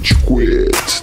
Rage 0.00 0.14
Quit. 0.24 1.02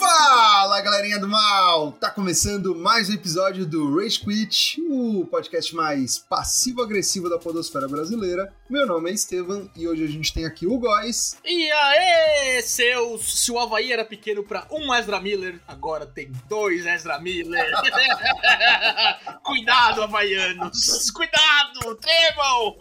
Fala 0.00 0.80
galerinha 0.80 1.20
do 1.20 1.28
mal! 1.28 1.92
Tá 1.92 2.10
começando 2.10 2.71
mais 2.82 3.08
um 3.08 3.12
episódio 3.12 3.64
do 3.64 3.96
Rage 3.96 4.18
Quit, 4.18 4.82
o 4.90 5.24
podcast 5.26 5.72
mais 5.72 6.18
passivo-agressivo 6.18 7.30
da 7.30 7.38
podosfera 7.38 7.86
brasileira. 7.86 8.52
Meu 8.68 8.84
nome 8.86 9.08
é 9.08 9.14
Estevam 9.14 9.70
e 9.76 9.86
hoje 9.86 10.02
a 10.02 10.08
gente 10.08 10.34
tem 10.34 10.44
aqui 10.44 10.66
o 10.66 10.76
Góis. 10.80 11.36
E 11.44 11.70
aí, 11.70 12.60
seus. 12.62 13.40
Se 13.44 13.52
o 13.52 13.58
Havaí 13.60 13.92
era 13.92 14.04
pequeno 14.04 14.42
pra 14.42 14.66
um 14.68 14.92
Ezra 14.92 15.20
Miller, 15.20 15.60
agora 15.68 16.04
tem 16.06 16.32
dois 16.48 16.84
Ezra 16.84 17.20
Miller. 17.20 17.70
Cuidado, 19.44 20.02
Havaianos! 20.02 21.08
Cuidado! 21.12 21.94
Tremam! 22.00 22.76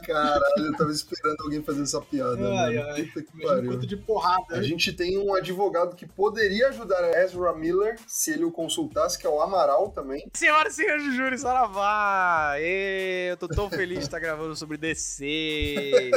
Caralho, 0.04 0.66
eu 0.66 0.76
tava 0.76 0.90
esperando 0.90 1.36
alguém 1.42 1.62
fazer 1.62 1.82
essa 1.82 2.00
piada, 2.00 2.36
Ai, 2.36 2.74
mano. 2.74 2.90
ai. 2.90 3.04
Puta 3.04 3.22
que 3.22 3.42
pariu. 3.46 3.70
quanto 3.70 3.86
de 3.86 3.96
porrada. 3.96 4.56
A 4.56 4.62
gente 4.62 4.92
tem 4.92 5.16
um 5.18 5.32
advogado 5.34 5.94
que 5.94 6.06
poderia 6.06 6.72
ajudar 6.80 7.22
Ezra 7.22 7.52
Miller 7.54 7.98
se 8.06 8.32
ele 8.32 8.44
o 8.44 8.50
consultasse, 8.50 9.18
que 9.18 9.26
é 9.26 9.30
o 9.30 9.40
Amaral 9.40 9.90
também. 9.90 10.28
Senhoras 10.32 10.72
e 10.74 10.76
senhores 10.76 11.04
do 11.04 11.12
júri, 11.12 11.38
saravá! 11.38 12.54
Ê, 12.58 13.28
Eu 13.30 13.36
tô 13.36 13.48
tão 13.48 13.68
feliz 13.68 13.98
de 13.98 14.04
estar 14.04 14.18
gravando 14.18 14.56
sobre 14.56 14.76
DC. 14.76 16.10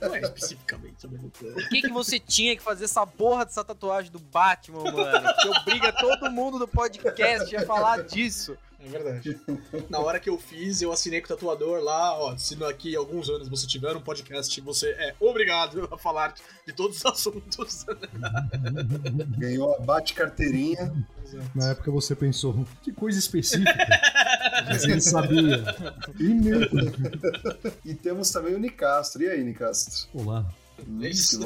Não 0.00 0.14
é 0.14 0.20
especificamente 0.20 1.02
sobre 1.02 1.18
o 1.18 1.30
Por 1.30 1.68
que, 1.68 1.82
que 1.82 1.90
você 1.90 2.18
tinha 2.18 2.56
que 2.56 2.62
fazer 2.62 2.84
essa 2.84 3.06
porra 3.06 3.44
dessa 3.44 3.64
tatuagem 3.64 4.10
do 4.10 4.18
Batman, 4.18 4.84
mano? 4.84 5.34
Que 5.40 5.48
obriga 5.48 5.92
todo 5.92 6.30
mundo 6.30 6.58
do 6.58 6.68
podcast 6.68 7.54
a 7.56 7.66
falar 7.66 8.02
disso. 8.04 8.56
É 8.84 8.88
verdade. 8.88 9.40
Na 9.88 9.98
hora 9.98 10.20
que 10.20 10.28
eu 10.28 10.38
fiz, 10.38 10.82
eu 10.82 10.92
assinei 10.92 11.20
com 11.20 11.26
o 11.26 11.28
tatuador 11.28 11.80
lá, 11.80 12.18
ó, 12.18 12.36
se 12.36 12.54
daqui 12.54 12.94
a 12.94 12.98
alguns 12.98 13.30
anos 13.30 13.48
você 13.48 13.66
tiver 13.66 13.96
um 13.96 14.00
podcast, 14.00 14.60
você 14.60 14.90
é 14.90 15.14
obrigado 15.18 15.88
a 15.90 15.96
falar 15.96 16.34
de 16.66 16.72
todos 16.72 16.98
os 16.98 17.06
assuntos. 17.06 17.86
Ganhou 19.38 19.74
a 19.74 19.78
bate-carteirinha. 19.80 20.92
Na 21.54 21.70
época 21.70 21.90
você 21.90 22.14
pensou, 22.14 22.66
que 22.82 22.92
coisa 22.92 23.18
específica. 23.18 23.74
Mas 24.68 24.84
ele 24.84 25.00
sabia. 25.00 25.64
E 26.18 26.24
mesmo. 26.24 26.80
E 27.84 27.94
temos 27.94 28.30
também 28.30 28.54
o 28.54 28.58
Nicastro. 28.58 29.22
E 29.22 29.28
aí, 29.28 29.42
Nicastro? 29.42 30.08
Olá. 30.14 30.46
É 31.00 31.08
isso. 31.08 31.40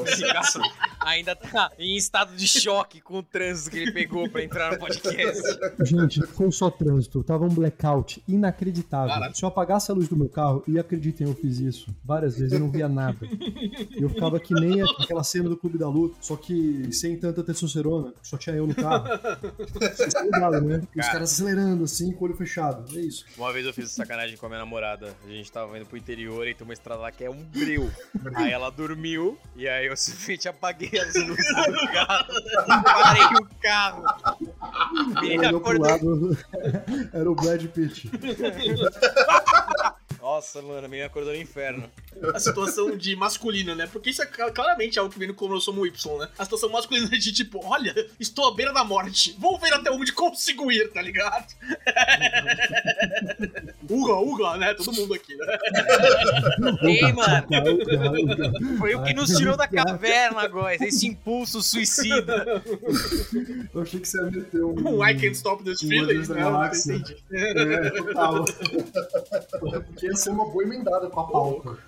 ainda 1.00 1.34
tá 1.36 1.70
em 1.78 1.96
estado 1.96 2.34
de 2.34 2.46
choque 2.46 3.00
com 3.00 3.18
o 3.18 3.22
trânsito 3.22 3.70
que 3.70 3.78
ele 3.78 3.92
pegou 3.92 4.28
pra 4.28 4.42
entrar 4.42 4.72
no 4.72 4.78
podcast. 4.78 5.42
Gente, 5.82 6.26
foi 6.26 6.50
só 6.50 6.70
trânsito. 6.70 7.22
Tava 7.22 7.44
um 7.44 7.48
blackout 7.48 8.22
inacreditável. 8.26 9.14
Caralho. 9.14 9.34
Se 9.36 9.44
eu 9.44 9.48
apagasse 9.48 9.90
a 9.90 9.94
luz 9.94 10.08
do 10.08 10.16
meu 10.16 10.28
carro, 10.28 10.62
e 10.66 10.78
acreditem, 10.78 11.26
eu 11.26 11.34
fiz 11.34 11.58
isso 11.60 11.94
várias 12.04 12.38
vezes, 12.38 12.52
eu 12.52 12.60
não 12.60 12.70
via 12.70 12.88
nada. 12.88 13.18
Eu 13.96 14.08
ficava 14.08 14.38
que 14.40 14.54
nem 14.54 14.82
aquela 14.82 15.22
cena 15.24 15.48
do 15.48 15.56
Clube 15.56 15.78
da 15.78 15.88
Luta, 15.88 16.16
só 16.20 16.36
que 16.36 16.92
sem 16.92 17.16
tanta 17.16 17.42
testosterona, 17.42 18.12
só 18.22 18.36
tinha 18.36 18.56
eu 18.56 18.66
no 18.66 18.74
carro. 18.74 19.06
Vocês 19.72 20.08
estão 20.08 20.24
ligados, 20.24 20.62
né? 20.62 20.82
E 20.94 21.00
os 21.00 21.06
Cara. 21.06 21.12
caras 21.12 21.32
acelerando 21.32 21.84
assim, 21.84 22.12
com 22.12 22.24
o 22.24 22.28
olho 22.28 22.36
fechado. 22.36 22.84
É 22.96 23.00
isso. 23.00 23.24
Uma 23.36 23.52
vez 23.52 23.66
eu 23.66 23.72
fiz 23.72 23.90
sacanagem 23.90 24.36
com 24.36 24.46
a 24.46 24.48
minha 24.48 24.58
namorada. 24.60 25.14
A 25.24 25.28
gente 25.28 25.50
tava 25.50 25.76
indo 25.76 25.86
pro 25.86 25.96
interior 25.96 26.46
e 26.46 26.54
tem 26.54 26.64
uma 26.64 26.72
estrada 26.72 27.00
lá 27.00 27.12
que 27.12 27.24
é 27.24 27.30
um 27.30 27.42
breu. 27.44 27.90
Aí 28.34 28.52
ela 28.52 28.70
dormiu 28.70 29.17
e 29.56 29.68
aí 29.68 29.86
eu 29.86 29.96
simplesmente 29.98 30.48
apaguei 30.48 30.90
as 31.00 31.14
luzes 31.14 31.46
do 31.66 31.92
carro. 31.92 32.26
Parei 32.84 33.24
o 33.24 33.48
carro. 33.60 34.04
Me 35.20 35.34
Ela 35.34 35.48
olhou 35.48 35.60
pro 35.60 35.70
acordei. 35.82 35.92
lado, 35.92 36.38
era 37.12 37.30
o 37.30 37.34
Brad 37.34 37.64
Pitt. 37.66 38.10
Nossa, 40.20 40.60
mano, 40.62 40.88
me 40.88 41.02
acordou 41.02 41.32
no 41.32 41.40
inferno. 41.40 41.88
A 42.34 42.38
situação 42.40 42.96
de 42.96 43.14
masculina, 43.16 43.74
né? 43.74 43.88
Porque 43.90 44.10
isso 44.10 44.22
é 44.22 44.26
cla- 44.26 44.50
claramente 44.50 44.98
algo 44.98 45.12
que 45.12 45.18
vem 45.18 45.28
no 45.28 45.34
cromossomo 45.34 45.86
Y, 45.86 46.18
né? 46.18 46.28
A 46.38 46.44
situação 46.44 46.68
masculina 46.70 47.08
de 47.08 47.32
tipo, 47.32 47.60
olha, 47.64 47.94
estou 48.18 48.48
à 48.48 48.54
beira 48.54 48.72
da 48.72 48.84
morte, 48.84 49.36
vou 49.38 49.58
ver 49.58 49.72
até 49.72 49.90
onde 49.90 50.12
consigo 50.12 50.70
ir, 50.70 50.90
tá 50.92 51.00
ligado? 51.02 51.46
uga, 53.88 54.14
uga, 54.16 54.56
né? 54.56 54.74
Todo 54.74 54.92
mundo 54.92 55.14
aqui, 55.14 55.34
né? 55.36 55.46
Ei, 56.82 57.12
mano, 57.12 57.46
Foi 58.78 58.94
o 58.94 59.02
que 59.02 59.14
nos 59.14 59.30
tirou 59.36 59.56
da 59.56 59.68
caverna 59.68 60.42
agora. 60.42 60.74
Esse 60.84 61.06
impulso 61.06 61.62
suicida. 61.62 62.62
Eu 63.74 63.82
achei 63.82 64.00
que 64.00 64.08
você 64.08 64.18
ia 64.18 64.24
meter 64.30 64.64
um. 64.64 64.88
Um 64.98 65.06
I 65.06 65.14
can't 65.14 65.32
stop 65.36 65.62
this 65.64 65.80
feeling, 65.80 66.26
né? 66.26 66.34
Galáxia. 66.34 66.94
Entendi. 66.94 67.16
É, 67.32 67.90
total. 67.90 68.44
Porque 69.60 70.06
ia 70.06 70.16
ser 70.16 70.30
uma 70.30 70.46
boa 70.48 70.62
emendada 70.64 71.08
com 71.08 71.20
a 71.20 71.26
pauta. 71.26 71.78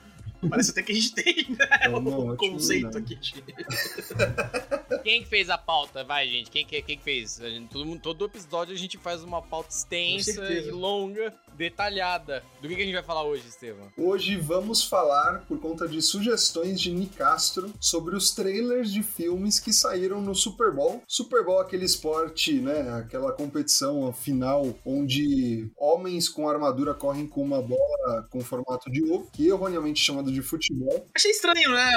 Parece 0.48 0.70
até 0.70 0.82
que 0.82 0.92
a 0.92 0.94
gente 0.94 1.12
tem, 1.12 1.46
né? 1.50 1.88
Não, 1.90 2.00
não, 2.00 2.12
o 2.18 2.28
ótimo, 2.32 2.52
conceito 2.52 2.90
não. 2.90 2.98
aqui 2.98 3.14
de... 3.16 3.34
Quem 5.02 5.22
que 5.22 5.28
fez 5.28 5.48
a 5.48 5.56
pauta? 5.58 6.04
Vai, 6.04 6.28
gente. 6.28 6.50
Quem 6.50 6.64
que, 6.64 6.80
quem 6.82 6.98
que 6.98 7.02
fez? 7.04 7.40
A 7.40 7.48
gente- 7.48 7.68
todo, 7.68 7.98
todo 7.98 8.24
episódio 8.24 8.74
a 8.74 8.78
gente 8.78 8.98
faz 8.98 9.22
uma 9.22 9.40
pauta 9.40 9.70
extensa 9.70 10.44
e 10.52 10.70
longa, 10.70 11.32
detalhada. 11.60 12.42
Do 12.62 12.68
que, 12.68 12.74
que 12.74 12.80
a 12.80 12.84
gente 12.86 12.94
vai 12.94 13.02
falar 13.02 13.24
hoje, 13.24 13.46
Estevam? 13.46 13.92
Hoje 13.98 14.34
vamos 14.36 14.82
falar, 14.82 15.44
por 15.46 15.60
conta 15.60 15.86
de 15.86 16.00
sugestões 16.00 16.80
de 16.80 16.90
Nicastro, 16.90 17.70
sobre 17.78 18.16
os 18.16 18.30
trailers 18.30 18.90
de 18.90 19.02
filmes 19.02 19.60
que 19.60 19.70
saíram 19.70 20.22
no 20.22 20.34
Super 20.34 20.72
Bowl. 20.72 21.02
Super 21.06 21.44
Bowl 21.44 21.58
é 21.58 21.62
aquele 21.62 21.84
esporte, 21.84 22.54
né? 22.54 22.90
Aquela 22.94 23.32
competição 23.32 24.10
final 24.10 24.74
onde 24.86 25.70
homens 25.76 26.30
com 26.30 26.48
armadura 26.48 26.94
correm 26.94 27.26
com 27.26 27.42
uma 27.42 27.60
bola 27.60 28.26
com 28.30 28.40
formato 28.40 28.90
de 28.90 29.04
ovo, 29.04 29.28
que 29.30 29.48
erroneamente 29.48 30.00
chamado 30.00 30.32
de 30.32 30.40
futebol. 30.40 31.06
Achei 31.14 31.30
estranho, 31.30 31.70
né? 31.72 31.90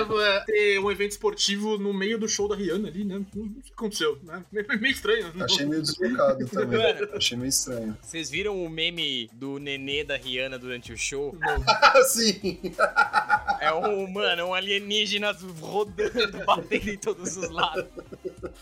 Ter 0.46 0.80
um 0.80 0.92
evento 0.92 1.12
esportivo 1.12 1.78
no 1.78 1.94
meio 1.94 2.20
do 2.20 2.28
show 2.28 2.50
da 2.50 2.56
Rihanna 2.56 2.90
ali, 2.90 3.06
né? 3.06 3.26
O 3.34 3.62
que 3.62 3.72
aconteceu, 3.72 4.20
né? 4.24 4.44
Meio 4.52 4.68
meio 4.82 4.92
estranho. 4.92 5.32
Achei 5.40 5.66
meio 5.66 5.82
deslocado 5.82 6.46
também. 6.48 6.82
Achei 7.14 7.38
meio 7.38 7.50
estranho. 7.50 7.98
Vocês 8.02 8.30
viram 8.30 8.62
o 8.62 8.70
meme 8.70 9.30
do 9.32 9.53
nenê 9.60 10.04
da 10.04 10.16
Rihanna 10.18 10.58
durante 10.60 10.92
o 10.94 10.98
show? 10.98 11.36
Sim! 12.08 12.60
É 13.60 13.72
um, 13.74 14.08
mano, 14.12 14.46
um 14.48 14.54
alienígena 14.54 15.32
rodando, 15.60 16.44
batendo 16.46 16.90
em 16.90 16.98
todos 16.98 17.38
os 17.38 17.50
lados. 17.50 17.86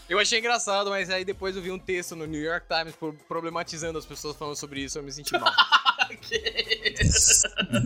Eu 0.09 0.19
achei 0.19 0.39
engraçado, 0.39 0.89
mas 0.89 1.09
aí 1.09 1.25
depois 1.25 1.55
eu 1.55 1.61
vi 1.61 1.71
um 1.71 1.79
texto 1.79 2.15
no 2.15 2.25
New 2.25 2.41
York 2.41 2.65
Times 2.67 2.95
pro- 2.95 3.13
problematizando 3.27 3.97
as 3.97 4.05
pessoas 4.05 4.35
falando 4.35 4.55
sobre 4.55 4.81
isso, 4.81 4.97
eu 4.99 5.03
me 5.03 5.11
senti 5.11 5.31
mal. 5.37 5.51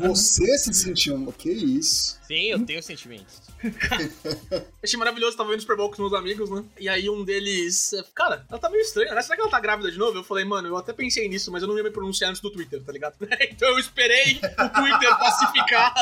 Você 0.01 0.57
se 0.57 0.73
sentiu. 0.73 1.31
Que 1.37 1.49
isso? 1.51 2.17
Sim, 2.27 2.45
eu 2.51 2.65
tenho 2.65 2.81
sentimentos. 2.81 3.41
Achei 4.83 4.99
maravilhoso, 4.99 5.37
tava 5.37 5.49
vendo 5.49 5.61
Super 5.61 5.77
Bowl 5.77 5.87
com 5.87 5.93
os 5.93 5.99
meus 5.99 6.13
amigos, 6.13 6.49
né? 6.49 6.63
E 6.79 6.87
aí 6.87 7.09
um 7.09 7.23
deles. 7.23 7.91
Cara, 8.13 8.45
ela 8.49 8.59
tá 8.59 8.69
meio 8.69 8.81
estranha, 8.81 9.13
né? 9.13 9.21
Será 9.21 9.35
que 9.35 9.41
ela 9.41 9.51
tá 9.51 9.59
grávida 9.59 9.91
de 9.91 9.97
novo? 9.97 10.17
Eu 10.17 10.23
falei, 10.23 10.45
mano, 10.45 10.67
eu 10.67 10.77
até 10.77 10.93
pensei 10.93 11.27
nisso, 11.27 11.51
mas 11.51 11.61
eu 11.61 11.67
não 11.67 11.77
ia 11.77 11.83
me 11.83 11.91
pronunciar 11.91 12.29
antes 12.29 12.41
do 12.41 12.51
Twitter, 12.51 12.81
tá 12.83 12.91
ligado? 12.91 13.15
então 13.49 13.69
eu 13.69 13.79
esperei 13.79 14.37
o 14.37 14.69
Twitter 14.69 15.17
pacificar 15.17 15.93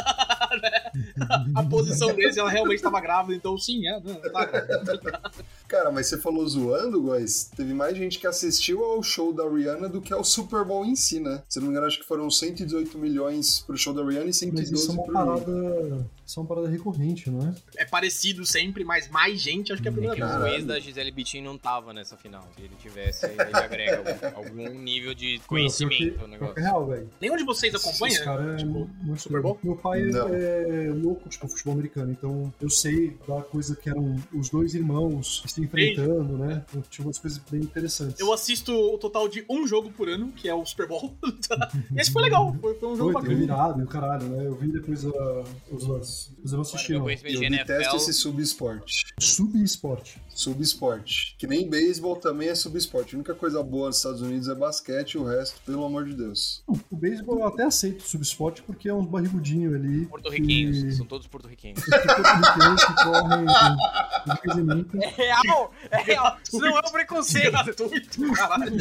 né, 0.62 0.92
a 1.56 1.64
posição 1.64 2.14
deles 2.14 2.36
e 2.36 2.40
ela 2.40 2.50
realmente 2.50 2.82
tava 2.82 3.00
grávida, 3.00 3.36
então 3.36 3.58
sim, 3.58 3.88
é, 3.88 4.00
né, 4.00 4.16
tá 4.32 4.46
grávida. 4.46 5.22
Cara, 5.68 5.92
mas 5.92 6.08
você 6.08 6.20
falou 6.20 6.48
zoando, 6.48 7.02
guys. 7.02 7.50
Teve 7.56 7.74
mais 7.74 7.98
gente 7.98 8.20
que 8.20 8.28
assistiu 8.28 8.84
ao 8.84 9.02
show 9.02 9.34
da 9.34 9.44
Rihanna 9.44 9.90
do 9.90 10.02
que 10.02 10.14
ao 10.14 10.24
Super 10.24 10.64
Bowl 10.64 10.86
em 10.86 10.96
si, 10.96 11.20
né? 11.20 11.42
Se 11.50 11.60
não 11.60 11.68
me 11.68 11.72
engano, 11.72 11.88
acho 11.88 12.00
que 12.00 12.06
foram 12.06 12.30
118 12.30 12.98
milhões 12.98 13.62
pro 13.62 13.78
show 13.78 13.94
da 13.94 14.04
Rihanna 14.04 14.26
e 14.26 14.28
Mas 14.28 14.38
112 14.38 14.74
isso 14.74 14.92
é 14.92 14.94
uma 14.94 15.04
pro 15.04 15.14
parada. 15.14 16.06
Isso 16.26 16.40
é 16.40 16.44
uma 16.44 16.48
parada 16.48 16.70
recorrente, 16.70 17.30
não 17.30 17.48
é? 17.50 17.54
É 17.78 17.86
parecido 17.86 18.46
sempre, 18.46 18.84
mas 18.84 19.10
mais 19.10 19.42
gente, 19.42 19.74
acho 19.74 19.82
que 19.82 19.88
é 19.88 19.92
a 19.92 19.94
primeira 19.94 20.16
Que 20.16 20.22
vez. 20.22 20.36
o 20.36 20.48
ex 20.48 20.66
da 20.66 20.80
Gisele 20.80 21.12
Bündchen 21.12 21.42
não 21.44 21.58
tava 21.58 21.92
nessa 21.94 22.16
final. 22.18 22.48
Se 22.56 22.62
ele 22.62 22.74
tivesse, 22.82 23.26
ele 23.26 23.42
agrega 23.54 23.98
algum, 24.34 24.38
algum 24.70 24.80
nível 24.80 25.14
de 25.14 25.40
conhecimento 25.48 26.16
no 26.18 26.22
Não, 26.22 26.28
negócio. 26.28 26.60
é 26.60 26.62
real, 26.62 26.88
velho. 26.88 27.10
Nenhum 27.20 27.36
de 27.38 27.44
vocês 27.44 27.76
acompanha? 27.76 28.14
Esse 28.14 28.24
cara 28.24 28.54
é 28.54 28.56
Tipo, 28.58 28.90
muito 29.02 29.22
Super 29.22 29.42
Bowl? 29.42 29.60
Meu 29.64 29.76
pai 29.76 30.02
Não. 30.06 30.28
é 30.34 30.92
louco, 30.94 31.28
tipo, 31.30 31.48
futebol 31.48 31.74
americano. 31.74 32.12
Então 32.12 32.54
eu 32.62 32.70
sei 32.70 33.18
da 33.28 33.42
coisa 33.42 33.76
que 33.76 33.90
eram 33.90 34.16
os 34.34 34.50
dois 34.50 34.74
irmãos 34.74 35.44
se 35.46 35.62
enfrentando, 35.62 36.38
né? 36.38 36.64
Então, 36.70 36.82
tinha 36.90 37.06
umas 37.06 37.18
coisas 37.18 37.40
bem 37.50 37.62
interessantes. 37.62 38.20
Eu 38.20 38.32
assisto 38.32 38.72
o 38.74 38.98
total 38.98 39.28
de 39.28 39.46
um 39.50 39.68
jogo 39.68 39.92
por 39.92 40.08
ano, 40.08 40.32
que 40.32 40.48
é 40.48 40.56
o 40.56 40.66
Super 40.66 40.88
Bowl. 40.88 41.14
e 41.96 42.00
esse 42.00 42.12
foi 42.12 42.24
legal, 42.24 42.56
foi, 42.62 42.76
foi 42.76 42.90
um 42.90 42.96
jogo 42.96 43.12
Foi, 43.12 43.22
foi 43.22 43.36
bacana. 43.36 43.40
virado 43.40 43.82
e 43.82 43.84
o 43.84 43.88
caralho, 43.88 44.26
né? 44.30 44.46
Eu 44.48 44.56
vi 44.56 44.72
depois 44.72 45.06
a, 45.06 45.44
os 45.72 45.86
lances. 45.86 46.13
Mas 46.42 46.52
eu 46.52 46.58
não 46.58 46.62
assisti, 46.62 46.94
Mano, 46.94 47.06
não. 47.06 47.12
Eu 47.12 47.42
de 47.42 47.50
detesto 47.50 47.96
esse 47.96 48.14
sub-esporte. 48.14 49.06
Sub-esporte. 49.20 50.22
Sub-esporte. 50.30 51.36
Que 51.38 51.46
nem 51.46 51.70
beisebol 51.70 52.16
também 52.16 52.50
é 52.50 52.56
sub-esporte. 52.56 53.16
A 53.16 53.18
única 53.18 53.36
coisa 53.36 53.62
boa 53.62 53.88
nos 53.88 53.98
Estados 53.98 54.22
Unidos 54.22 54.48
é 54.48 54.56
basquete, 54.56 55.18
o 55.18 55.24
resto, 55.24 55.62
pelo 55.66 55.86
amor 55.86 56.06
de 56.06 56.14
Deus. 56.14 56.64
O 56.68 56.96
beisebol 56.96 57.40
eu 57.40 57.48
até 57.48 57.64
aceito 57.64 58.04
sub-esporte 58.04 58.64
porque 58.64 58.90
é 58.90 58.94
uns 58.94 59.08
barrigudinhos 59.08 59.76
ali. 59.76 60.06
Porto-riquenhos. 60.08 60.98
São 60.98 61.06
todos 61.06 61.28
porto-riquenhos. 61.28 61.80
Os 61.80 61.86
porto-riquenhos 61.86 62.84
que 62.86 62.94
correm. 63.04 63.46
É 65.02 65.08
real, 65.08 65.74
é 65.92 66.02
real. 66.02 66.38
Isso 66.44 66.60
não 66.60 66.78
é 66.78 66.80
um 66.80 66.92
preconceito. 66.92 67.52
Gratuito, 67.52 68.34
caralho. 68.34 68.78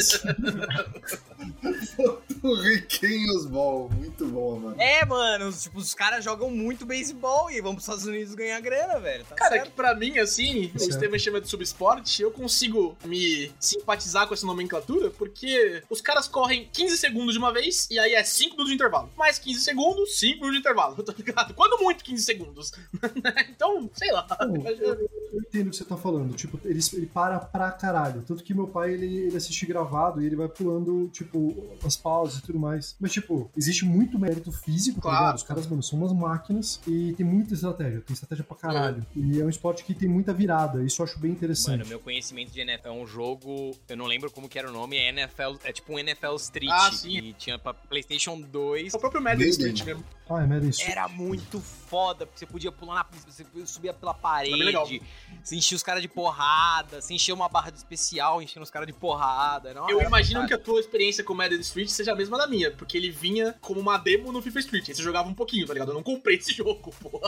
Ball, 3.51 3.91
muito 3.91 4.27
bom, 4.27 4.59
mano. 4.59 4.77
É, 4.81 5.05
mano, 5.05 5.53
tipo, 5.53 5.79
os 5.79 5.95
caras 5.95 6.25
jogam 6.25 6.51
muito 6.51 6.87
beisebol 6.87 7.22
e 7.51 7.61
vão 7.61 7.73
pros 7.75 7.85
Estados 7.85 8.05
Unidos 8.07 8.35
ganhar 8.35 8.61
grana, 8.61 8.99
velho. 8.99 9.25
Tá 9.25 9.35
Cara, 9.35 9.51
certo. 9.57 9.65
que 9.71 9.77
pra 9.77 9.95
mim, 9.95 10.19
assim, 10.19 10.71
o. 10.75 10.79
Steven 10.81 11.19
chama 11.19 11.41
de 11.41 11.49
subesporte, 11.49 12.23
eu 12.23 12.31
consigo 12.31 12.97
me 13.05 13.51
simpatizar 13.61 14.27
com 14.27 14.35
essa 14.35 14.47
nomenclatura, 14.47 15.11
porque 15.11 15.83
os 15.89 16.01
caras 16.01 16.27
correm 16.29 16.69
15 16.73 16.99
segundos 16.99 17.33
de 17.35 17.39
uma 17.39 17.53
vez, 17.53 17.89
e 17.91 17.99
aí 17.99 18.15
é 18.15 18.25
5 18.25 18.51
minutos 18.51 18.69
de 18.69 18.75
intervalo. 18.75 19.11
Mais 19.17 19.39
15 19.39 19.61
segundos, 19.61 20.19
5 20.19 20.33
minutos 20.35 20.53
de 20.55 20.59
intervalo, 20.61 21.01
tá 21.03 21.15
ligado? 21.17 21.55
Quando 21.55 21.83
muito 21.83 22.05
15 22.05 22.23
segundos. 22.25 22.73
então, 23.51 23.91
sei 23.95 24.11
lá. 24.13 24.27
Não, 24.41 24.57
eu, 24.69 25.09
eu 25.33 25.41
entendo 25.41 25.69
o 25.69 25.71
que 25.71 25.77
você 25.77 25.85
tá 25.85 25.97
falando. 25.97 26.35
Tipo, 26.35 26.59
ele, 26.65 26.81
ele 26.93 27.07
para 27.07 27.39
pra 27.39 27.71
caralho. 27.71 28.23
Tanto 28.23 28.43
que 28.43 28.55
meu 28.55 28.67
pai, 28.67 28.93
ele, 28.93 29.07
ele 29.27 29.37
assiste 29.37 29.65
gravado 29.67 30.21
e 30.23 30.27
ele 30.27 30.37
vai 30.37 30.49
pulando, 30.49 31.09
tipo, 31.09 31.55
as 31.85 31.97
pausas 31.97 32.39
e 32.39 32.43
tudo 32.43 32.59
mais. 32.59 32.97
Mas, 33.01 33.13
tipo, 33.13 33.51
existe 33.57 33.85
muito 33.85 34.19
mérito 34.19 34.51
físico, 34.53 34.97
tá 35.01 35.03
Claro. 35.03 35.19
ligado? 35.25 35.37
Os 35.37 35.43
caras, 35.43 35.67
mano, 35.67 35.83
são 35.83 35.99
umas 35.99 36.13
máquinas 36.13 36.81
e 36.87 37.12
tem 37.13 37.27
muita 37.27 37.55
estratégia. 37.55 38.01
Tem 38.01 38.15
estratégia 38.15 38.45
pra 38.45 38.57
caralho. 38.57 39.07
E 39.15 39.41
é 39.41 39.45
um 39.45 39.49
esporte 39.49 39.85
que 39.85 39.95
tem 39.95 40.09
muita 40.09 40.33
virada. 40.33 40.83
Isso 40.83 41.03
eu 41.03 41.07
acho 41.07 41.19
bem 41.19 41.31
interessante. 41.31 41.79
Mano, 41.79 41.89
meu 41.89 42.01
conhecimento 42.01 42.53
de 42.53 42.61
NFL 42.61 42.89
é 42.89 42.93
um 42.93 43.07
jogo. 43.07 43.77
Eu 43.89 43.97
não 43.97 44.07
lembro 44.07 44.31
como 44.31 44.49
que 44.49 44.59
era 44.59 44.69
o 44.69 44.73
nome, 44.73 44.97
é 44.97 45.09
NFL. 45.09 45.57
É 45.65 45.73
tipo 45.73 45.93
um 45.93 45.99
NFL 45.99 46.35
Street. 46.37 46.71
Ah, 46.73 46.91
sim. 46.93 47.21
Que 47.21 47.33
tinha 47.35 47.59
pra 47.59 47.75
PlayStation 47.75 48.41
2. 48.41 48.95
É 48.95 48.97
o 48.97 49.01
próprio 49.01 49.23
Madden. 49.23 49.49
Street 49.49 49.85
mesmo. 49.85 50.05
Ah, 50.29 50.43
é 50.43 50.47
Madden 50.47 50.71
isso. 50.71 50.83
Era 50.83 51.09
muito 51.09 51.61
foda, 51.61 51.82
porque 52.27 52.39
você 52.39 52.47
podia 52.47 52.73
pular 52.73 52.95
na 52.95 53.07
você 53.27 53.45
subia 53.67 53.93
pela 53.93 54.13
legal. 54.13 54.23
parede, 54.23 55.03
você 55.43 55.57
enchia 55.57 55.77
os 55.77 55.83
caras 55.83 56.01
de 56.03 56.09
porrada, 56.09 57.01
você 57.01 57.15
enchia 57.15 57.35
uma 57.35 57.49
barra 57.49 57.71
de 57.71 57.79
especial, 57.79 58.41
enchendo 58.43 58.65
os 58.65 58.71
caras 58.71 58.87
de 58.87 58.93
porrada. 58.93 59.75
Não, 59.75 59.89
Eu 59.91 60.01
imagino 60.01 60.41
fantástico. 60.41 60.49
que 60.49 60.55
a 60.55 60.59
tua 60.59 60.81
experiência 60.81 61.23
com 61.25 61.35
Madden 61.35 61.61
Street 61.61 61.89
seja 61.89 62.13
a 62.13 62.17
mesma 62.17 62.39
da 62.39 62.47
minha, 62.47 62.71
porque 62.71 62.97
ele 62.97 63.11
vinha 63.11 63.55
como 63.61 63.81
uma 63.81 63.99
demo 63.99 64.33
no 64.33 64.41
FIFA 64.41 64.59
Street. 64.61 64.89
Aí 64.89 64.95
você 64.95 65.03
jogava 65.03 65.29
um 65.29 65.35
pouquinho, 65.35 65.67
tá 65.67 65.73
ligado? 65.75 65.89
Eu 65.91 65.95
não 65.95 66.03
comprei 66.03 66.37
esse 66.37 66.53
jogo, 66.57 66.93
pô. 67.01 67.21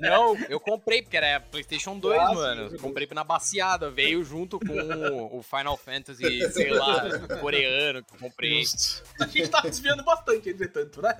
Não, 0.00 0.36
eu 0.48 0.58
comprei, 0.58 1.02
porque 1.02 1.16
era 1.16 1.40
PlayStation 1.40 1.98
2, 1.98 2.18
Ah, 2.18 2.34
mano. 2.34 2.60
verdade. 2.62 2.82
comprei 2.82 3.08
na 3.12 3.24
baciada, 3.24 3.90
veio 3.90 4.24
junto 4.24 4.58
com 4.58 5.36
o 5.38 5.42
Final 5.42 5.76
Fantasy, 5.76 6.50
sei 6.52 6.70
lá, 6.70 7.08
coreano 7.40 8.02
que 8.02 8.14
eu 8.14 8.18
comprei. 8.18 8.62
Justo. 8.62 9.02
A 9.20 9.26
gente 9.26 9.48
tá 9.48 9.60
desviando 9.60 10.02
bastante, 10.02 10.48
entretanto, 10.48 11.02
né? 11.02 11.14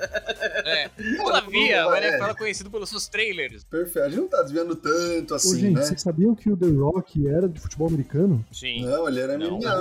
É. 0.65 0.89
Todavia, 1.17 1.87
o 1.87 1.95
É. 1.95 2.09
NFL 2.09 2.25
é 2.31 2.35
conhecido 2.35 2.71
pelos 2.73 2.89
seus 2.89 3.07
trailers. 3.07 3.63
Perfeito. 3.65 4.05
A 4.07 4.09
gente 4.09 4.21
não 4.21 4.29
tá 4.29 4.43
desviando 4.43 4.75
tanto 4.75 5.33
Ô, 5.33 5.37
assim, 5.37 5.61
gente, 5.61 5.75
né? 5.75 5.83
vocês 5.83 6.01
sabiam 6.03 6.35
que 6.35 6.51
o 6.51 6.57
The 6.57 6.67
Rock 6.67 7.29
era 7.29 7.49
de 7.49 7.61
futebol 7.61 7.87
americano? 7.89 8.45
Sim. 8.51 8.85
Não, 8.85 9.07
ele 9.07 9.21
era 9.21 9.35
ele 9.35 9.45
Ah, 9.45 9.79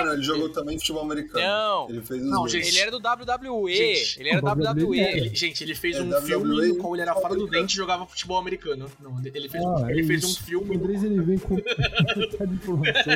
é? 0.00 0.04
não, 0.04 0.12
ele 0.12 0.22
jogou 0.22 0.48
também 0.50 0.78
futebol 0.78 1.02
americano. 1.02 1.44
Não. 1.44 1.88
Ele 1.88 2.02
fez 2.02 2.22
Não, 2.22 2.40
dois. 2.40 2.52
gente. 2.52 2.68
Ele 2.68 2.78
era 2.80 2.90
do 2.90 2.98
WWE. 2.98 3.74
Gente, 3.74 4.20
ele 4.20 4.28
era 4.30 4.40
WWE 4.40 4.64
WWE. 4.74 5.00
Ele- 5.00 5.34
gente, 5.34 5.62
ele 5.64 5.74
fez 5.74 5.96
É, 5.96 6.02
um 6.02 6.08
WWE, 6.10 6.26
filme 6.26 6.68
no 6.68 6.76
qual 6.76 6.94
ele 6.94 7.02
era 7.02 7.14
fora 7.14 7.28
do 7.28 7.34
americano. 7.34 7.62
dente 7.62 7.72
e 7.72 7.76
jogava 7.76 8.06
futebol 8.06 8.36
americano. 8.38 8.90
Não, 9.00 9.18
ele 9.24 9.48
fez, 9.48 9.64
Ah, 9.64 9.86
ele 9.90 10.00
é 10.02 10.04
fez 10.04 10.24
um 10.24 10.34
filme 10.34 10.76
O 10.76 10.78
Andrés, 10.78 11.04
ele 11.04 11.20
vem 11.22 11.38
com 11.38 11.54
muita 12.16 12.44
informação. 12.44 13.12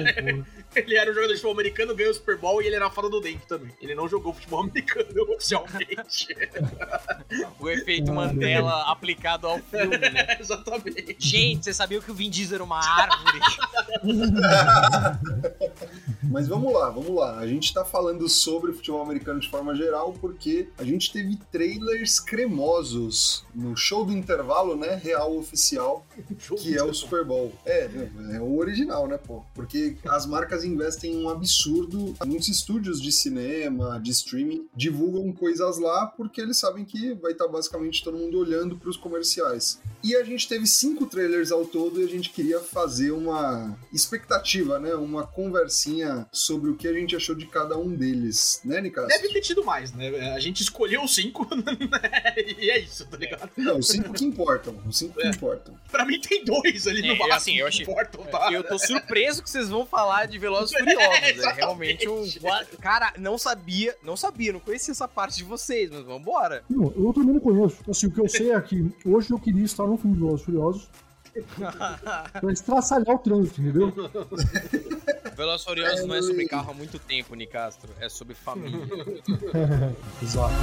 Ele 0.74 0.96
era 0.96 1.10
um 1.10 1.14
jogador 1.14 1.32
de 1.32 1.34
futebol 1.40 1.52
americano, 1.52 1.94
ganhou 1.94 2.12
o 2.12 2.14
Super 2.14 2.36
Bowl 2.38 2.62
e 2.62 2.66
ele 2.66 2.76
era 2.76 2.88
fora 2.90 3.08
do 3.08 3.20
dente 3.20 3.46
também. 3.48 3.72
Ele 3.80 3.94
não 3.94 4.08
jogou 4.08 4.32
futebol 4.32 4.60
americano 4.64 5.06
oficialmente. 5.34 6.28
O 7.58 7.68
efeito 7.68 8.10
Ah, 8.10 8.14
Mandela 8.14 8.82
aplicado 8.90 9.15
ao 9.24 9.58
filme, 9.58 9.98
né? 9.98 10.36
Exatamente. 10.40 11.16
Gente, 11.18 11.64
você 11.64 11.74
sabia 11.74 12.00
que 12.00 12.10
o 12.10 12.14
Vin 12.14 12.30
Diesel 12.30 12.56
era 12.56 12.64
uma 12.64 12.78
árvore? 12.78 13.40
Mas 16.30 16.48
vamos 16.48 16.72
lá, 16.72 16.90
vamos 16.90 17.14
lá. 17.14 17.38
A 17.38 17.46
gente 17.46 17.72
tá 17.72 17.84
falando 17.84 18.28
sobre 18.28 18.72
futebol 18.72 19.02
americano 19.02 19.40
de 19.40 19.48
forma 19.48 19.74
geral 19.74 20.12
porque 20.20 20.68
a 20.76 20.84
gente 20.84 21.12
teve 21.12 21.38
trailers 21.50 22.20
cremosos 22.20 23.44
no 23.54 23.76
show 23.76 24.04
do 24.04 24.12
intervalo, 24.12 24.76
né? 24.76 24.96
Real 24.96 25.36
oficial, 25.36 26.04
que 26.58 26.76
é 26.76 26.82
o 26.82 26.92
Super 26.92 27.24
Bowl. 27.24 27.52
É, 27.64 27.88
é 28.32 28.40
o 28.40 28.58
original, 28.58 29.06
né, 29.06 29.18
pô? 29.18 29.42
Porque 29.54 29.96
as 30.06 30.26
marcas 30.26 30.64
investem 30.64 31.16
um 31.16 31.28
absurdo. 31.28 32.14
Muitos 32.26 32.48
estúdios 32.48 33.00
de 33.00 33.12
cinema, 33.12 34.00
de 34.00 34.10
streaming, 34.10 34.66
divulgam 34.74 35.32
coisas 35.32 35.78
lá 35.78 36.06
porque 36.06 36.40
eles 36.40 36.58
sabem 36.58 36.84
que 36.84 37.14
vai 37.14 37.32
estar 37.32 37.48
basicamente 37.48 38.02
todo 38.02 38.18
mundo 38.18 38.38
olhando 38.38 38.76
pros 38.76 38.96
comerciais. 39.08 39.80
E 40.04 40.14
a 40.14 40.22
gente 40.22 40.46
teve 40.46 40.66
cinco 40.68 41.06
trailers 41.06 41.50
ao 41.50 41.64
todo 41.64 42.00
e 42.00 42.04
a 42.04 42.06
gente 42.08 42.30
queria 42.30 42.60
fazer 42.60 43.10
uma 43.10 43.76
expectativa, 43.92 44.78
né? 44.78 44.94
Uma 44.94 45.26
conversinha 45.26 46.26
sobre 46.30 46.70
o 46.70 46.76
que 46.76 46.86
a 46.86 46.92
gente 46.92 47.16
achou 47.16 47.34
de 47.34 47.46
cada 47.46 47.76
um 47.76 47.88
deles, 47.92 48.60
né, 48.64 48.80
Nicas? 48.80 49.08
Deve 49.08 49.28
ter 49.32 49.40
tido 49.40 49.64
mais, 49.64 49.92
né? 49.92 50.32
A 50.34 50.38
gente 50.38 50.62
escolheu 50.62 51.02
os 51.02 51.14
cinco, 51.14 51.44
né? 51.56 52.34
E 52.58 52.70
é 52.70 52.78
isso, 52.78 53.04
tá 53.06 53.16
ligado? 53.16 53.50
Não, 53.56 53.78
os 53.78 53.88
cinco 53.88 54.12
que 54.12 54.24
importam. 54.24 54.76
Os 54.86 54.96
cinco 54.98 55.18
que 55.18 55.26
É. 55.26 55.30
importam. 55.30 55.74
Pra 55.90 56.04
mim 56.04 56.20
tem 56.20 56.44
dois 56.44 56.86
ali 56.86 57.00
no 57.02 57.14
É, 57.14 57.18
máximo 57.18 57.34
assim, 57.34 57.52
eu 57.56 57.64
que 57.66 57.68
achei- 57.68 57.82
importam, 57.82 58.24
tá? 58.26 58.52
Eu 58.52 58.62
tô 58.62 58.78
surpreso 58.78 59.42
que 59.42 59.50
vocês 59.50 59.68
vão 59.68 59.84
falar 59.86 60.26
de 60.26 60.38
Velozes 60.38 60.72
e 60.72 60.78
Furiosos. 60.78 61.00
É, 61.22 61.30
exatamente. 61.30 61.56
realmente 61.56 62.08
um... 62.08 62.24
Cara, 62.80 63.12
não 63.18 63.36
sabia, 63.38 63.96
não 64.04 64.16
sabia, 64.16 64.52
não 64.52 64.60
conhecia 64.60 64.92
essa 64.92 65.08
parte 65.08 65.38
de 65.38 65.44
vocês, 65.44 65.90
mas 65.90 66.04
vambora. 66.04 66.62
Não, 66.70 66.92
eu 66.96 67.12
também 67.12 67.32
não 67.34 67.40
conheço. 67.40 67.78
Assim, 67.88 68.06
o 68.06 68.10
que 68.12 68.20
eu 68.20 68.28
sei 68.28 68.52
é 68.52 68.60
que 68.60 68.88
hoje 69.04 69.30
eu 69.30 69.38
queria 69.38 69.64
estar 69.64 69.86
num 69.86 69.96
filme 69.96 70.16
de 70.16 70.22
Velozes 70.22 70.44
Furiosos 70.44 70.88
pra 72.40 72.52
estraçalhar 72.52 73.14
o 73.14 73.18
trânsito, 73.18 73.60
entendeu? 73.60 73.92
Velozes 75.36 75.66
Furiosos 75.66 76.06
não 76.06 76.14
é 76.14 76.22
sobre 76.22 76.46
carro 76.46 76.70
há 76.70 76.74
muito 76.74 76.98
tempo, 76.98 77.34
Nicastro. 77.34 77.90
É 78.00 78.08
sobre 78.08 78.34
família. 78.34 78.78
Exato. 80.22 80.54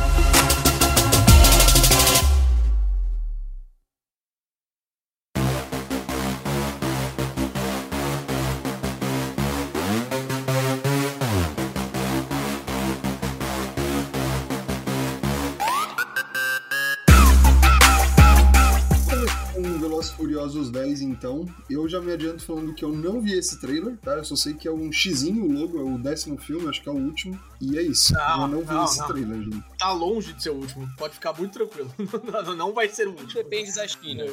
E 20.44 20.46
Furiosos 20.46 20.70
10, 20.72 21.02
então, 21.04 21.46
eu 21.70 21.88
já 21.88 22.02
me 22.02 22.12
adianto 22.12 22.44
falando 22.44 22.74
que 22.74 22.84
eu 22.84 22.92
não 22.92 23.22
vi 23.22 23.32
esse 23.32 23.62
trailer, 23.62 23.98
tá? 23.98 24.12
Eu 24.18 24.26
só 24.26 24.36
sei 24.36 24.54
que 24.54 24.68
é 24.68 24.72
um 24.72 24.92
xizinho 24.92 25.46
o 25.46 25.52
logo, 25.52 25.80
é 25.80 25.84
o 25.84 25.98
décimo 25.98 26.38
filme, 26.38 26.68
acho 26.68 26.84
que 26.84 26.90
é 26.90 26.92
o 26.92 26.98
último. 26.98 27.40
E 27.64 27.78
é 27.78 27.82
isso. 27.82 28.14
Não, 28.14 28.42
eu 28.42 28.48
não 28.48 28.60
vi 28.62 28.74
não, 28.74 28.84
esse 28.86 29.00
não. 29.00 29.08
trailer, 29.08 29.42
gente. 29.42 29.64
Tá 29.80 29.92
longe 29.92 30.34
de 30.34 30.44
ser 30.44 30.50
o 30.50 30.56
último. 30.56 30.90
Pode 30.98 31.14
ficar 31.14 31.34
muito 31.34 31.54
tranquilo. 31.54 31.94
Não, 32.58 32.74
vai 32.74 32.90
ser 32.90 33.08
o 33.08 33.12
último. 33.12 33.34
Depende 33.34 33.74
da 33.74 33.88
China. 33.88 34.26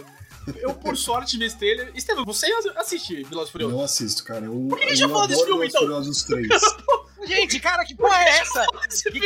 Eu, 0.57 0.75
por 0.75 0.97
sorte, 0.97 1.37
vi 1.39 1.45
esse 1.45 1.57
trailer. 1.59 1.93
Estevam, 1.95 2.25
você 2.25 2.47
assiste 2.77 3.23
Velozes 3.25 3.51
Furiosos? 3.51 3.77
Não 3.77 3.85
assisto, 3.85 4.25
cara. 4.25 4.47
Eu, 4.47 4.67
Por 4.69 4.79
que 4.79 4.85
a 4.85 4.89
gente 4.89 5.03
eu 5.03 5.09
já 5.09 5.13
falou 5.13 5.27
desse 5.29 5.45
filme, 5.45 5.67
então? 5.67 5.81
Furiosos 5.81 6.23
3. 6.25 6.49
Gente, 7.27 7.61
cara, 7.61 7.85
que 7.85 7.95
porra 7.95 8.17
é 8.17 8.39
essa? 8.39 8.67
Que, 9.13 9.21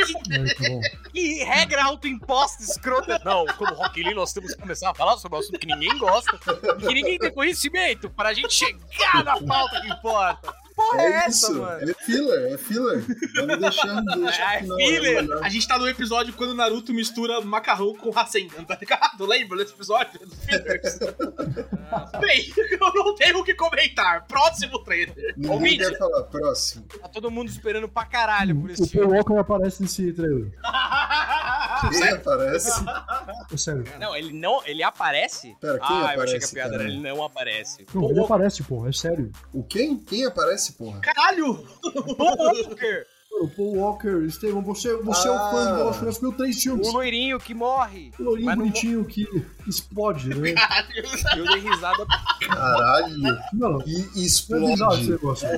que- 1.12 1.44
regra 1.44 1.84
autoimposta 1.84 2.62
escrota. 2.62 3.20
Não, 3.24 3.46
como 3.56 3.72
Rock 3.74 4.02
Lee, 4.02 4.14
nós 4.14 4.32
temos 4.32 4.52
que 4.52 4.60
começar 4.60 4.90
a 4.90 4.94
falar 4.94 5.16
sobre 5.16 5.36
um 5.38 5.40
assunto 5.40 5.58
que 5.60 5.66
ninguém 5.66 5.96
gosta 5.96 6.38
e 6.78 6.86
que 6.86 6.92
ninguém 6.94 7.18
tem 7.18 7.32
conhecimento 7.32 8.10
pra 8.10 8.34
gente 8.34 8.52
chegar 8.52 9.24
na 9.24 9.40
pauta 9.40 9.80
que 9.80 9.88
importa. 9.88 10.52
Porra 10.76 11.00
é, 11.02 11.04
É 11.04 11.12
essa, 11.18 11.28
isso, 11.28 11.54
mano? 11.54 11.90
é 11.90 11.94
filler, 11.94 12.52
é 12.52 12.58
filler. 12.58 13.04
Vamos 13.36 13.58
deixando. 13.60 14.04
Deixa 14.24 14.54
É 14.54 14.62
não, 14.62 14.76
filler. 14.76 15.22
melhor. 15.22 15.44
A 15.44 15.48
gente 15.48 15.68
tá 15.68 15.78
no 15.78 15.88
episódio 15.88 16.32
quando 16.34 16.50
o 16.50 16.54
Naruto 16.54 16.92
mistura 16.92 17.40
macarrão 17.40 17.94
com 17.94 18.10
Rasengan, 18.10 18.64
tá 18.66 18.76
ligado? 18.80 19.24
Lembra 19.24 19.58
desse 19.58 19.72
episódio? 19.72 20.18
Fillers? 20.46 20.98
Bem, 22.20 22.52
eu 22.72 22.92
não 22.94 23.14
tenho 23.14 23.38
o 23.38 23.44
que 23.44 23.54
comentar. 23.54 24.26
Próximo 24.26 24.78
trailer. 24.80 25.14
Ninguém 25.36 25.50
Ouvinte. 25.52 25.78
quer 25.78 25.98
falar. 25.98 26.22
Próximo. 26.24 26.84
Tá 27.00 27.08
todo 27.08 27.30
mundo 27.30 27.48
esperando 27.48 27.88
pra 27.88 28.04
caralho 28.04 28.56
por 28.60 28.70
esse 28.70 28.82
O 28.82 28.86
Paul 28.86 28.90
filme. 29.02 29.16
Walker 29.18 29.36
aparece 29.38 29.80
nesse 29.82 30.12
trailer. 30.12 30.52
Quem 31.90 32.08
aparece? 32.08 32.84
É 33.52 33.56
sério. 33.56 33.84
Não, 33.98 34.14
ele 34.16 34.32
não. 34.32 34.64
Ele 34.66 34.82
aparece? 34.82 35.56
Pera, 35.60 35.78
quem 35.78 35.96
ah, 35.96 36.14
eu 36.16 36.22
achei 36.22 36.38
que 36.38 36.44
a 36.44 36.48
aparece, 36.48 36.54
piada 36.54 36.74
era 36.74 36.84
ele 36.84 37.00
não 37.00 37.22
aparece. 37.24 37.86
Não, 37.94 38.10
ele 38.10 38.20
aparece, 38.20 38.62
pô, 38.62 38.86
é 38.86 38.92
sério. 38.92 39.30
O 39.52 39.62
quem? 39.62 39.96
Quem 39.98 40.24
aparece, 40.24 40.72
porra? 40.74 41.00
Caralho! 41.00 41.64
Paul 42.16 42.36
Walker! 42.38 43.06
O 43.40 43.48
Paul 43.48 43.76
Walker, 43.78 44.24
Estevam, 44.26 44.62
você, 44.62 44.96
você 44.98 45.26
é 45.28 45.32
Ah. 45.32 45.34
o 45.34 45.50
fã 45.50 45.66
de 45.66 45.72
Velozes 45.72 45.96
e 45.96 45.98
Furiosos, 45.98 46.20
viu 46.20 46.32
três 46.32 46.62
filmes. 46.62 46.86
O 46.88 46.92
loirinho 46.92 47.40
que 47.40 47.52
morre. 47.52 48.12
O 48.16 48.22
lourinho 48.22 48.46
Mas 48.46 48.56
não- 48.56 48.64
bonitinho 48.64 49.04
que 49.04 49.26
explode, 49.66 50.28
né? 50.28 50.52
Caralho! 50.52 51.04
Eu 51.36 51.44
dei 51.46 51.58
risada. 51.68 52.06
Caralho. 52.46 53.16
Não, 53.52 53.78
Que 53.80 53.92
Não 53.92 54.00
é 54.16 54.18
explode. 54.24 55.10
negócio. 55.10 55.48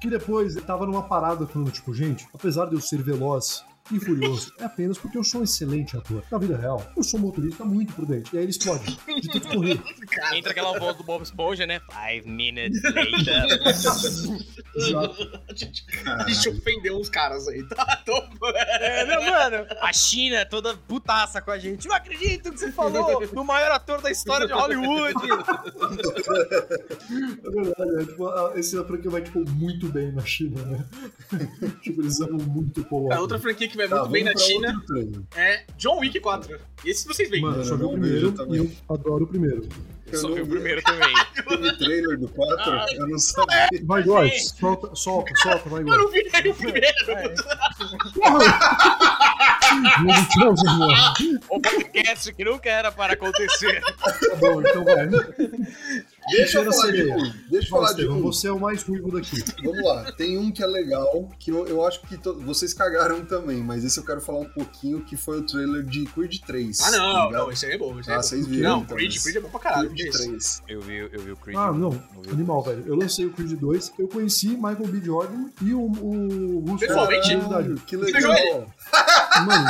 Que 0.00 0.08
depois 0.08 0.56
ele 0.56 0.64
tava 0.64 0.86
numa 0.86 1.02
parada 1.02 1.46
falando, 1.46 1.70
tipo, 1.70 1.92
gente, 1.92 2.26
apesar 2.34 2.66
de 2.66 2.74
eu 2.74 2.80
ser 2.80 3.02
veloz 3.02 3.62
e 3.90 4.00
furioso 4.00 4.52
é 4.58 4.64
apenas 4.64 4.98
porque 4.98 5.16
eu 5.16 5.24
sou 5.24 5.40
um 5.40 5.44
excelente 5.44 5.96
ator. 5.96 6.22
Na 6.30 6.38
vida 6.38 6.56
real, 6.56 6.84
eu 6.96 7.02
sou 7.02 7.20
um 7.20 7.24
motorista 7.24 7.64
muito 7.64 7.92
prudente. 7.92 8.34
E 8.34 8.38
aí 8.38 8.44
ele 8.44 8.50
explode. 8.50 8.98
De 9.20 9.28
tanto 9.28 9.48
correr. 9.48 9.80
Entra 10.34 10.50
aquela 10.52 10.78
voz 10.78 10.96
do 10.96 11.04
Bob 11.04 11.22
Esponja, 11.22 11.66
né? 11.66 11.80
Five 11.90 12.28
minutes 12.28 12.82
later. 12.82 13.46
Exato. 14.76 15.40
a 15.48 15.54
gente, 15.54 15.84
a 16.06 16.28
gente 16.28 16.48
ofendeu 16.50 16.98
uns 16.98 17.08
caras 17.08 17.48
aí, 17.48 17.62
tá? 17.68 17.84
Tô... 18.04 18.12
É, 18.54 19.04
meu 19.06 19.22
mano, 19.22 19.66
a 19.80 19.92
China 19.92 20.36
é 20.36 20.44
toda 20.44 20.76
putaça 20.76 21.40
com 21.40 21.50
a 21.50 21.58
gente. 21.58 21.88
Não 21.88 21.94
acredito 21.96 22.50
que 22.52 22.58
você 22.58 22.70
falou 22.72 23.26
do 23.26 23.44
maior 23.44 23.70
ator 23.72 24.02
da 24.02 24.10
história 24.10 24.46
de 24.46 24.52
Hollywood. 24.52 25.14
É 27.44 27.50
verdade, 27.50 28.02
é, 28.02 28.04
tipo, 28.04 28.26
a- 28.28 28.52
esse 28.56 28.76
franquia 28.84 29.10
vai 29.10 29.22
tipo, 29.22 29.48
muito 29.50 29.88
bem 29.88 30.12
na 30.12 30.24
China, 30.24 30.62
né? 30.64 30.84
tipo, 31.82 32.02
eles 32.02 32.20
amam 32.20 32.44
muito 32.46 32.82
o 32.90 32.96
A 32.96 33.00
Walker. 33.00 33.18
outra 33.20 33.38
franquia 33.38 33.68
que 33.68 33.75
vai 33.76 33.88
Tá, 33.88 33.96
muito 34.00 34.10
bem 34.10 34.24
na 34.24 34.36
China 34.36 34.82
é 35.36 35.64
John 35.76 35.98
Wick 36.00 36.18
4. 36.20 36.58
Esse 36.84 37.06
vocês 37.06 37.28
veem. 37.30 37.42
Mano, 37.42 37.58
eu 37.58 37.64
só 37.64 37.74
Eu 37.74 37.78
vi 37.78 37.84
o 37.84 38.32
primeiro 38.32 38.34
e 38.50 38.56
eu 38.58 38.70
adoro 38.94 39.24
o 39.24 39.26
primeiro. 39.26 39.68
Eu 40.12 40.18
Só 40.20 40.32
vi 40.32 40.40
o 40.40 40.46
primeiro 40.46 40.80
também. 40.82 41.12
Teve 41.48 41.76
trailer 41.78 42.18
do 42.18 42.28
4? 42.28 42.72
Eu 42.94 43.08
não 43.08 43.18
sabia. 43.18 43.68
Vai, 43.82 44.02
Góis, 44.04 44.50
solta, 44.56 44.94
solta, 44.94 45.32
solta, 45.36 45.68
vai, 45.68 45.80
Eu 45.82 45.86
Góis. 45.86 45.98
não 45.98 46.10
vi 46.10 46.30
nem 46.32 46.52
o 46.52 46.54
primeiro. 46.54 46.86
Tirar 50.32 50.50
os 50.52 50.62
irmãos. 50.62 51.14
O 51.48 51.60
podcast 51.60 52.32
que 52.32 52.44
nunca 52.44 52.70
era 52.70 52.92
para 52.92 53.14
acontecer. 53.14 53.80
Tá 53.82 54.36
bom, 54.36 54.60
então 54.60 54.84
vai. 54.84 55.08
Deixa 56.30 56.58
eu 56.60 56.72
falar 56.72 56.86
de 56.90 56.96
sereia. 56.98 57.16
um. 57.16 57.32
Deixa 57.50 57.66
eu 57.66 57.70
Fala, 57.70 57.86
falar 57.88 57.92
de 57.98 58.08
um. 58.08 58.22
você 58.22 58.48
é 58.48 58.52
o 58.52 58.58
mais 58.60 58.82
ruivo 58.82 59.12
daqui. 59.12 59.42
Vamos 59.62 59.84
lá, 59.84 60.12
tem 60.12 60.36
um 60.38 60.50
que 60.50 60.62
é 60.62 60.66
legal, 60.66 61.28
que 61.38 61.50
eu, 61.50 61.66
eu 61.66 61.86
acho 61.86 62.00
que 62.02 62.16
to- 62.16 62.34
vocês 62.40 62.72
cagaram 62.74 63.24
também, 63.24 63.58
mas 63.58 63.84
esse 63.84 63.98
eu 63.98 64.04
quero 64.04 64.20
falar 64.20 64.40
um 64.40 64.48
pouquinho, 64.48 65.02
que 65.04 65.16
foi 65.16 65.38
o 65.40 65.42
trailer 65.46 65.84
de 65.84 66.04
Creed 66.06 66.40
3. 66.46 66.80
Ah, 66.80 66.84
tá 66.84 66.90
não, 66.98 67.08
ligado? 67.26 67.32
não, 67.32 67.52
esse 67.52 67.66
aí 67.66 67.72
é 67.72 67.78
bom. 67.78 67.98
Esse 68.00 68.10
aí 68.10 68.14
Ah, 68.14 68.18
é 68.18 68.22
bom. 68.22 68.22
vocês 68.28 68.46
viram. 68.46 68.70
Não, 68.70 68.82
então, 68.82 68.96
Creed, 68.96 69.12
mas- 69.14 69.22
Creed 69.22 69.36
é 69.36 69.40
bom 69.40 69.48
pra 69.50 69.60
caralho. 69.60 69.90
Creed 69.90 70.08
isso? 70.08 70.22
3. 70.26 70.62
Eu 70.68 70.80
vi, 70.80 70.96
eu 70.96 71.20
vi 71.20 71.30
o 71.32 71.36
Creed. 71.36 71.56
Ah, 71.58 71.72
não. 71.72 72.02
Animal, 72.30 72.62
velho. 72.62 72.84
Eu 72.86 72.96
lancei 72.96 73.24
o 73.26 73.30
Creed 73.32 73.52
2, 73.52 73.92
eu 73.98 74.08
conheci 74.08 74.48
Michael 74.48 74.86
B. 74.88 75.00
Jordan 75.04 75.50
e 75.62 75.72
o, 75.72 75.80
o 75.82 76.58
Russo. 76.60 76.78
Pessoalmente? 76.78 77.32
É 77.32 77.36
verdade. 77.36 77.50
Caralho, 77.56 77.76
que 77.86 77.96
legal. 77.96 78.66
Mano, 79.46 79.66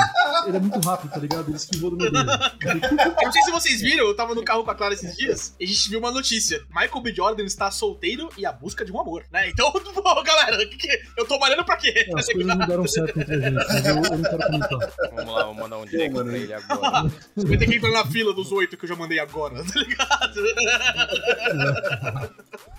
ele 0.47 0.57
é 0.57 0.61
muito 0.61 0.79
rápido, 0.81 1.11
tá 1.11 1.19
ligado? 1.19 1.49
Ele 1.49 1.57
esquivou 1.57 1.91
do 1.91 1.97
meu 1.97 2.11
dedo. 2.11 2.31
Eu 2.63 3.25
não 3.25 3.33
sei 3.33 3.43
se 3.43 3.51
vocês 3.51 3.81
viram, 3.81 4.07
eu 4.07 4.15
tava 4.15 4.35
no 4.35 4.45
carro 4.45 4.63
com 4.65 4.71
a 4.71 4.75
Clara 4.75 4.95
esses 4.95 5.17
dias 5.17 5.55
e 5.59 5.65
a 5.65 5.67
gente 5.67 5.89
viu 5.91 5.99
uma 5.99 6.11
notícia. 6.13 6.46
Michael 6.71 7.01
B. 7.03 7.15
Jordan 7.15 7.45
está 7.45 7.71
solteiro 7.71 8.29
e 8.37 8.45
à 8.47 8.53
busca 8.53 8.85
de 8.85 8.93
um 8.93 9.01
amor, 9.01 9.25
né? 9.33 9.49
Então, 9.49 9.71
pô, 9.95 10.23
galera, 10.23 10.57
que 10.67 10.77
que- 10.77 11.03
eu 11.17 11.27
tô 11.27 11.39
malhando 11.39 11.65
pra 11.65 11.77
quê? 11.77 12.07
As 12.17 12.27
coisas 12.27 12.57
não 12.57 12.67
deram 12.67 12.87
certo 12.87 13.21
entre 13.21 13.35
a 13.35 13.41
gente, 13.41 13.55
mas 13.55 13.87
eu, 13.87 13.95
eu 13.97 14.03
não 14.19 14.23
quero 14.23 14.39
comentar. 14.39 14.93
Vamos 15.15 15.35
lá, 15.35 15.45
vamos 15.45 15.57
mandar 15.63 15.79
um 15.79 15.85
direct 15.87 16.15
pra 16.15 16.37
ele 16.39 16.55
agora. 16.55 17.11
Você 17.37 17.47
vai 17.47 17.57
ter 17.59 17.67
que 17.67 17.77
entrar 17.77 17.91
na 17.93 18.07
fila 18.07 18.33
dos 18.35 18.53
oito 18.53 18.77
que 18.77 18.85
eu 18.85 18.89
já 18.89 18.97
mandei 18.97 19.19
agora, 19.19 19.63
tá 19.65 19.81
ligado? 19.81 20.35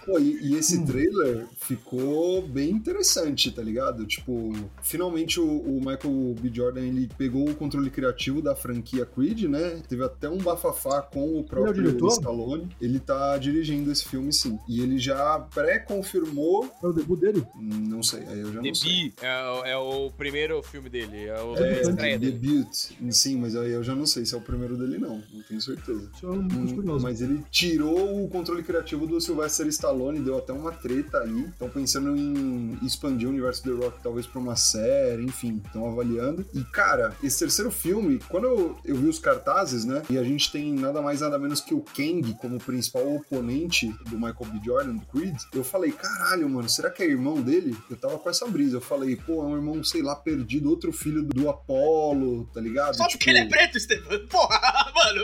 Pô, 0.08 0.18
e, 0.20 0.40
e 0.42 0.56
Hum. 0.56 0.58
esse 0.58 0.86
trailer 0.86 1.46
ficou 1.62 2.42
bem 2.42 2.70
interessante, 2.72 3.52
tá 3.52 3.62
ligado? 3.62 4.06
Tipo, 4.06 4.54
finalmente 4.82 5.38
o, 5.40 5.46
o 5.46 5.80
Michael 5.80 6.34
B. 6.40 6.50
Jordan 6.52 6.80
ele 6.82 7.10
pegou 7.18 7.48
o 7.50 7.54
controle 7.54 7.90
criativo 7.90 8.42
da 8.42 8.56
franquia 8.56 9.06
Creed, 9.06 9.44
né? 9.44 9.82
Teve 9.90 10.04
até 10.06 10.30
um 10.30 10.38
bafafá 10.38 11.02
com 11.02 11.38
o 11.40 11.44
próprio 11.44 11.74
diretor? 11.74 12.08
Stallone. 12.14 12.70
Ele 12.82 13.00
tá 13.02 13.38
dirigindo 13.38 13.92
esse 13.92 14.06
filme, 14.06 14.32
sim. 14.32 14.58
E 14.68 14.82
ele 14.82 14.98
já 14.98 15.40
pré-confirmou. 15.54 16.72
É 16.82 16.88
o 16.88 16.94
debut 16.94 17.20
dele? 17.20 17.44
Não 17.60 18.02
sei, 18.02 18.22
aí 18.28 18.40
eu 18.40 18.54
já 18.54 18.62
The 18.62 18.68
não 18.70 18.76
sei. 18.76 19.14
É, 19.22 19.50
o- 19.50 19.66
é 19.66 19.78
o 19.78 20.12
primeiro 20.12 20.62
filme 20.64 20.90
dele, 20.90 21.26
é 21.26 21.42
o 21.42 21.56
É, 21.58 21.82
estreia 21.82 22.18
dele. 22.20 22.32
debut, 22.38 22.68
sim, 23.12 23.38
mas 23.38 23.56
aí 23.56 23.72
eu 23.72 23.84
já 23.84 23.94
não 23.96 24.06
sei 24.06 24.26
se 24.26 24.34
é 24.34 24.38
o 24.38 24.42
primeiro 24.42 24.78
dele, 24.78 24.98
não. 24.98 25.22
Não 25.34 25.42
tenho 25.48 25.60
certeza. 25.62 26.10
Isso 26.16 26.26
é 26.26 26.30
um 26.30 26.48
Hum. 26.48 27.00
Mas 27.02 27.22
ele 27.22 27.44
tirou 27.52 28.24
o 28.24 28.30
controle 28.30 28.64
criativo 28.64 29.06
do 29.06 29.20
Sylvester 29.20 29.68
Stallone, 29.68 29.97
deu 30.24 30.38
até 30.38 30.54
uma 30.54 30.72
treta 30.72 31.20
aí. 31.20 31.46
Estão 31.46 31.70
pensando 31.70 32.16
em 32.16 32.78
expandir 32.82 33.28
o 33.28 33.32
universo 33.32 33.64
The 33.64 33.72
Rock, 33.72 34.00
talvez 34.02 34.26
pra 34.26 34.40
uma 34.40 34.56
série, 34.56 35.24
enfim, 35.24 35.62
estão 35.66 35.90
avaliando. 35.90 36.46
E, 36.54 36.64
cara, 36.64 37.16
esse 37.24 37.40
terceiro 37.40 37.72
filme, 37.72 38.20
quando 38.30 38.46
eu, 38.46 38.78
eu 38.86 38.96
vi 38.96 39.08
os 39.08 39.20
cartazes, 39.20 39.86
né? 39.86 40.02
E 40.10 40.18
a 40.18 40.24
gente 40.24 40.52
tem 40.52 40.74
nada 40.74 41.02
mais 41.02 41.22
nada 41.22 41.38
menos 41.38 41.62
que 41.62 41.74
o 41.74 41.82
Kang 41.82 42.34
como 42.40 42.60
principal 42.60 43.16
oponente 43.16 43.88
do 44.10 44.16
Michael 44.16 44.52
B. 44.52 44.60
Jordan, 44.64 44.96
do 44.96 45.06
Creed, 45.06 45.36
eu 45.54 45.64
falei, 45.64 45.92
caralho, 45.92 46.50
mano, 46.50 46.70
será 46.70 46.90
que 46.90 47.04
é 47.04 47.06
irmão 47.06 47.42
dele? 47.42 47.76
Eu 47.90 47.98
tava 47.98 48.18
com 48.18 48.30
essa 48.30 48.48
brisa. 48.48 48.78
Eu 48.78 48.82
falei, 48.82 49.16
pô, 49.16 49.44
é 49.44 49.46
um 49.46 49.56
irmão, 49.56 49.84
sei 49.84 50.02
lá, 50.02 50.16
perdido, 50.16 50.70
outro 50.70 50.92
filho 50.92 51.24
do 51.24 51.50
Apollo, 51.50 52.50
tá 52.54 52.62
ligado? 52.62 52.96
Só 52.96 53.08
porque 53.08 53.30
ele 53.30 53.40
é 53.40 53.46
preto, 53.46 53.78
Estevam. 53.78 54.18
Porra, 54.28 54.92
mano, 54.94 55.24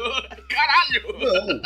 caralho. 0.50 1.04
Não. 1.20 1.62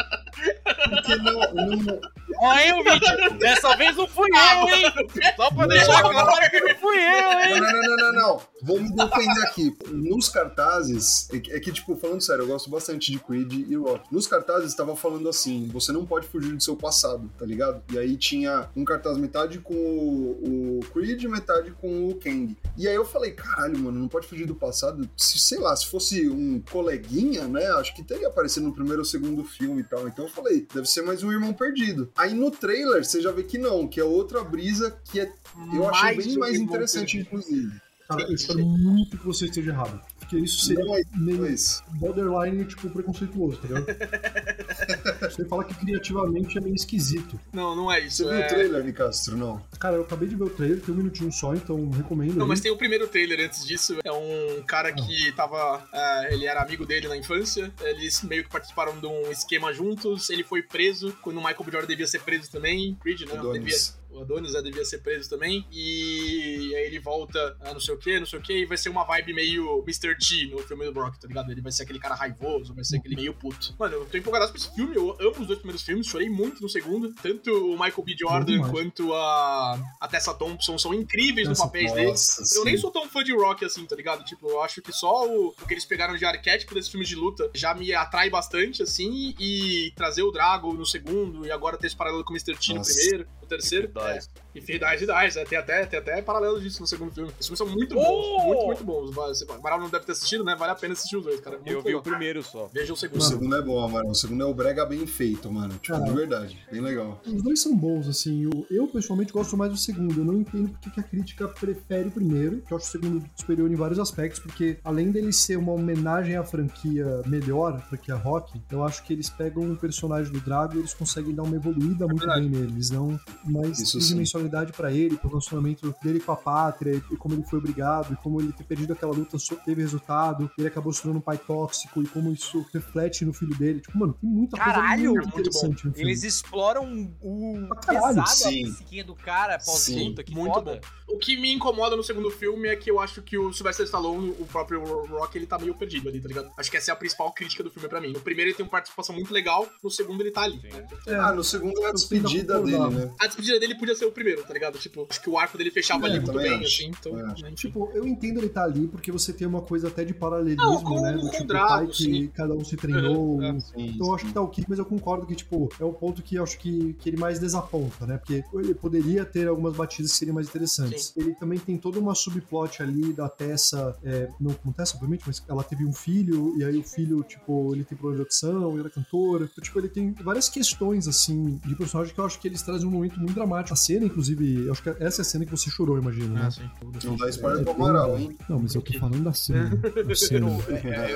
Porque 0.89 1.15
não, 1.17 1.77
não, 1.77 1.99
Ó, 2.39 2.53
hein, 2.53 2.83
Vítor? 2.99 3.31
Dessa 3.39 3.75
vez 3.75 3.95
não 3.95 4.07
fui 4.07 4.29
eu, 4.29 4.69
hein? 4.69 4.93
Só 5.35 5.49
pra 5.51 5.67
deixar 5.67 6.01
claro 6.01 6.49
que 6.49 6.59
não 6.59 6.75
fui 6.75 6.97
eu, 6.97 7.39
hein? 7.39 7.59
Não, 7.59 7.71
não, 7.71 7.81
não, 7.81 7.97
não, 7.97 8.13
não. 8.13 8.41
Vou 8.61 8.79
me 8.79 8.93
defender 8.93 9.43
aqui. 9.43 9.75
Nos 9.89 10.29
cartazes, 10.29 11.29
é 11.31 11.39
que, 11.39 11.51
é 11.51 11.59
que, 11.59 11.71
tipo, 11.71 11.95
falando 11.95 12.21
sério, 12.21 12.43
eu 12.43 12.47
gosto 12.47 12.69
bastante 12.69 13.11
de 13.11 13.19
Creed 13.19 13.53
e 13.53 13.75
Rock. 13.75 14.11
Nos 14.11 14.27
cartazes 14.27 14.69
estava 14.69 14.95
falando 14.95 15.29
assim: 15.29 15.67
você 15.71 15.91
não 15.91 16.05
pode 16.05 16.27
fugir 16.27 16.53
do 16.53 16.63
seu 16.63 16.75
passado, 16.75 17.29
tá 17.37 17.45
ligado? 17.45 17.81
E 17.91 17.97
aí 17.97 18.17
tinha 18.17 18.69
um 18.75 18.83
cartaz 18.83 19.17
metade 19.17 19.59
com 19.59 19.73
o, 19.73 20.79
o 20.79 20.85
Creed, 20.91 21.23
metade 21.25 21.71
com 21.71 22.09
o 22.09 22.15
Kang. 22.15 22.55
E 22.77 22.87
aí 22.87 22.95
eu 22.95 23.05
falei: 23.05 23.31
caralho, 23.31 23.77
mano, 23.79 23.99
não 23.99 24.07
pode 24.07 24.27
fugir 24.27 24.45
do 24.45 24.55
passado. 24.55 25.07
Se, 25.15 25.39
sei 25.39 25.59
lá, 25.59 25.75
se 25.75 25.85
fosse 25.87 26.29
um 26.29 26.61
coleguinha, 26.71 27.47
né? 27.47 27.65
Acho 27.73 27.95
que 27.95 28.03
teria 28.03 28.27
aparecido 28.27 28.67
no 28.67 28.73
primeiro 28.73 28.99
ou 28.99 29.05
segundo 29.05 29.43
filme 29.43 29.81
e 29.81 29.83
tal. 29.83 30.07
Então 30.07 30.25
eu 30.25 30.31
falei: 30.31 30.67
deve 30.73 30.87
ser 30.87 31.03
mais 31.03 31.23
um 31.23 31.31
irmão 31.31 31.53
perdido. 31.53 32.11
Aí 32.17 32.33
no 32.33 32.49
trailer 32.49 33.05
você 33.05 33.21
já 33.21 33.31
vê 33.31 33.43
que 33.43 33.57
não, 33.57 33.87
que 33.87 33.99
é 33.99 34.03
outra 34.03 34.43
brisa 34.43 34.97
que 35.05 35.19
é 35.19 35.31
eu 35.73 35.87
achei 35.89 36.17
bem 36.17 36.37
mais 36.37 36.59
interessante, 36.59 37.17
inclusive. 37.17 37.86
Cara, 38.07 38.23
eu 38.23 38.33
espero 38.33 38.65
muito 38.65 39.17
que 39.17 39.25
você 39.25 39.45
esteja 39.45 39.71
errado. 39.71 40.01
Porque 40.19 40.37
isso 40.37 40.65
seria 40.65 40.83
Não 40.83 40.95
é 40.95 41.03
meio 41.15 41.45
isso. 41.47 41.83
borderline, 41.93 42.65
tipo, 42.65 42.89
preconceituoso, 42.89 43.57
tá 43.57 43.67
ligado? 43.67 43.85
você 45.31 45.45
fala 45.45 45.63
que 45.63 45.73
criativamente 45.73 46.57
é 46.57 46.61
meio 46.61 46.75
esquisito. 46.75 47.39
Não, 47.53 47.75
não 47.75 47.91
é 47.91 48.01
isso. 48.01 48.17
Você 48.17 48.23
viu 48.25 48.33
é... 48.33 48.45
o 48.45 48.49
trailer, 48.49 48.83
Nicastro? 48.83 49.37
Não. 49.37 49.61
Cara, 49.79 49.95
eu 49.95 50.01
acabei 50.01 50.27
de 50.27 50.35
ver 50.35 50.43
o 50.43 50.49
trailer, 50.49 50.81
tem 50.81 50.93
um 50.93 50.97
minutinho 50.97 51.31
só, 51.31 51.53
então 51.53 51.89
recomendo. 51.89 52.35
Não, 52.35 52.43
aí. 52.43 52.49
mas 52.49 52.59
tem 52.59 52.71
o 52.71 52.77
primeiro 52.77 53.07
trailer 53.07 53.45
antes 53.45 53.65
disso. 53.65 53.97
É 54.03 54.11
um 54.11 54.61
cara 54.63 54.91
que 54.91 55.31
tava. 55.33 55.87
é, 55.93 56.33
ele 56.33 56.45
era 56.45 56.61
amigo 56.61 56.85
dele 56.85 57.07
na 57.07 57.15
infância. 57.15 57.73
Eles 57.81 58.21
meio 58.23 58.43
que 58.43 58.49
participaram 58.49 58.99
de 58.99 59.07
um 59.07 59.31
esquema 59.31 59.73
juntos. 59.73 60.29
Ele 60.29 60.43
foi 60.43 60.61
preso 60.61 61.15
quando 61.21 61.37
o 61.37 61.41
Michael 61.41 61.63
B. 61.63 61.71
Jordan 61.71 61.87
devia 61.87 62.07
ser 62.07 62.21
preso 62.21 62.51
também. 62.51 62.95
Creed, 63.01 63.21
né? 63.21 63.37
Adonis. 63.37 63.59
Devia- 63.63 64.06
o 64.17 64.21
Adonis 64.21 64.53
né, 64.53 64.61
devia 64.61 64.83
ser 64.85 64.99
preso 64.99 65.29
também. 65.29 65.65
E 65.71 66.73
aí 66.75 66.85
ele 66.85 66.99
volta, 66.99 67.57
ah, 67.61 67.73
não 67.73 67.79
sei 67.79 67.93
o 67.93 67.97
que, 67.97 68.19
não 68.19 68.25
sei 68.25 68.39
o 68.39 68.41
que, 68.41 68.53
e 68.53 68.65
vai 68.65 68.77
ser 68.77 68.89
uma 68.89 69.03
vibe 69.03 69.33
meio 69.33 69.83
Mr. 69.83 70.17
T 70.17 70.47
no 70.47 70.59
filme 70.59 70.89
do 70.91 70.99
Rock, 70.99 71.19
tá 71.19 71.27
ligado? 71.27 71.51
Ele 71.51 71.61
vai 71.61 71.71
ser 71.71 71.83
aquele 71.83 71.99
cara 71.99 72.15
raivoso, 72.15 72.73
vai 72.73 72.83
ser 72.83 72.97
aquele 72.97 73.15
meio 73.15 73.33
puto. 73.33 73.75
Mano, 73.79 73.95
eu 73.95 74.05
tô 74.05 74.17
empolgado 74.17 74.51
pra 74.51 74.57
esse 74.57 74.73
filme, 74.73 74.95
eu 74.95 75.15
amo 75.19 75.41
os 75.41 75.47
dois 75.47 75.59
primeiros 75.59 75.83
filmes, 75.83 76.07
chorei 76.07 76.29
muito 76.29 76.61
no 76.61 76.69
segundo. 76.69 77.13
Tanto 77.21 77.51
o 77.51 77.71
Michael 77.71 78.03
B. 78.03 78.15
Jordan 78.17 78.69
quanto 78.69 79.13
a, 79.13 79.95
a 79.99 80.07
Tessa 80.07 80.33
Thompson 80.33 80.77
são 80.77 80.93
incríveis 80.93 81.47
Nossa, 81.47 81.63
no 81.63 81.67
papéis 81.67 81.91
deles. 81.93 82.09
Nossa, 82.39 82.57
Eu 82.57 82.65
nem 82.65 82.77
sou 82.77 82.91
tão 82.91 83.07
fã 83.07 83.23
de 83.23 83.33
rock 83.33 83.65
assim, 83.65 83.85
tá 83.85 83.95
ligado? 83.95 84.23
Tipo, 84.23 84.49
eu 84.49 84.61
acho 84.61 84.81
que 84.81 84.91
só 84.91 85.27
o, 85.27 85.49
o 85.49 85.67
que 85.67 85.73
eles 85.73 85.85
pegaram 85.85 86.15
de 86.15 86.25
arquétipo 86.25 86.73
desses 86.73 86.89
filmes 86.89 87.07
de 87.07 87.15
luta 87.15 87.49
já 87.53 87.73
me 87.73 87.93
atrai 87.93 88.29
bastante, 88.29 88.83
assim, 88.83 89.35
e 89.39 89.91
trazer 89.95 90.23
o 90.23 90.31
Drago 90.31 90.73
no 90.73 90.85
segundo, 90.85 91.45
e 91.45 91.51
agora 91.51 91.77
ter 91.77 91.87
esse 91.87 91.95
paralelo 91.95 92.23
com 92.23 92.33
o 92.33 92.35
Mr. 92.35 92.57
T 92.57 92.73
no 92.73 92.83
primeiro, 92.83 93.27
no 93.41 93.47
terceiro. 93.47 93.91
É, 94.09 94.19
e 94.55 94.61
Fear 94.61 94.79
Die 94.97 95.05
Dies, 95.05 95.35
é, 95.37 95.45
tem, 95.45 95.57
até, 95.57 95.85
tem 95.85 95.99
até 95.99 96.21
paralelo 96.21 96.59
disso 96.59 96.81
no 96.81 96.87
segundo 96.87 97.11
filme. 97.13 97.29
Esses 97.39 97.45
filmes 97.47 97.57
são 97.57 97.67
muito 97.67 97.93
bons, 97.95 98.05
Oh! 98.07 98.43
muito, 98.47 98.65
muito 98.65 98.83
bons. 98.83 99.11
Você- 99.13 99.45
O 99.45 99.53
Amaral 99.53 99.79
não 99.79 99.89
deve 99.89 100.05
ter 100.05 100.11
assistido, 100.13 100.43
né? 100.43 100.55
Vale 100.55 100.71
a 100.71 100.75
pena 100.75 100.93
assistir 100.93 101.15
os 101.17 101.23
dois, 101.23 101.39
cara. 101.39 101.57
Muito 101.57 101.69
Eu 101.71 101.79
vi 101.81 101.85
legal. 101.87 101.99
o 101.99 102.03
primeiro 102.03 102.41
só. 102.43 102.69
Veja 102.73 102.91
o 102.91 102.95
O 102.95 102.97
segundo. 102.97 103.21
segundo 103.23 103.55
é 103.55 103.61
bom, 103.61 103.87
mano. 103.87 104.09
O 104.09 104.15
segundo 104.15 104.43
é 104.43 104.45
o 104.45 104.53
brega 104.53 104.85
bem 104.85 105.05
feito, 105.05 105.51
mano. 105.51 105.77
Tipo, 105.81 106.03
de 106.03 106.11
verdade. 106.11 106.59
Bem 106.71 106.81
legal. 106.81 107.21
Os 107.25 107.43
dois 107.43 107.59
são 107.61 107.75
bons, 107.75 108.07
assim. 108.07 108.43
Eu, 108.43 108.65
eu, 108.71 108.87
pessoalmente 108.87 109.31
gosto 109.31 109.55
mais 109.55 109.71
do 109.71 109.77
segundo. 109.77 110.19
Eu 110.21 110.25
não 110.25 110.35
entendo 110.35 110.69
porque 110.69 110.89
que 110.89 110.99
a 110.99 111.03
crítica 111.03 111.47
prefere 111.47 112.07
o 112.09 112.11
primeiro, 112.11 112.61
que 112.61 112.71
eu 112.73 112.77
acho 112.77 112.87
o 112.87 112.89
segundo 112.89 113.23
superior 113.35 113.69
em 113.71 113.75
vários 113.75 113.99
aspectos, 113.99 114.39
porque 114.39 114.77
além 114.83 115.11
dele 115.11 115.31
ser 115.31 115.57
uma 115.57 115.71
homenagem 115.73 116.35
à 116.35 116.43
franquia 116.43 117.21
melhor, 117.25 117.73
a 117.75 117.79
franquia 117.79 118.15
rock, 118.15 118.61
eu 118.71 118.83
acho 118.83 119.03
que 119.03 119.13
eles 119.13 119.29
pegam 119.29 119.71
o 119.71 119.75
personagem 119.77 120.31
do 120.31 120.39
Drago 120.39 120.75
e 120.75 120.79
eles 120.79 120.93
conseguem 120.93 121.33
dar 121.35 121.43
uma 121.43 121.55
evoluída 121.55 122.05
muito 122.07 122.19
verdade. 122.19 122.41
bem 122.41 122.49
nele. 122.49 122.71
Eles 122.73 122.89
não. 122.89 123.19
Mas 123.45 123.79
Isso 123.87 123.99
tridimensionalidade 123.99 124.73
pra 124.73 124.91
ele, 124.91 125.17
pro 125.17 125.29
relacionamento 125.29 125.93
dele 126.03 126.19
com 126.19 126.31
a 126.31 126.35
pátria, 126.35 127.01
e 127.11 127.15
como 127.17 127.35
ele 127.35 127.43
foi 127.43 127.59
obrigado, 127.59 128.13
e 128.13 128.15
como 128.17 128.41
ele 128.41 128.51
ter 128.51 128.63
perdido 128.63 128.93
aquela 128.93 129.13
luta 129.13 129.37
só 129.39 129.55
teve 129.55 129.81
resultado, 129.81 130.49
ele 130.57 130.67
acabou 130.67 130.91
se 130.91 131.01
tornando 131.01 131.19
um 131.19 131.21
pai 131.21 131.37
tóxico, 131.37 132.01
e 132.01 132.07
como 132.07 132.31
isso 132.31 132.65
reflete 132.73 133.23
no 133.25 133.33
filho 133.33 133.55
dele. 133.57 133.79
Tipo, 133.79 133.97
mano, 133.97 134.13
tem 134.19 134.29
muita 134.29 134.57
Caralho, 134.57 135.13
coisa 135.13 135.21
muito 135.21 135.37
muito 135.37 135.39
interessante 135.49 135.85
no 135.85 135.93
filme. 135.93 136.09
Eles 136.09 136.23
exploram 136.23 137.11
o 137.21 137.67
caralho, 137.81 138.15
pesado, 138.15 138.29
sim. 138.29 138.65
a 138.65 138.73
psiquinha 138.73 139.03
do 139.03 139.15
cara 139.15 139.57
pós-luta, 139.59 140.23
que 140.23 140.33
muito 140.33 140.53
foda. 140.53 140.75
bom. 140.75 141.15
O 141.15 141.17
que 141.17 141.39
me 141.39 141.53
incomoda 141.53 141.95
no 141.95 142.03
segundo 142.03 142.29
filme 142.29 142.67
é 142.67 142.75
que 142.75 142.91
eu 142.91 142.99
acho 142.99 143.21
que 143.21 143.37
o 143.37 143.53
Sylvester 143.53 143.85
Stallone, 143.85 144.31
o 144.39 144.45
próprio 144.45 144.83
Rock, 145.05 145.37
ele 145.37 145.45
tá 145.45 145.57
meio 145.57 145.73
perdido 145.73 146.09
ali, 146.09 146.19
tá 146.19 146.27
ligado? 146.27 146.51
Acho 146.57 146.69
que 146.69 146.77
essa 146.77 146.91
é 146.91 146.93
a 146.93 146.95
principal 146.97 147.31
crítica 147.33 147.63
do 147.63 147.69
filme 147.71 147.87
pra 147.87 148.01
mim. 148.01 148.11
No 148.11 148.19
primeiro 148.19 148.49
ele 148.49 148.57
tem 148.57 148.65
uma 148.65 148.69
participação 148.71 149.15
muito 149.15 149.33
legal, 149.33 149.67
no 149.81 149.89
segundo 149.89 150.21
ele 150.21 150.31
tá 150.31 150.41
ali. 150.41 150.59
Sim. 150.61 151.11
É, 151.11 151.15
Ah, 151.15 151.31
no 151.33 151.43
segundo 151.43 151.81
é 151.83 151.89
a 151.89 151.91
despedida 151.93 152.55
Eu 152.55 152.65
tento 152.65 152.77
dele, 152.89 153.05
né? 153.05 153.13
A 153.19 153.27
despedida 153.27 153.59
dele 153.59 153.75
podia 153.77 153.95
ser 153.95 154.05
o 154.05 154.11
primeiro, 154.11 154.43
tá 154.43 154.53
ligado? 154.53 154.77
Tipo, 154.77 155.07
acho 155.09 155.21
que 155.21 155.29
o 155.29 155.37
arco 155.37 155.57
dele 155.57 155.71
fechava 155.71 156.07
É, 156.07 156.09
ali 156.09 156.19
muito 156.19 156.31
também 156.31 156.49
bem, 156.49 156.59
acho. 156.59 156.67
assim, 156.83 156.91
então. 156.97 157.13
Né, 157.13 157.33
enfim. 157.37 157.53
Tipo, 157.55 157.89
eu 157.93 158.07
entendo 158.07 158.39
ele 158.39 158.49
tá 158.49 158.63
ali 158.63 158.87
porque 158.87 159.11
você 159.11 159.31
tem 159.33 159.47
uma 159.47 159.61
coisa 159.61 159.87
até 159.87 160.03
de 160.03 160.13
paralelismo, 160.13 160.63
Não, 160.71 160.83
com- 160.83 161.01
né? 161.01 161.13
Do 161.13 161.21
com 161.21 161.29
tipo, 161.29 161.43
o 161.43 161.47
Drago, 161.47 161.67
pai 161.69 161.87
que 161.87 161.93
sim. 162.03 162.27
cada 162.33 162.53
um 162.53 162.63
se 162.63 162.75
treinou. 162.75 163.41
É, 163.43 163.59
Sim, 163.59 163.91
Então 163.95 164.07
eu 164.07 164.15
acho 164.15 164.25
que 164.25 164.33
tá 164.33 164.41
ok, 164.41 164.65
mas 164.67 164.79
eu 164.79 164.85
concordo 164.85 165.25
que, 165.25 165.35
tipo, 165.35 165.69
é 165.79 165.83
o 165.83 165.93
ponto 165.93 166.21
que 166.21 166.35
eu 166.35 166.43
acho 166.43 166.57
que, 166.59 166.93
que 166.99 167.09
ele 167.09 167.17
mais 167.17 167.39
desaponta, 167.39 168.05
né? 168.05 168.17
Porque 168.17 168.43
ele 168.53 168.73
poderia 168.73 169.25
ter 169.25 169.47
algumas 169.47 169.75
batidas 169.75 170.11
que 170.11 170.17
seriam 170.17 170.35
mais 170.35 170.47
interessantes. 170.47 171.13
Ele 171.15 171.33
também 171.35 171.59
tem 171.59 171.77
toda 171.77 171.99
uma 171.99 172.15
subplot 172.15 172.81
ali 172.81 173.13
da 173.13 173.29
Tessa, 173.29 173.95
é, 174.03 174.29
não 174.39 174.53
como 174.53 174.73
Tessa, 174.73 174.95
obviamente, 174.95 175.23
mas 175.25 175.43
ela 175.47 175.63
teve 175.63 175.85
um 175.85 175.93
filho, 175.93 176.55
e 176.57 176.63
aí 176.63 176.77
o 176.77 176.83
filho, 176.83 177.23
tipo, 177.23 177.73
ele 177.73 177.83
tem 177.83 177.97
problema 177.97 178.17
de 178.17 178.21
audição, 178.21 178.71
ele 178.71 178.79
era 178.81 178.89
cantora. 178.89 179.45
Então, 179.51 179.63
tipo, 179.63 179.79
ele 179.79 179.89
tem 179.89 180.11
várias 180.13 180.49
questões, 180.49 181.07
assim, 181.07 181.59
de 181.65 181.75
personagem 181.75 182.13
que 182.13 182.19
eu 182.19 182.25
acho 182.25 182.39
que 182.39 182.47
eles 182.47 182.61
trazem 182.61 182.87
um 182.87 182.91
momento 182.91 183.19
muito 183.19 183.33
dramático. 183.33 183.66
A 183.69 183.75
cena, 183.75 184.05
inclusive, 184.05 184.65
eu 184.65 184.71
acho 184.71 184.81
que 184.83 184.89
essa 185.03 185.21
é 185.21 185.23
a 185.23 185.25
cena 185.25 185.45
que 185.45 185.51
você 185.51 185.69
chorou, 185.69 185.97
imagino, 185.97 186.33
né? 186.33 186.43
Ah, 186.45 186.51
sim. 186.51 186.69
Não 187.03 187.15
dá 187.15 187.29
spoiler 187.29 187.61
É 187.61 187.63
pro 187.63 187.73
Amaral, 187.73 188.11
legal. 188.15 188.19
hein? 188.19 188.37
Não, 188.49 188.59
mas 188.59 188.75
eu 188.75 188.81
tô 188.81 188.93
falando 188.97 189.23
da 189.23 189.33
cena. 189.33 189.69
da 189.75 190.01
Eu 190.01 190.15
cena. 190.15 190.39
não, 190.47 190.55
é, 190.69 191.11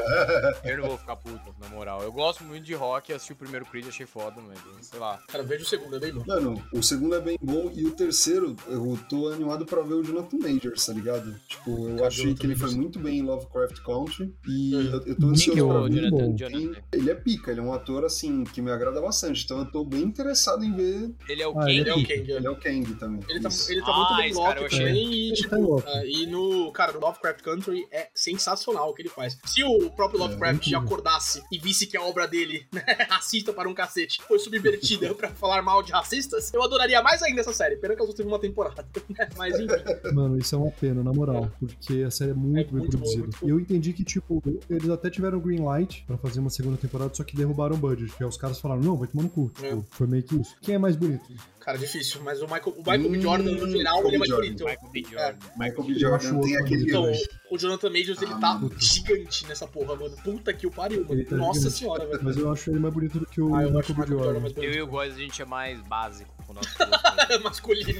eu, 0.66 0.72
eu 0.72 0.78
não 0.82 0.88
vou 0.90 0.98
ficar 0.98 1.16
puto, 1.16 1.56
na 1.62 1.70
moral. 1.70 2.02
Eu 2.04 2.12
gosto 2.12 2.44
muito 2.44 2.64
de 2.66 2.74
rock, 2.74 3.14
assisti 3.14 3.34
o 3.34 3.36
primeiro 3.36 3.66
Creed, 3.66 3.88
achei 3.88 4.06
foda, 4.06 4.42
mas 4.46 4.60
sei 4.86 5.00
lá. 5.00 5.20
Cara, 5.28 5.44
veja 5.44 5.64
o 5.64 5.68
segundo, 5.68 5.96
é 5.96 6.00
bem 6.00 6.14
bom. 6.14 6.24
Mano, 6.28 6.62
o 6.74 6.84
segundo 6.84 7.16
é 7.16 7.22
bem 7.22 7.38
bom 7.42 7.72
e 7.74 7.86
o 7.86 7.92
terceiro, 7.92 8.56
eu 8.68 9.00
tô 9.10 9.30
animado 9.30 9.66
pra 9.66 9.82
ver 9.82 9.94
o 9.96 10.04
Jonathan 10.04 10.38
Majors, 10.38 10.86
tá 10.86 10.94
ligado? 10.94 11.34
Tipo, 11.48 11.88
eu 11.90 12.06
achei 12.06 12.34
que 12.34 12.46
ele 12.46 12.56
foi 12.56 12.72
muito 12.72 13.00
bem 13.00 13.20
em 13.20 13.22
Lovecraft 13.24 13.80
Country 13.82 14.34
e 14.48 14.76
Uhum. 14.76 14.82
eu, 14.82 15.02
eu 15.08 15.16
tô 15.18 15.28
ansioso 15.28 15.60
é 15.60 15.68
pra 15.68 15.82
ver. 15.82 15.90
Jonathan- 15.94 16.02
Jonathan? 16.02 16.28
bom. 16.32 16.36
Jonathan? 16.36 16.82
Ele 16.94 17.10
é 17.12 17.16
pica, 17.16 17.52
ele 17.52 17.60
é 17.60 17.64
um 17.64 17.74
ator 17.74 18.04
assim 18.06 18.44
que 18.44 18.62
me 18.62 18.72
agrada 18.72 19.02
bastante, 19.02 19.44
então 19.46 19.60
eu 19.60 19.66
tô 19.66 19.84
bem 19.86 20.02
interessado 20.04 20.64
em 20.64 20.74
ver. 20.74 21.12
Ele 21.28 21.42
é 21.42 21.48
o 21.48 21.58
Ah, 21.60 21.66
quem? 21.66 21.78
ele 21.80 21.90
É 21.90 21.94
o 21.94 22.08
Kang, 22.08 22.32
é. 22.32 22.41
Ele 22.42 22.48
é 22.48 22.52
o 22.52 22.56
Kang 22.60 22.94
também. 22.96 23.22
Ele 23.30 23.40
tá, 23.40 23.50
Isso. 23.50 23.72
ele 23.72 23.82
tá 23.82 23.88
Ah, 23.92 23.96
muito 23.98 24.16
bem 24.18 24.30
esse 24.30 24.38
no 24.40 24.46
cara 24.46 24.60
eu 24.60 24.64
Loki 24.64 24.76
achei. 24.76 24.88
também 24.88 25.14
e, 25.14 25.28
Ele 25.28 25.36
tipo, 25.36 25.50
tá 25.50 25.60
em 25.60 25.62
Loki. 25.64 25.88
é, 25.90 26.08
e 26.10 26.26
no, 26.28 26.72
cara, 26.72 26.92
no 26.94 27.00
Lovecraft 27.00 27.42
Country 27.42 27.88
é 27.92 28.10
sensacional 28.14 28.90
o 28.90 28.94
que 28.94 29.02
ele 29.04 29.10
faz. 29.10 29.38
Se 29.46 29.64
o 29.64 29.90
próprio 29.92 30.20
É, 30.20 30.24
Lovecraft 30.24 30.58
incrível. 30.58 30.80
acordasse 30.80 31.42
e 31.52 31.58
visse 31.58 31.88
que 31.88 31.96
a 31.98 32.02
obra 32.02 32.28
dele, 32.28 32.66
né, 32.74 32.84
racista 33.10 33.54
para 33.54 33.70
um 33.70 33.74
cacete, 33.74 34.22
foi 34.28 34.40
subvertida 34.40 35.14
pra 35.16 35.30
falar 35.30 35.62
mal 35.62 35.82
de 35.84 35.92
racistas, 35.92 36.52
eu 36.54 36.62
adoraria 36.64 37.02
mais 37.02 37.22
ainda 37.22 37.42
essa 37.42 37.54
série. 37.54 37.76
Pena 37.78 37.96
que 37.96 38.02
ela 38.02 38.10
só 38.10 38.16
teve 38.16 38.28
uma 38.28 38.40
temporada. 38.40 38.86
Mas 39.38 39.60
enfim. 39.60 39.76
Mano, 40.14 40.38
isso 40.38 40.56
é 40.56 40.58
uma 40.58 40.72
pena, 40.72 41.04
na 41.04 41.14
moral, 41.14 41.52
porque 41.60 42.04
a 42.04 42.12
série 42.12 42.32
é 42.32 42.34
muito 42.34 42.60
É 42.60 42.64
bem 42.64 42.74
muito 42.74 42.90
produzida. 42.98 43.24
muito 43.24 43.40
boa. 43.40 43.50
E 43.50 43.52
eu 43.54 43.60
entendi 43.60 43.94
que, 43.94 44.04
tipo, 44.04 44.42
eles 44.70 44.90
até 44.90 45.10
tiveram 45.10 45.40
green 45.40 45.62
light 45.64 46.04
pra 46.08 46.18
fazer 46.18 46.40
uma 46.40 46.50
segunda 46.50 46.78
temporada, 46.78 47.14
só 47.14 47.24
que 47.24 47.36
derrubaram 47.36 47.76
o 47.76 47.80
budget, 47.80 48.12
que 48.16 48.24
os 48.24 48.38
caras 48.38 48.60
falaram, 48.60 48.82
não, 48.82 48.96
vai 48.98 49.08
tomar 49.08 49.24
no 49.24 49.30
cu. 49.30 49.52
É. 49.62 49.70
Tipo, 49.70 49.86
foi 49.92 50.08
meio 50.08 50.24
que 50.24 50.36
isso. 50.36 50.56
Quem 50.62 50.76
é 50.76 50.78
mais 50.78 50.96
bonito? 50.96 51.24
Cara, 51.62 51.78
difícil. 51.78 52.22
Mas 52.24 52.42
o 52.42 52.46
Michael, 52.46 52.74
o 52.76 52.80
Michael 52.80 53.10
B. 53.10 53.18
Hum, 53.18 53.22
Jordan, 53.22 53.52
no 53.52 53.70
geral, 53.72 54.06
ele 54.08 54.16
é 54.16 54.20
mais 54.20 54.32
bonito. 54.32 54.66
Michael 54.66 54.90
B. 54.92 55.00
É. 55.00 55.04
Jordan. 55.12 55.38
Michael 55.58 55.84
B. 55.84 55.94
Eu 55.94 56.00
Jordan 56.00 56.16
acho 56.16 56.28
tem 56.28 56.38
outro 56.38 56.58
aquele. 56.66 56.84
Então, 56.90 57.12
o 57.52 57.58
Jonathan 57.58 57.90
Majors, 57.90 58.22
ele 58.22 58.34
Ah, 58.34 58.40
tá 58.40 58.56
puta. 58.60 58.76
gigante 58.80 59.48
nessa 59.48 59.68
porra, 59.68 59.96
mano. 59.96 60.16
Puta 60.24 60.54
que 60.54 60.66
o 60.68 60.72
pariu, 60.72 61.06
mano. 61.08 61.24
Tá 61.26 61.36
Nossa 61.36 61.60
gigante. 61.60 61.78
senhora, 61.78 62.06
velho. 62.08 62.20
Mas 62.24 62.38
eu 62.38 62.52
acho 62.52 62.70
ele 62.72 62.80
mais 62.80 62.94
bonito 62.94 63.20
do 63.20 63.26
que 63.28 63.40
o 63.42 63.54
Ah, 63.56 63.64
eu 63.64 63.72
Michael 63.72 63.84
B. 63.84 64.02
Michael 64.02 64.08
B. 64.18 64.24
Jordan 64.24 64.40
Jordan. 64.42 64.62
Eu 64.64 64.74
e 64.74 64.82
o 64.82 64.88
Góis, 64.88 65.14
a 65.16 65.18
gente 65.20 65.42
é 65.42 65.46
mais 65.46 65.80
básico 65.82 66.32
com 66.46 66.54
o 66.54 66.56
nosso 66.56 66.70
gosto 66.80 67.44
Masculino. 67.44 68.00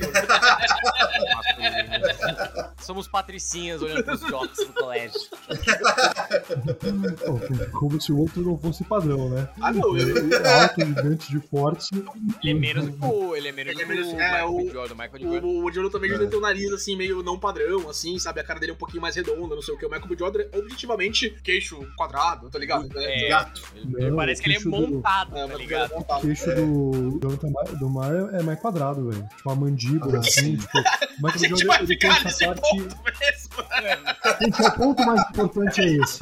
masculino. 1.36 2.72
Somos 2.82 3.08
patricinhas 3.08 3.82
olhando 3.82 4.04
pros 4.04 4.22
jogos 4.22 4.58
do 4.58 4.74
colégio. 4.74 5.20
Pô, 7.26 7.40
como 7.80 8.02
se 8.02 8.12
o 8.12 8.18
outro 8.20 8.42
não 8.42 8.58
fosse 8.58 8.84
padrão, 8.84 9.30
né? 9.30 9.48
Ah, 9.62 9.72
não, 9.72 9.96
Ele 9.98 10.34
é 10.34 10.62
alto, 10.64 10.86
gigante, 10.86 11.30
de 11.32 11.40
forte. 11.48 11.88
Ele 12.44 12.52
é 12.52 12.54
menos 12.54 12.90
que 12.90 13.06
o. 13.06 13.36
Ele 13.36 13.50
é 13.50 13.51
menos 13.52 13.74
Ele 13.74 13.82
é 13.82 13.86
do 13.86 13.90
que 13.92 13.96
menos- 13.98 14.14
o 14.14 14.20
é, 14.20 14.46
o- 14.46 14.70
Jordan. 14.72 14.96
Michael 14.96 15.12
B. 15.14 15.20
Jordan. 15.20 15.48
O, 15.48 15.66
o 15.66 15.72
Jonathan 15.72 16.00
Majors 16.00 16.22
É. 16.22 16.26
tem 16.28 16.38
um 16.38 16.42
nariz 16.42 16.72
assim, 16.72 16.96
meio 16.96 17.22
não 17.24 17.40
padrão, 17.40 17.90
assim, 17.90 18.18
sabe? 18.20 18.40
A 18.40 18.44
cara 18.44 18.60
dele 18.60 18.72
é 18.72 18.76
um 18.76 18.78
pouquinho 18.78 19.02
mais 19.02 19.16
redonda, 19.16 19.56
não 19.56 19.62
sei 19.62 19.74
o 19.74 19.78
que. 19.78 19.86
O 19.86 19.90
Michael 19.90 20.08
B. 20.08 20.16
Jordan 20.18 20.44
é 20.52 20.58
objetivamente 20.58 21.30
queixo 21.44 21.80
quadrado, 21.98 22.50
tá 22.50 22.58
ligado? 22.60 22.88
É, 22.98 23.30
Gato. 23.30 23.62
ele- 23.76 24.10
Não, 24.10 24.16
parece 24.16 24.42
que 24.42 24.50
ele 24.50 24.58
é 24.58 24.60
do- 24.60 24.70
montado, 24.70 25.38
É, 25.38 25.48
tá 25.48 25.56
ligado? 25.56 25.94
é 25.94 25.98
O 25.98 26.22
queixo 26.22 26.46
do 26.56 27.20
Jonathan 27.22 27.50
Ma- 27.50 27.64
do 27.64 27.90
Mar 27.90 28.12
é 28.34 28.42
mais 28.44 28.60
quadrado, 28.60 29.10
velho. 29.10 29.28
Tipo, 29.36 29.50
a 29.52 29.56
mandíbula, 29.56 30.18
Ah, 30.18 30.20
assim, 30.22 30.32
sim. 30.42 30.58
tipo... 30.58 30.78
O 30.78 31.28
A 31.28 31.32
Michael 31.34 31.40
B. 31.40 31.48
Jordan, 31.48 31.68
vai 31.68 31.78
ele 31.80 31.88
tem 31.88 31.98
ficar 32.12 32.24
nesse 32.24 32.44
essa 32.44 32.54
parte... 32.56 32.62
ponto 32.78 32.98
mesmo. 33.04 33.52
Gente, 34.42 34.62
o 34.62 34.72
ponto 34.74 35.06
mais 35.06 35.22
importante 35.30 35.82
é 35.82 35.86
esse. 35.98 36.20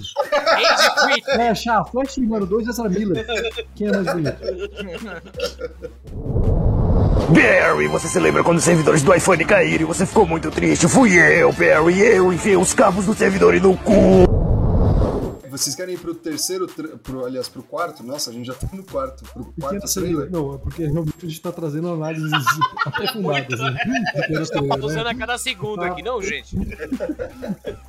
É, 1.40 1.56
chá, 1.56 1.84
Flash 1.86 2.18
número 2.18 2.46
2 2.46 2.68
e 2.68 2.70
Ezra 2.70 2.90
Miller. 2.90 3.26
Quem 3.76 3.88
é 3.88 3.92
mais 3.92 4.14
bonito? 4.14 4.40
Barry, 7.28 7.88
você 7.88 8.08
se 8.08 8.20
lembra 8.20 8.44
quando 8.44 8.58
os 8.58 8.64
servidores 8.64 9.04
do 9.04 9.14
iPhone 9.14 9.44
caíram 9.46 9.82
e 9.84 9.86
você 9.86 10.06
ficou 10.06 10.26
muito 10.26 10.50
triste? 10.50 10.88
Fui 10.88 11.14
eu, 11.18 11.52
Barry, 11.52 12.00
eu 12.00 12.32
enfiei 12.32 12.56
os 12.56 12.74
cabos 12.74 13.06
do 13.06 13.14
servidor 13.14 13.54
no 13.56 13.76
cu. 13.78 14.49
Vocês 15.50 15.76
querem 15.76 15.96
ir 15.96 15.98
pro 15.98 16.14
terceiro, 16.16 16.68
pro, 17.04 17.26
aliás, 17.26 17.48
pro 17.50 17.64
quarto? 17.64 18.04
Nossa, 18.04 18.30
a 18.30 18.34
gente 18.34 18.46
já 18.46 18.54
tá 18.54 18.68
no 18.74 18.84
quarto. 18.84 19.24
Pro 19.34 19.54
quarto 19.60 19.80
trailer. 19.94 20.16
trailer. 20.28 20.32
Não, 20.32 20.56
é 20.56 20.58
porque 20.58 20.84
realmente 20.86 21.16
a 21.26 21.28
gente 21.28 21.42
tá 21.42 21.52
trazendo 21.52 21.90
análises 21.90 22.32
aprofundadas, 22.86 23.60
né? 23.60 23.78
Pequena 24.14 24.46
Tá 24.46 24.60
trailer, 24.60 24.84
usando 24.86 25.06
né? 25.06 25.12
a 25.12 25.16
cada 25.16 25.38
segundo 25.38 25.84
aqui, 25.84 26.02
não, 26.02 26.22
gente? 26.22 26.56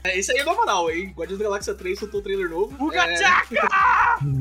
É, 0.02 0.18
esse 0.18 0.32
aí 0.32 0.38
é 0.38 0.44
do 0.44 0.50
Amaral, 0.50 0.90
hein? 0.90 1.12
Guardiões 1.14 1.38
da 1.38 1.44
Galáxia 1.44 1.74
3 1.74 1.98
soltou 1.98 2.20
um 2.20 2.22
trailer 2.22 2.48
novo. 2.48 2.74
É, 2.80 2.82
Ugachaca! 2.82 3.68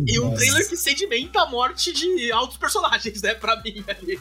e 0.07 0.17
um 0.19 0.33
trailer 0.33 0.67
que 0.69 0.77
sedimenta 0.77 1.41
a 1.41 1.47
morte 1.49 1.91
de 1.91 2.31
altos 2.31 2.55
personagens, 2.57 3.21
né? 3.21 3.33
Pra 3.35 3.61
mim 3.61 3.83
ali. 3.87 4.17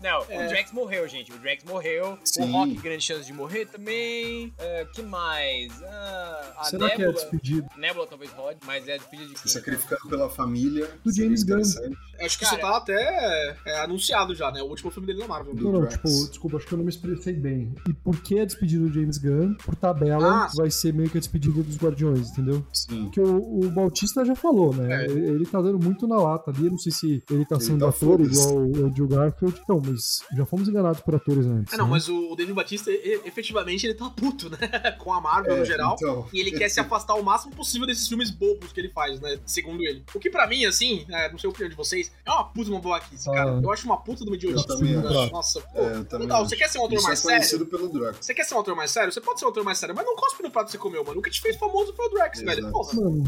Não, 0.00 0.24
É. 0.28 0.46
o 0.46 0.48
Drax 0.48 0.72
morreu, 0.72 1.06
gente. 1.08 1.32
O 1.32 1.38
Drax 1.38 1.64
morreu. 1.64 2.16
Sim. 2.24 2.42
O 2.42 2.52
Rock, 2.52 2.74
grande 2.76 3.04
chance 3.04 3.26
de 3.26 3.32
morrer 3.32 3.66
também. 3.66 4.52
É, 4.58 4.86
que 4.94 5.02
mais? 5.02 5.72
Ah, 5.82 6.52
a 6.58 6.64
Será 6.64 6.90
que 6.90 7.02
é 7.02 7.12
Nebula. 7.40 7.68
despedido 7.76 7.78
Nebula 7.78 8.06
talvez 8.06 8.30
rode, 8.32 8.58
mas 8.66 8.86
é 8.88 8.94
a 8.94 8.96
despedida 8.96 9.32
de 9.34 9.50
sacrificando 9.50 10.08
pela 10.08 10.28
família. 10.28 10.90
Do 11.04 11.12
James 11.14 11.42
Gunn. 11.42 11.62
Acho 12.24 12.38
que 12.38 12.44
Cara. 12.44 12.56
isso 12.56 12.66
tá 12.66 12.76
até 12.76 13.56
é, 13.66 13.80
anunciado 13.80 14.34
já, 14.34 14.50
né? 14.50 14.62
O 14.62 14.66
último 14.66 14.90
filme 14.90 15.06
dele 15.06 15.20
na 15.20 15.28
Marvel. 15.28 15.54
Não, 15.54 15.72
não, 15.72 15.86
tipo, 15.86 16.04
desculpa, 16.08 16.56
acho 16.56 16.66
que 16.66 16.72
eu 16.74 16.78
não 16.78 16.84
me 16.84 16.90
expressei 16.90 17.34
bem. 17.34 17.74
E 17.88 17.92
por 17.92 18.20
que 18.20 18.38
a 18.40 18.44
despedida 18.44 18.86
do 18.86 18.92
James 18.92 19.18
Gunn? 19.18 19.54
Por 19.64 19.74
tabela, 19.76 20.44
Ah. 20.46 20.50
vai 20.56 20.70
ser 20.70 20.92
meio 20.92 21.10
que 21.10 21.18
a 21.18 21.20
despedida 21.20 21.62
dos 21.62 21.76
Guardiões, 21.76 22.30
entendeu? 22.30 22.64
Sim. 22.72 23.04
Porque 23.04 23.20
o, 23.20 23.60
o 23.66 23.70
Bautista 23.70 24.24
já 24.24 24.34
falou, 24.34 24.74
né? 24.74 25.02
É. 25.02 25.04
Ele, 25.06 25.26
ele 25.30 25.46
tá 25.46 25.60
dando 25.60 25.78
muito 25.78 26.06
na 26.06 26.16
lata 26.16 26.50
ali. 26.50 26.64
Eu 26.66 26.70
não 26.72 26.78
sei 26.78 26.92
se 26.92 27.22
ele 27.30 27.44
tá 27.44 27.56
Ele 27.56 27.64
sendo 27.64 27.80
tá 27.80 27.88
ator 27.88 28.18
foda-se. 28.18 28.40
igual 28.40 28.56
o 28.66 28.86
Andrew 28.86 29.08
Garfield. 29.08 29.60
Então, 29.62 29.82
mas 29.84 30.20
já 30.36 30.44
fomos 30.46 30.68
enganados 30.68 31.00
por 31.00 31.14
atores 31.14 31.46
antes. 31.46 31.72
É, 31.72 31.76
não, 31.76 31.84
né? 31.86 31.90
mas 31.92 32.08
o 32.08 32.22
o 32.32 32.36
David 32.36 32.54
Batista, 32.54 32.90
efetivamente, 33.26 33.86
ele 33.86 33.94
tá 33.94 34.08
puto, 34.10 34.48
né? 34.50 34.56
Com 34.98 35.12
a 35.12 35.20
Marvel 35.20 35.56
no 35.56 35.62
É, 35.62 35.64
geral. 35.64 35.96
então. 35.98 36.26
E 36.32 36.40
ele 36.40 36.50
quer 36.52 36.68
se 36.68 36.78
afastar 36.80 37.14
o 37.14 37.22
máximo 37.22 37.54
possível 37.54 37.86
desses 37.86 38.06
filmes 38.06 38.30
bobos 38.30 38.72
que 38.72 38.80
ele 38.80 38.88
faz, 38.90 39.20
né? 39.20 39.38
Segundo 39.46 39.82
ele. 39.82 40.02
O 40.14 40.18
que 40.18 40.30
pra 40.30 40.46
mim, 40.46 40.64
assim, 40.64 41.04
é, 41.10 41.30
não 41.30 41.38
sei 41.38 41.48
a 41.48 41.50
opinião 41.50 41.68
de 41.70 41.76
vocês, 41.76 42.11
é 42.24 42.30
uma 42.30 42.44
puta 42.44 42.70
uma 42.70 42.80
babaquice, 42.80 43.28
Ah. 43.30 43.32
cara. 43.32 43.60
Eu 43.62 43.72
acho 43.72 43.84
uma 43.86 43.96
puta 43.96 44.24
de 44.24 44.30
uma 44.30 44.36
idiotice. 44.36 44.68
Eu 44.68 44.76
também 44.76 44.96
acho. 44.96 45.32
Nossa, 45.32 45.60
pô. 45.60 45.78
É, 45.80 45.96
eu 45.96 46.04
também 46.04 46.26
legal, 46.26 46.40
acho. 46.42 46.50
você 46.50 46.56
quer 46.56 46.68
ser 46.68 46.78
um 46.78 46.84
ator 46.86 46.98
Isso 46.98 47.06
mais 47.06 47.18
é 47.18 47.22
sério? 47.22 47.36
conhecido 47.38 47.66
pelo 47.66 47.88
Drax. 47.88 48.18
Você 48.26 48.34
quer 48.34 48.44
ser 48.44 48.54
um 48.54 48.60
ator 48.60 48.76
mais 48.76 48.90
sério? 48.90 49.12
Você 49.12 49.20
pode 49.20 49.38
ser 49.40 49.46
um 49.46 49.48
ator 49.48 49.64
mais 49.64 49.78
sério, 49.78 49.94
mas 49.94 50.04
não 50.06 50.14
cospe 50.16 50.42
no 50.42 50.50
prato 50.50 50.66
que 50.66 50.72
você 50.72 50.78
comeu, 50.78 51.04
mano. 51.04 51.18
O 51.18 51.22
que 51.22 51.30
te 51.30 51.40
fez 51.40 51.56
famoso 51.56 51.92
foi 51.94 52.06
o 52.06 52.10
Drax, 52.10 52.40
Exato. 52.40 52.56
velho. 52.56 52.72
Porra. 52.72 52.94
Mano, 52.94 53.24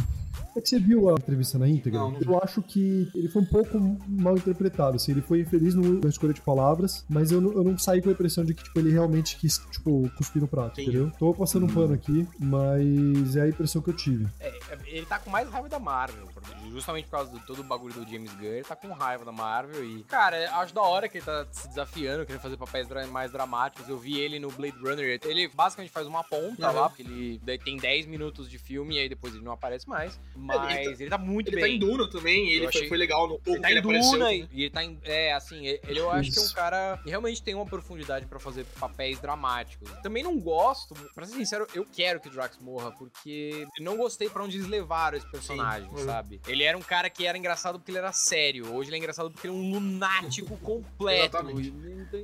é 0.57 0.61
que 0.61 0.69
você 0.69 0.79
viu 0.79 1.09
a 1.09 1.13
entrevista 1.13 1.59
na 1.59 1.69
íntegra? 1.69 1.99
Não, 2.01 2.11
não 2.13 2.21
eu 2.21 2.39
acho 2.43 2.63
que 2.63 3.09
ele 3.15 3.29
foi 3.29 3.43
um 3.43 3.47
pouco 3.47 3.79
mal 4.09 4.37
interpretado, 4.37 4.97
assim, 4.97 5.13
ele 5.13 5.23
foi 5.23 5.41
infeliz 5.41 5.75
no- 5.75 6.01
na 6.01 6.09
escolha 6.09 6.33
de 6.33 6.41
palavras, 6.41 7.05
mas 7.09 7.31
eu 7.33 7.41
não, 7.41 7.53
eu 7.53 7.65
não 7.65 7.79
saí 7.79 8.01
com 8.03 8.09
a 8.09 8.13
impressão 8.13 8.45
de 8.45 8.55
que, 8.55 8.63
tipo, 8.65 8.79
ele 8.79 8.91
realmente 8.91 9.37
quis, 9.37 9.59
tipo, 9.71 10.09
cuspir 10.17 10.41
no 10.43 10.49
prato, 10.49 10.81
Entendi. 10.81 10.97
entendeu? 10.99 11.13
Tô 11.19 11.35
passando 11.35 11.65
um 11.65 11.69
Uhum. 11.69 11.75
pano 11.75 11.95
aqui, 11.95 12.27
mas 12.39 13.37
é 13.37 13.43
a 13.43 13.49
impressão 13.49 13.83
que 13.83 13.91
eu 13.91 13.97
tive. 13.97 14.27
É, 14.41 14.53
ele 14.87 15.07
tá 15.07 15.19
com 15.19 15.31
mais 15.31 15.49
raiva 15.49 15.69
da 15.69 15.79
Marvel, 15.79 16.29
justamente 16.73 17.05
por 17.07 17.13
causa 17.13 17.31
do 17.31 17.41
todo 17.41 17.61
o 17.61 17.65
bagulho 17.65 17.95
do 17.95 18.09
James 18.11 18.33
Gunn, 18.35 18.45
ele 18.47 18.65
tá 18.65 18.77
com 18.77 18.89
raiva 18.93 19.25
da 19.25 19.33
Marvel 19.33 19.85
e, 19.85 20.03
cara, 20.05 20.51
acho 20.61 20.75
da 20.75 20.83
hora 20.83 21.09
que 21.09 21.19
ele 21.19 21.25
tá 21.25 21.47
se 21.51 21.69
desafiando, 21.69 22.25
querendo 22.27 22.41
fazer 22.43 22.57
papéis 22.57 22.89
mais 23.11 23.33
dramáticos. 23.33 23.89
Eu 23.89 23.99
vi 23.99 24.19
ele 24.19 24.39
no 24.39 24.51
Blade 24.51 24.77
Runner, 24.79 25.19
ele 25.25 25.49
basicamente 25.49 25.91
faz 25.93 26.07
uma 26.07 26.23
ponta 26.23 26.69
Uhum. 26.69 26.75
lá, 26.75 26.89
porque 26.89 27.03
ele 27.03 27.41
tem 27.65 27.77
10 27.77 28.07
minutos 28.07 28.49
de 28.49 28.59
filme 28.59 28.97
e 28.97 28.99
aí 28.99 29.09
depois 29.09 29.35
ele 29.35 29.45
não 29.45 29.53
aparece 29.53 29.89
mais. 29.89 30.19
Mas 30.47 31.01
ele 31.01 31.11
tá 31.11 31.19
muito 31.19 31.49
Ele 31.49 31.57
tá 31.61 31.67
bem. 31.67 31.77
em 31.77 31.79
Duna 31.79 32.09
também, 32.11 32.51
ele 32.53 32.67
achei- 32.67 32.89
foi 32.89 32.97
legal 32.99 33.27
no 33.27 33.35
pouco 33.39 33.51
Ele 33.51 33.61
tá 33.61 33.71
ele 33.71 33.79
em 33.81 33.83
apareceu. 33.83 34.13
Duna 34.13 34.33
e 34.33 34.49
ele 34.53 34.71
tá 34.71 34.85
em. 34.85 34.99
É, 35.05 35.33
assim, 35.33 35.67
ele 35.67 35.99
eu 35.99 36.11
acho 36.11 36.31
que 36.33 36.39
é 36.39 36.43
um 36.43 36.45
Isso. 36.45 36.55
cara 36.55 36.99
que 37.03 37.09
realmente 37.11 37.43
tem 37.43 37.55
uma 37.55 37.67
profundidade 37.67 38.27
pra 38.27 38.39
fazer 38.39 38.65
papéis 38.79 39.19
dramáticos. 39.21 39.91
Também 40.03 40.23
não 40.23 40.39
gosto, 40.39 40.95
pra 41.15 41.25
ser 41.27 41.35
sincero, 41.35 41.67
eu 41.75 41.85
quero 41.85 42.21
que 42.21 42.29
o 42.29 42.31
Drax 42.31 42.59
morra, 42.59 42.91
porque 42.93 43.67
eu 43.79 43.85
não 43.85 43.97
gostei 43.97 44.29
pra 44.29 44.43
onde 44.45 44.57
eles 44.57 44.69
levaram 44.69 45.17
esse 45.17 45.31
personagem, 45.31 45.89
Sim. 45.97 46.05
sabe? 46.05 46.41
Ele 46.47 46.63
era 46.65 46.77
um 46.77 46.83
cara 46.83 47.09
que 47.09 47.27
era 47.27 47.37
engraçado 47.39 47.79
porque 47.79 47.91
ele 47.91 47.99
era 47.99 48.13
sério. 48.13 48.73
Hoje 48.75 48.89
ele 48.91 48.97
é 48.97 48.99
engraçado 48.99 49.31
porque 49.31 49.47
ele 49.47 49.55
é 49.55 49.59
um 49.59 49.71
lunático 49.73 50.57
completo. 50.59 51.37
Exatamente. 51.37 51.73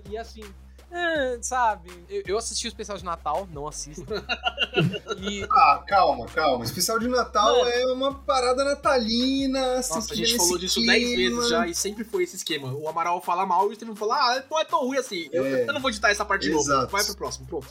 E, 0.07 0.11
e 0.13 0.19
assim. 0.19 0.43
Ah, 0.93 1.39
sabe, 1.43 1.91
eu, 2.09 2.23
eu 2.27 2.39
assisti 2.39 2.67
o 2.67 2.69
especial 2.69 2.97
de 2.99 3.05
Natal, 3.05 3.49
não 3.53 3.67
assisto. 3.69 4.05
e 5.21 5.45
Ah, 5.51 5.83
calma, 5.87 6.27
calma. 6.27 6.65
Especial 6.65 6.99
de 6.99 7.09
Natal 7.09 7.59
Mano. 7.59 7.71
é 7.71 7.93
uma 7.93 8.15
parada 8.15 8.65
natalina. 8.65 9.77
Nossa, 9.77 9.95
a 9.95 9.99
assistir 9.99 10.17
gente 10.17 10.33
nesse 10.33 10.39
falou 10.39 10.59
disso 10.59 10.75
clima. 10.77 10.93
10 10.93 11.17
vezes 11.17 11.49
já 11.49 11.67
e 11.67 11.75
sempre 11.75 12.05
foi 12.05 12.25
esse 12.25 12.37
esquema. 12.37 12.73
O 12.73 12.89
Amaral 12.89 13.21
fala 13.21 13.45
mal 13.47 13.69
e 13.69 13.73
o 13.73 13.75
Steven 13.75 13.95
fala, 13.95 14.17
ah, 14.17 14.43
não 14.51 14.59
é 14.59 14.65
tão 14.65 14.81
ruim 14.87 14.99
assim. 14.99 15.29
Eu, 15.33 15.45
É. 15.47 15.63
eu 15.69 15.73
não 15.73 15.81
vou 15.81 15.91
editar 15.91 16.11
essa 16.11 16.25
parte 16.25 16.43
de 16.43 16.51
novo. 16.51 16.65
Vai 16.89 17.05
pro 17.05 17.17
próximo, 17.17 17.47
pronto. 17.47 17.67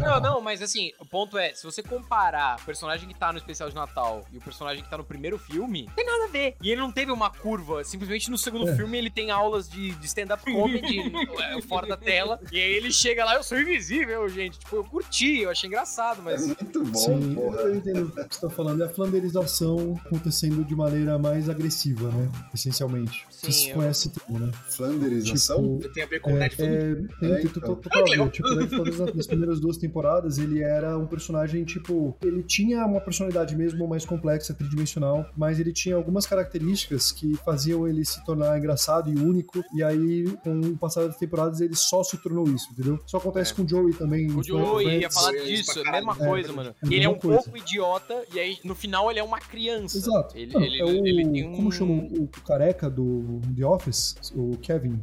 Não, 0.00 0.20
não, 0.20 0.40
mas 0.40 0.62
assim, 0.62 0.92
o 0.98 1.04
ponto 1.06 1.36
é, 1.38 1.52
se 1.54 1.64
você 1.64 1.82
comparar 1.82 2.58
o 2.60 2.64
personagem 2.64 3.08
que 3.08 3.14
tá 3.14 3.32
no 3.32 3.38
especial 3.38 3.68
de 3.68 3.74
Natal 3.74 4.24
e 4.32 4.38
o 4.38 4.40
personagem 4.40 4.82
que 4.82 4.90
tá 4.90 4.96
no 4.98 5.04
primeiro 5.04 5.38
filme, 5.38 5.88
tem 5.94 6.04
nada 6.04 6.24
a 6.24 6.28
ver. 6.28 6.56
E 6.62 6.70
ele 6.70 6.80
não 6.80 6.90
teve 6.92 7.10
uma 7.12 7.30
curva, 7.30 7.84
simplesmente 7.84 8.30
no 8.30 8.38
segundo 8.38 8.68
É. 8.68 8.76
filme 8.76 8.96
ele 8.98 9.10
tem 9.10 9.30
aulas 9.30 9.68
de, 9.68 9.92
de 9.92 10.06
stand-up 10.06 10.42
comedy 10.44 10.99
é, 11.58 11.60
fora 11.62 11.86
da 11.86 11.96
tela, 11.96 12.40
e 12.52 12.56
aí 12.56 12.72
ele 12.72 12.90
chega 12.92 13.24
lá, 13.24 13.34
eu 13.36 13.42
sou 13.42 13.58
invisível, 13.60 14.28
gente. 14.28 14.58
Tipo, 14.58 14.76
eu 14.76 14.84
curti, 14.84 15.38
eu 15.40 15.50
achei 15.50 15.68
engraçado, 15.68 16.20
É 16.20 16.24
mas... 16.24 16.46
muito 16.46 16.84
bom, 16.84 16.94
Sim, 16.98 17.34
porra. 17.34 17.58
eu 17.60 17.74
entendo 17.76 18.06
o 18.06 18.10
que 18.28 18.34
você 18.34 18.40
tá 18.40 18.50
falando. 18.50 18.82
É 18.82 18.86
a 18.86 18.88
flanderização 18.88 20.00
acontecendo 20.06 20.64
de 20.64 20.74
maneira 20.74 21.18
mais 21.18 21.48
agressiva, 21.48 22.10
né? 22.10 22.30
Essencialmente. 22.54 23.26
Sim, 23.30 23.50
Você 23.52 23.70
eu- 23.70 23.74
conhece 23.74 24.08
esse 24.08 24.18
termo, 24.20 24.38
né? 24.46 24.52
Flanderização? 24.68 25.78
Tipo, 25.78 25.92
Tem 25.94 26.02
a 26.02 26.06
ver 26.06 26.20
com 26.20 26.30
É, 26.30 26.34
o 26.34 26.36
Netflix. 26.36 26.72
é, 26.72 26.94
tem, 26.94 27.32
É, 27.32 27.36
tem 27.36 27.46
então. 27.46 27.52
total 27.52 27.76
total 27.76 28.00
a 28.00 28.04
ver. 28.04 28.10
legal. 28.10 28.30
Tipo, 28.30 28.48
o 28.48 28.54
Netflix, 28.56 29.14
nas 29.16 29.26
primeiras 29.26 29.60
duas 29.60 29.76
temporadas, 29.76 30.38
ele 30.38 30.62
era 30.62 30.96
um 30.98 31.06
personagem, 31.06 31.64
tipo, 31.64 32.16
ele 32.22 32.42
tinha 32.42 32.84
uma 32.86 33.00
personalidade 33.00 33.56
mesmo 33.56 33.86
mais 33.88 34.04
complexa, 34.04 34.54
tridimensional, 34.54 35.26
mas 35.36 35.58
ele 35.60 35.72
tinha 35.72 35.96
algumas 35.96 36.26
características 36.26 37.12
que 37.12 37.34
faziam 37.44 37.86
ele 37.86 38.04
se 38.04 38.24
tornar 38.24 38.56
engraçado 38.58 39.10
e 39.10 39.16
único, 39.16 39.62
e 39.74 39.82
aí, 39.82 40.24
com 40.42 40.60
o 40.60 40.76
passar 40.90 41.06
das 41.06 41.16
temporadas, 41.16 41.60
ele 41.60 41.74
só 41.74 42.02
se 42.02 42.16
tornou 42.18 42.44
isso, 42.48 42.68
entendeu? 42.72 42.98
Isso 43.06 43.16
acontece 43.16 43.52
É. 43.52 43.56
com 43.56 43.62
o 43.62 43.68
Joey 43.68 43.94
também. 43.94 44.30
O 44.30 44.40
em 44.40 44.44
Joey 44.44 44.84
ia 44.86 44.90
Friends. 45.10 45.14
falar 45.14 45.34
Isso 45.36 45.46
disso, 45.46 45.78
é 45.80 45.88
a 45.88 45.92
mesma 45.92 46.14
coisa, 46.16 46.48
É, 46.48 46.52
mano. 46.52 46.74
é 46.82 46.86
Ele 46.86 47.04
é 47.04 47.08
um 47.08 47.14
coisa. 47.18 47.42
pouco 47.42 47.56
idiota, 47.56 48.24
e 48.34 48.38
aí 48.40 48.58
no 48.64 48.74
final 48.74 49.10
ele 49.10 49.20
é 49.20 49.22
uma 49.24 49.38
criança. 49.38 49.96
Exato. 49.96 50.36
Ele, 50.36 50.52
Não, 50.52 50.60
ele, 50.62 50.78
é 50.80 50.84
o, 50.84 50.88
ele 51.06 51.28
tem 51.30 51.48
um... 51.48 51.56
Como 51.56 51.72
chama 51.72 51.92
o, 51.92 52.24
o 52.24 52.28
careca 52.46 52.90
do 52.90 53.40
The 53.56 53.64
Office? 53.64 54.16
O 54.34 54.56
Kevin. 54.58 55.00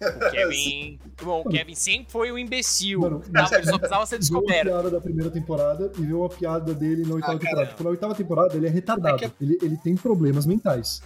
O 0.00 0.30
Kevin... 0.30 0.98
Bom, 1.22 1.40
o 1.40 1.48
Kevin 1.48 1.74
sempre 1.74 2.12
foi 2.12 2.30
um 2.30 2.36
imbecil. 2.36 3.00
Mano, 3.00 3.22
ele 3.26 3.66
só 3.66 3.78
precisava 3.78 4.04
ser 4.04 4.18
Viu 4.20 4.34
uma 4.36 4.40
descoberto. 4.42 4.64
piada 4.66 4.90
da 4.90 5.00
primeira 5.00 5.30
temporada 5.30 5.90
e 5.98 6.02
viu 6.02 6.20
uma 6.20 6.28
piada 6.28 6.74
dele 6.74 7.06
na 7.06 7.14
oitava 7.14 7.32
Ah, 7.34 7.38
temporada. 7.38 7.66
Tipo, 7.70 7.84
na 7.84 7.90
oitava 7.90 8.14
temporada 8.14 8.54
ele 8.56 8.66
é 8.66 8.70
retardado. 8.70 9.24
É 9.24 9.28
que 9.30 9.34
ele, 9.40 9.58
ele 9.62 9.76
tem 9.78 9.96
problemas 9.96 10.44
mentais. 10.44 11.00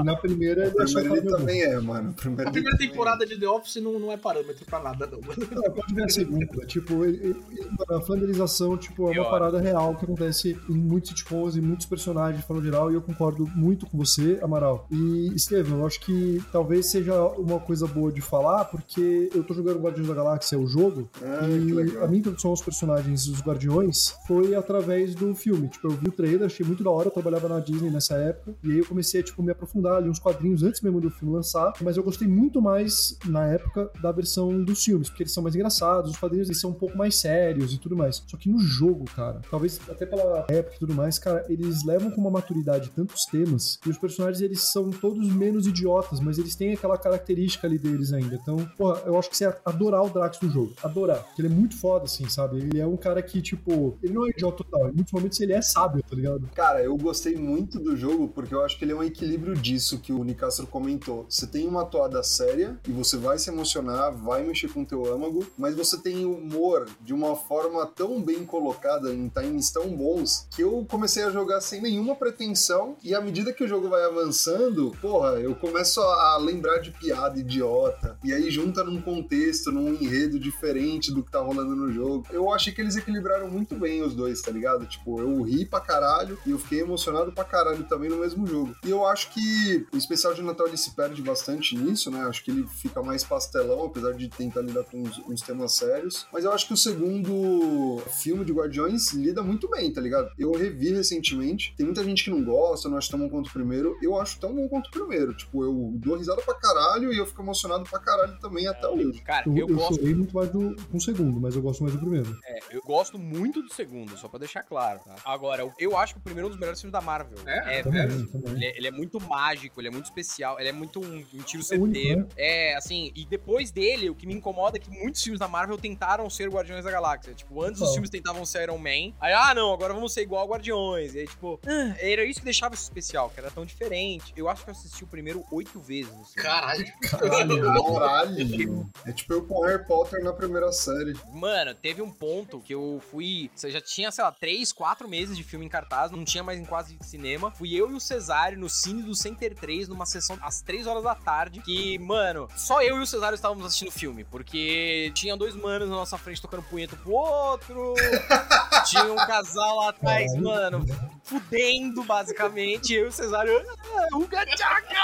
e 0.00 0.02
na 0.02 0.16
primeira 0.16 0.64
ele 0.66 0.74
primeiro 0.74 1.16
ele 1.16 1.28
também 1.30 1.60
é, 1.62 1.78
mano. 1.78 2.10
O 2.10 2.14
primeiro 2.14 2.48
A 2.48 2.52
primeira 2.52 2.76
também 2.78 2.88
temporada 2.88 3.26
de 3.26 3.38
The 3.38 3.48
Office 3.48 3.76
não, 3.82 3.98
não 3.98 4.10
é 4.10 4.16
parâmetro 4.16 4.64
pra 4.64 4.78
nada, 4.80 5.06
não. 5.06 5.20
Não, 5.20 5.72
pode 5.74 5.94
ver 5.94 6.04
a 6.04 6.08
segunda. 6.08 6.46
tipo, 6.66 7.04
ele, 7.04 7.18
ele- 7.18 7.68
a 7.90 8.00
flanderização 8.00 8.78
tipo, 8.78 9.12
é 9.12 9.20
uma 9.20 9.28
parada 9.30 9.60
real 9.60 9.94
que 9.94 10.04
acontece 10.06 10.58
em 10.70 10.74
muitos 10.74 11.10
sitcoms, 11.10 11.54
em 11.56 11.60
muitos 11.60 11.84
personagens 11.84 12.40
de 12.40 12.46
forma 12.46 12.62
geral, 12.62 12.90
e 12.90 12.94
eu 12.94 13.02
concordo 13.02 13.46
muito 13.54 13.84
com 13.86 13.98
você, 13.98 14.38
Amaral. 14.42 14.86
E, 14.90 15.32
Estevam, 15.34 15.80
eu 15.80 15.86
acho 15.86 16.00
que 16.00 16.42
talvez 16.50 16.86
seja 16.90 17.22
uma 17.36 17.60
coisa 17.60 17.86
boa 17.86 17.97
de 18.12 18.20
falar, 18.20 18.64
porque 18.66 19.28
eu 19.34 19.42
tô 19.42 19.52
jogando 19.52 19.80
Guardiões 19.80 20.08
da 20.08 20.14
Galáxia, 20.14 20.58
o 20.58 20.66
jogo, 20.66 21.08
Ah, 21.22 21.46
e 21.48 21.96
a 21.98 22.06
minha 22.06 22.20
introdução 22.20 22.50
aos 22.50 22.62
personagens 22.62 23.26
dos 23.26 23.40
Guardiões 23.40 24.14
foi 24.26 24.54
através 24.54 25.14
do 25.14 25.34
filme. 25.34 25.68
Tipo, 25.68 25.88
eu 25.88 25.90
vi 25.92 26.08
o 26.08 26.12
trailer, 26.12 26.46
achei 26.46 26.64
muito 26.64 26.82
da 26.84 26.90
hora, 26.90 27.08
eu 27.08 27.12
trabalhava 27.12 27.48
na 27.48 27.60
Disney 27.60 27.90
nessa 27.90 28.14
época, 28.14 28.54
e 28.62 28.70
aí 28.70 28.78
eu 28.78 28.86
comecei 28.86 29.20
a, 29.20 29.24
tipo, 29.24 29.42
me 29.42 29.50
aprofundar 29.50 29.96
ali 29.96 30.08
uns 30.08 30.18
quadrinhos 30.18 30.62
antes 30.62 30.80
mesmo 30.80 31.00
do 31.00 31.10
filme 31.10 31.34
lançar, 31.34 31.72
mas 31.80 31.96
eu 31.96 32.02
gostei 32.02 32.28
muito 32.28 32.62
mais, 32.62 33.18
na 33.26 33.46
época, 33.46 33.90
da 34.00 34.12
versão 34.12 34.62
dos 34.62 34.84
filmes, 34.84 35.08
porque 35.08 35.24
eles 35.24 35.32
são 35.32 35.42
mais 35.42 35.54
engraçados, 35.54 36.12
os 36.12 36.16
quadrinhos 36.16 36.48
eles 36.48 36.60
são 36.60 36.70
um 36.70 36.74
pouco 36.74 36.96
mais 36.96 37.16
sérios 37.16 37.72
e 37.72 37.78
tudo 37.78 37.96
mais. 37.96 38.22
Só 38.26 38.36
que 38.36 38.48
no 38.48 38.58
jogo, 38.58 39.04
cara, 39.16 39.40
talvez 39.50 39.80
até 39.88 40.06
pela 40.06 40.46
época 40.48 40.76
e 40.76 40.78
tudo 40.78 40.94
mais, 40.94 41.18
cara, 41.18 41.44
eles 41.48 41.84
levam 41.84 42.10
com 42.10 42.20
uma 42.20 42.30
maturidade 42.30 42.90
tantos 42.94 43.24
temas, 43.26 43.78
e 43.86 43.90
os 43.90 43.98
personagens, 43.98 44.40
eles 44.40 44.70
são 44.72 44.90
todos 44.90 45.28
menos 45.32 45.66
idiotas, 45.66 46.20
mas 46.20 46.38
eles 46.38 46.54
têm 46.54 46.72
aquela 46.72 46.96
característica 46.98 47.66
ali 47.66 47.78
deles 47.90 48.12
ainda. 48.12 48.34
Então, 48.34 48.56
porra, 48.76 49.02
eu 49.06 49.18
acho 49.18 49.30
que 49.30 49.36
você 49.36 49.44
ia 49.44 49.56
adorar 49.64 50.04
o 50.04 50.10
Drax 50.10 50.40
no 50.40 50.50
jogo. 50.50 50.72
Adorar. 50.82 51.24
Porque 51.24 51.42
ele 51.42 51.48
é 51.48 51.56
muito 51.56 51.76
foda, 51.76 52.04
assim, 52.04 52.28
sabe? 52.28 52.58
Ele 52.58 52.80
é 52.80 52.86
um 52.86 52.96
cara 52.96 53.22
que, 53.22 53.40
tipo, 53.40 53.96
ele 54.02 54.12
não 54.12 54.26
é 54.26 54.30
idiota 54.30 54.58
total. 54.58 54.88
Em 54.88 54.92
muitos 54.92 55.12
momentos 55.12 55.40
ele 55.40 55.52
é 55.52 55.62
sábio, 55.62 56.02
tá 56.02 56.14
ligado? 56.14 56.48
Cara, 56.54 56.82
eu 56.82 56.96
gostei 56.96 57.36
muito 57.36 57.78
do 57.78 57.96
jogo 57.96 58.28
porque 58.28 58.54
eu 58.54 58.64
acho 58.64 58.78
que 58.78 58.84
ele 58.84 58.92
é 58.92 58.96
um 58.96 59.02
equilíbrio 59.02 59.54
disso 59.54 59.98
que 59.98 60.12
o 60.12 60.24
Nicastro 60.24 60.66
comentou. 60.66 61.26
Você 61.28 61.46
tem 61.46 61.66
uma 61.66 61.84
toada 61.84 62.22
séria 62.22 62.78
e 62.86 62.92
você 62.92 63.16
vai 63.16 63.38
se 63.38 63.50
emocionar, 63.50 64.12
vai 64.12 64.42
mexer 64.42 64.68
com 64.68 64.82
o 64.82 64.86
teu 64.86 65.12
âmago, 65.12 65.46
mas 65.56 65.74
você 65.74 65.96
tem 65.98 66.24
humor 66.24 66.88
de 67.00 67.14
uma 67.14 67.36
forma 67.36 67.86
tão 67.86 68.20
bem 68.20 68.44
colocada, 68.44 69.12
em 69.12 69.28
times 69.28 69.70
tão 69.70 69.88
bons, 69.96 70.46
que 70.50 70.62
eu 70.62 70.86
comecei 70.88 71.24
a 71.24 71.30
jogar 71.30 71.60
sem 71.60 71.80
nenhuma 71.80 72.14
pretensão 72.14 72.96
e 73.02 73.14
à 73.14 73.20
medida 73.20 73.52
que 73.52 73.64
o 73.64 73.68
jogo 73.68 73.88
vai 73.88 74.04
avançando, 74.04 74.92
porra, 75.00 75.34
eu 75.40 75.54
começo 75.54 76.00
a 76.00 76.36
lembrar 76.38 76.78
de 76.78 76.90
piada 76.90 77.38
idiota 77.38 77.77
e 78.24 78.32
aí 78.32 78.50
junta 78.50 78.82
num 78.84 79.00
contexto, 79.00 79.70
num 79.70 79.94
enredo 79.94 80.38
diferente 80.38 81.12
do 81.12 81.22
que 81.22 81.30
tá 81.30 81.40
rolando 81.40 81.74
no 81.74 81.92
jogo. 81.92 82.26
Eu 82.30 82.52
achei 82.52 82.72
que 82.72 82.80
eles 82.80 82.96
equilibraram 82.96 83.50
muito 83.50 83.74
bem 83.74 84.02
os 84.02 84.14
dois, 84.14 84.40
tá 84.40 84.50
ligado? 84.50 84.86
Tipo, 84.86 85.20
eu 85.20 85.42
ri 85.42 85.64
pra 85.64 85.80
caralho 85.80 86.38
e 86.46 86.50
eu 86.50 86.58
fiquei 86.58 86.80
emocionado 86.80 87.32
pra 87.32 87.44
caralho 87.44 87.84
também 87.84 88.10
no 88.10 88.18
mesmo 88.18 88.46
jogo. 88.46 88.74
E 88.84 88.90
eu 88.90 89.06
acho 89.06 89.30
que 89.30 89.86
o 89.92 89.96
especial 89.96 90.34
de 90.34 90.42
Natal 90.42 90.66
ele 90.66 90.76
se 90.76 90.90
perde 90.92 91.22
bastante 91.22 91.76
nisso, 91.76 92.10
né? 92.10 92.20
Acho 92.22 92.44
que 92.44 92.50
ele 92.50 92.66
fica 92.66 93.02
mais 93.02 93.24
pastelão, 93.24 93.84
apesar 93.84 94.12
de 94.12 94.28
tentar 94.28 94.62
lidar 94.62 94.84
com 94.84 95.02
uns, 95.02 95.18
uns 95.28 95.40
temas 95.42 95.74
sérios. 95.74 96.26
Mas 96.32 96.44
eu 96.44 96.52
acho 96.52 96.66
que 96.66 96.74
o 96.74 96.76
segundo 96.76 98.02
filme 98.20 98.44
de 98.44 98.52
Guardiões 98.52 99.12
lida 99.12 99.42
muito 99.42 99.68
bem, 99.68 99.92
tá 99.92 100.00
ligado? 100.00 100.30
Eu 100.38 100.52
revi 100.52 100.90
recentemente. 100.92 101.74
Tem 101.76 101.86
muita 101.86 102.04
gente 102.04 102.24
que 102.24 102.30
não 102.30 102.44
gosta, 102.44 102.88
não 102.88 102.96
acha 102.96 103.10
tão 103.10 103.20
bom 103.20 103.28
quanto 103.28 103.48
o 103.48 103.52
primeiro. 103.52 103.96
Eu 104.02 104.18
acho 104.18 104.38
tão 104.40 104.54
bom 104.54 104.68
quanto 104.68 104.88
o 104.88 104.90
primeiro. 104.90 105.34
Tipo, 105.34 105.64
eu 105.64 105.92
dou 105.94 106.16
risada 106.16 106.42
pra 106.42 106.54
caralho 106.54 107.12
e 107.12 107.18
eu 107.18 107.26
fico 107.26 107.42
emocionado 107.42 107.67
pra 107.88 107.98
caralho 108.00 108.38
também 108.40 108.66
até 108.66 108.86
hoje. 108.88 109.20
Cara, 109.22 109.44
Eu, 109.48 109.56
eu 109.56 109.68
eu 109.68 109.76
gosto 109.76 109.94
chorei 109.96 110.14
muito 110.14 110.34
mais 110.34 110.50
do, 110.50 110.76
com 110.90 110.96
o 110.96 111.00
segundo, 111.00 111.40
mas 111.40 111.54
eu 111.56 111.62
gosto 111.62 111.82
mais 111.82 111.94
do 111.94 112.00
primeiro. 112.00 112.38
É, 112.44 112.58
eu 112.70 112.82
gosto 112.82 113.18
muito 113.18 113.62
do 113.62 113.72
segundo, 113.72 114.16
só 114.16 114.28
pra 114.28 114.38
deixar 114.38 114.62
claro, 114.62 115.00
tá? 115.04 115.14
Agora, 115.24 115.62
eu- 115.62 115.72
eu 115.78 115.96
acho 115.96 116.14
que 116.14 116.20
o 116.20 116.22
primeiro 116.22 116.46
é 116.46 116.48
um 116.48 116.50
dos 116.50 116.58
melhores 116.60 116.80
filmes 116.80 116.92
da 116.92 117.00
Marvel. 117.00 117.38
É? 117.46 117.78
é 117.78 117.82
Também, 117.82 118.06
velho. 118.06 118.26
também. 118.28 118.52
Ele 118.54 118.64
é, 118.66 118.76
ele 118.76 118.86
é 118.88 118.90
muito 118.90 119.20
mágico, 119.20 119.80
ele 119.80 119.88
é 119.88 119.90
muito 119.90 120.06
especial, 120.06 120.58
ele 120.58 120.68
é 120.68 120.72
muito 120.72 121.00
um, 121.00 121.16
um 121.18 121.42
tiro 121.42 121.62
É 121.70 121.74
único, 121.76 121.94
certeiro. 121.94 122.20
né? 122.20 122.26
É, 122.36 122.74
assim, 122.76 123.12
e 123.14 123.24
depois 123.26 123.70
dele, 123.70 124.10
o 124.10 124.14
que 124.14 124.26
me 124.26 124.34
incomoda 124.34 124.76
é 124.76 124.80
que 124.80 124.90
muitos 124.90 125.22
filmes 125.22 125.38
da 125.40 125.48
Marvel 125.48 125.76
tentaram 125.78 126.28
ser 126.30 126.48
Guardiões 126.48 126.84
da 126.84 126.90
Galáxia. 126.90 127.34
Tipo, 127.34 127.62
antes 127.62 127.80
os 127.80 127.92
filmes 127.92 128.10
tentavam 128.10 128.44
ser 128.46 128.62
Iron 128.62 128.78
Man. 128.78 129.12
Aí, 129.20 129.32
ah, 129.32 129.52
não, 129.54 129.72
agora 129.72 129.92
vamos 129.94 130.12
ser 130.12 130.22
igual 130.22 130.44
a 130.44 130.48
Guardiões. 130.48 131.14
E 131.14 131.20
aí, 131.20 131.26
tipo, 131.26 131.58
ah, 131.66 131.94
era 131.98 132.24
isso 132.24 132.38
que 132.40 132.44
deixava 132.44 132.74
isso 132.74 132.84
especial, 132.84 133.30
que 133.30 133.40
era 133.40 133.50
tão 133.50 133.64
diferente. 133.64 134.32
Eu 134.36 134.48
acho 134.48 134.64
que 134.64 134.70
eu 134.70 134.72
assisti 134.72 135.04
o 135.04 135.06
primeiro 135.06 135.44
oito 135.50 135.80
vezes. 135.80 136.12
no 136.14 136.24
cinema. 136.24 136.48
Caralho. 136.48 136.84
Caralho! 137.62 138.90
É 139.04 139.12
tipo 139.12 139.32
eu 139.32 139.42
com 139.42 139.64
Harry 139.64 139.84
Potter 139.86 140.22
na 140.22 140.32
primeira 140.32 140.70
série. 140.72 141.16
Mano, 141.32 141.74
teve 141.74 142.02
um 142.02 142.10
ponto 142.10 142.60
que 142.60 142.74
eu 142.74 143.00
fui. 143.10 143.50
Você 143.54 143.70
já 143.70 143.80
tinha, 143.80 144.10
sei 144.10 144.24
lá, 144.24 144.32
três, 144.32 144.72
quatro 144.72 145.08
meses 145.08 145.36
de 145.36 145.42
filme 145.42 145.66
em 145.66 145.68
cartaz, 145.68 146.10
não 146.10 146.24
tinha 146.24 146.42
mais 146.42 146.58
em 146.58 146.64
quase 146.64 146.96
cinema. 147.02 147.50
Fui 147.50 147.74
eu 147.74 147.90
e 147.90 147.94
o 147.94 148.00
Cesário 148.00 148.58
no 148.58 148.68
Cine 148.68 149.02
do 149.02 149.14
Center 149.14 149.54
3, 149.54 149.88
numa 149.88 150.06
sessão 150.06 150.38
às 150.42 150.60
três 150.60 150.86
horas 150.86 151.04
da 151.04 151.14
tarde. 151.14 151.60
Que, 151.60 151.98
mano, 151.98 152.48
só 152.56 152.82
eu 152.82 152.98
e 152.98 153.02
o 153.02 153.06
Cesário 153.06 153.36
estávamos 153.36 153.64
assistindo 153.66 153.88
o 153.88 153.92
filme. 153.92 154.24
Porque 154.24 155.10
tinha 155.14 155.36
dois 155.36 155.54
manos 155.54 155.88
na 155.88 155.96
nossa 155.96 156.18
frente 156.18 156.42
tocando 156.42 156.62
punheta 156.64 156.96
pro 156.96 157.12
outro. 157.12 157.94
tinha 158.86 159.12
um 159.12 159.16
casal 159.16 159.76
lá 159.76 159.90
atrás, 159.90 160.34
mano, 160.36 160.84
fudendo, 161.22 162.02
basicamente. 162.04 162.94
Eu 162.94 163.06
e 163.06 163.08
o 163.08 163.12
Cesário. 163.12 163.62
Ah, 163.94 164.16
Uga 164.16 164.44
tchaca! 164.46 164.98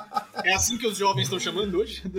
É 0.44 0.54
assim 0.54 0.76
que 0.76 0.86
os 0.86 0.96
jovens 0.96 1.24
estão 1.24 1.38
chamando 1.38 1.78
hoje? 1.78 2.02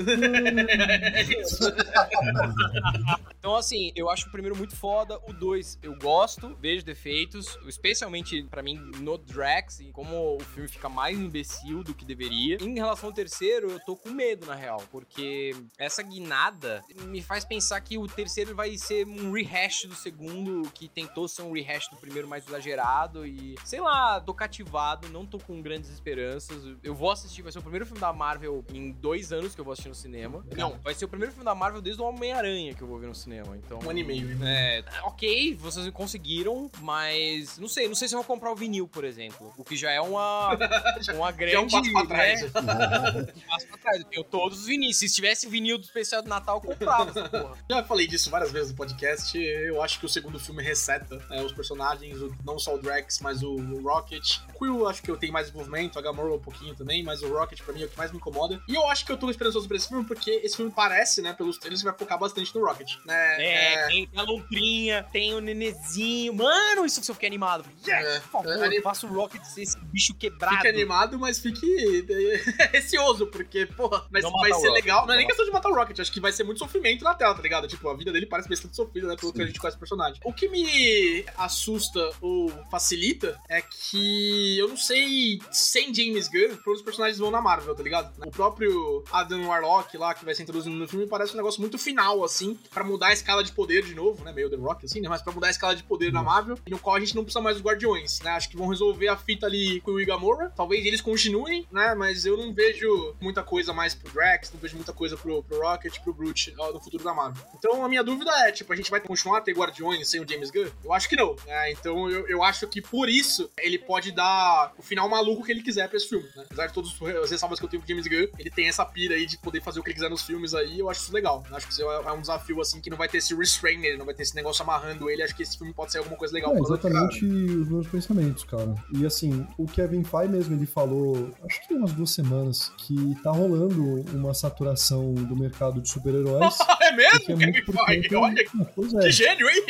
Então, 3.42 3.56
assim, 3.56 3.92
eu 3.96 4.08
acho 4.08 4.28
o 4.28 4.32
primeiro 4.32 4.56
muito 4.56 4.76
foda. 4.76 5.20
O 5.28 5.34
dois 5.34 5.80
eu 5.82 5.98
gosto, 5.98 6.56
vejo 6.62 6.86
defeitos, 6.86 7.58
especialmente 7.68 8.44
pra 8.44 8.62
mim 8.62 8.76
no 9.00 9.18
Drax, 9.18 9.80
e 9.80 9.92
como 9.92 10.36
o 10.36 10.40
filme 10.40 10.70
fica 10.70 10.88
mais 10.88 11.18
imbecil 11.18 11.84
do 11.84 11.94
que 11.94 12.06
deveria. 12.06 12.58
Em 12.62 12.76
relação 12.76 13.10
ao 13.10 13.16
terceiro, 13.16 13.72
eu 13.72 13.80
tô 13.80 13.96
com 13.96 14.12
medo, 14.12 14.46
na 14.46 14.54
real, 14.54 14.84
porque 14.92 15.56
essa 15.80 16.04
guinada 16.04 16.84
me 17.06 17.20
faz 17.20 17.44
pensar 17.44 17.82
que 17.82 17.98
o 17.98 18.08
terceiro 18.08 18.54
vai 18.54 18.78
ser 18.78 19.08
um 19.08 19.32
rehash 19.32 19.86
do 19.86 19.96
segundo, 19.96 20.70
que 20.72 20.88
tentou 20.88 21.28
ser 21.28 21.42
um 21.42 21.52
rehash 21.52 21.90
do 21.90 21.98
primeiro 21.98 22.28
mais 22.28 22.48
exagerado. 22.48 23.26
E 23.26 23.56
sei 23.66 23.82
lá, 23.82 24.22
tô 24.22 24.36
cativado, 24.36 25.10
não 25.10 25.26
tô 25.26 25.40
com 25.40 25.62
grandes 25.64 25.90
esperanças. 25.90 26.64
Eu 26.84 26.94
vou 26.94 27.10
assistir, 27.10 27.42
vai 27.42 27.52
ser 27.52 27.58
o 27.58 27.64
primeiro 27.64 27.88
filme 27.88 28.00
da 28.00 28.11
Marvel 28.14 28.64
em 28.74 28.92
dois 28.92 29.32
anos 29.32 29.54
que 29.56 29.62
eu 29.62 29.66
vou 29.66 29.72
assistir 29.74 29.90
no 29.90 29.96
cinema. 29.96 30.46
Não, 30.56 30.78
vai 30.84 30.94
ser 30.94 31.06
o 31.06 31.08
primeiro 31.08 31.32
filme 31.34 31.46
da 31.46 31.56
Marvel 31.56 31.82
desde 31.82 32.02
o 32.02 32.06
Homem-Aranha 32.06 32.74
que 32.74 32.82
eu 32.82 32.88
vou 32.88 33.00
ver 33.00 33.08
no 33.08 33.16
cinema. 33.16 33.56
Então. 33.58 33.80
Um 33.84 33.90
ano 33.90 34.00
e 34.00 34.04
meio. 34.04 34.38
É, 34.44 34.84
ok, 35.04 35.56
vocês 35.56 35.90
conseguiram, 35.90 36.70
mas 36.82 37.58
não 37.58 37.68
sei, 37.68 37.88
não 37.88 37.96
sei 37.96 38.08
se 38.08 38.14
eu 38.16 38.20
vou 38.20 38.26
comprar 38.26 38.52
o 38.52 38.56
vinil, 38.56 38.88
por 38.88 39.04
exemplo. 39.04 39.54
O 39.58 39.64
que 39.64 39.76
já 39.76 39.92
é 39.92 40.02
uma, 40.02 40.58
uma 41.16 41.32
grande. 41.32 41.54
Já 41.54 41.58
é 41.60 41.62
um 41.62 41.68
passo 41.70 41.92
pra 41.92 42.06
trás. 42.06 42.42
né, 42.42 42.50
um 43.36 43.40
passo 43.50 43.68
pra 43.68 43.78
trás. 43.78 44.00
Eu 44.00 44.06
tenho 44.06 44.24
todos 44.24 44.60
os 44.60 44.66
vinis. 44.66 44.98
Se 44.98 45.10
tivesse 45.10 45.48
vinil 45.48 45.78
do 45.78 45.84
especial 45.84 46.22
do 46.22 46.30
Natal, 46.30 46.58
eu 46.58 46.62
comprava 46.62 47.10
essa 47.10 47.30
porra. 47.30 47.58
Já 47.70 47.84
falei 47.84 48.08
disso 48.08 48.30
várias 48.30 48.52
vezes 48.52 48.72
no 48.72 48.78
podcast. 48.78 49.38
Eu 49.38 49.82
acho 49.82 50.00
que 50.00 50.06
o 50.06 50.10
segundo 50.10 50.40
filme 50.40 50.62
reseta 50.64 51.18
né, 51.30 51.42
os 51.44 51.52
personagens, 51.52 52.20
o- 52.22 52.36
não 52.46 52.58
só 52.60 52.76
o 52.76 52.78
Drax, 52.82 53.20
mas 53.22 53.42
o 53.44 53.56
Rocket. 53.82 54.40
O 54.54 54.60
Quill, 54.60 54.88
acho 54.88 55.02
que 55.02 55.10
eu 55.12 55.18
tenho 55.18 55.34
mais 55.34 55.48
desenvolvimento, 55.48 55.98
a 55.98 56.02
Gamora 56.02 56.34
um 56.34 56.40
pouquinho 56.40 56.76
também, 56.76 57.04
mas 57.04 57.22
o 57.22 57.30
Rocket 57.30 57.62
pra 57.62 57.74
mim 57.74 57.82
é 57.82 57.86
o 57.86 57.90
que 57.90 57.98
mais 58.02 58.12
me 58.12 58.18
incomoda. 58.18 58.62
E 58.68 58.74
eu 58.76 58.88
acho 58.88 59.06
que 59.06 59.12
eu 59.12 59.18
tô 59.18 59.30
esperançoso 59.30 59.68
pra 59.68 59.78
esse 59.78 59.88
filme, 59.88 60.04
porque 60.06 60.30
esse 60.44 60.56
filme 60.58 60.72
parece, 60.76 61.22
né, 61.22 61.34
pelos 61.34 61.58
trailers, 61.58 61.82
que 61.82 61.88
vai 61.90 61.98
focar 61.98 62.18
bastante 62.18 62.54
no 62.56 62.66
Rocket. 62.66 62.96
Né? 63.06 63.46
É, 63.46 63.88
tem 63.88 64.10
a 64.16 64.22
lontrinha, 64.24 65.04
tem 65.12 65.34
o 65.36 65.40
nenezinho. 65.40 66.34
Mano, 66.34 66.86
isso 66.86 67.00
que 67.02 67.10
eu 67.10 67.14
fiquei 67.16 67.28
animado. 67.28 67.64
Yes, 67.88 68.06
É, 68.06 68.20
por 68.22 68.30
favor, 68.32 68.50
é, 68.54 68.66
anim- 68.66 68.82
faça 68.82 69.06
o 69.06 69.10
Rocket 69.14 69.44
ser 69.44 69.62
esse 69.62 69.78
bicho 69.80 70.14
quebrado. 70.16 70.56
Fique 70.58 70.68
animado, 70.68 71.20
mas 71.20 71.40
fique 71.40 71.62
receoso, 72.72 73.28
porque, 73.28 73.66
porra, 73.66 74.06
mas 74.12 74.24
Não 74.24 74.32
vai 74.32 74.52
ser 74.54 74.68
Rocket, 74.68 74.74
legal. 74.74 75.06
Não 75.06 75.14
é 75.14 75.18
nem 75.18 75.28
questão 75.28 75.46
de 75.46 75.52
matar 75.52 75.70
o 75.70 75.76
Rocket, 75.76 76.00
acho 76.00 76.12
que 76.12 76.20
vai 76.20 76.32
ser 76.32 76.44
muito 76.44 76.58
sofrimento 76.60 77.04
na 77.04 77.14
tela, 77.14 77.34
tá 77.36 77.42
ligado? 77.42 77.68
Tipo, 77.68 77.90
a 77.90 77.96
vida 77.96 78.12
dele 78.12 78.26
parece 78.26 78.50
bastante 78.50 78.76
sofrida, 78.76 79.08
né? 79.08 79.16
Pelo 79.16 79.34
que 79.34 79.42
a 79.42 79.46
gente 79.46 79.60
conhece 79.60 79.78
o 79.78 79.80
personagem. 79.80 80.20
O 80.24 80.34
que 80.34 80.48
me 80.50 81.26
assusta 81.38 82.12
ou 82.22 82.50
facilita 82.70 83.40
é 83.50 83.62
que 83.62 84.58
eu 84.58 84.68
não 84.70 84.78
sei 84.78 85.40
sem 85.52 85.94
James 85.94 86.28
Gunn 86.28 86.52
onde 86.68 86.78
os 86.78 86.82
personagens 86.82 87.18
vão 87.20 87.32
na 87.32 87.42
Marvel, 87.42 87.76
tá 87.76 87.81
ligado? 87.84 88.12
O 88.26 88.32
próprio 88.32 89.04
Adam 89.12 89.48
Warlock 89.48 89.98
lá, 89.98 90.14
que 90.14 90.26
vai 90.26 90.34
ser 90.34 90.44
introduzido 90.44 90.76
no 90.76 90.88
filme, 90.88 91.08
parece 91.08 91.34
um 91.34 91.38
negócio 91.38 91.62
muito 91.62 91.78
final, 91.78 92.24
assim, 92.24 92.58
pra 92.72 92.84
mudar 92.84 93.08
a 93.08 93.14
escala 93.14 93.44
de 93.44 93.52
poder 93.52 93.84
de 93.84 93.96
novo, 93.96 94.24
né? 94.24 94.32
Meio 94.32 94.50
The 94.50 94.58
Rock, 94.58 94.86
assim, 94.86 95.02
né? 95.02 95.10
Mas 95.10 95.22
pra 95.22 95.34
mudar 95.34 95.48
a 95.48 95.52
escala 95.52 95.76
de 95.76 95.84
poder 95.84 96.12
na 96.12 96.24
Marvel, 96.24 96.58
no 96.70 96.80
qual 96.80 96.96
a 96.96 97.00
gente 97.00 97.16
não 97.16 97.24
precisa 97.24 97.42
mais 97.42 97.58
dos 97.58 97.66
Guardiões, 97.66 98.20
né? 98.22 98.32
Acho 98.32 98.50
que 98.50 98.58
vão 98.58 98.68
resolver 98.68 99.08
a 99.08 99.18
fita 99.18 99.46
ali 99.46 99.82
com 99.82 99.92
o 99.92 100.02
Igamora. 100.02 100.52
Talvez 100.56 100.86
eles 100.86 101.02
continuem, 101.02 101.68
né? 101.72 101.96
Mas 101.96 102.26
eu 102.26 102.38
não 102.38 102.54
vejo 102.54 103.16
muita 103.20 103.44
coisa 103.44 103.74
mais 103.74 103.94
pro 103.96 104.12
Drax, 104.12 104.52
não 104.54 104.60
vejo 104.60 104.76
muita 104.76 104.94
coisa 104.94 105.18
pro, 105.18 105.44
pro 105.44 105.62
Rocket, 105.62 106.00
pro 106.00 106.14
Groot 106.14 106.54
no 106.56 106.80
futuro 106.80 107.04
da 107.04 107.14
Marvel. 107.14 107.44
Então 107.58 107.84
a 107.84 107.90
minha 107.90 108.04
dúvida 108.04 108.32
é, 108.48 108.52
tipo, 108.52 108.72
a 108.72 108.76
gente 108.76 108.92
vai 108.92 109.00
continuar 109.00 109.40
a 109.40 109.42
ter 109.42 109.54
Guardiões 109.54 110.08
sem 110.08 110.22
o 110.22 110.28
James 110.28 110.52
Gunn? 110.52 110.70
Eu 110.84 110.94
acho 110.94 111.10
que 111.10 111.16
não, 111.16 111.36
né? 111.46 111.72
Então 111.72 112.10
eu, 112.10 112.28
eu 112.28 112.44
acho 112.44 112.68
que 112.68 112.82
por 112.82 113.10
isso 113.10 113.50
ele 113.58 113.78
pode 113.78 114.12
dar 114.12 114.74
o 114.78 114.82
final 114.82 115.08
maluco 115.10 115.44
que 115.44 115.52
ele 115.52 115.62
quiser 115.62 115.88
pra 115.88 115.98
esse 115.98 116.08
filme, 116.08 116.28
né? 116.36 116.44
Apesar 116.46 116.68
de 116.68 116.74
todas 116.74 116.92
as 117.24 117.32
ressalvas 117.32 117.60
que 117.60 117.66
eu 117.66 117.70
pro 117.80 117.88
James 117.88 118.08
Gunn, 118.08 118.28
ele 118.40 118.50
tem 118.50 118.68
essa 118.68 118.86
pira 118.86 119.16
aí 119.16 119.26
de 119.26 119.38
poder 119.38 119.62
fazer 119.62 119.80
o 119.80 119.84
que 119.84 119.90
ele 119.90 119.96
quiser 119.96 120.10
nos 120.10 120.22
filmes 120.24 120.54
aí, 120.54 120.80
eu 120.80 120.90
acho 120.90 121.02
isso 121.02 121.14
legal. 121.14 121.44
Eu 121.50 121.56
acho 121.58 121.68
que 121.68 121.74
isso 121.74 121.82
é 121.84 122.02
é 122.06 122.12
um 122.12 122.22
desafio, 122.22 122.60
assim, 122.62 122.80
que 122.82 122.90
não 122.90 122.98
vai 122.98 123.08
ter 123.08 123.18
esse 123.20 123.34
restrain 123.36 123.78
nele, 123.78 123.98
não 123.98 124.06
vai 124.06 124.14
ter 124.16 124.24
esse 124.24 124.36
negócio 124.36 124.64
amarrando 124.64 125.10
ele. 125.10 125.22
Acho 125.24 125.36
que 125.36 125.44
esse 125.44 125.58
filme 125.58 125.74
pode 125.74 125.92
ser 125.92 126.00
alguma 126.00 126.16
coisa 126.18 126.34
legal. 126.34 126.56
É 126.56 126.60
exatamente 126.60 127.26
os 127.26 127.70
meus 127.70 127.88
pensamentos, 127.88 128.44
cara. 128.44 128.76
E 128.94 129.06
assim, 129.06 129.46
o 129.58 129.66
Kevin 129.66 130.04
Feige 130.04 130.28
mesmo, 130.30 130.56
ele 130.56 130.66
falou, 130.66 131.32
acho 131.46 131.68
que 131.68 131.74
umas 131.74 131.92
duas 131.94 132.12
semanas, 132.12 132.72
que 132.78 133.16
tá 133.24 133.32
rolando 133.32 134.02
uma 134.14 134.34
saturação 134.34 135.14
do 135.14 135.36
mercado 135.36 135.82
de 135.82 135.90
super-heróis. 135.90 136.56
é 136.82 136.92
mesmo, 136.92 137.16
é 137.16 137.20
Kevin 137.20 137.46
muito 137.52 137.66
por 137.66 137.86
Feige? 137.86 138.10
conta- 138.10 138.22
Olha 138.28 138.46
Ah, 138.62 138.66
Pois 138.76 138.94
é, 138.94 139.00
que 139.00 139.12
gênio, 139.12 139.50
hein? 139.50 139.64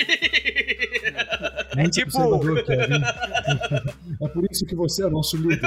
muito 1.75 1.91
tipo- 1.91 2.17
observador, 2.17 2.63
Kevin. 2.65 3.01
é 4.21 4.27
por 4.27 4.45
isso 4.49 4.65
que 4.65 4.75
você 4.75 5.05
é 5.05 5.09
nosso 5.09 5.37
líder. 5.37 5.61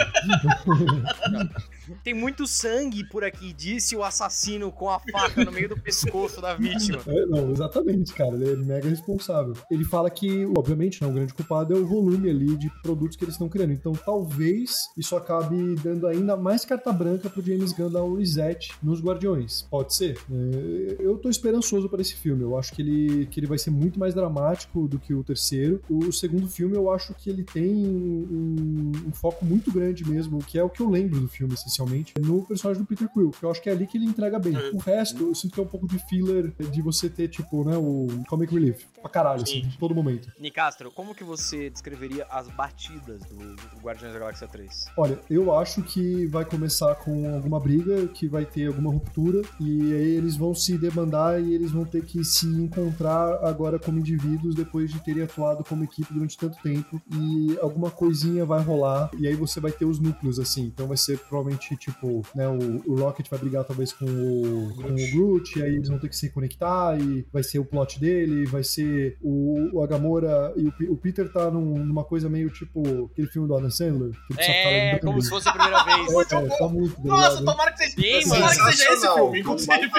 Tem 2.02 2.14
muito 2.14 2.46
sangue 2.46 3.04
por 3.04 3.24
aqui, 3.24 3.52
disse 3.52 3.94
o 3.94 4.02
assassino 4.02 4.70
com 4.72 4.88
a 4.88 4.98
faca 4.98 5.44
no 5.44 5.52
meio 5.52 5.68
do 5.68 5.78
pescoço 5.78 6.40
da 6.40 6.54
vítima. 6.54 7.00
É, 7.06 7.26
não, 7.26 7.50
exatamente, 7.50 8.12
cara. 8.14 8.34
Ele 8.34 8.52
é 8.52 8.56
mega 8.56 8.88
responsável. 8.88 9.54
Ele 9.70 9.84
fala 9.84 10.08
que, 10.08 10.46
obviamente, 10.56 11.02
né, 11.02 11.08
o 11.08 11.12
grande 11.12 11.34
culpado 11.34 11.74
é 11.74 11.76
o 11.76 11.86
volume 11.86 12.30
ali 12.30 12.56
de 12.56 12.70
produtos 12.82 13.16
que 13.16 13.24
eles 13.24 13.34
estão 13.34 13.48
criando. 13.48 13.72
Então, 13.72 13.92
talvez 13.92 14.88
isso 14.96 15.16
acabe 15.16 15.74
dando 15.82 16.06
ainda 16.06 16.36
mais 16.36 16.64
carta 16.64 16.92
branca 16.92 17.28
pro 17.28 17.42
James 17.42 17.72
Gunn 17.72 17.90
dar 17.90 18.04
um 18.04 18.16
reset 18.16 18.72
nos 18.82 19.02
Guardiões. 19.02 19.62
Pode 19.62 19.94
ser. 19.94 20.18
É, 20.30 20.96
eu 21.00 21.18
tô 21.18 21.28
esperançoso 21.28 21.88
para 21.88 22.00
esse 22.00 22.14
filme. 22.14 22.42
Eu 22.42 22.56
acho 22.56 22.72
que 22.72 22.82
ele, 22.82 23.26
que 23.26 23.40
ele 23.40 23.46
vai 23.46 23.58
ser 23.58 23.70
muito 23.70 23.98
mais 23.98 24.14
dramático 24.14 24.88
do 24.88 24.98
que 24.98 25.12
o 25.12 25.22
terceiro. 25.22 25.80
O 25.88 26.12
segundo 26.12 26.48
filme, 26.48 26.76
eu 26.76 26.90
acho 26.90 27.12
que 27.14 27.28
ele 27.28 27.42
tem 27.42 27.70
um, 27.70 28.28
um 28.44 29.12
foco 29.12 29.44
muito 29.44 29.72
grande 29.72 30.08
mesmo, 30.08 30.38
que 30.38 30.58
é 30.58 30.62
o 30.62 30.70
que 30.70 30.80
eu 30.80 30.88
lembro 30.88 31.20
do 31.20 31.28
filme, 31.28 31.54
essencialmente, 31.54 32.14
no 32.20 32.44
personagem 32.44 32.82
do 32.82 32.86
Peter 32.86 33.08
Quill, 33.08 33.30
que 33.30 33.44
eu 33.44 33.50
acho 33.50 33.62
que 33.62 33.68
é 33.68 33.72
ali 33.72 33.86
que 33.86 33.96
ele 33.98 34.06
entrega 34.06 34.38
bem. 34.38 34.54
O 34.72 34.78
resto, 34.78 35.24
eu 35.24 35.34
sinto 35.34 35.54
que 35.54 35.60
é 35.60 35.62
um 35.62 35.66
pouco 35.66 35.86
de 35.86 35.98
filler 35.98 36.52
de 36.70 36.82
você 36.82 37.08
ter, 37.08 37.28
tipo, 37.28 37.64
né, 37.64 37.76
o 37.76 38.06
comic 38.28 38.52
relief. 38.52 38.84
Pra 39.04 39.10
caralho, 39.10 39.42
assim, 39.42 39.60
Sim. 39.60 39.66
em 39.66 39.78
todo 39.78 39.94
momento. 39.94 40.32
Nicastro, 40.40 40.90
como 40.90 41.14
que 41.14 41.22
você 41.22 41.68
descreveria 41.68 42.26
as 42.30 42.48
batidas 42.48 43.22
do, 43.24 43.36
do 43.36 43.80
Guardiões 43.82 44.14
da 44.14 44.18
Galáxia 44.18 44.48
3? 44.48 44.86
Olha, 44.96 45.20
eu 45.28 45.54
acho 45.54 45.82
que 45.82 46.26
vai 46.26 46.42
começar 46.42 46.94
com 46.94 47.34
alguma 47.34 47.60
briga, 47.60 48.08
que 48.08 48.26
vai 48.26 48.46
ter 48.46 48.68
alguma 48.68 48.90
ruptura, 48.90 49.42
e 49.60 49.92
aí 49.92 50.16
eles 50.16 50.36
vão 50.36 50.54
se 50.54 50.78
demandar 50.78 51.38
e 51.38 51.52
eles 51.52 51.70
vão 51.70 51.84
ter 51.84 52.02
que 52.02 52.24
se 52.24 52.46
encontrar 52.46 53.44
agora 53.44 53.78
como 53.78 53.98
indivíduos 53.98 54.54
depois 54.54 54.90
de 54.90 54.98
terem 55.00 55.24
atuado 55.24 55.62
como 55.64 55.84
equipe 55.84 56.10
durante 56.10 56.38
tanto 56.38 56.56
tempo, 56.62 56.98
e 57.12 57.58
alguma 57.60 57.90
coisinha 57.90 58.46
vai 58.46 58.62
rolar, 58.62 59.10
e 59.18 59.26
aí 59.26 59.34
você 59.34 59.60
vai 59.60 59.70
ter 59.70 59.84
os 59.84 59.98
núcleos, 59.98 60.38
assim. 60.38 60.62
Então 60.62 60.88
vai 60.88 60.96
ser 60.96 61.18
provavelmente, 61.18 61.76
tipo, 61.76 62.22
né, 62.34 62.48
o, 62.48 62.90
o 62.90 62.98
Rocket 62.98 63.28
vai 63.28 63.38
brigar 63.38 63.64
talvez 63.64 63.92
com 63.92 64.06
o, 64.06 64.74
com 64.76 64.92
o 64.92 65.10
Groot, 65.12 65.58
e 65.58 65.62
aí 65.62 65.74
eles 65.74 65.90
vão 65.90 65.98
ter 65.98 66.08
que 66.08 66.16
se 66.16 66.30
conectar, 66.30 66.98
e 66.98 67.26
vai 67.30 67.42
ser 67.42 67.58
o 67.58 67.66
plot 67.66 68.00
dele, 68.00 68.46
vai 68.46 68.64
ser 68.64 68.93
o, 69.22 69.70
o 69.78 69.82
Agamora, 69.82 70.52
e 70.56 70.66
o, 70.66 70.92
o 70.92 70.96
Peter 70.96 71.30
tá 71.32 71.50
num- 71.50 71.84
numa 71.84 72.04
coisa 72.04 72.28
meio 72.28 72.50
tipo 72.50 72.82
aquele 73.12 73.28
filme 73.28 73.46
do 73.48 73.56
Adam 73.56 73.70
Sandler, 73.70 74.10
É, 74.38 74.98
como 74.98 75.20
se 75.22 75.28
fosse 75.30 75.48
a 75.48 75.52
primeira 75.52 75.82
vez. 75.84 76.12
Muito 76.12 76.34
É, 76.34 76.40
bom. 76.42 76.56
tá 76.56 76.68
muito 76.68 77.00
Nossa, 77.06 77.44
tomara 77.44 77.72
que 77.72 77.78
seja, 77.78 77.94
Sim, 78.22 78.28
tomara 78.30 78.48
que 78.54 78.72
seja 78.76 78.92
esse 78.92 79.14
filme, 79.14 79.40
inclusive. 79.40 79.90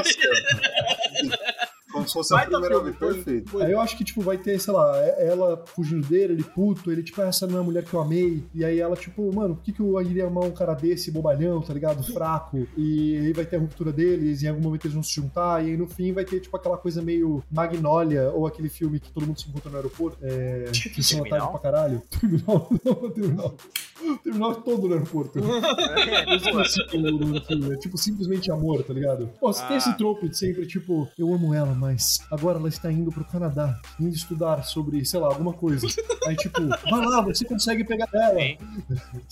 Como 1.95 2.07
se 2.07 2.13
fosse 2.13 2.33
a 2.33 2.37
Baita 2.37 2.51
primeira 2.59 2.79
vez, 2.83 2.95
perfeito. 2.97 3.49
foi- 3.51 3.63
Aí 3.65 3.71
eu 3.71 3.79
acho 3.79 3.97
que, 3.97 4.03
tipo, 4.03 4.21
vai 4.21 4.37
ter, 4.37 4.59
sei 4.59 4.73
lá, 4.73 4.97
é- 4.97 5.27
ela 5.27 5.63
fugindo 5.67 6.05
dele, 6.07 6.33
ele 6.33 6.43
puto, 6.43 6.91
ele, 6.91 7.01
tipo, 7.03 7.21
"Ah, 7.21 7.27
essa 7.27 7.47
não 7.47 7.57
é 7.57 7.61
a 7.61 7.63
mulher 7.63 7.83
que 7.83 7.93
eu 7.93 8.01
amei. 8.01 8.43
E 8.53 8.63
aí 8.63 8.79
ela, 8.79 8.95
tipo, 8.95 9.33
mano, 9.33 9.55
por 9.55 9.63
que, 9.63 9.71
que 9.73 9.79
eu 9.81 10.01
iria 10.01 10.27
amar 10.27 10.43
um 10.45 10.51
cara 10.51 10.73
desse, 10.73 11.09
bobalhão, 11.11 11.61
tá 11.61 11.73
ligado? 11.73 12.03
Fraco. 12.03 12.67
E 12.77 13.17
aí 13.17 13.33
vai 13.33 13.45
ter 13.45 13.55
a 13.55 13.59
ruptura 13.59 13.91
deles, 13.91 14.41
e 14.41 14.45
em 14.45 14.49
algum 14.49 14.61
momento 14.61 14.85
eles 14.85 14.93
vão 14.93 15.03
se 15.03 15.13
juntar, 15.13 15.63
e 15.65 15.71
aí 15.71 15.77
no 15.77 15.87
fim 15.87 16.11
vai 16.13 16.25
ter, 16.25 16.39
tipo, 16.39 16.55
aquela 16.55 16.77
coisa 16.77 17.01
meio 17.01 17.43
Magnólia, 17.51 18.31
ou 18.31 18.45
aquele 18.45 18.69
filme 18.69 18.99
que 18.99 19.11
todo 19.11 19.25
mundo 19.25 19.39
se 19.39 19.47
encontra 19.49 19.69
no 19.71 19.77
aeroporto. 19.77 20.17
É. 20.21 20.65
Que 20.71 21.01
são 21.03 21.19
tarde 21.19 21.29
Terminal? 21.31 21.51
pra 21.51 21.59
caralho. 21.59 22.01
Terminal, 22.19 22.69
não, 22.83 23.09
terminal. 23.11 23.55
Terminal 24.23 24.55
todo 24.55 24.87
no 24.87 24.93
aeroporto. 24.93 25.39
É 26.25 26.37
tipo, 26.37 27.73
é 27.73 27.77
tipo 27.77 27.97
simplesmente 27.97 28.51
amor, 28.51 28.83
tá 28.83 28.93
ligado? 28.93 29.29
Pô, 29.39 29.51
você 29.51 29.61
tem 29.65 29.75
Ah. 29.75 29.77
esse 29.77 29.97
trope 29.97 30.27
de 30.29 30.37
sempre, 30.37 30.65
tipo, 30.65 31.07
eu 31.17 31.33
amo 31.33 31.53
ela, 31.53 31.73
mas 31.73 31.84
agora 32.31 32.59
ela 32.59 32.69
está 32.69 32.91
indo 32.91 33.11
pro 33.11 33.25
Canadá, 33.25 33.79
indo 33.99 34.15
estudar 34.15 34.63
sobre, 34.63 35.05
sei 35.05 35.19
lá, 35.19 35.27
alguma 35.27 35.53
coisa. 35.53 35.87
Aí, 36.27 36.35
tipo, 36.35 36.61
vai 36.67 37.05
lá, 37.05 37.21
você 37.21 37.45
consegue 37.45 37.83
pegar 37.83 38.07
ela. 38.13 38.35
Tem. 38.35 38.57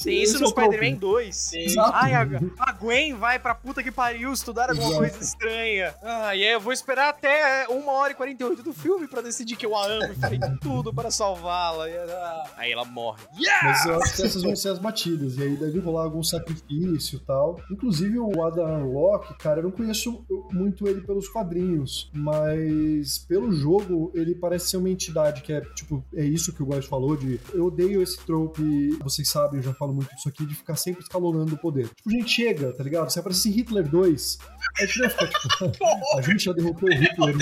Tem 0.01 0.21
isso 0.21 0.39
no 0.39 0.45
é 0.45 0.49
o 0.49 0.51
trope. 0.51 0.75
Spider-Man 0.75 0.99
2. 0.99 1.53
Exato. 1.53 1.91
Ai, 1.93 2.13
a, 2.13 2.21
a 2.59 2.71
Gwen 2.73 3.13
vai 3.15 3.39
pra 3.39 3.55
puta 3.55 3.81
que 3.83 3.91
pariu 3.91 4.31
estudar 4.33 4.69
alguma 4.69 4.87
Exato. 4.87 4.99
coisa 4.99 5.19
estranha. 5.23 5.93
Ah, 6.03 6.35
e 6.35 6.43
aí 6.43 6.53
eu 6.53 6.59
vou 6.59 6.73
esperar 6.73 7.09
até 7.09 7.67
1 7.69 7.87
hora 7.87 8.11
e 8.11 8.15
48 8.15 8.63
do 8.63 8.73
filme 8.73 9.07
pra 9.07 9.21
decidir 9.21 9.55
que 9.55 9.65
eu 9.65 9.75
a 9.75 9.85
amo 9.85 10.11
e 10.11 10.15
farei 10.15 10.39
tudo 10.61 10.93
para 10.93 11.11
salvá-la. 11.11 11.85
Ah, 11.85 12.43
Aí 12.57 12.71
ela 12.71 12.85
morre. 12.85 13.21
Mas 13.63 13.85
eu 13.85 14.01
acho 14.01 14.15
que 14.15 14.21
essas 14.23 14.41
vão 14.43 14.55
ser 14.55 14.69
as 14.69 14.79
batidas, 14.79 15.37
e 15.37 15.43
aí 15.43 15.55
deve 15.55 15.79
rolar 15.79 16.03
algum 16.03 16.23
sacrifício 16.23 17.17
e 17.17 17.19
tal. 17.19 17.59
Inclusive 17.71 18.19
o 18.19 18.43
Adam 18.45 18.87
Warlock, 18.89 19.37
cara, 19.37 19.59
eu 19.59 19.63
não 19.63 19.71
conheço 19.71 20.25
muito 20.51 20.87
ele 20.87 21.01
pelos 21.01 21.27
quadrinhos, 21.29 22.09
mas 22.13 22.42
Mas 22.43 23.19
pelo 23.19 23.51
jogo, 23.53 24.11
ele 24.13 24.35
parece 24.35 24.69
ser 24.69 24.77
uma 24.77 24.89
entidade 24.89 25.41
que 25.41 25.53
é, 25.53 25.61
tipo, 25.61 26.03
é 26.13 26.25
isso 26.25 26.53
que 26.53 26.61
o 26.61 26.65
Góis 26.65 26.85
falou 26.85 27.15
de 27.15 27.39
eu 27.53 27.65
odeio 27.65 28.01
esse 28.01 28.19
trope, 28.25 28.97
vocês 29.01 29.29
sabem, 29.29 29.59
eu 29.59 29.63
já 29.63 29.73
falo 29.73 29.93
muito 29.93 30.13
disso 30.13 30.27
aqui, 30.27 30.45
de 30.45 30.53
ficar 30.53 30.75
sempre 30.75 31.01
escalonando 31.01 31.55
o 31.55 31.57
poder. 31.57 31.87
Tipo, 31.89 32.09
a 32.09 32.11
gente 32.11 32.29
chega, 32.29 32.73
tá 32.73 32.83
ligado? 32.83 33.09
Se 33.09 33.19
aparecer 33.19 33.49
Hitler 33.49 33.87
2, 33.87 34.39
a 34.77 34.85
gente 34.85 34.99
vai 34.99 35.09
ficar, 35.09 35.27
tipo, 35.27 35.85
a 36.17 36.21
gente 36.21 36.43
já 36.43 36.53
derrotou 36.53 36.89
o 36.89 36.93
Hitler. 36.93 37.35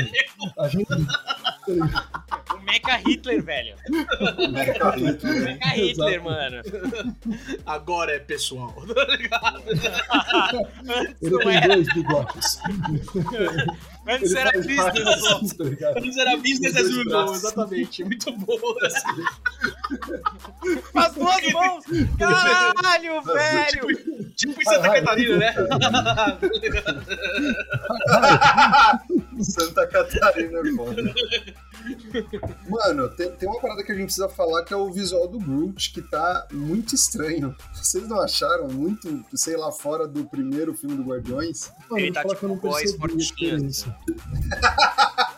A 0.59 0.67
gente. 0.67 0.85
tá? 0.85 2.21
O 2.55 2.59
Mecha 2.63 2.97
Hitler, 2.97 3.43
velho. 3.43 3.75
Mecha 4.51 4.91
Hitler. 4.95 5.43
Mecha 5.45 5.69
Hitler, 5.69 6.13
Exato. 6.13 6.23
mano. 6.23 6.61
Agora 7.65 8.11
é 8.11 8.19
pessoal, 8.19 8.73
tá 8.93 9.15
ligado? 9.15 9.63
Ele 11.21 11.37
tem 11.39 11.67
dois 11.67 11.93
bigodes. 11.93 12.59
Antes 14.07 14.33
era 14.33 14.51
business. 14.51 14.77
vários, 14.77 15.53
tá 15.53 15.63
ligado? 15.63 15.95
Antes 15.97 16.17
era 16.17 16.35
business 16.37 16.75
as 16.75 16.87
usual, 16.87 17.33
exatamente. 17.33 18.03
Muito. 18.03 18.33
Com 18.33 18.75
as 20.99 21.13
duas 21.13 21.53
mãos. 21.53 21.83
Caralho, 22.17 23.21
velho. 23.21 24.31
Tipo 24.35 24.59
em 24.59 24.65
Santa 24.65 24.89
Catarina, 24.89 25.37
né? 25.37 25.53
Santa 29.43 29.85
Catarina 29.87 30.59
é 30.59 30.71
foda. 30.75 31.13
Mano, 32.69 33.09
tem, 33.15 33.31
tem 33.31 33.49
uma 33.49 33.59
parada 33.59 33.83
que 33.83 33.91
a 33.91 33.95
gente 33.95 34.05
precisa 34.05 34.29
falar 34.29 34.63
que 34.63 34.73
é 34.73 34.77
o 34.77 34.91
visual 34.91 35.27
do 35.27 35.39
Groot, 35.39 35.91
que 35.93 36.01
tá 36.01 36.47
muito 36.51 36.95
estranho. 36.95 37.55
Vocês 37.73 38.07
não 38.07 38.19
acharam 38.19 38.67
muito, 38.67 39.23
sei 39.33 39.57
lá, 39.57 39.71
fora 39.71 40.07
do 40.07 40.25
primeiro 40.25 40.73
filme 40.73 40.95
do 40.95 41.03
Guardiões? 41.03 41.71
Mano, 41.89 42.03
Ele 42.03 42.11
tá 42.11 42.21
vou 42.21 42.29
falar 42.29 42.39
que 42.39 42.45
eu 42.45 42.49
não 42.49 42.55
tipo 42.55 42.67
voz 42.67 42.81
percebi 42.83 43.01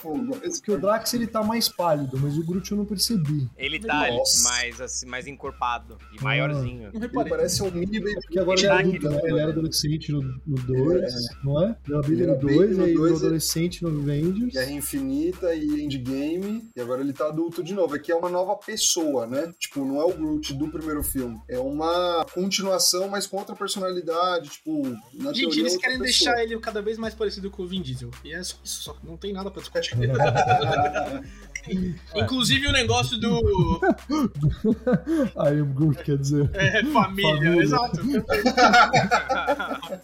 Porque 0.00 0.72
o 0.72 0.80
Drax 0.80 1.14
ele 1.14 1.26
tá 1.26 1.42
mais 1.42 1.68
pálido, 1.68 2.18
mas 2.18 2.36
o 2.36 2.44
Groot 2.44 2.70
eu 2.70 2.78
não 2.78 2.84
percebi. 2.84 3.48
Ele 3.56 3.78
tá 3.78 4.08
Nossa. 4.10 4.48
mais, 4.48 4.80
assim, 4.80 5.06
mais 5.06 5.26
encorpado 5.26 5.98
e 6.12 6.22
maiorzinho. 6.22 6.90
Não 6.92 7.02
ele 7.02 7.28
parece 7.28 7.62
um 7.62 7.70
mini 7.70 7.98
baby. 8.00 8.14
Porque 8.14 8.38
agora 8.38 8.58
ele 8.58 8.66
é 8.66 8.70
adulto, 8.70 9.10
né? 9.10 9.20
Ele 9.24 9.40
era 9.40 9.50
adolescente 9.50 10.12
no 10.12 10.22
2, 10.46 11.14
não 11.44 11.62
é? 11.62 11.76
Deu 11.86 11.98
a 11.98 12.02
Baby 12.02 12.14
Ele 12.14 12.26
no 12.26 12.32
era 12.32 12.40
2, 12.40 12.56
baby 12.56 12.74
no 12.74 12.84
aí 12.84 12.90
virou 12.90 13.08
dois, 13.08 13.22
adolescente 13.22 13.82
no 13.82 13.88
Avengers. 13.88 14.52
Guerra 14.52 14.72
Infinita 14.72 15.54
e 15.54 15.84
Endgame, 15.84 16.70
e 16.74 16.80
agora 16.80 17.00
ele 17.00 17.12
tá 17.12 17.28
adulto 17.28 17.62
de 17.62 17.74
novo. 17.74 17.94
Aqui 17.94 18.12
é 18.12 18.16
uma 18.16 18.28
nova 18.28 18.56
pessoa, 18.56 19.26
né? 19.26 19.52
Tipo, 19.58 19.84
não 19.84 20.00
é 20.00 20.04
o 20.04 20.12
Groot 20.12 20.54
do 20.54 20.68
primeiro 20.68 21.02
filme. 21.02 21.40
É 21.48 21.58
uma 21.58 22.24
continuação, 22.32 23.08
mas 23.08 23.26
com 23.26 23.36
outra 23.36 23.54
personalidade. 23.54 24.50
Tipo, 24.50 24.82
na 25.14 25.32
Gente, 25.32 25.40
teoria, 25.40 25.60
eles 25.62 25.76
querem 25.76 25.98
pessoa. 25.98 26.34
deixar 26.34 26.42
ele 26.42 26.58
cada 26.58 26.82
vez 26.82 26.98
mais 26.98 27.14
parecido 27.14 27.50
com 27.50 27.62
o 27.62 27.66
Vin 27.66 27.82
Diesel. 27.82 28.10
E 28.24 28.32
é 28.32 28.42
só 28.42 28.56
isso, 28.64 28.82
só. 28.82 28.96
Não 29.02 29.16
tem 29.16 29.32
nada 29.32 29.50
pra 29.50 29.60
discutir. 29.60 29.85
Verdade. 29.94 31.22
Inclusive 32.14 32.66
o 32.68 32.72
negócio 32.72 33.18
do 33.18 33.80
Aí 35.38 35.60
o 35.60 35.66
Groot 35.66 36.02
quer 36.02 36.16
dizer. 36.18 36.50
é, 36.54 36.84
família, 36.86 37.34
Família. 37.34 37.62
exato. 37.62 38.00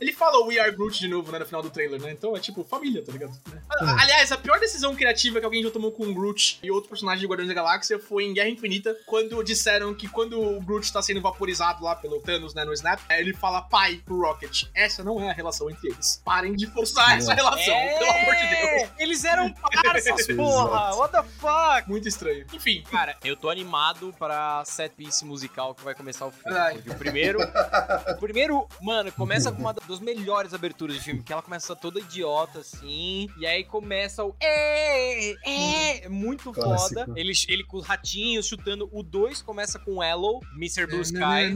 Ele 0.00 0.12
falou 0.12 0.46
We 0.48 0.58
Are 0.58 0.70
Groot 0.72 0.98
de 0.98 1.08
novo, 1.08 1.30
né, 1.32 1.38
no 1.38 1.46
final 1.46 1.62
do 1.62 1.70
trailer, 1.70 2.00
né? 2.00 2.12
Então 2.12 2.36
é 2.36 2.40
tipo 2.40 2.64
família, 2.64 3.02
tá 3.04 3.12
ligado? 3.12 3.32
É. 3.52 3.84
A- 3.84 4.02
Aliás, 4.02 4.32
a 4.32 4.36
pior 4.36 4.58
decisão 4.60 4.94
criativa 4.94 5.38
que 5.38 5.44
alguém 5.44 5.62
já 5.62 5.70
tomou 5.70 5.92
com 5.92 6.04
o 6.04 6.14
Groot 6.14 6.58
e 6.62 6.70
outro 6.70 6.88
personagem 6.90 7.20
de 7.20 7.26
Guardiões 7.26 7.48
da 7.48 7.54
Galáxia 7.54 7.98
foi 7.98 8.24
em 8.24 8.34
Guerra 8.34 8.48
Infinita, 8.48 8.96
quando 9.06 9.42
disseram 9.42 9.94
que 9.94 10.08
quando 10.08 10.40
o 10.40 10.60
Groot 10.60 10.92
tá 10.92 11.00
sendo 11.02 11.20
vaporizado 11.20 11.84
lá 11.84 11.94
pelo 11.96 12.20
Thanos, 12.20 12.54
né, 12.54 12.64
no 12.64 12.72
Snap, 12.72 13.00
aí 13.08 13.20
ele 13.20 13.32
fala 13.34 13.62
pai 13.62 14.00
pro 14.04 14.20
Rocket. 14.20 14.64
Essa 14.74 15.02
não 15.04 15.20
é 15.20 15.30
a 15.30 15.32
relação 15.32 15.70
entre 15.70 15.90
eles. 15.90 16.20
Parem 16.24 16.54
de 16.54 16.66
forçar 16.66 17.16
essa 17.16 17.34
relação, 17.34 17.74
pelo 17.98 18.10
amor 18.10 18.34
de 18.34 18.46
Deus. 18.48 18.90
Eles 18.98 19.24
eram 19.24 19.52
parças, 19.52 20.26
porra! 20.36 20.94
What 20.96 21.12
the 21.12 21.22
fuck? 21.38 21.51
Muito 21.86 22.08
estranho. 22.08 22.46
Enfim, 22.52 22.82
Cara, 22.90 23.16
eu 23.24 23.36
tô 23.36 23.48
animado 23.48 24.14
pra 24.18 24.64
set 24.64 24.92
piece 24.94 25.24
musical 25.24 25.74
que 25.74 25.82
vai 25.82 25.94
começar 25.94 26.26
o 26.26 26.30
filme. 26.30 26.56
Ai. 26.56 26.74
Porque 26.74 26.90
o 26.90 26.94
primeiro. 26.94 27.38
o 27.42 28.16
primeiro, 28.18 28.68
mano, 28.80 29.10
começa 29.12 29.50
com 29.52 29.58
uma 29.60 29.72
das 29.72 30.00
melhores 30.00 30.54
aberturas 30.54 30.96
de 30.96 31.02
filme, 31.02 31.22
que 31.22 31.32
ela 31.32 31.42
começa 31.42 31.74
toda 31.74 32.00
idiota, 32.00 32.60
assim. 32.60 33.28
E 33.38 33.46
aí 33.46 33.64
começa 33.64 34.24
o. 34.24 34.34
É, 34.40 35.32
é, 36.04 36.08
muito 36.08 36.52
Clássico. 36.52 37.00
foda. 37.00 37.12
Ele, 37.18 37.32
ele 37.48 37.64
com 37.64 37.76
os 37.78 37.86
ratinhos 37.86 38.46
chutando. 38.46 38.88
O 38.92 39.02
2 39.02 39.42
começa 39.42 39.78
com 39.78 40.02
Hello, 40.02 40.40
Mr. 40.56 40.86
Blue 40.86 41.00
Sky. 41.00 41.54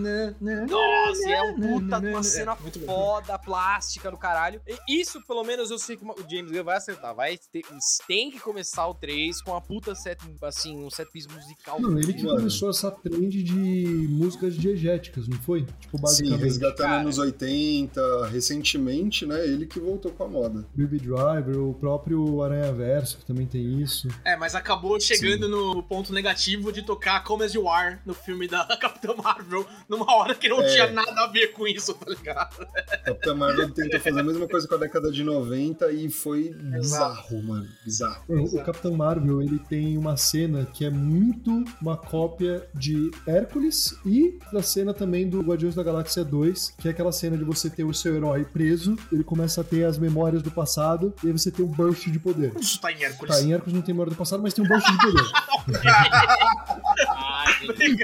Nossa, 0.69 1.29
e 1.29 1.33
é 1.33 1.43
um 1.43 1.61
puta 1.61 2.01
de 2.01 2.09
uma 2.09 2.23
cena 2.23 2.53
É, 2.53 2.79
foda, 2.87 3.39
plástica 3.39 4.11
do 4.11 4.17
caralho. 4.17 4.61
E 4.89 5.01
isso, 5.01 5.21
pelo 5.27 5.45
menos, 5.45 5.71
eu 5.71 5.79
sei 5.79 5.97
que 5.97 6.05
o 6.05 6.15
James 6.29 6.51
Gunn 6.51 6.65
vai 6.65 6.77
acertar. 6.77 7.15
Vai 7.15 7.39
ter, 7.53 7.65
tem 8.07 8.31
que 8.31 8.41
começar 8.41 8.87
o 8.87 8.95
3 8.95 9.43
com 9.43 9.55
a 9.55 9.61
puta 9.61 9.86
set, 9.95 10.19
assim, 10.43 10.77
um 10.85 10.91
set 10.91 11.11
piece 11.11 11.29
musical. 11.29 11.81
Não, 11.81 11.99
ele 11.99 12.13
que 12.13 12.23
Mano. 12.25 12.37
começou 12.39 12.71
essa 12.71 12.91
trend 12.91 13.43
de 13.43 14.07
músicas 14.11 14.55
diegéticas, 14.57 15.29
não 15.29 15.39
foi? 15.39 15.63
Tipo, 15.81 15.97
Sim, 15.97 16.03
basicamente. 16.03 16.43
resgatando 16.43 16.87
Cara. 16.89 17.01
anos 17.03 17.19
80, 17.19 18.27
recentemente, 18.29 19.27
né? 19.27 19.45
Ele 19.47 19.67
que 19.67 19.79
voltou 19.79 20.11
com 20.13 20.25
a 20.25 20.29
moda. 20.29 20.67
Baby 20.75 20.99
Driver, 20.99 21.59
o 21.59 21.75
próprio 21.75 22.43
Aranha 22.43 22.73
Verso, 22.73 23.19
que 23.19 23.25
também 23.25 23.47
tem 23.47 23.81
isso. 23.81 24.09
É, 24.25 24.37
mas 24.37 24.55
acabou 24.55 24.99
chegando 25.01 25.49
no 25.49 25.83
ponto 25.83 26.13
negativo 26.13 26.73
de 26.73 26.83
tocar 26.83 27.23
Come 27.25 27.45
As 27.45 27.55
You 27.55 27.69
Are 27.69 27.99
no 28.05 28.15
filme 28.15 28.49
da 28.49 28.65
Capitã 28.81 29.15
Marvel, 29.15 29.67
numa 29.89 30.11
hora 30.15 30.35
que 30.35 30.49
não 30.49 30.61
É. 30.63 30.69
tinha 30.73 30.91
nada 30.93 31.25
a 31.25 31.27
ver 31.29 31.49
com 31.49 31.67
isso, 31.67 31.95
tá 31.95 32.07
ligado? 32.11 32.67
Capitã 33.05 33.35
Marvel 33.35 33.71
tentou 33.71 34.01
fazer 34.01 34.21
a 34.21 34.25
mesma 34.25 34.47
coisa 34.49 34.67
com 34.67 34.75
a 34.75 34.79
década 34.79 35.11
de 35.11 35.23
90 35.23 35.91
e 35.93 36.09
foi 36.09 36.51
bizarro, 36.55 37.43
mano. 37.43 37.69
Bizarro. 37.85 38.25
O 38.29 38.63
Capitão 38.65 38.95
Marvel, 38.95 39.43
ele 39.43 39.59
tem 39.69 39.97
uma 39.97 40.17
cena 40.17 40.67
que 40.73 40.85
é 40.85 40.91
muito 40.91 41.65
uma 41.81 41.97
cópia 41.97 42.67
de 42.75 43.11
Hércules 43.27 43.97
e 44.05 44.39
da 44.53 44.63
cena 44.63 44.93
também 44.93 45.29
do 45.29 45.41
Guardiões 45.41 45.75
da 45.75 45.83
Galáxia 45.83 46.25
2, 46.25 46.75
que 46.79 46.89
é 46.89 46.91
aquela 46.91 47.13
cena 47.13 47.37
de 47.37 47.45
você 47.45 47.69
ter 47.69 47.85
o 47.85 47.93
seu 47.95 48.15
herói 48.15 48.45
preso, 48.45 48.97
ele 49.13 49.25
começa 49.25 49.61
a 49.61 49.65
ter 49.65 49.85
as 49.85 49.99
memórias 49.99 50.43
do 50.43 50.51
passado, 50.51 51.15
e 51.23 51.27
aí 51.27 51.33
você 51.33 51.51
tem 51.51 51.65
um 51.65 51.69
burst 51.69 52.09
de 52.09 52.19
poder. 52.19 52.53
Isso 52.59 52.81
tá 52.81 52.93
em 52.93 53.03
Hércules. 53.03 53.37
Tá, 53.37 53.43
em 53.43 53.53
Hércules 53.53 53.75
não 53.75 53.83
tem 53.83 53.95
memória 53.95 54.11
do 54.11 54.17
passado, 54.17 54.43
mas 54.43 54.55
tem 54.55 54.65
um 54.65 54.69
burst 54.69 54.87
de 54.91 54.99
poder. 54.99 55.25
Ah, 57.09 57.45
entendi. 57.63 58.03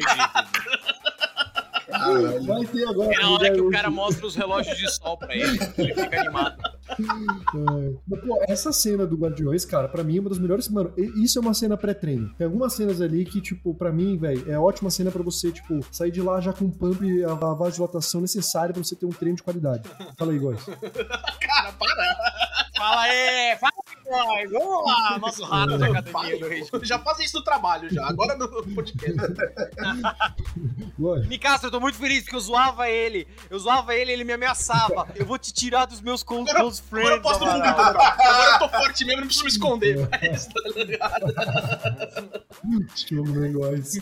Caralho. 2.05 2.43
Vai 2.45 2.65
ter 2.67 2.89
agora. 2.89 3.15
É 3.15 3.19
na 3.21 3.31
hora 3.31 3.51
que 3.53 3.61
o 3.61 3.71
cara 3.71 3.91
mostra 3.91 4.27
os 4.27 4.35
relógios 4.35 4.77
de 4.77 4.91
sol 4.93 5.17
pra 5.17 5.35
ele, 5.35 5.59
ele 5.79 5.95
fica 5.95 6.21
animado. 6.21 6.57
É. 6.91 7.93
Mas, 8.09 8.21
pô, 8.21 8.39
essa 8.49 8.73
cena 8.73 9.07
do 9.07 9.17
Guardiões, 9.17 9.65
cara, 9.65 9.89
pra 9.89 10.03
mim 10.05 10.17
é 10.17 10.21
uma 10.21 10.29
das 10.31 10.39
melhores. 10.39 10.69
Mano, 10.69 10.93
e- 10.97 11.25
isso 11.25 11.39
é 11.39 11.43
uma 11.43 11.55
cena 11.55 11.77
pré-treino. 11.77 12.33
Tem 12.37 12.45
algumas 12.47 12.73
cenas 12.75 13.01
ali 13.01 13.25
que, 13.25 13.41
tipo, 13.41 13.75
pra 13.75 13.93
mim, 13.93 14.17
velho, 14.19 14.51
é 14.51 14.59
ótima 14.59 14.91
cena 14.91 15.11
pra 15.11 15.23
você, 15.23 15.51
tipo, 15.51 15.81
sair 15.91 16.11
de 16.11 16.21
lá 16.21 16.41
já 16.41 16.53
com 16.53 16.65
o 16.67 16.71
pump 16.73 17.03
e 17.05 17.25
a, 17.25 17.33
a 17.33 17.55
vasodilatação 17.55 18.21
necessária 18.21 18.73
pra 18.75 18.83
você 18.83 18.95
ter 18.97 19.07
um 19.07 19.11
treino 19.11 19.37
de 19.37 19.43
qualidade. 19.43 19.89
Fala 20.19 20.33
aí, 20.33 20.39
Góis. 20.39 20.61
Cara, 21.41 21.73
para! 21.79 22.72
Fala 22.77 23.03
aí, 23.03 23.57
fala 23.59 23.73
aí, 24.37 24.47
vamos 24.47 24.85
lá, 24.87 25.19
nosso 25.19 25.45
rato 25.45 25.77
de 25.77 25.85
academia 25.85 26.39
do. 26.39 26.85
Já 26.85 26.99
fazem 26.99 27.27
isso 27.27 27.39
no 27.39 27.45
trabalho, 27.45 27.93
já. 27.93 28.07
Agora 28.07 28.37
no 28.37 28.49
podcast. 28.75 29.19
Nicastro, 31.29 31.69
eu 31.69 31.71
tô 31.71 31.81
muito 31.81 31.99
feliz 31.99 32.23
porque 32.23 32.37
eu 32.37 32.41
zoava 32.41 32.89
ele. 32.89 33.29
Eu 33.51 33.59
zoava 33.59 33.95
ele, 33.95 34.13
ele 34.13 34.25
me 34.25 34.33
ameaçava. 34.33 35.07
Eu 35.15 35.27
vou 35.27 35.39
te 35.39 35.53
tirar 35.53 35.85
dos 35.87 36.01
meus 36.01 36.23
close, 36.23 36.53
close 36.53 36.83
Agora 36.91 37.17
eu 37.17 37.21
friends, 37.21 37.23
posso 37.23 37.39
público, 37.41 37.67
Amaral. 37.67 38.03
Agora 38.03 38.53
eu 38.53 38.59
tô 38.59 38.69
forte 38.69 39.05
mesmo, 39.05 39.21
não 39.21 39.27
preciso 39.27 39.45
me 39.45 39.51
esconder. 39.51 40.09
Mas, 40.11 40.47
tá 40.47 40.61
ligado? 40.75 41.35
Estilo 42.95 43.25
do 43.25 43.53
Góis. 43.53 43.95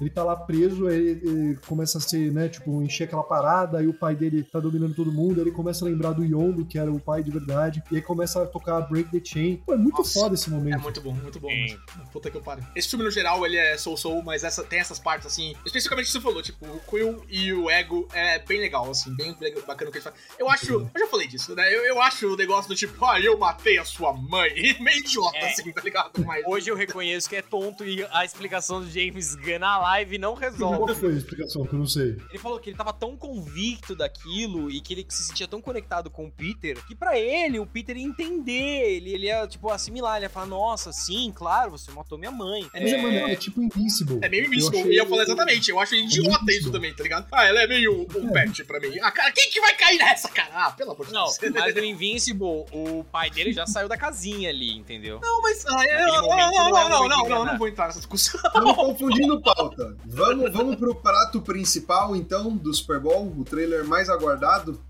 Ele 0.00 0.10
tá 0.10 0.24
lá 0.24 0.36
preso, 0.36 0.86
aí 0.86 0.96
ele 0.96 1.58
começa 1.66 1.98
a 1.98 2.00
ser, 2.00 2.32
né, 2.32 2.48
tipo, 2.48 2.82
encher 2.82 3.04
aquela 3.04 3.22
parada, 3.22 3.78
aí 3.78 3.86
o 3.86 3.94
pai 3.94 4.14
dele 4.14 4.42
tá 4.42 4.58
dominando 4.58 4.94
todo 4.94 5.12
mundo, 5.12 5.36
aí 5.36 5.42
ele 5.42 5.52
começa 5.52 5.84
a 5.84 5.88
lembrar 5.88 6.12
do 6.12 6.24
Yondo, 6.24 6.64
que 6.64 6.78
era 6.78 6.90
o 6.90 6.98
pai 6.98 7.22
de 7.22 7.30
verdade, 7.30 7.69
e 7.90 7.96
aí 7.96 8.02
começa 8.02 8.42
a 8.42 8.46
tocar 8.46 8.80
Break 8.82 9.10
the 9.10 9.20
Chain. 9.24 9.56
Pô, 9.64 9.74
é 9.74 9.76
muito 9.76 9.98
Nossa. 9.98 10.18
foda 10.20 10.34
esse 10.34 10.50
momento. 10.50 10.74
É 10.74 10.78
muito 10.78 11.00
bom, 11.00 11.12
muito 11.14 11.38
bom. 11.40 11.48
Sim. 11.48 11.78
mas- 11.96 12.08
Puta 12.10 12.30
que 12.30 12.36
eu 12.36 12.42
pariu. 12.42 12.64
Esse 12.74 12.88
filme, 12.88 13.04
no 13.04 13.10
geral, 13.10 13.44
ele 13.46 13.56
é 13.56 13.76
soul-soul, 13.76 14.22
mas 14.22 14.42
essa, 14.44 14.62
tem 14.64 14.80
essas 14.80 14.98
partes, 14.98 15.26
assim... 15.26 15.54
Especificamente 15.64 16.04
o 16.04 16.06
que 16.08 16.12
você 16.12 16.20
falou, 16.20 16.42
tipo, 16.42 16.66
o 16.66 16.80
Quill 16.80 17.24
e 17.28 17.52
o 17.52 17.70
Ego 17.70 18.08
é 18.12 18.38
bem 18.40 18.58
legal, 18.60 18.90
assim, 18.90 19.14
bem 19.14 19.34
bacana 19.66 19.88
o 19.88 19.92
que 19.92 19.98
eles 19.98 20.04
fazem. 20.04 20.18
Eu 20.38 20.48
acho... 20.50 20.72
Eu 20.72 20.90
já 20.98 21.06
falei 21.06 21.28
disso, 21.28 21.54
né? 21.54 21.72
Eu, 21.72 21.84
eu 21.84 22.00
acho 22.02 22.26
o 22.32 22.36
negócio 22.36 22.68
do 22.68 22.74
tipo, 22.74 23.04
ah, 23.04 23.20
eu 23.20 23.38
matei 23.38 23.78
a 23.78 23.84
sua 23.84 24.12
mãe. 24.12 24.50
Meio 24.80 24.98
idiota, 24.98 25.36
É. 25.38 25.50
assim, 25.52 25.70
tá 25.72 25.80
ligado? 25.82 26.24
Mas... 26.24 26.44
Hoje 26.46 26.70
eu 26.70 26.74
reconheço 26.76 27.28
que 27.28 27.36
é 27.36 27.42
tonto 27.42 27.84
e 27.84 28.04
a 28.10 28.24
explicação 28.24 28.80
do 28.80 28.90
James 28.90 29.34
Gunn 29.36 29.58
na 29.60 29.78
live 29.78 30.18
não 30.18 30.34
Qual 30.34 30.50
resolve. 30.50 30.94
que 30.94 31.00
foi 31.00 31.12
a 31.12 31.16
explicação 31.16 31.64
que 31.66 31.72
eu 31.74 31.78
não 31.78 31.86
sei? 31.86 32.16
Ele 32.30 32.38
falou 32.38 32.58
que 32.58 32.70
ele 32.70 32.76
tava 32.76 32.92
tão 32.92 33.16
convicto 33.16 33.94
daquilo 33.94 34.70
e 34.70 34.80
que 34.80 34.94
ele 34.94 35.06
se 35.08 35.24
sentia 35.24 35.46
tão 35.46 35.60
conectado 35.60 36.10
com 36.10 36.26
o 36.26 36.30
Peter 36.30 36.76
que 36.86 36.94
pra 36.94 37.18
ele 37.18 37.58
o 37.60 37.66
Peter 37.66 37.96
ia 37.96 38.04
entender 38.04 38.52
ele, 38.52 39.12
ele 39.14 39.26
ia, 39.26 39.46
tipo, 39.46 39.70
assimilar, 39.70 40.16
ele 40.16 40.26
ia 40.26 40.30
falar, 40.30 40.46
nossa, 40.46 40.92
sim, 40.92 41.32
claro, 41.34 41.70
você 41.72 41.90
matou 41.92 42.18
minha 42.18 42.30
mãe. 42.30 42.68
Mas, 42.72 42.92
é, 42.92 42.96
mano, 43.00 43.16
é 43.16 43.36
tipo 43.36 43.62
Invincible. 43.62 44.18
É 44.22 44.28
meio 44.28 44.44
Eu 44.44 44.46
Invincible. 44.48 44.80
achei- 44.80 44.92
E 44.92 44.96
eu 44.96 45.06
falei 45.06 45.24
exatamente, 45.24 45.70
eu 45.70 45.78
acho 45.80 45.94
idiota 45.94 46.28
Invincible. 46.28 46.54
isso 46.58 46.70
também, 46.72 46.94
tá 46.94 47.02
ligado? 47.02 47.26
Ah, 47.30 47.44
ela 47.44 47.62
é 47.62 47.66
meio 47.66 48.02
um 48.16 48.32
pet 48.32 48.64
pra 48.64 48.80
mim. 48.80 48.98
Ah, 49.02 49.10
cara, 49.10 49.30
quem 49.32 49.50
que 49.50 49.60
vai 49.60 49.74
cair 49.76 49.98
nessa, 49.98 50.28
cara? 50.28 50.50
Ah, 50.54 50.70
pelo 50.72 50.92
amor 50.92 51.06
de 51.06 51.12
Não, 51.12 51.24
Deus. 51.24 51.38
mas 51.54 51.74
no 51.74 51.84
Invincible, 51.84 52.64
o 52.72 53.04
pai 53.12 53.30
dele 53.30 53.52
já 53.52 53.66
saiu 53.66 53.88
da 53.88 53.96
casinha 53.96 54.48
ali, 54.50 54.76
entendeu? 54.76 55.20
Não, 55.22 55.40
mas. 55.42 55.64
Ah, 55.66 55.84
é, 55.84 55.92
Naquele 56.00 56.16
não, 56.16 56.22
momento 56.22 56.30
não, 56.30 56.50
não 56.50 56.64
é 56.64 56.70
não, 56.70 56.70
o 56.70 56.70
não, 56.70 56.98
momento 56.98 57.10
não, 57.10 57.18
não, 57.18 57.26
enganar. 57.26 57.52
não 57.52 57.58
vou 57.58 57.68
entrar 57.68 57.86
nessa 57.86 57.98
discussão. 57.98 58.40
Estamos 58.46 58.74
confundindo 58.76 59.40
pauta. 59.42 59.96
Vamos, 60.06 60.52
vamos 60.52 60.76
pro 60.76 60.94
prato 60.94 61.40
principal, 61.42 62.14
então, 62.16 62.56
do 62.56 62.72
Super 62.72 63.00
Bowl, 63.00 63.34
o 63.38 63.44
trailer 63.44 63.84
mais 63.84 64.08
aguardado? 64.08 64.80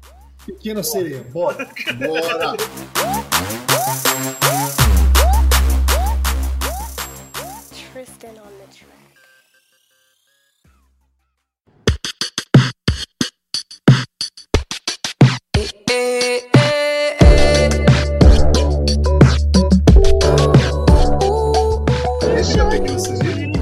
Pequena 0.47 0.83
sereia, 0.83 1.23
bora. 1.33 1.69
Bora! 1.99 2.57
Tristan 7.93 8.39
on 8.39 8.53
the 8.59 8.67
track. 8.71 8.91
Esse 22.39 22.59
é 22.59 22.63
a 22.63 22.67
pequena 22.67 22.99
sereia? 22.99 23.53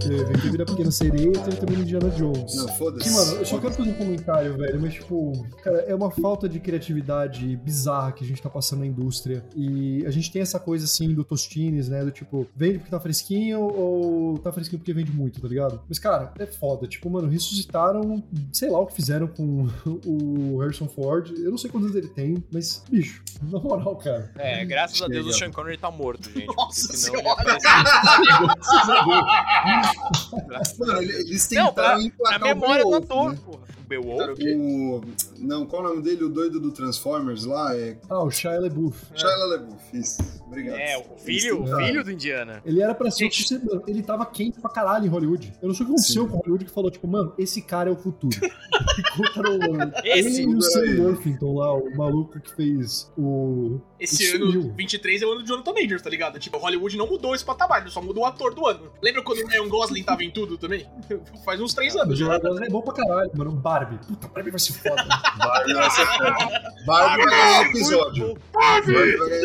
Teve, 0.00 0.38
teve 0.42 0.62
a 0.62 0.66
Pequena 0.66 0.90
Sereia 0.90 1.28
e 1.28 1.32
teve 1.32 1.56
também 1.56 1.69
Indiana 2.06 2.16
Jones. 2.16 2.54
Não, 2.56 2.66
Que, 2.66 2.78
foda-se. 2.78 3.10
mano, 3.10 3.32
eu 3.36 3.44
só 3.46 3.58
quero 3.58 3.74
fazer 3.74 3.90
um 3.90 3.94
comentário, 3.94 4.56
velho, 4.56 4.80
mas, 4.80 4.94
tipo, 4.94 5.32
cara, 5.62 5.78
é 5.82 5.94
uma 5.94 6.10
falta 6.10 6.48
de 6.48 6.58
criatividade 6.60 7.56
bizarra 7.56 8.12
que 8.12 8.24
a 8.24 8.26
gente 8.26 8.40
tá 8.42 8.48
passando 8.50 8.80
na 8.80 8.86
indústria. 8.86 9.44
E 9.54 10.04
a 10.06 10.10
gente 10.10 10.30
tem 10.32 10.40
essa 10.42 10.58
coisa, 10.58 10.84
assim, 10.86 11.14
do 11.14 11.22
Tostines, 11.24 11.88
né? 11.88 12.04
Do 12.04 12.10
tipo, 12.10 12.46
vende 12.56 12.78
porque 12.78 12.90
tá 12.90 12.98
fresquinho 13.00 13.60
ou 13.60 14.38
tá 14.38 14.50
fresquinho 14.52 14.78
porque 14.80 14.92
vende 14.92 15.12
muito, 15.12 15.40
tá 15.40 15.48
ligado? 15.48 15.80
Mas, 15.88 15.98
cara, 15.98 16.32
é 16.38 16.46
foda. 16.46 16.86
Tipo, 16.86 17.08
mano, 17.10 17.28
ressuscitaram, 17.28 18.22
sei 18.52 18.70
lá 18.70 18.78
o 18.80 18.86
que 18.86 18.94
fizeram 18.94 19.26
com 19.28 19.68
o 20.06 20.58
Harrison 20.58 20.88
Ford. 20.88 21.30
Eu 21.38 21.50
não 21.50 21.58
sei 21.58 21.70
quantos 21.70 21.90
anos 21.90 21.96
ele 22.02 22.08
tem, 22.12 22.42
mas, 22.52 22.82
bicho, 22.90 23.22
na 23.42 23.58
moral, 23.58 23.96
cara. 23.96 24.30
É, 24.36 24.64
graças 24.64 25.00
a 25.02 25.08
Deus 25.08 25.26
o 25.26 25.32
Chega. 25.32 25.46
Sean 25.46 25.50
Connery 25.52 25.78
tá 25.78 25.90
morto, 25.90 26.30
gente. 26.30 26.46
Nossa 26.56 26.96
senão 26.96 27.20
ele 27.20 27.22
senhora. 27.22 27.42
aparece- 27.42 27.60
Mano, 30.78 31.02
eles 31.02 31.48
Não, 31.50 31.72
emplacar 31.98 32.40
memória 32.42 32.84
do 32.84 32.94
ator, 32.94 33.32
né? 33.32 33.38
porra. 33.44 33.70
O 33.98 34.02
Beowulf? 34.02 34.38
O... 34.40 35.00
Não, 35.38 35.66
qual 35.66 35.82
o 35.82 35.88
nome 35.88 36.02
dele? 36.02 36.24
O 36.24 36.28
doido 36.28 36.60
do 36.60 36.70
Transformers 36.70 37.44
lá? 37.44 37.76
É 37.76 37.96
Ah, 38.08 38.22
o 38.22 38.30
Shia 38.30 38.58
LaBeouf. 38.60 38.96
Shia 39.14 39.28
LaBeouf. 39.46 39.76
Isso. 39.92 40.22
Obrigado. 40.46 40.78
É, 40.78 40.98
o 40.98 41.16
filho, 41.18 41.60
o 41.60 41.64
tentaram. 41.64 41.86
filho 41.86 42.04
do 42.04 42.10
Indiana. 42.12 42.62
Ele 42.64 42.82
era 42.82 42.94
pra 42.94 43.10
ser. 43.10 43.24
Gente. 43.24 43.60
Ele 43.86 44.02
tava 44.02 44.24
quente 44.26 44.60
pra 44.60 44.70
caralho 44.70 45.06
em 45.06 45.08
Hollywood. 45.08 45.52
Eu 45.62 45.68
não 45.68 45.74
sei 45.74 45.84
o 45.84 45.86
que 45.86 45.92
aconteceu 45.92 46.24
Sim. 46.24 46.28
com 46.30 46.36
Hollywood 46.38 46.64
que 46.64 46.70
falou, 46.70 46.90
tipo, 46.90 47.06
mano, 47.08 47.32
esse 47.38 47.62
cara 47.62 47.88
é 47.90 47.92
o 47.92 47.96
futuro. 47.96 48.36
Esse? 50.04 50.42
Ele 50.42 50.52
e 50.52 50.54
o 50.56 50.60
Sam. 50.62 51.02
Worthington 51.02 51.54
lá, 51.58 51.74
o 51.74 51.96
maluco 51.96 52.40
que 52.40 52.54
fez 52.54 53.10
o. 53.16 53.80
Esse 53.98 54.34
ano 54.36 54.52
sumiu. 54.52 54.72
23 54.76 55.22
é 55.22 55.26
o 55.26 55.32
ano 55.32 55.42
do 55.42 55.46
Jonathan 55.46 55.72
Majors, 55.72 56.02
tá 56.02 56.10
ligado? 56.10 56.38
Tipo, 56.38 56.58
Hollywood 56.58 56.96
não 56.96 57.06
mudou 57.06 57.34
esse 57.34 57.44
patamar, 57.44 57.82
ele 57.82 57.90
só 57.90 58.00
mudou 58.00 58.22
o 58.22 58.26
ator 58.26 58.54
do 58.54 58.66
ano. 58.66 58.90
Lembra 59.02 59.22
quando 59.22 59.40
o 59.42 59.46
Ryan 59.46 59.68
Gosling 59.68 60.02
tava 60.02 60.22
em 60.24 60.30
tudo 60.30 60.56
também? 60.58 60.86
Faz 61.44 61.60
uns 61.60 61.74
três 61.74 61.94
O 61.94 62.00
anos 62.00 62.18
já. 62.18 62.24
jogador 62.26 62.62
é 62.62 62.68
bom 62.68 62.80
pra 62.82 62.94
caralho, 62.94 63.30
mano. 63.36 63.52
Barbie. 63.80 63.98
Puta, 64.06 64.28
Barbie 64.34 64.50
vai 64.50 64.60
ser 64.60 64.74
foda. 64.74 65.02
Barbie 65.38 65.74
vai 65.74 65.90
ser 65.90 66.06
foda. 66.06 66.36
Barbie 66.86 67.24
vai 67.24 67.30
ganhar 67.30 67.66
episódio. 67.66 68.38
Barbie 68.52 68.94
episódio. 68.94 69.40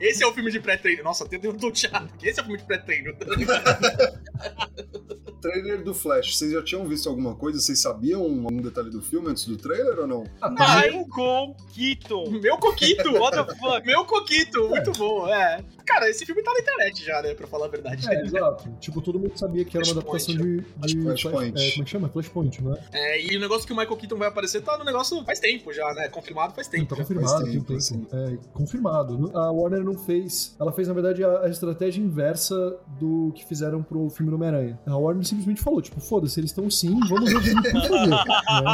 Esse 0.00 0.24
é 0.24 0.26
o 0.26 0.32
filme 0.32 0.50
de 0.50 0.60
pré-treino. 0.60 1.02
Nossa, 1.02 1.24
até 1.24 1.36
deu 1.38 1.52
um 1.52 1.58
touchado 1.58 2.08
aqui. 2.14 2.28
Esse 2.28 2.40
é 2.40 2.42
o 2.42 2.46
filme 2.46 2.58
de 2.58 2.64
pré-treino. 2.64 3.14
Trailer 5.50 5.82
do 5.84 5.94
Flash. 5.94 6.36
Vocês 6.36 6.52
já 6.52 6.62
tinham 6.62 6.84
visto 6.86 7.08
alguma 7.08 7.34
coisa? 7.34 7.60
Vocês 7.60 7.80
sabiam 7.80 8.22
algum 8.22 8.56
detalhe 8.60 8.90
do 8.90 9.00
filme 9.02 9.28
antes 9.30 9.46
do 9.46 9.56
trailer 9.56 9.98
ou 10.00 10.06
não? 10.06 10.24
Ah, 10.40 10.50
tá. 10.50 10.76
Michael 10.82 11.54
Keaton. 11.74 12.30
Meu 12.40 12.56
coquito! 12.58 13.12
What 13.12 13.36
the 13.36 13.54
fuck? 13.56 13.86
Meu 13.86 14.04
coquito! 14.04 14.68
Muito 14.68 14.92
bom, 14.92 15.28
é. 15.28 15.62
Cara, 15.86 16.10
esse 16.10 16.26
filme 16.26 16.42
tá 16.42 16.52
na 16.52 16.58
internet 16.60 17.04
já, 17.04 17.22
né? 17.22 17.32
Pra 17.34 17.46
falar 17.46 17.66
a 17.66 17.68
verdade. 17.68 18.08
É, 18.12 18.20
exato. 18.22 18.68
Tipo, 18.80 19.00
todo 19.00 19.20
mundo 19.20 19.32
sabia 19.38 19.64
que 19.64 19.76
era 19.76 19.86
uma 19.86 19.92
adaptação 19.92 20.34
de. 20.34 20.60
de 20.80 21.00
Flashpoint. 21.02 21.52
Flash- 21.52 21.62
é, 21.68 21.70
como 21.70 21.82
é 21.82 21.84
que 21.84 21.90
chama? 21.90 22.08
Flashpoint, 22.08 22.62
não 22.64 22.74
é? 22.92 23.22
E 23.24 23.36
o 23.36 23.40
negócio 23.40 23.66
que 23.66 23.72
o 23.72 23.76
Michael 23.76 23.96
Keaton 23.96 24.16
vai 24.16 24.26
aparecer 24.28 24.62
tá 24.62 24.76
no 24.76 24.84
negócio 24.84 25.22
faz 25.24 25.38
tempo 25.38 25.72
já, 25.72 25.92
né? 25.94 26.08
Confirmado 26.08 26.54
faz 26.54 26.66
Não, 26.66 26.72
tempo. 26.72 26.88
tá 26.90 26.96
confirmado 26.96 27.44
tempo, 27.44 27.64
tem. 27.66 27.80
sim. 27.80 28.04
É, 28.12 28.36
confirmado. 28.52 29.30
A 29.36 29.50
Warner 29.52 29.84
não 29.84 29.96
fez. 29.96 30.56
Ela 30.58 30.72
fez, 30.72 30.88
na 30.88 30.94
verdade, 30.94 31.22
a, 31.22 31.42
a 31.42 31.48
estratégia 31.48 32.00
inversa 32.02 32.76
do 32.98 33.30
que 33.34 33.44
fizeram 33.44 33.80
pro 33.82 34.10
filme 34.10 34.30
do 34.30 34.36
Homem-Aranha. 34.36 34.78
A 34.86 34.96
Warner 34.96 35.24
simplesmente 35.36 35.62
falou, 35.62 35.82
tipo, 35.82 36.00
foda-se, 36.00 36.40
eles 36.40 36.50
estão 36.50 36.68
sim, 36.70 36.98
vamos 37.08 37.30
ver 37.30 37.36
o 37.36 37.40
que 37.40 37.50
gente 37.50 37.72
pode 37.72 37.88
fazer. 37.88 38.10
né? 38.10 38.24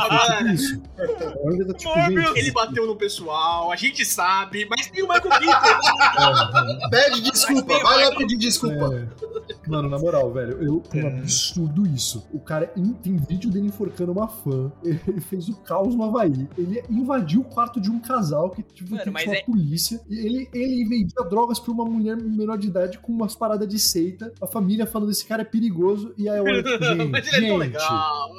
Foi 0.08 0.36
tipo 0.36 0.48
isso. 0.48 0.80
Tá 1.66 1.74
tipo, 1.74 1.94
gente. 1.94 2.38
Ele 2.38 2.52
bateu 2.52 2.86
no 2.86 2.96
pessoal, 2.96 3.70
a 3.70 3.76
gente 3.76 4.04
sabe, 4.04 4.66
mas 4.68 4.86
tem 4.88 5.02
o 5.02 5.08
Michael 5.08 5.40
Keaton. 5.40 6.88
Pede 6.90 7.20
desculpa. 7.22 7.78
Vai 7.82 8.04
lá 8.04 8.16
pedir 8.16 8.36
desculpa. 8.36 8.94
É. 8.94 9.08
Mano, 9.66 9.88
na 9.88 9.98
moral, 9.98 10.32
velho, 10.32 10.62
eu, 10.62 10.82
é 10.92 11.04
um 11.04 11.08
absurdo 11.08 11.86
isso. 11.86 12.26
O 12.32 12.40
cara 12.40 12.66
tem 13.02 13.16
vídeo 13.16 13.50
dele 13.50 13.66
enforcando 13.66 14.12
uma 14.12 14.28
fã. 14.28 14.72
Ele 14.82 15.20
fez 15.20 15.48
o 15.48 15.56
caos 15.56 15.94
no 15.94 16.04
Havaí. 16.04 16.48
Ele 16.56 16.82
invadiu 16.90 17.40
o 17.40 17.44
quarto 17.44 17.80
de 17.80 17.90
um 17.90 17.98
casal 17.98 18.50
que 18.50 18.62
tipo, 18.62 18.90
Mano, 18.90 19.02
mas 19.12 19.22
que 19.22 19.28
chamar 19.28 19.36
é- 19.36 19.40
a 19.40 19.44
polícia. 19.44 20.00
E 20.08 20.18
ele, 20.18 20.48
ele 20.52 20.84
vendia 20.84 21.22
drogas 21.28 21.58
pra 21.58 21.72
uma 21.72 21.84
mulher 21.84 22.16
menor 22.16 22.58
de 22.58 22.68
idade 22.68 22.98
com 22.98 23.12
umas 23.12 23.34
paradas 23.34 23.68
de 23.68 23.78
seita. 23.78 24.32
A 24.40 24.46
família 24.46 24.86
falando 24.86 25.10
esse 25.10 25.24
cara 25.24 25.42
é 25.42 25.44
perigoso. 25.44 26.12
E 26.16 26.28
aí 26.28 26.41
gente, 26.47 27.05
mas 27.11 27.32
ele 27.32 27.47
é 27.47 27.49
tão 27.49 27.57
legal. 27.57 28.30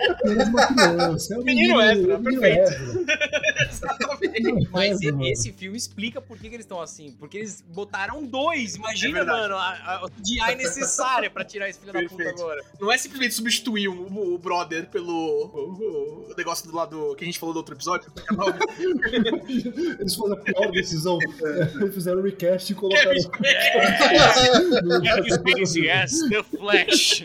é 0.00 0.10
apenas 0.10 0.48
uma 0.48 0.66
criança. 0.66 1.34
É 1.34 1.38
um 1.38 1.42
Menino 1.42 1.76
menino, 1.78 2.12
é 2.12 2.18
perfeito. 2.18 2.70
Exatamente. 3.70 4.68
Mas 4.70 4.98
esse 5.02 5.52
filme 5.52 5.76
explica 5.76 6.20
por 6.20 6.38
que, 6.38 6.48
que 6.48 6.54
eles 6.56 6.64
estão 6.64 6.80
assim. 6.80 7.12
Porque 7.18 7.38
eles 7.38 7.62
botaram 7.68 8.24
dois. 8.24 8.74
Imagina, 8.76 9.20
É 9.20 9.24
mano, 9.24 9.56
a, 9.56 9.68
a, 9.84 10.04
o 10.04 10.10
DI 10.22 10.40
necessária 10.56 11.30
pra 11.30 11.44
tirar 11.44 11.68
esse 11.68 11.78
filho 11.80 11.92
da 11.92 12.00
puta 12.02 12.16
Perfeito. 12.16 12.40
agora. 12.40 12.60
Não 12.80 12.90
é 12.92 12.98
simplesmente 12.98 13.34
substituir 13.34 13.88
o, 13.88 14.34
o 14.34 14.38
brother 14.38 14.86
pelo 14.88 15.10
o, 15.12 16.30
o 16.30 16.34
negócio 16.36 16.68
do 16.68 16.76
lado 16.76 17.14
que 17.16 17.24
a 17.24 17.26
gente 17.26 17.38
falou 17.38 17.52
do 17.52 17.58
outro 17.58 17.74
episódio. 17.74 18.10
é 18.16 18.34
é 18.34 19.32
o? 19.34 20.00
Eles 20.00 20.14
foram 20.14 20.34
a 20.34 20.36
pior 20.40 20.70
decisão. 20.70 21.18
Eles 21.80 21.94
fizeram 21.94 22.20
o 22.20 22.22
recast 22.22 22.72
e 22.72 22.74
colocaram. 22.74 23.10
Kevin 23.10 23.20
Spacey. 23.96 24.82
no- 24.82 25.02
Kevin 25.02 25.30
Spacey 25.30 25.90
as 25.90 26.12
The 26.28 26.42
Flash. 26.42 27.19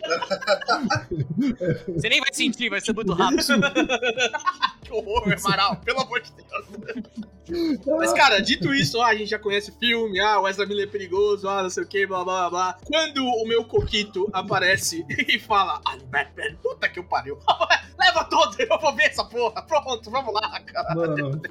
Você 1.95 2.09
nem 2.09 2.19
vai 2.19 2.33
sentir, 2.33 2.69
vai 2.69 2.81
ser 2.81 2.93
muito 2.93 3.13
rápido. 3.13 3.43
Que 4.85 4.93
horror, 4.93 5.23
Amaral, 5.43 5.77
pelo 5.77 5.99
amor 6.01 6.21
de 6.21 6.31
Deus. 6.31 7.83
Mas, 7.97 8.13
cara, 8.13 8.39
dito 8.39 8.71
isso, 8.71 9.01
ah, 9.01 9.07
a 9.07 9.15
gente 9.15 9.29
já 9.31 9.39
conhece 9.39 9.71
o 9.71 9.73
filme, 9.79 10.19
ah, 10.19 10.39
o 10.39 10.43
Wesley 10.43 10.67
Miller 10.67 10.87
é 10.87 10.91
perigoso, 10.91 11.49
ah, 11.49 11.63
não 11.63 11.71
sei 11.71 11.83
o 11.83 11.87
que, 11.87 12.05
blá 12.05 12.23
blá 12.23 12.49
blá. 12.51 12.77
Quando 12.85 13.25
o 13.25 13.47
meu 13.47 13.63
Coquito 13.65 14.29
aparece 14.31 15.03
e 15.27 15.39
fala, 15.39 15.81
ah, 15.87 15.97
Batman, 16.05 16.55
puta 16.61 16.87
que 16.87 16.99
o 16.99 17.03
pariu, 17.03 17.39
leva 17.99 18.23
todo, 18.25 18.55
eu 18.59 18.79
vou 18.79 18.95
ver 18.95 19.05
essa 19.05 19.23
porra, 19.25 19.59
pronto, 19.63 20.11
vamos 20.11 20.31
lá, 20.35 20.59
cara. 20.59 20.93
Mano, 20.95 21.41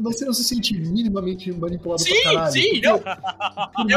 você 0.00 0.24
não 0.24 0.32
se 0.32 0.44
sente 0.44 0.74
minimamente 0.78 1.50
manipulado 1.52 2.02
Sim, 2.02 2.22
pra 2.22 2.32
caralho? 2.34 2.52
sim, 2.52 2.80
Porque, 2.80 2.86
eu, 2.86 3.02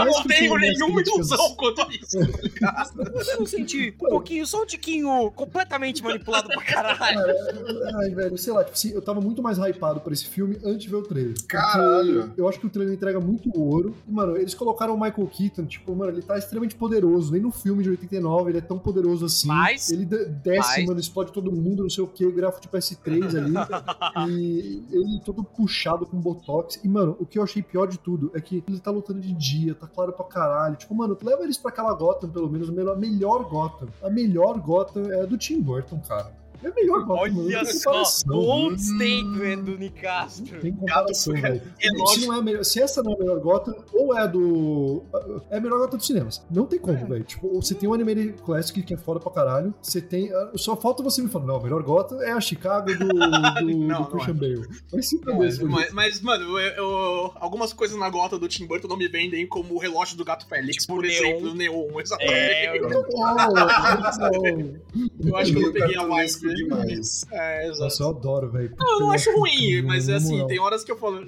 eu 0.02 0.06
não 0.06 0.24
tenho 0.24 0.58
nenhuma 0.58 0.96
críticas- 1.04 1.30
ilusão 1.30 1.56
quanto 1.56 1.82
a 1.84 1.88
isso. 1.92 2.20
tá 2.20 2.42
ligado? 2.42 3.48
Um 3.62 4.10
pouquinho, 4.10 4.46
só 4.46 4.62
um 4.64 4.66
tiquinho 4.66 5.32
completamente 5.32 6.04
manipulado 6.04 6.48
pra 6.50 6.62
caralho. 6.64 6.98
Cara, 6.98 7.98
ai, 8.02 8.10
velho, 8.12 8.38
sei 8.38 8.54
lá, 8.54 8.64
tipo 8.64 8.76
assim, 8.76 8.92
eu 8.92 9.02
tava 9.02 9.20
muito 9.22 9.42
mais 9.42 9.58
hypado 9.58 10.00
pra 10.00 10.14
esse 10.14 10.26
filme 10.26 10.58
antes 10.64 10.84
de 10.84 10.90
ver 10.90 10.96
o 10.98 11.04
trailer. 11.04 11.36
Caralho. 11.48 12.34
Eu 12.38 12.48
acho 12.48 12.60
que 12.60 12.68
o 12.68 12.70
trailer 12.70 12.94
entrega 12.94 13.20
muito 13.20 13.50
ouro. 13.58 13.96
E, 14.08 14.12
mano, 14.12 14.38
eles 14.38 14.54
colocaram 14.54 14.94
o 14.96 15.00
Michael 15.00 15.28
Keaton, 15.28 15.66
tipo, 15.66 15.96
mano, 15.96 16.12
ele 16.12 16.22
tá 16.22 16.38
extremamente 16.38 16.76
poderoso. 16.76 17.32
Nem 17.32 17.42
no 17.42 17.52
filme 17.52 17.84
de 17.84 17.90
89 17.90 18.52
ele 18.52 18.58
é 18.58 18.62
tão 18.62 18.78
poderoso 18.78 19.26
assim. 19.26 19.48
Mas- 19.48 19.92
Ele 19.92 20.06
de- 20.06 20.26
desce, 20.26 20.78
mas- 20.78 20.86
mano, 20.86 21.00
explode 21.00 21.32
todo 21.32 21.52
mundo, 21.52 21.84
não 21.84 21.90
sei 21.90 22.04
o 22.04 22.08
que, 22.08 22.30
grafo 22.32 22.62
de 22.62 22.68
PS3 22.68 23.36
ali. 23.36 23.54
e 24.30 24.84
ele 24.92 25.22
todo 25.24 25.44
puxado 25.44 26.06
com 26.06 26.18
botox. 26.18 26.80
E, 26.84 26.88
mano, 26.88 27.16
o 27.20 27.26
que 27.26 27.38
eu 27.40 27.44
achei 27.44 27.62
pior 27.62 27.88
de 27.88 27.98
tudo 27.98 28.32
é 28.34 28.42
que 28.42 28.64
ele 28.68 28.80
tá 28.80 28.92
lutando 28.92 29.20
de 29.20 29.34
dia, 29.34 29.74
tá 29.76 29.88
claro 29.88 30.12
pra 30.14 30.26
caralho. 30.26 30.76
Tipo, 30.76 30.94
mano, 30.96 31.18
leva 31.22 31.44
eles 31.44 31.58
pra 31.58 31.72
aquela 31.72 31.94
Gotham, 31.94 32.30
pelo 32.30 32.50
menos, 32.50 32.70
melhor, 32.70 32.96
a 32.96 33.00
melhor 33.00 33.47
Gotham. 33.48 33.90
A 34.02 34.10
melhor 34.10 34.60
Gotham 34.60 35.12
é 35.12 35.22
a 35.22 35.26
do 35.26 35.38
Tim 35.38 35.62
Burton, 35.62 36.00
cara. 36.08 36.32
É 36.64 36.72
melhor. 36.72 37.06
Olha 37.10 37.32
não 37.34 37.46
tem 37.48 37.66
só, 37.66 37.92
comparação. 37.92 38.34
bold 38.34 38.82
statement 38.82 39.58
do 39.64 39.78
Nicastro. 39.78 40.60
Tem 40.60 40.72
comparação, 40.74 41.34
velho. 41.34 41.62
relógio. 41.78 42.22
Se, 42.22 42.28
não 42.28 42.38
é 42.38 42.42
melhor- 42.42 42.64
se 42.66 42.82
essa 42.82 43.04
não 43.04 43.12
é 43.12 43.16
a 43.16 43.20
melhor 43.20 43.40
Gotham, 43.40 43.76
ou 43.94 44.18
é 44.18 44.22
a 44.22 44.28
do. 44.28 45.04
É 45.50 45.58
a 45.58 45.62
melhor 45.62 45.80
Gotham 45.80 45.98
dos 45.98 46.08
cinemas. 46.08 46.46
Não 46.50 46.66
tem 46.66 46.80
como, 46.80 47.06
velho. 47.08 47.24
Tipo, 47.24 47.50
você 47.62 47.76
tem 47.76 47.88
o 47.88 47.94
Animated 47.94 48.34
Classic, 48.44 48.82
que 48.82 48.94
é 48.94 48.98
foda 48.98 49.20
pra 49.20 49.32
caralho. 49.32 49.74
Você 49.82 50.02
tem. 50.02 50.32
ah, 50.34 50.52
Só 50.56 50.76
falta 50.76 51.04
você 51.04 51.22
me 51.22 51.30
falar, 51.30 51.46
não, 51.46 51.56
a 51.58 51.64
melhor 51.64 51.84
Gotham 51.84 52.22
é 52.22 52.32
a 52.32 52.42
Chicago 52.42 52.88
do, 52.96 53.08
do, 53.08 53.78
Não, 53.78 54.04
do 54.04 54.08
Christian 54.10 54.36
Bale. 54.36 54.68
Mas 54.94 55.10
se 55.10 55.22
Mas, 55.26 55.60
mas- 55.60 55.92
mas, 55.94 56.22
mano, 56.22 56.58
eu- 56.60 56.74
eu- 56.76 57.32
algumas 57.36 57.74
coisas 57.74 57.98
na 57.98 58.10
gota 58.10 58.38
do 58.40 58.48
Tim 58.48 58.66
Burton 58.66 58.88
não 58.88 58.98
me 58.98 59.08
vendem 59.08 59.46
como 59.48 59.76
o 59.76 59.78
relógio 59.78 60.18
do 60.18 60.26
Gato 60.26 60.48
Félix, 60.48 60.84
Tipo 60.84 60.96
por 60.96 61.04
neon. 61.04 61.12
exemplo, 61.14 61.52
o 61.52 61.56
Neon, 61.56 62.00
exatamente. 62.00 62.34
É, 62.34 62.78
eu- 62.78 62.90
eu 65.26 65.36
acho 65.38 65.52
que 65.52 65.58
eu 65.58 65.62
não 65.62 65.72
peguei 65.74 65.96
a 65.96 66.00
cartunesco 66.00 66.47
demais. 66.54 67.26
É, 67.32 67.68
exato. 67.68 67.84
Nossa, 67.84 68.04
eu 68.04 68.10
adoro, 68.10 68.52
velho. 68.52 68.74
Não, 68.78 68.94
eu 68.94 69.00
não 69.00 69.12
acho 69.12 69.32
ruim, 69.38 69.82
mas 69.84 70.10
é 70.10 70.16
assim, 70.16 70.46
tem 70.48 70.60
horas 70.60 70.84
que 70.84 70.92
eu 70.92 70.98
falo, 70.98 71.26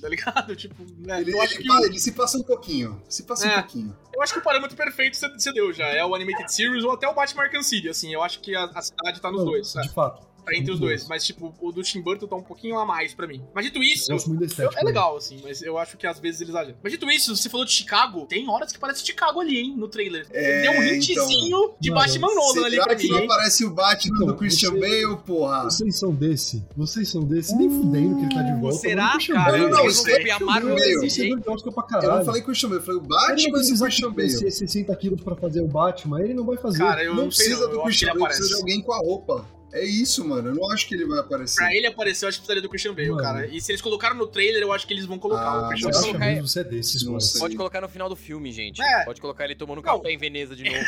tá 0.00 0.08
ligado? 0.08 0.54
Tipo, 0.62 0.84
né, 0.98 1.20
Ele, 1.20 1.32
eu, 1.32 1.40
acho 1.40 1.54
ele 1.54 1.62
que 1.64 1.84
ele 1.86 1.98
se 1.98 2.12
passa 2.12 2.38
um 2.38 2.42
pouquinho. 2.42 3.00
Se 3.08 3.22
passa 3.24 3.46
É. 3.46 3.50
um 3.56 3.60
pouquinho. 3.60 3.96
eu 4.14 4.22
acho 4.22 4.32
que 4.32 4.38
o 4.38 4.42
parâmetro 4.42 4.76
perfeito 4.76 5.16
você, 5.16 5.52
deu 5.52 5.72
já. 5.72 5.86
É 5.86 6.04
o 6.04 6.14
Animated 6.14 6.52
Series 6.52 6.84
ou 6.84 6.92
até 6.92 7.08
o 7.08 7.14
Batman 7.14 7.42
Arkham 7.44 7.62
City, 7.62 7.88
assim. 7.88 8.12
Eu 8.12 8.22
acho 8.22 8.40
que 8.40 8.54
a, 8.54 8.64
a 8.64 8.82
cidade 8.82 9.20
tá 9.20 9.30
nos 9.30 9.40
Não, 9.44 9.50
dois, 9.50 9.72
De 9.72 9.88
fato. 9.90 10.31
Tá 10.44 10.54
entre 10.56 10.72
os 10.72 10.78
dois. 10.80 11.06
Mas, 11.08 11.24
tipo, 11.24 11.54
o 11.60 11.72
do 11.72 11.82
Tim 11.82 12.00
Burton 12.00 12.26
tá 12.26 12.36
um 12.36 12.42
pouquinho 12.42 12.78
a 12.78 12.84
mais 12.86 13.14
pra 13.14 13.26
mim. 13.26 13.42
Mas 13.54 13.64
dito 13.64 13.82
isso, 13.82 14.10
Eu 14.10 14.16
gosto 14.16 14.28
muito 14.30 14.60
Eu- 14.60 14.70
é 14.76 14.82
legal, 14.84 15.16
assim, 15.16 15.40
mas 15.42 15.62
eu 15.62 15.78
acho 15.78 15.96
que 15.96 16.06
às 16.06 16.18
vezes 16.20 16.40
eles 16.40 16.50
exageram. 16.54 16.76
Mas 16.82 16.92
dito 16.92 17.10
isso, 17.10 17.34
você 17.36 17.48
falou 17.48 17.64
de 17.66 17.72
Chicago, 17.72 18.26
tem 18.26 18.48
horas 18.48 18.72
que 18.72 18.78
parece 18.78 19.04
Chicago 19.04 19.40
ali, 19.40 19.58
hein, 19.58 19.74
no 19.76 19.88
trailer. 19.88 20.26
É, 20.32 20.62
Deu 20.62 20.72
um 20.72 20.82
então. 20.82 20.94
hintzinho 20.96 21.74
de 21.80 21.90
Mano, 21.90 22.00
Batman 22.02 22.34
Nolan 22.34 22.66
ali 22.66 22.76
pra 22.80 22.94
que 22.96 23.04
mim, 23.04 23.10
não 23.10 23.18
hein? 23.18 23.24
aparece 23.24 23.64
o 23.64 23.70
Batman 23.70 24.14
Então, 24.16 24.26
do 24.28 24.36
Christian 24.36 24.70
você- 24.72 24.80
Bale, 24.80 25.16
porra? 25.24 25.64
Vocês 25.64 25.98
são 25.98 26.14
desse. 26.14 26.64
Vocês 26.76 27.08
são 27.08 27.22
desse. 27.24 27.54
Nem 27.56 27.68
fudendo 27.70 28.16
que 28.16 28.22
ele 28.24 28.34
tá 28.34 28.42
de 28.42 28.60
volta. 28.60 28.78
Será, 28.78 29.16
o 29.16 29.26
cara? 29.34 29.52
Bale- 29.52 29.62
Não, 29.70 29.78
vão 29.82 29.90
sei 29.90 30.32
o 30.34 30.46
Marvel 30.46 30.74
desse 30.76 31.06
Esse 31.06 31.16
jeito. 31.16 31.42
Eu 31.46 32.16
não 32.16 32.24
falei 32.24 32.42
Christian 32.42 32.68
Bale, 32.68 32.80
eu 32.80 32.84
falei 32.84 33.00
o 33.00 33.04
Batman 33.04 33.34
do 33.48 33.52
precisa 33.52 33.84
Christian 33.84 34.10
Bale. 34.12 34.28
crescer 34.28 34.50
60 34.50 34.96
quilos 34.96 35.20
pra 35.22 35.34
fazer 35.36 35.60
o 35.62 35.68
Batman, 35.68 36.20
ele 36.22 36.34
não 36.34 36.44
vai 36.44 36.56
fazer. 36.56 36.78
Cara, 36.78 37.02
eu 37.04 37.14
Não 37.14 37.28
precisa 37.28 37.62
eu 37.64 37.70
do 37.70 37.82
Christian 37.82 38.08
ele 38.10 38.18
Bale, 38.18 38.26
precisa 38.26 38.48
de 38.48 38.54
aparece. 38.54 38.72
alguém 38.72 38.82
com 38.82 38.92
a 38.92 38.98
roupa. 38.98 39.46
É 39.72 39.84
isso, 39.84 40.24
mano. 40.26 40.50
Eu 40.50 40.54
não 40.54 40.70
acho 40.70 40.86
que 40.86 40.94
ele 40.94 41.06
vai 41.06 41.18
aparecer. 41.20 41.56
Pra 41.56 41.74
ele 41.74 41.86
aparecer, 41.86 42.24
eu 42.24 42.28
acho 42.28 42.36
que 42.38 42.42
precisaria 42.42 42.62
do 42.62 42.68
Christian 42.68 42.94
Bale, 42.94 43.08
Mano. 43.10 43.22
cara. 43.22 43.46
E 43.46 43.60
se 43.60 43.72
eles 43.72 43.80
colocaram 43.80 44.14
no 44.16 44.26
trailer, 44.26 44.62
eu 44.62 44.72
acho 44.72 44.86
que 44.86 44.92
eles 44.92 45.06
vão 45.06 45.18
colocar 45.18 45.42
Ah, 45.42 45.66
o 45.66 45.68
Christian 45.68 45.90
Bale. 45.90 46.04
colocar- 46.04 46.26
mesmo 46.26 46.48
você 46.48 46.60
é 46.60 46.64
desses, 46.64 47.02
mano? 47.04 47.20
sei. 47.20 47.40
Pode 47.40 47.56
colocar 47.56 47.80
no 47.80 47.88
final 47.88 48.08
do 48.08 48.16
filme, 48.16 48.52
gente. 48.52 48.82
É. 48.82 49.04
Pode 49.04 49.20
colocar 49.20 49.44
ele 49.44 49.54
tomando 49.54 49.76
Não. 49.82 49.82
café 49.98 50.10
em 50.12 50.18
Veneza 50.18 50.54
de 50.54 50.64
novo. 50.70 50.84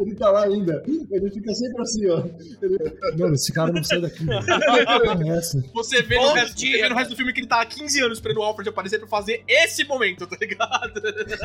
Ele 0.00 0.14
tá 0.14 0.30
lá 0.30 0.44
ainda. 0.44 0.82
Ele 0.86 1.30
fica 1.30 1.54
sempre 1.54 1.82
assim, 1.82 2.06
ó. 2.08 2.22
Ele- 2.62 2.98
Mano, 3.18 3.34
esse 3.34 3.52
cara 3.52 3.72
não 3.72 3.82
sai 3.82 4.00
daqui. 4.00 4.24
mano. 4.24 4.42
É? 5.32 5.40
Você 5.74 6.02
vê, 6.02 6.16
no 6.16 6.32
resto, 6.32 6.56
dia, 6.56 6.72
você 6.76 6.82
vê 6.82 6.88
no 6.88 6.94
resto 6.96 7.10
do 7.10 7.16
filme 7.16 7.32
que 7.32 7.40
ele 7.40 7.46
tá 7.46 7.60
há 7.60 7.66
15 7.66 8.00
anos 8.00 8.18
esperando 8.18 8.38
o 8.38 8.42
Alfred 8.42 8.68
aparecer 8.68 8.98
pra 8.98 9.06
fazer 9.08 9.42
esse 9.46 9.84
momento, 9.84 10.26
tá 10.26 10.36
ligado? 10.40 10.92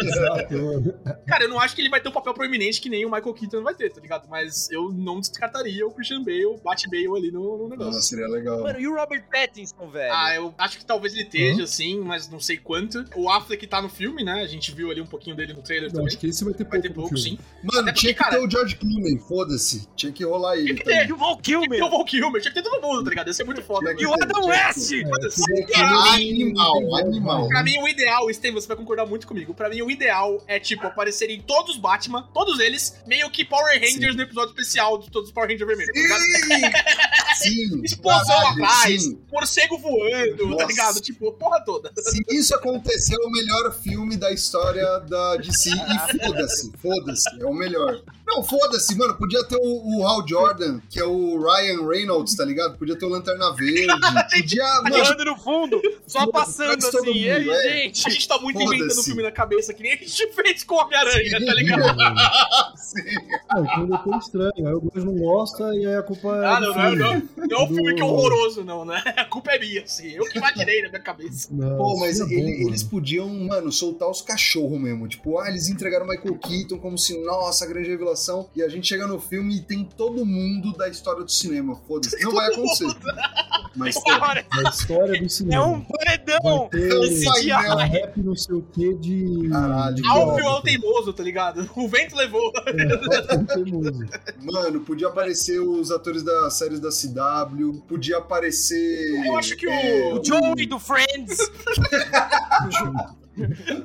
Exato, 0.03 0.53
mano. 0.57 0.93
Cara, 1.27 1.43
eu 1.43 1.49
não 1.49 1.59
acho 1.59 1.75
que 1.75 1.81
ele 1.81 1.89
vai 1.89 2.01
ter 2.01 2.09
um 2.09 2.11
papel 2.11 2.33
proeminente 2.33 2.81
que 2.81 2.89
nem 2.89 3.05
o 3.05 3.11
Michael 3.11 3.33
Keaton 3.33 3.61
vai 3.63 3.73
ter, 3.75 3.91
tá 3.91 4.01
ligado? 4.01 4.27
Mas 4.29 4.69
eu 4.71 4.91
não 4.97 5.19
descartaria 5.19 5.85
o 5.85 5.91
Christian 5.91 6.23
Bale, 6.23 6.57
Bat 6.63 6.87
Bale 6.89 7.07
ali 7.17 7.31
no, 7.31 7.57
no 7.57 7.69
negócio. 7.69 7.93
Nossa, 7.93 8.01
seria 8.01 8.27
legal. 8.27 8.61
Mano, 8.63 8.79
e 8.79 8.87
o 8.87 8.95
Robert 8.95 9.23
Pattinson, 9.31 9.89
velho? 9.89 10.13
Ah, 10.13 10.35
eu 10.35 10.53
acho 10.57 10.77
que 10.79 10.85
talvez 10.85 11.13
ele 11.13 11.23
esteja, 11.23 11.63
assim, 11.63 11.99
mas 11.99 12.29
não 12.29 12.39
sei 12.39 12.57
quanto. 12.57 13.05
O 13.15 13.29
Affleck 13.29 13.65
tá 13.67 13.81
no 13.81 13.89
filme, 13.89 14.23
né? 14.23 14.41
A 14.41 14.47
gente 14.47 14.71
viu 14.73 14.89
ali 14.91 15.01
um 15.01 15.05
pouquinho 15.05 15.35
dele 15.35 15.53
no 15.53 15.61
trailer 15.61 15.89
Eu 15.89 15.93
também. 15.93 16.07
acho 16.07 16.17
que 16.17 16.27
esse 16.27 16.43
vai 16.43 16.53
ter 16.53 16.63
Vai 16.63 16.71
pouco 16.79 16.81
ter 16.81 16.89
no 16.89 16.95
pouco, 16.95 17.09
filme. 17.17 17.21
sim. 17.21 17.39
Mano, 17.63 17.83
tinha 17.83 17.93
porque, 17.93 18.07
que 18.07 18.13
cara- 18.15 18.37
ter 18.37 18.45
o 18.45 18.49
George 18.49 18.75
Clooney, 18.75 19.19
foda-se. 19.19 19.87
Tinha 19.95 20.11
que 20.11 20.23
rolar 20.25 20.55
ele. 20.57 20.65
Tinha 20.65 20.75
que 20.75 20.83
ter. 20.83 21.13
O 21.13 21.17
Val 21.17 21.39
Tinha 21.41 21.59
que 21.61 21.67
ter 21.69 21.75
o 21.75 21.79
Kilmer? 21.79 21.91
Val 21.91 22.05
Kilmer, 22.05 22.41
tinha 22.41 22.53
que 22.53 22.61
ter 22.61 22.69
todo 22.69 22.81
mundo, 22.81 23.03
tá 23.03 23.09
ligado? 23.09 23.27
Ia 23.27 23.33
ser 23.33 23.43
muito 23.43 23.61
foda. 23.61 23.93
Tinha 23.95 24.09
E 24.09 24.11
o 24.11 24.15
ter, 24.17 24.23
Adam 24.23 24.41
tinha 24.41 24.53
West? 24.53 24.89
ter. 24.89 25.77
É, 25.77 25.81
Animal, 25.81 26.95
animal. 26.97 27.47
Pra 27.47 27.63
mim, 27.63 27.77
o 27.79 27.87
ideal, 27.87 28.31
Steven, 28.33 28.53
você 28.59 28.67
vai 28.67 28.77
concordar 28.77 29.05
muito 29.05 29.27
comigo. 29.27 29.53
Pra 29.53 29.69
mim, 29.69 29.81
o 29.81 29.91
ideal 29.91 30.43
é, 30.47 30.59
tipo, 30.59 30.85
aparecerem 30.87 31.41
todos 31.41 31.75
os 31.75 31.77
Batman, 31.81 32.27
todos 32.33 32.59
eles, 32.59 33.01
meio 33.05 33.29
que 33.29 33.43
Power 33.45 33.79
Rangers 33.79 34.15
no 34.15 34.21
episódio 34.23 34.49
especial 34.49 34.86
de 34.97 35.11
todos 35.11 35.29
os 35.29 35.33
Power 35.33 35.49
Rangers 35.49 35.67
vermelhos, 35.67 35.93
tá 35.93 36.01
ligado? 36.01 37.35
Sim! 37.35 37.81
Explosão 37.83 38.47
atrás, 38.47 39.03
morcego 39.31 39.77
voando, 39.77 40.37
tá 40.37 40.45
Nossa. 40.45 40.65
ligado? 40.65 41.01
Tipo, 41.01 41.31
porra 41.33 41.59
toda. 41.65 41.91
Se 41.97 42.23
isso 42.29 42.55
acontecer, 42.55 43.15
é 43.15 43.25
o 43.25 43.29
melhor 43.29 43.73
filme 43.73 44.15
da 44.15 44.31
história 44.31 44.99
da 45.01 45.35
DC. 45.37 45.69
E 45.69 46.25
foda-se, 46.25 46.71
foda-se, 46.81 47.41
é 47.41 47.45
o 47.45 47.53
melhor. 47.53 48.01
Não, 48.27 48.43
foda-se, 48.43 48.95
mano. 48.97 49.15
Podia 49.15 49.43
ter 49.45 49.55
o, 49.55 49.99
o 49.99 50.07
Hal 50.07 50.27
Jordan, 50.27 50.81
que 50.89 50.99
é 50.99 51.05
o 51.05 51.39
Ryan 51.41 51.87
Reynolds, 51.87 52.35
tá 52.35 52.43
ligado? 52.43 52.77
Podia 52.77 52.97
ter 52.97 53.05
o 53.05 53.09
Lanterna 53.09 53.53
Verde. 53.53 53.87
Podia. 54.35 54.81
Mano, 54.83 55.25
no 55.25 55.37
fundo, 55.37 55.81
só 56.05 56.27
passando 56.27 56.79
todo 56.91 57.09
assim. 57.09 57.19
E 57.19 57.31
aí, 57.31 57.45
mundo, 57.45 57.53
é. 57.53 57.69
gente? 57.69 58.07
A 58.07 58.09
gente 58.11 58.27
tá 58.27 58.37
muito 58.37 58.61
inventando 58.61 58.99
o 58.99 59.03
filme 59.03 59.23
na 59.23 59.31
cabeça, 59.31 59.73
que 59.73 59.81
nem 59.81 59.93
a 59.93 59.95
gente 59.95 60.27
fez 60.33 60.63
com 60.63 60.75
Homem-Aranha, 60.75 61.45
tá 61.45 61.53
ligado? 61.53 61.97
sim. 62.75 63.01
Então 63.45 63.83
o 63.83 63.87
Doutor 63.87 64.17
Estranho. 64.17 64.67
Aí 64.67 64.73
o 64.77 65.05
não 65.05 65.15
gosta 65.15 65.63
e 65.75 65.85
aí 65.85 65.95
a 65.95 66.03
culpa 66.03 66.27
é. 66.37 66.45
Ah, 66.45 66.59
não, 66.59 66.67
não, 66.67 66.73
filme. 66.73 66.95
não. 66.97 67.47
Não 67.47 67.57
é 67.59 67.63
o 67.63 67.67
Do- 67.67 67.75
filme 67.75 67.93
que 67.95 68.01
é 68.01 68.05
horroroso, 68.05 68.63
não, 68.63 68.85
né? 68.85 69.01
A 69.17 69.25
culpa 69.25 69.51
é 69.51 69.59
minha, 69.59 69.81
assim. 69.83 70.09
Eu 70.11 70.23
que 70.25 70.37
imaginei 70.37 70.81
na 70.83 70.89
minha 70.89 71.01
cabeça. 71.01 71.47
Não, 71.51 71.77
Pô, 71.77 71.99
mas 71.99 72.19
é 72.19 72.23
bom, 72.25 72.29
ele- 72.31 72.65
eles 72.67 72.83
podiam, 72.83 73.27
mano, 73.29 73.71
soltar 73.71 74.09
os 74.09 74.21
cachorros 74.21 74.79
mesmo. 74.79 75.07
Tipo, 75.07 75.39
ah, 75.39 75.49
eles 75.49 75.69
entregaram 75.69 76.05
o 76.05 76.09
Michael 76.09 76.37
Keaton 76.37 76.77
como 76.77 76.97
se, 76.97 77.17
nossa, 77.23 77.65
grande 77.65 77.89
revelação. 77.89 78.49
E 78.55 78.61
a 78.63 78.69
gente 78.69 78.87
chega 78.87 79.07
no 79.07 79.19
filme 79.19 79.57
e 79.57 79.61
tem 79.61 79.83
todo 79.83 80.25
mundo 80.25 80.73
da 80.73 80.87
história 80.89 81.23
do 81.23 81.31
cinema. 81.31 81.75
Foda-se. 81.87 82.21
Não 82.23 82.31
vai 82.31 82.47
acontecer. 82.51 82.87
Mas 83.75 83.95
tem. 83.95 84.19
Cara, 84.19 84.43
Da 84.63 84.69
história 84.69 85.19
do 85.19 85.25
é 85.25 85.29
cinema. 85.29 85.65
um 85.67 85.81
paredão! 85.81 86.69
É 86.73 86.77
um 86.95 87.03
esse 87.03 87.25
painel. 87.25 87.77
rap 87.77 88.17
não 88.23 88.35
sei 88.35 88.55
o 88.55 88.61
que 88.63 88.93
de. 88.95 89.49
Caralho. 89.51 89.95
de 89.95 90.07
Alfio 90.07 90.45
é 90.45 90.49
o 90.49 90.61
teimoso, 90.61 91.13
tá 91.13 91.21
ligado? 91.23 91.69
O 91.75 91.87
vento 91.87 92.15
levou. 92.15 92.51
É, 92.65 93.33
Alfio 93.33 93.45
teimoso. 93.63 94.05
Mano, 94.41 94.66
podia 94.81 95.07
aparecer 95.07 95.59
os 95.59 95.91
atores 95.91 96.23
das 96.23 96.53
séries 96.53 96.79
da 96.79 96.89
CW. 96.89 97.81
Podia 97.87 98.17
aparecer. 98.17 99.25
Eu 99.25 99.37
acho 99.37 99.55
que 99.55 99.67
o- 99.67 99.71
é, 99.71 100.13
O 100.13 100.23
Joey 100.23 100.65
do 100.65 100.79
Friends! 100.79 101.37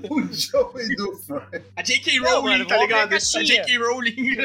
o 0.08 0.20
Joey 0.32 0.96
do 0.96 1.12
Fry. 1.18 1.62
A 1.76 1.82
J.K. 1.82 2.18
Não, 2.20 2.30
Rowling, 2.40 2.52
mano, 2.52 2.66
tá 2.66 2.76
ligado? 2.78 3.08
ver 3.10 3.16
a. 3.16 3.44
J.K. 3.44 3.78
Rowling. 3.78 4.36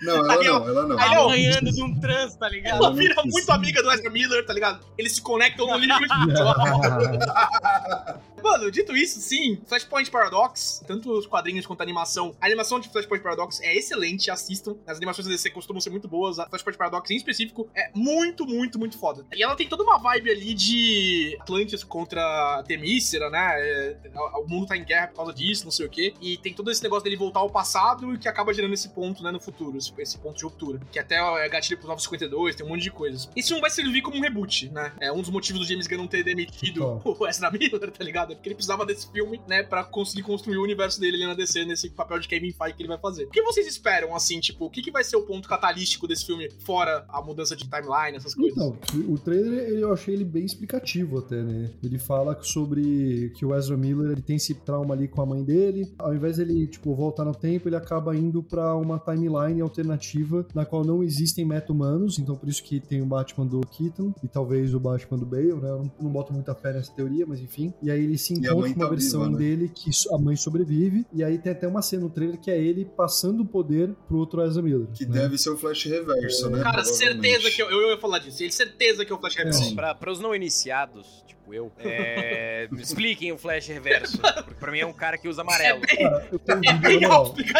Não, 0.00 0.14
ela 0.16 0.44
não, 0.44 0.68
ela 0.68 0.86
não. 0.86 0.96
aí, 0.98 1.16
ó, 1.16 1.24
Apanhando 1.24 1.72
de 1.72 1.82
um 1.82 1.98
trans, 2.00 2.36
tá 2.36 2.48
ligado? 2.48 2.76
Ela 2.76 2.90
não 2.90 2.96
vira 2.96 3.20
muito 3.24 3.50
amiga 3.50 3.82
do 3.82 3.90
Ezra 3.90 4.08
Miller, 4.10 4.46
tá 4.46 4.52
ligado? 4.52 4.78
Eles 4.96 5.12
se 5.16 5.20
conectam 5.20 5.66
no 5.66 5.74
livro 5.76 5.98
Mano, 8.42 8.70
dito 8.70 8.96
isso, 8.96 9.20
sim, 9.20 9.60
Flashpoint 9.66 10.10
Paradox, 10.10 10.82
tanto 10.86 11.10
os 11.10 11.26
quadrinhos 11.26 11.66
quanto 11.66 11.80
a 11.80 11.84
animação. 11.84 12.34
A 12.40 12.46
animação 12.46 12.80
de 12.80 12.88
Flashpoint 12.88 13.22
Paradox 13.22 13.60
é 13.60 13.76
excelente, 13.76 14.30
assistam. 14.30 14.76
As 14.86 14.96
animações 14.96 15.26
da 15.26 15.32
DC 15.32 15.50
costumam 15.50 15.80
ser 15.80 15.90
muito 15.90 16.08
boas. 16.08 16.38
A 16.38 16.48
Flashpoint 16.48 16.78
Paradox, 16.78 17.10
em 17.10 17.16
específico, 17.16 17.68
é 17.74 17.90
muito, 17.94 18.46
muito, 18.46 18.78
muito 18.78 18.98
foda. 18.98 19.26
E 19.34 19.42
ela 19.42 19.56
tem 19.56 19.68
toda 19.68 19.82
uma 19.82 19.98
vibe 19.98 20.30
ali 20.30 20.54
de 20.54 21.36
Atlantis 21.40 21.84
contra 21.84 22.62
Temícera, 22.66 23.30
né? 23.30 23.38
É, 23.58 23.96
o 24.36 24.46
mundo 24.46 24.66
tá 24.66 24.76
em 24.76 24.84
guerra 24.84 25.08
por 25.08 25.16
causa 25.16 25.34
disso, 25.34 25.64
não 25.64 25.70
sei 25.72 25.86
o 25.86 25.90
quê. 25.90 26.14
E 26.20 26.36
tem 26.38 26.52
todo 26.52 26.70
esse 26.70 26.82
negócio 26.82 27.04
dele 27.04 27.16
voltar 27.16 27.40
ao 27.40 27.50
passado 27.50 28.14
e 28.14 28.18
que 28.18 28.28
acaba 28.28 28.52
gerando 28.52 28.74
esse 28.74 28.88
ponto, 28.90 29.22
né, 29.22 29.30
no 29.30 29.40
futuro, 29.40 29.76
esse, 29.76 29.92
esse 29.98 30.18
ponto 30.18 30.36
de 30.36 30.44
ruptura. 30.44 30.80
Que 30.90 30.98
até 30.98 31.16
é 31.16 31.48
gatilho 31.48 31.78
pro 31.78 31.88
952, 31.88 32.56
tem 32.56 32.64
um 32.64 32.68
monte 32.68 32.82
de 32.82 32.90
coisas. 32.90 33.28
Isso 33.34 33.52
não 33.52 33.60
vai 33.60 33.70
servir 33.70 34.02
como 34.02 34.16
um 34.16 34.20
reboot, 34.20 34.68
né? 34.70 34.92
É 35.00 35.12
um 35.12 35.20
dos 35.20 35.30
motivos 35.30 35.60
do 35.60 35.66
James 35.66 35.86
Gunn 35.86 35.98
não 35.98 36.06
ter 36.06 36.22
demitido 36.22 36.80
Total. 36.80 37.16
o 37.18 37.26
Ezra 37.26 37.50
Miller, 37.50 37.90
tá 37.90 38.04
ligado? 38.04 38.27
É 38.32 38.34
porque 38.34 38.48
ele 38.48 38.54
precisava 38.54 38.84
desse 38.84 39.10
filme, 39.10 39.40
né, 39.48 39.62
pra 39.62 39.84
conseguir 39.84 40.22
construir 40.22 40.58
o 40.58 40.62
universo 40.62 41.00
dele 41.00 41.16
ali 41.16 41.26
na 41.26 41.34
DC, 41.34 41.64
nesse 41.64 41.90
papel 41.90 42.18
de 42.18 42.28
Kevin 42.28 42.52
Feige 42.52 42.74
que 42.74 42.82
ele 42.82 42.88
vai 42.88 42.98
fazer. 42.98 43.24
O 43.24 43.30
que 43.30 43.42
vocês 43.42 43.66
esperam, 43.66 44.14
assim, 44.14 44.40
tipo, 44.40 44.66
o 44.66 44.70
que, 44.70 44.82
que 44.82 44.90
vai 44.90 45.04
ser 45.04 45.16
o 45.16 45.22
ponto 45.22 45.48
catalístico 45.48 46.06
desse 46.06 46.26
filme, 46.26 46.50
fora 46.64 47.04
a 47.08 47.22
mudança 47.22 47.56
de 47.56 47.68
timeline, 47.68 48.16
essas 48.16 48.34
coisas? 48.34 48.52
Então, 48.52 48.76
o 49.08 49.18
trailer 49.18 49.68
eu 49.70 49.92
achei 49.92 50.14
ele 50.14 50.24
bem 50.24 50.44
explicativo 50.44 51.18
até, 51.18 51.42
né? 51.42 51.70
Ele 51.82 51.98
fala 51.98 52.38
sobre 52.42 53.32
que 53.36 53.44
o 53.44 53.54
Ezra 53.54 53.76
Miller 53.76 54.12
ele 54.12 54.22
tem 54.22 54.36
esse 54.36 54.54
trauma 54.54 54.94
ali 54.94 55.08
com 55.08 55.22
a 55.22 55.26
mãe 55.26 55.42
dele. 55.42 55.92
Ao 55.98 56.14
invés 56.14 56.36
dele, 56.36 56.66
tipo, 56.66 56.94
voltar 56.94 57.24
no 57.24 57.34
tempo, 57.34 57.68
ele 57.68 57.76
acaba 57.76 58.16
indo 58.16 58.42
pra 58.42 58.74
uma 58.76 58.98
timeline 58.98 59.60
alternativa 59.60 60.46
na 60.54 60.64
qual 60.64 60.84
não 60.84 61.02
existem 61.02 61.44
meta-humanos. 61.44 62.18
Então, 62.18 62.36
por 62.36 62.48
isso 62.48 62.62
que 62.62 62.80
tem 62.80 63.02
o 63.02 63.06
Batman 63.06 63.46
do 63.46 63.60
Keaton 63.60 64.12
e 64.22 64.28
talvez 64.28 64.74
o 64.74 64.80
Batman 64.80 65.18
do 65.18 65.26
Bale, 65.26 65.54
né? 65.54 65.70
Eu 65.70 65.78
não, 65.78 65.92
não 66.02 66.10
boto 66.10 66.32
muita 66.32 66.54
fé 66.54 66.72
nessa 66.72 66.92
teoria, 66.92 67.26
mas 67.26 67.40
enfim. 67.40 67.72
E 67.82 67.90
aí 67.90 68.02
ele 68.02 68.17
se 68.18 68.34
encontra 68.34 68.54
com 68.54 68.60
uma 68.60 68.74
tá 68.74 68.90
versão 68.90 69.20
viva, 69.22 69.32
né? 69.32 69.38
dele 69.38 69.72
que 69.74 69.90
a 70.12 70.18
mãe 70.18 70.36
sobrevive. 70.36 71.06
E 71.12 71.22
aí 71.22 71.38
tem 71.38 71.52
até 71.52 71.66
uma 71.66 71.82
cena 71.82 72.02
no 72.02 72.10
trailer 72.10 72.38
que 72.38 72.50
é 72.50 72.60
ele 72.60 72.84
passando 72.84 73.42
o 73.42 73.46
poder 73.46 73.94
pro 74.06 74.18
outro 74.18 74.42
Ezra 74.42 74.62
Miller. 74.62 74.88
Que 74.88 75.06
né? 75.06 75.20
deve 75.20 75.38
ser 75.38 75.50
o 75.50 75.56
Flash 75.56 75.84
Reverso, 75.84 76.50
né? 76.50 76.62
Cara, 76.62 76.84
certeza 76.84 77.50
que 77.50 77.62
eu, 77.62 77.70
eu 77.70 77.90
ia 77.90 77.98
falar 77.98 78.18
disso. 78.18 78.42
Ele 78.42 78.52
certeza 78.52 79.04
que 79.04 79.12
é 79.12 79.14
o 79.14 79.18
Flash 79.18 79.36
Reverso. 79.36 79.64
Sim. 79.64 79.74
Pra, 79.74 79.94
para 79.94 80.12
os 80.12 80.20
não 80.20 80.34
iniciados, 80.34 81.22
tipo, 81.26 81.37
eu, 81.54 81.72
é, 81.78 82.68
me 82.72 82.82
expliquem 82.82 83.32
o 83.32 83.38
Flash 83.38 83.66
Reverso. 83.68 84.18
Porque 84.18 84.54
pra 84.54 84.70
mim 84.72 84.80
é 84.80 84.86
um 84.86 84.92
cara 84.92 85.16
que 85.18 85.28
usa 85.28 85.42
amarelo. 85.42 85.80
Tenho 85.86 86.10
um 86.58 86.62
É 86.68 86.72
bem 86.74 87.00
mandar 87.00 87.20
um 87.22 87.32
vídeo. 87.34 87.54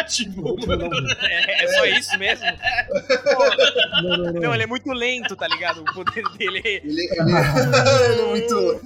É, 1.21 1.63
é 1.63 1.67
só 1.67 1.85
isso 1.85 2.17
mesmo? 2.19 2.45
Não, 4.03 4.17
não, 4.17 4.17
não. 4.33 4.41
Não, 4.41 4.53
ele 4.53 4.63
é 4.63 4.67
muito 4.67 4.91
lento, 4.91 5.35
tá 5.35 5.47
ligado? 5.47 5.81
O 5.81 5.93
poder 5.93 6.23
dele 6.37 6.61
é. 6.63 6.69
Ele, 6.77 7.01
ele 7.11 8.21
é 8.21 8.25
muito. 8.25 8.81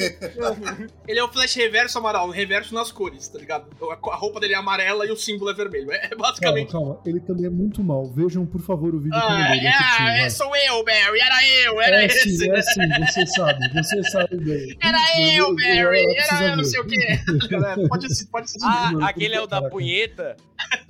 Ele 1.07 1.19
é 1.19 1.23
o 1.23 1.27
Flash 1.31 1.55
reverso 1.55 1.97
Amaral, 1.97 2.29
reverso 2.29 2.73
nas 2.73 2.91
cores, 2.91 3.27
tá 3.27 3.39
ligado? 3.39 3.65
A 4.11 4.15
roupa 4.15 4.39
dele 4.39 4.53
é 4.53 4.57
amarela 4.57 5.05
e 5.05 5.11
o 5.11 5.15
símbolo 5.15 5.51
é 5.51 5.53
vermelho. 5.53 5.91
É 5.91 6.07
Calma, 6.09 6.23
basicamente. 6.23 6.71
calma. 6.71 6.99
Ele 7.05 7.19
também 7.19 7.45
é 7.45 7.49
muito 7.49 7.83
mal. 7.83 8.05
Vejam, 8.11 8.45
por 8.45 8.61
favor, 8.61 8.93
o 8.95 8.99
vídeo 8.99 9.11
que 9.11 9.17
eu 9.17 9.21
Ah, 9.29 9.39
mandei. 9.39 9.57
ele 9.59 9.67
é 9.67 9.69
é, 9.69 9.73
fictício, 9.73 10.03
é, 10.07 10.19
vai. 10.21 10.29
sou 10.29 10.55
eu, 10.55 10.83
Barry, 10.83 11.19
era 11.19 11.47
eu, 11.65 11.81
era 11.81 12.01
É 12.03 12.05
esse. 12.05 12.37
sim, 12.37 12.51
é 12.51 12.61
sim, 12.61 12.81
você 13.05 13.25
sabe, 13.27 13.69
você 13.73 14.03
sabe 14.09 14.37
bem. 14.37 14.77
Era 14.83 14.92
Mas 14.93 15.35
eu, 15.37 15.55
Barry, 15.55 16.05
era 16.17 16.43
eu, 16.51 16.57
não 16.57 16.63
sei 16.63 16.79
o 16.79 16.85
quê. 16.85 17.19
Galera, 17.49 17.87
pode 17.87 18.05
assistir, 18.05 18.27
pode 18.27 18.45
assistir. 18.45 18.65
Ah, 18.67 18.91
aquele 19.07 19.35
é 19.35 19.41
o 19.41 19.47
da 19.47 19.61
punheta? 19.69 20.35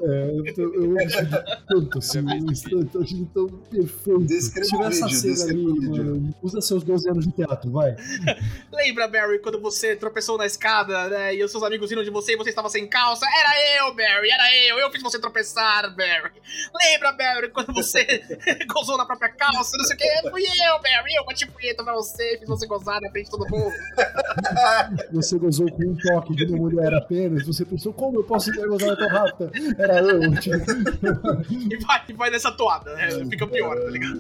É, 0.02 0.30
eu, 0.36 0.54
tô- 0.54 0.62
eu 0.62 0.96
vídeo 0.96 1.44
tanto, 1.68 1.98
assim, 1.98 2.20
Eu 2.20 2.24
um 2.26 3.02
achei 3.02 3.28
tão 3.34 3.48
perfeito. 3.48 4.78
O 4.78 4.84
essa 4.84 5.10
cena 5.10 5.44
ali, 5.46 5.66
mano, 5.90 6.36
usa 6.44 6.62
seus 6.62 6.84
12 6.84 7.10
anos 7.10 7.26
de 7.26 7.32
teatro, 7.32 7.72
vai. 7.72 7.96
Lembra, 8.72 9.08
Barry, 9.08 9.40
quando 9.40 9.60
você 9.62 9.96
tropeçou 9.96 10.38
na 10.38 10.46
escada, 10.46 11.08
né? 11.10 11.36
E 11.36 11.44
os 11.44 11.50
seus 11.52 11.64
amigos 11.64 11.90
riram 11.90 12.04
de 12.04 12.10
você 12.10 12.34
e 12.34 12.38
você 12.38 12.50
estava 12.50 12.70
sem 12.70 12.88
calça? 12.88 13.26
Era 13.26 13.78
eu, 13.88 13.96
Barry, 13.96 14.30
era 14.30 14.56
eu. 14.68 14.78
Eu 14.80 14.92
fiz 14.92 15.02
você 15.02 15.20
tropeçar, 15.20 15.94
Barry. 15.96 16.32
Lembra, 16.84 17.12
Barry, 17.14 17.50
quando 17.50 17.74
você 17.74 18.04
gozou 18.68 18.98
na 18.98 19.06
própria 19.06 19.30
calça? 19.30 19.76
Não 19.78 19.86
sei 19.86 19.96
o 19.96 20.00
que. 20.00 20.30
Fui 20.30 20.44
eu, 20.44 20.82
Barry. 20.82 21.16
Eu 21.18 21.26
bati 21.26 21.46
punheta 21.48 21.84
pra 21.84 21.94
você, 21.94 22.38
fiz 22.38 22.48
você 22.48 22.68
gozar 22.68 23.02
na 23.02 23.10
frente 23.10 23.26
de 23.26 23.32
todo 23.32 23.50
mundo. 23.50 23.74
Você 25.12 25.38
gozou 25.38 25.72
com 25.72 25.84
um 25.84 25.96
toque 25.96 26.36
de 26.36 26.46
uma 26.46 26.58
mulher 26.58 26.94
apenas, 26.94 27.46
você 27.46 27.66
pensou, 27.66 27.94
como 27.94 28.20
eu 28.20 28.24
posso 28.24 28.52
gozado 28.54 28.98
tão 28.98 29.08
rápido? 29.08 29.52
Era 29.78 30.00
eu, 30.00 30.36
tipo, 30.40 30.56
E 31.50 31.78
vai, 31.78 32.04
e 32.08 32.14
vai 32.14 32.30
nessa 32.30 32.52
toada, 32.52 32.94
né? 32.96 33.10
Fica 33.30 33.48
pior, 33.48 33.76
tá 33.78 33.90
ligado? 33.90 34.18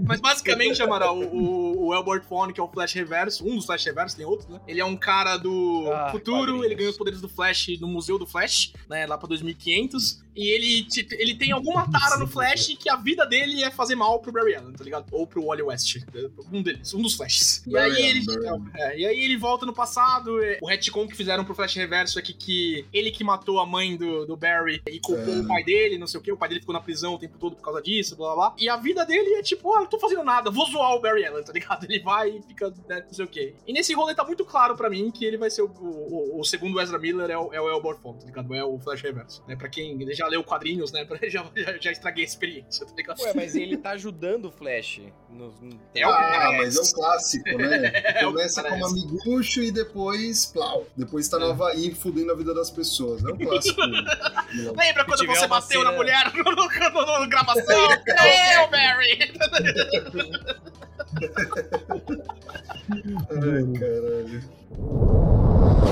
Mas 0.00 0.20
basicamente, 0.20 0.82
Amaral, 0.82 1.18
o, 1.18 1.86
o, 1.86 1.94
Elbert 1.94 2.22
Fone, 2.24 2.52
que 2.52 2.60
é 2.60 2.62
o 2.62 2.68
Flash 2.68 2.94
Reverso, 2.94 3.46
um 3.46 3.56
dos 3.56 3.66
Flash 3.66 3.84
Reverso, 3.84 4.16
tem 4.16 4.26
outros, 4.26 4.48
né? 4.48 4.60
Ele 4.66 4.80
é 4.80 4.84
um 4.84 4.96
cara 4.96 5.36
do 5.36 5.90
Ah, 5.92 6.10
futuro, 6.10 6.64
ele 6.64 6.74
ganha 6.74 6.90
os 6.90 6.96
poderes 6.96 7.20
do 7.20 7.28
Flash 7.28 7.78
no 7.80 7.88
Museu 7.88 8.18
do 8.18 8.26
Flash, 8.26 8.72
né? 8.88 9.06
Lá 9.06 9.18
pra 9.18 9.28
2500. 9.28 10.22
E 10.38 10.46
ele, 10.50 10.84
tipo, 10.84 11.14
ele 11.14 11.34
tem 11.34 11.50
alguma 11.50 11.90
tara 11.90 12.16
no 12.16 12.26
Flash 12.26 12.76
que 12.78 12.88
a 12.88 12.94
vida 12.94 13.26
dele 13.26 13.64
é 13.64 13.72
fazer 13.72 13.96
mal 13.96 14.20
pro 14.20 14.30
Barry 14.30 14.54
Allen, 14.54 14.72
tá 14.72 14.84
ligado? 14.84 15.06
Ou 15.10 15.26
pro 15.26 15.44
Wally 15.44 15.62
West. 15.62 15.98
Um 16.52 16.62
deles, 16.62 16.94
um 16.94 17.02
dos 17.02 17.14
Flashes. 17.16 17.66
E 17.66 17.76
aí 17.76 18.06
ele. 18.06 18.24
Barry. 18.24 18.62
É, 18.76 18.96
aí 19.08 19.24
ele 19.24 19.36
volta 19.36 19.64
no 19.66 19.72
passado. 19.72 20.42
é, 20.42 20.58
O 20.62 20.66
retcon 20.66 21.06
que 21.08 21.16
fizeram 21.16 21.44
pro 21.44 21.54
Flash 21.54 21.74
Reverso 21.76 22.18
é 22.18 22.22
que, 22.22 22.32
que 22.32 22.86
ele 22.92 23.10
que 23.10 23.24
matou 23.24 23.58
a 23.60 23.66
mãe 23.66 23.96
do, 23.96 24.26
do 24.26 24.36
Barry 24.36 24.82
e 24.88 25.00
culpou 25.00 25.34
É. 25.34 25.38
o 25.38 25.46
pai 25.46 25.64
dele, 25.64 25.98
não 25.98 26.06
sei 26.06 26.20
o 26.20 26.22
que. 26.22 26.32
O 26.32 26.36
pai 26.36 26.48
dele 26.48 26.60
ficou 26.60 26.72
na 26.72 26.80
prisão 26.80 27.14
o 27.14 27.18
tempo 27.18 27.38
todo 27.38 27.56
por 27.56 27.62
causa 27.62 27.80
disso, 27.82 28.16
blá 28.16 28.34
blá 28.34 28.48
blá. 28.50 28.54
E 28.58 28.68
a 28.68 28.76
vida 28.76 29.04
dele 29.04 29.34
é 29.34 29.42
tipo, 29.42 29.72
ah, 29.74 29.80
não 29.80 29.86
tô 29.86 29.98
fazendo 29.98 30.22
nada, 30.24 30.50
vou 30.50 30.66
zoar 30.66 30.94
o 30.94 31.00
Barry 31.00 31.24
Allen, 31.26 31.42
tá 31.44 31.52
ligado? 31.52 31.84
Ele 31.84 31.98
vai 32.00 32.30
e 32.30 32.42
fica, 32.42 32.72
né, 32.88 33.02
não 33.06 33.12
sei 33.12 33.24
o 33.24 33.28
que. 33.28 33.54
E 33.66 33.72
nesse 33.72 33.94
rolê 33.94 34.14
tá 34.14 34.24
muito 34.24 34.44
claro 34.44 34.76
pra 34.76 34.88
mim 34.90 35.10
que 35.10 35.24
ele 35.24 35.36
vai 35.36 35.50
ser 35.50 35.62
o, 35.62 35.66
o, 35.66 36.40
o 36.40 36.44
segundo 36.44 36.80
Ezra 36.80 36.98
Miller, 36.98 37.30
é 37.30 37.38
o, 37.38 37.52
é 37.52 37.60
o 37.60 37.68
Elbor 37.68 37.96
Font, 38.00 38.18
tá 38.20 38.26
ligado? 38.26 38.54
É 38.54 38.64
o 38.64 38.78
Flash 38.78 39.02
Reverso. 39.02 39.42
Né? 39.46 39.56
Pra 39.56 39.68
quem 39.68 39.98
já 40.14 40.26
leu 40.26 40.42
quadrinhos, 40.44 40.92
né? 40.92 41.06
Já, 41.28 41.44
já, 41.54 41.78
já 41.78 41.92
estraguei 41.92 42.24
a 42.24 42.26
experiência, 42.26 42.86
tá 42.86 42.92
ligado? 42.96 43.20
Ué, 43.20 43.32
mas 43.34 43.54
ele 43.54 43.76
tá 43.76 43.90
ajudando 43.90 44.46
o 44.46 44.50
Flash. 44.52 45.00
No, 45.30 45.48
no- 45.60 45.80
É 45.94 46.06
o- 46.06 46.10
Ah, 46.10 46.52
mas 46.56 46.76
é 46.76 46.80
um 46.80 46.92
clássico, 46.92 47.58
né? 47.58 47.92
É 48.18 48.26
o 48.26 48.32
que 48.32 48.38
Começa 48.38 48.62
amigucho 49.04 49.62
e 49.62 49.70
depois, 49.70 50.46
plau. 50.46 50.86
Depois 50.96 51.28
tá 51.28 51.38
no 51.38 51.50
Havaí 51.50 51.94
fudendo 51.94 52.32
a 52.32 52.34
vida 52.34 52.54
das 52.54 52.70
pessoas. 52.70 53.24
É 53.24 53.28
um 53.28 53.36
clássico. 53.36 53.80
Lembra 54.76 55.04
quando 55.04 55.26
você 55.26 55.46
bateu 55.46 55.84
na 55.84 55.90
cena- 55.90 55.92
mulher 55.92 56.32
no, 56.34 56.42
no, 56.44 56.54
no, 56.56 57.20
no 57.20 57.28
gravação? 57.28 57.92
É 58.06 58.56
eu, 58.62 58.68
Barry! 58.68 59.32
Ai, 63.30 63.64
caralho. 63.78 64.42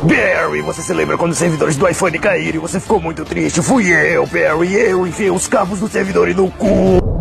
Barry, 0.05 0.63
você 0.63 0.83
se 0.83 0.93
lembra 0.93 1.17
quando 1.17 1.33
os 1.33 1.39
servidores 1.39 1.77
do 1.77 1.89
iPhone 1.89 2.19
caíram 2.19 2.57
e 2.57 2.61
você 2.61 2.79
ficou 2.79 3.01
muito 3.01 3.25
triste? 3.25 3.63
Fui 3.63 3.91
eu, 3.91 4.27
Barry, 4.27 4.75
eu 4.75 5.07
enfiei 5.07 5.31
os 5.31 5.49
cabos 5.49 5.81
do 5.81 5.89
servidor 5.89 6.29
no 6.35 6.51
cu. 6.53 7.16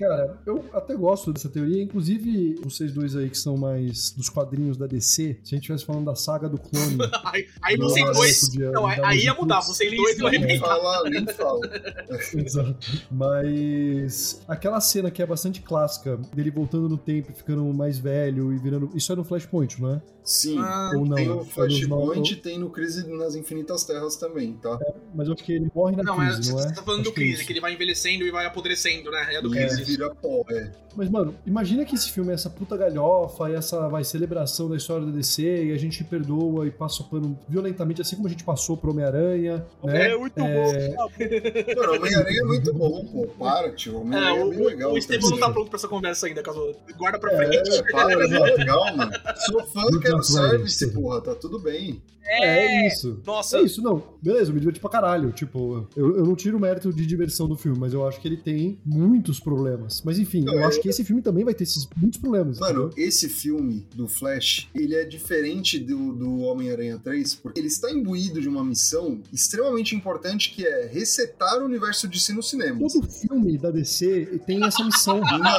Cara, 0.00 0.40
eu 0.46 0.64
até 0.72 0.96
gosto 0.96 1.32
dessa 1.32 1.48
teoria. 1.48 1.82
Inclusive, 1.82 2.54
vocês 2.64 2.90
dois 2.92 3.14
aí 3.14 3.28
que 3.30 3.36
são 3.38 3.56
mais 3.56 4.10
dos 4.12 4.28
quadrinhos 4.30 4.76
da 4.78 4.86
DC, 4.86 5.10
se 5.12 5.22
a 5.22 5.34
gente 5.34 5.52
estivesse 5.58 5.84
falando 5.84 6.06
da 6.06 6.14
saga 6.14 6.48
do 6.48 6.56
clone. 6.58 6.98
Aí, 7.32 7.46
aí 7.62 7.76
vocês 7.76 8.10
dois. 8.16 8.40
podia 8.48 8.70
Não, 8.72 8.86
aí, 8.86 9.00
aí 9.04 9.24
ia 9.24 9.34
mudar, 9.34 9.60
vocês 9.60 9.94
dois 9.94 10.18
iam 10.18 10.28
Nem 10.30 10.38
arrebentar. 10.42 10.66
fala, 10.66 11.08
nem 11.10 11.26
fala. 11.26 11.60
Exato. 12.34 12.76
Mas 13.10 14.42
aquela 14.48 14.80
cena 14.80 15.10
que 15.10 15.22
é 15.22 15.26
bastante 15.26 15.60
clássica, 15.60 16.16
dele 16.34 16.50
voltando 16.50 16.88
no 16.88 16.96
tempo, 16.98 17.30
e 17.30 17.34
ficando 17.34 17.62
mais 17.72 17.98
velho 17.98 18.52
e 18.52 18.58
virando. 18.58 18.90
Isso 18.94 19.12
é 19.12 19.16
no 19.16 19.22
Flashpoint, 19.24 19.80
não 19.80 19.94
é? 19.94 20.02
Sim. 20.24 20.58
Ah, 20.58 20.92
Ou 20.94 21.04
não? 21.06 21.16
tem 21.16 21.26
é 21.26 21.30
o 21.30 21.36
nos 21.36 21.48
Flashpoint 21.52 22.32
e 22.32 22.36
no- 22.36 22.42
tem 22.42 22.58
no 22.58 22.70
Crise 22.70 23.06
nas 23.08 23.34
Infinitas 23.34 23.84
Terras 23.84 24.16
também, 24.16 24.52
tá? 24.54 24.78
Mas 25.14 25.28
eu 25.28 25.34
acho 25.34 25.42
que 25.44 25.52
ele 25.52 25.70
morre 25.74 25.96
na 25.96 26.02
Não, 26.02 26.22
é, 26.22 26.26
crise, 26.26 26.52
você 26.52 26.52
não 26.52 26.60
é? 26.70 26.74
tá 26.74 26.82
falando 26.82 27.00
Acho 27.00 27.10
do 27.10 27.14
que 27.14 27.20
é 27.20 27.24
Crise, 27.26 27.44
que 27.44 27.52
ele 27.52 27.60
vai 27.60 27.72
envelhecendo 27.74 28.24
e 28.24 28.30
vai 28.30 28.46
apodrecendo, 28.46 29.10
né? 29.10 29.34
É 29.34 29.42
do 29.42 29.50
Crise. 29.50 29.89
Vira 29.90 30.14
pó, 30.14 30.44
é. 30.50 30.70
Mas, 30.96 31.08
mano, 31.08 31.34
imagina 31.46 31.84
que 31.84 31.94
esse 31.94 32.10
filme 32.10 32.30
é 32.32 32.34
essa 32.34 32.50
puta 32.50 32.76
galhofa 32.76 33.48
e 33.48 33.54
essa 33.54 33.88
vai, 33.88 34.02
celebração 34.02 34.68
da 34.68 34.76
história 34.76 35.06
da 35.06 35.12
DC 35.12 35.66
e 35.66 35.72
a 35.72 35.76
gente 35.78 36.02
perdoa 36.02 36.66
e 36.66 36.70
passa 36.70 37.02
o 37.02 37.06
pano 37.06 37.38
violentamente, 37.48 38.00
assim 38.02 38.16
como 38.16 38.26
a 38.26 38.30
gente 38.30 38.42
passou 38.42 38.76
pro 38.76 38.90
Homem-Aranha, 38.90 39.64
né? 39.84 40.10
É 40.10 40.16
muito 40.16 40.40
É, 40.40 40.88
bom. 40.88 41.10
Mano, 41.80 41.92
Homem-Aranha 41.94 42.40
é 42.40 42.44
muito 42.44 42.74
bom, 42.74 43.04
pô. 43.04 43.26
Para, 43.38 43.70
tio. 43.72 43.94
É, 43.94 43.96
Homem-Aranha 43.98 44.40
é, 44.40 44.44
o, 44.44 44.50
bem 44.50 44.64
legal. 44.64 44.92
o 44.92 44.98
Estevão 44.98 45.30
não 45.30 45.38
tá 45.38 45.50
pronto 45.50 45.68
pra 45.70 45.76
essa 45.76 45.88
conversa 45.88 46.26
ainda, 46.26 46.42
caso 46.42 46.74
guarda 46.98 47.18
pra 47.20 47.36
frente. 47.36 47.70
É, 47.72 47.82
para, 47.92 48.28
não 48.28 48.46
é 48.46 48.50
legal, 48.56 48.96
mano. 48.96 49.12
Sou 49.46 49.64
fã, 49.66 49.82
Muito 49.82 50.00
quero 50.00 50.22
service, 50.24 50.92
porra. 50.92 51.20
Tá 51.20 51.34
tudo 51.36 51.58
bem. 51.60 52.02
é 52.24 52.86
isso. 52.88 53.22
Nossa, 53.24 53.58
É 53.58 53.62
isso, 53.62 53.80
não. 53.82 54.02
Beleza, 54.22 54.50
eu 54.50 54.54
me 54.54 54.60
diverti 54.60 54.80
pra 54.80 54.90
caralho. 54.90 55.30
Tipo, 55.32 55.88
eu, 55.96 56.16
eu 56.16 56.24
não 56.24 56.34
tiro 56.34 56.56
o 56.56 56.60
mérito 56.60 56.92
de 56.92 57.06
diversão 57.06 57.48
do 57.48 57.56
filme, 57.56 57.78
mas 57.78 57.92
eu 57.92 58.06
acho 58.06 58.20
que 58.20 58.26
ele 58.28 58.36
tem 58.36 58.80
muitos 58.84 59.38
problemas. 59.40 59.79
Mas 60.04 60.18
enfim, 60.18 60.44
eu 60.46 60.60
é- 60.60 60.64
acho 60.64 60.80
que 60.80 60.88
esse 60.88 61.04
filme 61.04 61.22
também 61.22 61.44
vai 61.44 61.54
ter 61.54 61.64
esses 61.64 61.88
muitos 61.96 62.20
problemas. 62.20 62.58
Mano, 62.58 62.86
entendeu? 62.86 63.08
esse 63.08 63.28
filme 63.28 63.86
do 63.94 64.06
Flash, 64.08 64.68
ele 64.74 64.94
é 64.94 65.04
diferente 65.04 65.78
do, 65.78 66.12
do 66.12 66.40
Homem-Aranha 66.40 66.98
3, 67.02 67.34
porque 67.36 67.60
ele 67.60 67.68
está 67.68 67.90
imbuído 67.90 68.40
de 68.40 68.48
uma 68.48 68.64
missão 68.64 69.20
extremamente 69.32 69.94
importante 69.94 70.50
que 70.52 70.66
é 70.66 70.86
resetar 70.86 71.60
o 71.60 71.64
universo 71.64 72.08
de 72.08 72.20
si 72.20 72.32
no 72.32 72.42
cinema. 72.42 72.78
todo 72.78 73.06
filme 73.08 73.58
da 73.58 73.70
DC 73.70 74.40
tem 74.46 74.64
essa 74.64 74.84
missão. 74.84 75.20
Não, 75.20 75.38
não, 75.38 75.56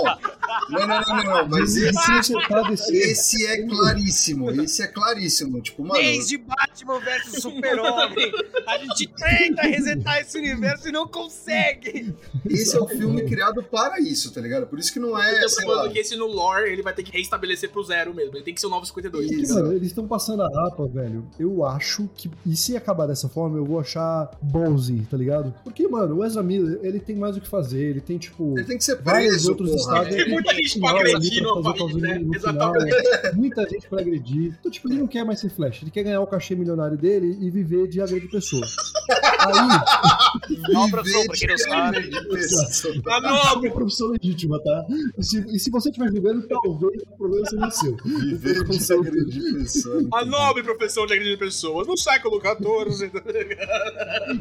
não, 0.70 0.88
não, 0.88 1.02
não, 1.02 1.24
não, 1.24 1.48
mas 1.48 1.76
esse, 1.76 2.22
DC. 2.70 2.96
esse 2.98 3.46
é 3.46 3.66
claríssimo, 3.66 4.52
esse 4.52 4.82
é 4.82 4.88
claríssimo. 4.88 5.62
Tipo, 5.62 5.84
mano, 5.84 6.02
desde 6.02 6.38
Batman 6.38 7.00
vs 7.00 7.42
Super-Homem, 7.42 8.32
a 8.68 8.78
gente 8.78 9.08
tenta 9.08 9.62
resetar 9.64 10.20
esse 10.20 10.38
universo 10.38 10.90
e 10.90 10.92
não 10.92 11.08
consegue. 11.08 12.14
esse 12.50 12.76
é 12.76 12.80
o 12.80 12.88
filme 12.88 13.24
criado 13.24 13.64
para 13.64 14.00
isso, 14.02 14.34
tá 14.34 14.42
ligado? 14.42 14.68
Por 14.68 14.80
isso 14.80 14.92
que 14.92 15.00
não 15.00 15.10
Eu 15.10 15.18
é, 15.18 15.42
tô 15.42 15.50
sei 15.50 15.66
lá, 15.66 15.76
falando 15.76 15.92
que 15.94 16.00
esse 16.00 16.16
no 16.16 16.28
lore 16.28 16.70
ele 16.72 16.82
vai 16.82 16.94
ter 16.94 17.04
que 17.04 17.12
reestabelecer 17.12 17.70
pro 17.70 17.84
zero 17.84 18.14
mesmo. 18.14 18.36
Ele 18.36 18.44
tem 18.44 18.54
que 18.54 18.60
ser 18.62 18.68
o 18.68 18.70
952. 18.70 19.32
Isso. 19.32 19.54
Mano, 19.56 19.74
eles 19.74 19.88
estão 19.88 20.08
passando 20.08 20.44
a 20.44 20.50
rapa, 20.50 20.88
velho. 20.88 21.26
Eu 21.40 21.64
acho 21.66 22.10
que. 22.16 22.30
E 22.46 22.56
se 22.56 22.76
acabar 22.76 23.08
dessa 23.08 23.30
forma, 23.30 23.58
eu 23.58 23.66
vou 23.66 23.80
achar 23.80 24.32
ballsy, 24.42 25.06
tá 25.10 25.18
ligado? 25.18 25.54
Porque, 25.64 25.88
mano, 25.88 26.18
o 26.18 26.26
Ezra 26.26 26.44
Miller, 26.44 26.80
ele 26.84 27.00
tem 27.00 27.16
mais 27.16 27.38
o 27.38 27.42
que 27.42 27.48
fazer. 27.48 27.82
Ele 27.82 28.02
tem, 28.02 28.18
tipo. 28.18 28.58
ele 28.58 28.68
tem 28.68 28.78
que 28.78 28.84
ser 28.84 29.02
Vários 29.02 29.32
preso, 29.32 29.50
outros 29.52 29.70
porra. 29.72 29.80
estados. 29.82 30.16
Tem 30.16 30.30
muita 30.30 30.54
gente 30.54 30.80
pra 30.80 30.90
agredir 30.92 31.44
no 31.44 31.64
fazer 31.64 31.94
né? 32.02 32.20
no 32.20 32.36
Exatamente. 32.36 32.96
final. 32.96 33.34
Muita 33.42 33.70
gente 33.70 33.88
pra 33.88 34.02
agredir. 34.02 34.56
Então, 34.60 34.72
tipo, 34.72 34.90
ele 34.90 35.00
não 35.00 35.08
quer 35.08 35.24
mais 35.24 35.40
ser 35.40 35.50
Flash. 35.50 35.82
Ele 35.82 35.92
quer 35.92 36.04
ganhar 36.04 36.22
o 36.22 36.28
cachê 36.28 36.56
milionário 36.56 36.98
dele 36.98 37.38
e 37.40 37.50
viver 37.50 37.88
de 37.88 38.02
agredir 38.02 38.30
pessoas. 38.30 38.76
Aí, 39.42 40.64
Não, 40.72 40.90
pra 40.90 41.04
quem 41.04 41.14
não 41.48 41.58
sabe. 41.58 42.10
de 42.10 42.28
pessoa. 42.30 42.94
É 42.96 43.22
nobre! 43.22 43.72
Profissão 43.92 44.08
legítima, 44.08 44.60
tá? 44.64 44.86
E 45.18 45.24
se, 45.24 45.56
e 45.56 45.60
se 45.60 45.70
você 45.70 45.90
estiver 45.90 46.10
julgando, 46.10 46.48
talvez 46.48 47.02
o 47.04 47.18
problema 47.18 47.46
seja 47.46 47.72
seu. 47.72 47.98
Viver 47.98 48.64
de 48.64 48.94
agredir 48.94 49.54
pessoa. 49.54 50.08
A 50.14 50.26
nobre 50.26 50.64
profissão 50.64 51.06
de 51.06 51.14
agredir 51.14 51.38
pessoas 51.38 51.88
no 51.88 51.98
século 51.98 52.42
XIV. 52.42 53.12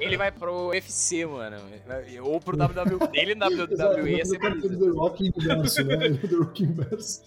Ele 0.01 0.17
vai 0.17 0.31
pro 0.31 0.69
UFC, 0.69 1.27
mano. 1.27 1.57
Ou 2.23 2.41
pro 2.41 2.57
WWE. 2.57 3.09
Ele 3.13 3.35
na 3.35 3.49
WWE 3.49 4.17
ia 4.17 4.25
ser. 4.25 4.39
The 4.39 4.89
Rock 4.95 5.29
inverso, 5.29 5.85
né? 5.85 6.07
Ele 6.07 6.21
é 6.23 6.25
o 6.25 6.29
The 6.29 6.37
Rock 6.37 6.63
inverso. 6.63 7.23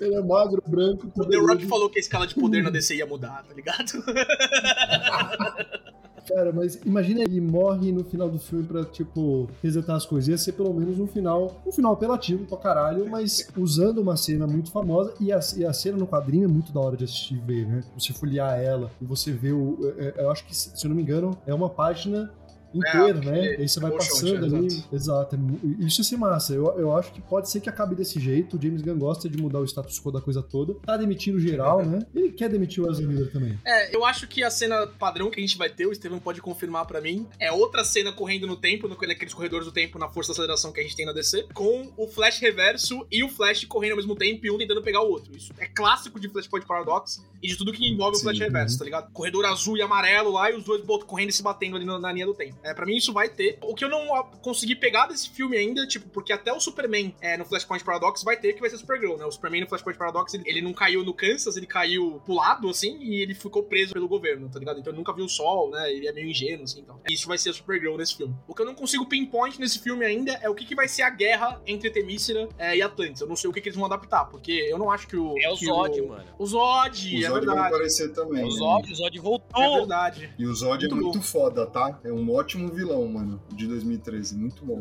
Ele 0.00 0.14
é 0.14 0.22
magro, 0.22 0.62
branco, 0.66 1.12
O 1.16 1.26
The 1.26 1.36
Rock 1.36 1.66
falou 1.66 1.90
que 1.90 1.98
a 1.98 2.00
escala 2.00 2.26
de 2.26 2.34
poder 2.34 2.62
na 2.62 2.70
DC 2.70 2.96
ia 2.96 3.06
mudar, 3.06 3.42
tá 3.42 3.54
ligado? 3.54 3.84
Cara, 6.26 6.52
mas 6.52 6.76
imagina 6.84 7.20
ele 7.22 7.40
morre 7.40 7.92
no 7.92 8.02
final 8.02 8.30
do 8.30 8.38
filme 8.38 8.64
pra, 8.64 8.84
tipo, 8.84 9.48
resetar 9.62 9.96
as 9.96 10.06
coisas. 10.06 10.28
Ia 10.28 10.38
ser 10.38 10.52
pelo 10.52 10.72
menos 10.72 10.98
um 10.98 11.06
final, 11.06 11.60
um 11.66 11.70
final 11.72 11.92
apelativo 11.92 12.44
pra 12.46 12.56
caralho, 12.56 13.08
mas 13.10 13.46
usando 13.56 13.98
uma 13.98 14.16
cena 14.16 14.46
muito 14.46 14.70
famosa. 14.70 15.12
E 15.20 15.30
a, 15.32 15.40
e 15.56 15.64
a 15.64 15.72
cena 15.72 15.98
no 15.98 16.06
quadrinho 16.06 16.44
é 16.44 16.48
muito 16.48 16.72
da 16.72 16.80
hora 16.80 16.96
de 16.96 17.04
assistir 17.04 17.34
e 17.34 17.38
ver, 17.38 17.66
né? 17.66 17.84
Você 17.98 18.12
folhear 18.12 18.58
ela 18.58 18.90
e 19.00 19.04
você 19.04 19.32
vê 19.32 19.52
o. 19.52 19.78
é- 19.98 20.14
é- 20.16 20.22
eu 20.24 20.30
acho 20.30 20.46
que, 20.46 20.56
se 20.56 20.72
eu 20.84 20.88
não 20.88 20.96
me 20.96 21.02
engano, 21.02 21.36
é 21.46 21.52
uma 21.52 21.68
página 21.68 22.30
inteira, 22.78 23.18
É, 23.18 23.24
né? 23.24 23.40
Aí 23.58 23.68
você 23.68 23.80
vai 23.80 23.90
passando 23.92 24.46
exato. 24.46 24.56
ali. 24.56 24.84
Exato. 24.92 25.34
é 25.34 25.38
mu- 25.38 25.60
Isso 25.80 26.00
ia 26.00 26.04
ser 26.04 26.16
massa. 26.16 26.54
Eu, 26.54 26.66
eu 26.78 26.96
acho 26.96 27.12
que 27.12 27.20
pode 27.20 27.48
ser 27.48 27.60
que 27.60 27.68
acabe 27.68 27.94
desse 27.94 28.20
jeito. 28.20 28.56
O 28.56 28.62
James 28.62 28.82
Gunn 28.82 28.98
gosta 28.98 29.28
de 29.28 29.38
mudar 29.40 29.60
o 29.60 29.64
status 29.64 29.98
quo 30.00 30.10
da 30.10 30.20
coisa 30.20 30.42
toda. 30.42 30.74
Tá 30.74 30.96
demitindo 30.96 31.38
geral, 31.38 31.84
né? 31.84 32.06
Ele 32.14 32.32
quer 32.32 32.48
demitir 32.48 32.82
o 32.82 32.90
Ezra 32.90 33.06
Miller 33.06 33.30
também. 33.32 33.58
É, 33.64 33.94
eu 33.94 34.04
acho 34.04 34.26
que 34.26 34.42
a 34.42 34.50
cena 34.50 34.86
padrão 34.86 35.30
que 35.30 35.38
a 35.38 35.42
gente 35.42 35.56
vai 35.56 35.68
ter, 35.68 35.86
o 35.86 35.94
Steven 35.94 36.18
pode 36.18 36.40
confirmar 36.40 36.86
pra 36.86 37.00
mim, 37.00 37.26
é 37.38 37.50
outra 37.52 37.84
cena 37.84 38.12
correndo 38.12 38.46
no 38.46 38.56
tempo, 38.56 38.88
naqueles 38.88 39.34
corredores 39.34 39.66
do 39.66 39.72
tempo, 39.72 39.98
na 39.98 40.08
força 40.08 40.32
de 40.32 40.38
aceleração 40.38 40.72
que 40.72 40.80
a 40.80 40.82
gente 40.82 40.96
tem 40.96 41.06
na 41.06 41.12
DC, 41.12 41.46
com 41.54 41.92
o 41.96 42.06
Flash 42.06 42.38
reverso 42.40 43.06
e 43.10 43.22
o 43.22 43.28
Flash 43.28 43.64
correndo 43.64 43.92
ao 43.92 43.96
mesmo 43.96 44.14
tempo 44.16 44.46
e 44.46 44.50
um 44.50 44.58
tentando 44.58 44.82
pegar 44.82 45.02
o 45.02 45.08
outro. 45.10 45.36
Isso 45.36 45.52
é 45.58 45.66
clássico 45.66 46.18
de 46.18 46.28
Flashpoint 46.28 46.66
Paradox 46.66 47.24
e 47.42 47.48
de 47.48 47.56
tudo 47.56 47.72
que 47.72 47.86
envolve 47.86 48.16
o 48.16 48.18
Sim, 48.18 48.24
Flash 48.24 48.38
reverso, 48.38 48.74
uhum. 48.74 48.78
tá 48.78 48.84
ligado? 48.84 49.12
Corredor 49.12 49.44
azul 49.46 49.76
e 49.76 49.82
amarelo 49.82 50.30
lá 50.32 50.50
e 50.50 50.56
os 50.56 50.64
dois 50.64 50.82
correndo 51.06 51.30
e 51.30 51.32
se 51.32 51.42
batendo 51.42 51.76
ali 51.76 51.84
na, 51.84 51.98
na 51.98 52.12
linha 52.12 52.26
do 52.26 52.34
tempo. 52.34 52.56
É, 52.64 52.74
pra 52.74 52.86
mim 52.86 52.96
isso 52.96 53.12
vai 53.12 53.28
ter. 53.28 53.58
O 53.62 53.74
que 53.74 53.84
eu 53.84 53.88
não 53.88 54.06
consegui 54.42 54.74
pegar 54.74 55.06
desse 55.06 55.28
filme 55.30 55.56
ainda, 55.56 55.86
tipo, 55.86 56.08
porque 56.08 56.32
até 56.32 56.52
o 56.52 56.58
Superman 56.60 57.14
é, 57.20 57.36
no 57.36 57.44
Flashpoint 57.44 57.84
Paradox 57.84 58.22
vai 58.24 58.36
ter 58.36 58.52
que 58.54 58.60
vai 58.60 58.70
ser 58.70 58.78
Supergirl, 58.78 59.16
né? 59.16 59.24
O 59.24 59.30
Superman 59.30 59.60
no 59.62 59.68
Flashpoint 59.68 59.98
Paradox, 59.98 60.34
ele, 60.34 60.44
ele 60.46 60.62
não 60.62 60.72
caiu 60.72 61.04
no 61.04 61.12
Kansas, 61.14 61.56
ele 61.56 61.66
caiu 61.66 62.20
pro 62.24 62.34
lado, 62.34 62.68
assim, 62.68 62.98
e 63.00 63.20
ele 63.20 63.34
ficou 63.34 63.62
preso 63.62 63.92
pelo 63.92 64.08
governo, 64.08 64.48
tá 64.48 64.58
ligado? 64.58 64.80
Então 64.80 64.90
ele 64.90 64.98
nunca 64.98 65.12
viu 65.12 65.24
o 65.24 65.28
sol, 65.28 65.70
né? 65.70 65.92
Ele 65.92 66.06
é 66.08 66.12
meio 66.12 66.28
ingênuo, 66.28 66.64
assim, 66.64 66.80
então. 66.80 66.98
Isso 67.08 67.28
vai 67.28 67.36
ser 67.38 67.50
a 67.50 67.52
Supergirl 67.52 67.96
nesse 67.96 68.16
filme. 68.16 68.34
O 68.48 68.54
que 68.54 68.62
eu 68.62 68.66
não 68.66 68.74
consigo 68.74 69.06
pinpoint 69.06 69.60
nesse 69.60 69.78
filme 69.78 70.04
ainda 70.04 70.32
é 70.42 70.48
o 70.48 70.54
que, 70.54 70.64
que 70.64 70.74
vai 70.74 70.88
ser 70.88 71.02
a 71.02 71.10
guerra 71.10 71.60
entre 71.66 71.90
Temícera 71.90 72.48
é, 72.58 72.76
e 72.76 72.82
Atlantis. 72.82 73.20
Eu 73.20 73.26
não 73.28 73.36
sei 73.36 73.50
o 73.50 73.52
que, 73.52 73.60
que 73.60 73.68
eles 73.68 73.76
vão 73.76 73.86
adaptar, 73.86 74.24
porque 74.26 74.52
eu 74.52 74.78
não 74.78 74.90
acho 74.90 75.06
que 75.06 75.16
o... 75.16 75.34
É 75.42 75.50
o 75.50 75.56
Zod, 75.56 76.00
mano. 76.02 76.24
O 76.38 76.46
Zod, 76.46 77.14
O 77.16 77.18
é 77.18 77.20
Zod 77.20 77.30
vai 77.30 77.40
verdade. 77.40 77.66
aparecer 77.74 78.12
também. 78.12 78.42
O 78.44 78.46
né? 78.48 78.50
Zod, 78.52 78.92
o 78.92 78.94
Zod 78.96 79.18
É 79.18 79.20
voltou. 79.20 79.74
verdade. 79.76 80.30
E 80.38 80.46
o 80.46 80.54
Zod 80.54 80.80
Muito 80.86 80.94
é 80.94 81.00
muito 81.00 81.18
bom. 81.18 81.24
foda, 81.24 81.66
tá? 81.66 81.98
É 82.04 82.12
um 82.12 82.32
ótimo 82.32 82.53
vilão, 82.68 83.06
mano, 83.08 83.40
de 83.52 83.66
2013. 83.66 84.36
Muito 84.36 84.64
bom. 84.64 84.80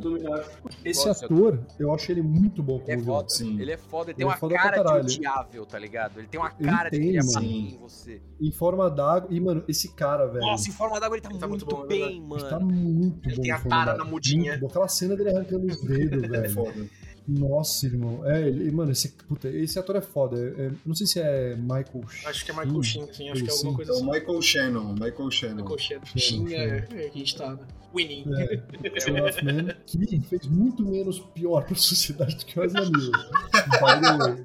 Esse 0.83 1.07
Nossa, 1.07 1.25
ator, 1.25 1.59
eu 1.79 1.93
acho 1.93 2.11
ele 2.11 2.21
muito 2.21 2.61
bom 2.63 2.79
como 2.79 2.91
É 2.91 2.95
vilão. 2.95 3.15
foda. 3.17 3.29
Sim. 3.29 3.59
Ele 3.59 3.71
é 3.71 3.77
foda, 3.77 4.11
ele 4.11 4.17
tem 4.17 4.25
Ele 4.25 4.33
é 4.33 4.45
uma 4.45 4.49
cara 4.53 4.99
de 5.01 5.15
odiável, 5.17 5.65
tá 5.65 5.79
ligado? 5.79 6.19
Ele 6.19 6.27
tem 6.27 6.39
uma 6.39 6.51
Ele 6.59 6.69
cara 6.69 6.89
de 6.89 6.95
ele 6.97 7.05
tem, 7.05 7.13
ia 7.15 7.19
mano. 7.21 7.33
bater 7.33 7.47
em 7.47 7.77
você. 7.77 8.21
Em 8.41 8.51
forma 8.51 8.89
d'água. 8.89 9.27
E, 9.31 9.39
mano, 9.39 9.63
esse 9.67 9.93
cara, 9.95 10.25
velho. 10.27 10.41
Nossa, 10.45 10.69
em 10.69 10.73
forma 10.73 10.99
d'água 10.99 11.15
ele 11.15 11.21
tá, 11.21 11.29
Ele 11.29 11.39
tá 11.39 11.47
muito, 11.47 11.65
muito 11.65 11.75
bom, 11.77 11.85
é 11.85 11.87
bem, 11.87 12.21
mano. 12.21 12.41
Ele 12.41 12.49
tá 12.49 12.59
muito 12.59 13.29
Ele 13.29 13.35
bom. 13.37 13.41
tem 13.41 13.51
a 13.51 13.59
tara 13.59 13.95
na 13.97 14.05
mudinha. 14.05 14.55
Aquela 14.55 14.87
cena 14.87 15.15
dele 15.15 15.29
arrancando 15.31 15.65
os 15.67 15.81
dedos, 15.81 16.23
É 16.23 16.27
velho. 16.27 16.53
foda. 16.53 16.85
Nossa, 17.27 17.85
irmão. 17.85 18.21
É, 18.25 18.47
ele, 18.47 18.69
mano, 18.71 18.91
esse, 18.91 19.09
puta, 19.09 19.47
esse 19.49 19.79
ator 19.79 19.95
é 19.95 20.01
foda. 20.01 20.37
É- 20.37 20.65
é- 20.67 20.71
não 20.85 20.93
sei 20.93 21.07
se 21.07 21.19
é 21.19 21.55
Michael. 21.55 22.03
Acho 22.25 22.45
que 22.45 22.51
é 22.51 22.53
Michael 22.53 22.83
Sheen, 22.83 23.03
assim, 23.09 23.29
acho 23.29 23.43
que 23.43 23.49
é 23.49 23.53
sim. 23.53 23.57
alguma 23.67 23.75
coisa 23.77 23.91
É 23.91 23.95
o 23.95 23.97
assim. 23.97 24.11
Michael 24.11 24.41
Shannon, 24.41 24.93
Michael 24.93 25.31
Shannon. 25.31 25.55
Michael 25.63 25.77
Sheen. 25.79 25.99
Sheen, 26.05 26.19
Sheen 26.47 26.53
é, 26.53 26.77
é 26.77 26.81
que 26.81 26.95
a 26.95 27.17
gente 27.19 27.35
tá, 27.37 27.53
né? 27.53 27.59
Winning. 27.95 28.25
É, 28.35 28.59
Men, 29.45 29.75
que 30.19 30.19
fez 30.27 30.47
muito 30.47 30.83
menos 30.83 31.19
pior 31.19 31.63
pra 31.63 31.75
sociedade 31.75 32.35
do 32.37 32.45
que 32.45 32.59
o 32.59 32.63
way. 32.63 34.43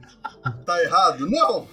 Tá 0.67 0.83
errado? 0.83 1.29
Não! 1.29 1.67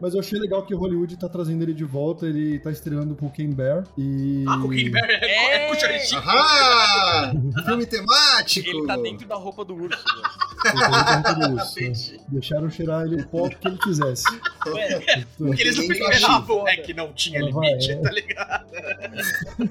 Mas 0.00 0.14
eu 0.14 0.20
achei 0.20 0.38
legal 0.40 0.66
que 0.66 0.74
o 0.74 0.78
Hollywood 0.78 1.16
tá 1.16 1.28
trazendo 1.28 1.62
ele 1.62 1.72
de 1.72 1.84
volta. 1.84 2.26
Ele 2.26 2.58
tá 2.58 2.70
estreando 2.72 3.14
com 3.14 3.26
o 3.26 3.30
Ken 3.30 3.50
Bear. 3.50 3.84
E. 3.96 4.44
Ah, 4.48 4.58
Cocaine 4.58 4.90
Bear 4.90 5.08
é, 5.08 5.14
É. 5.14 5.54
é 5.64 5.68
com 5.68 5.74
o 5.76 5.78
Charlie 5.80 6.00
Sheen. 6.00 6.18
Aham! 6.18 7.52
Filme 7.64 7.86
temático! 7.86 8.68
Ele 8.68 8.86
tá 8.86 8.96
dentro 8.96 9.28
da 9.28 9.36
roupa 9.36 9.61
do 9.61 9.61
urso. 9.61 9.61
Ele 9.61 9.61
tá 9.61 9.61
dentro 9.64 9.64
do 9.64 9.74
urso, 9.74 10.04
né? 10.16 10.41
Deixaram 12.28 12.70
cheirar 12.70 13.04
ele 13.04 13.22
o 13.22 13.26
pó 13.26 13.48
que 13.48 13.66
ele 13.66 13.78
quisesse. 13.78 14.24
Então, 14.60 14.74
Porque 15.38 15.62
eles 15.62 15.76
não 15.76 15.82
Ninguém 15.82 16.08
esperavam 16.08 16.68
é 16.68 16.76
que 16.76 16.94
não 16.94 17.12
tinha 17.12 17.40
limite, 17.40 17.90
é. 17.90 17.96
tá 17.96 18.10
ligado? 18.10 18.70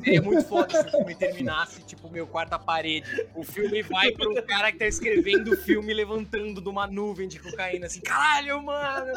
Seria 0.03 0.21
muito 0.21 0.43
foda 0.43 0.81
se 0.81 0.87
o 0.87 0.91
filme 0.91 1.15
terminasse, 1.15 1.81
tipo, 1.83 2.09
meu 2.09 2.27
quarta 2.27 2.59
parede. 2.59 3.25
O 3.35 3.43
filme 3.43 3.81
vai 3.83 4.11
pro 4.11 4.41
cara 4.43 4.71
que 4.71 4.79
tá 4.79 4.87
escrevendo 4.87 5.53
o 5.53 5.57
filme 5.57 5.93
levantando 5.93 6.61
de 6.61 6.69
uma 6.69 6.87
nuvem 6.87 7.27
de 7.27 7.39
cocaína, 7.39 7.85
assim, 7.85 8.01
caralho, 8.01 8.61
mano! 8.61 9.11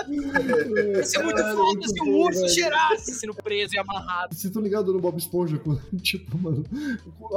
Ia 0.95 1.05
ser 1.05 1.23
muito 1.23 1.43
foda 1.43 1.89
se 1.89 2.03
o 2.03 2.17
urso 2.19 2.49
cheirasse 2.49 3.15
sendo 3.15 3.35
preso 3.35 3.75
e 3.75 3.79
amarrado. 3.79 4.35
Vocês 4.35 4.45
estão 4.45 4.63
ligados 4.63 4.93
no 4.93 5.01
Bob 5.01 5.19
Esponja? 5.19 5.59
quando, 5.59 5.81
tipo, 6.01 6.39
mano, 6.39 6.65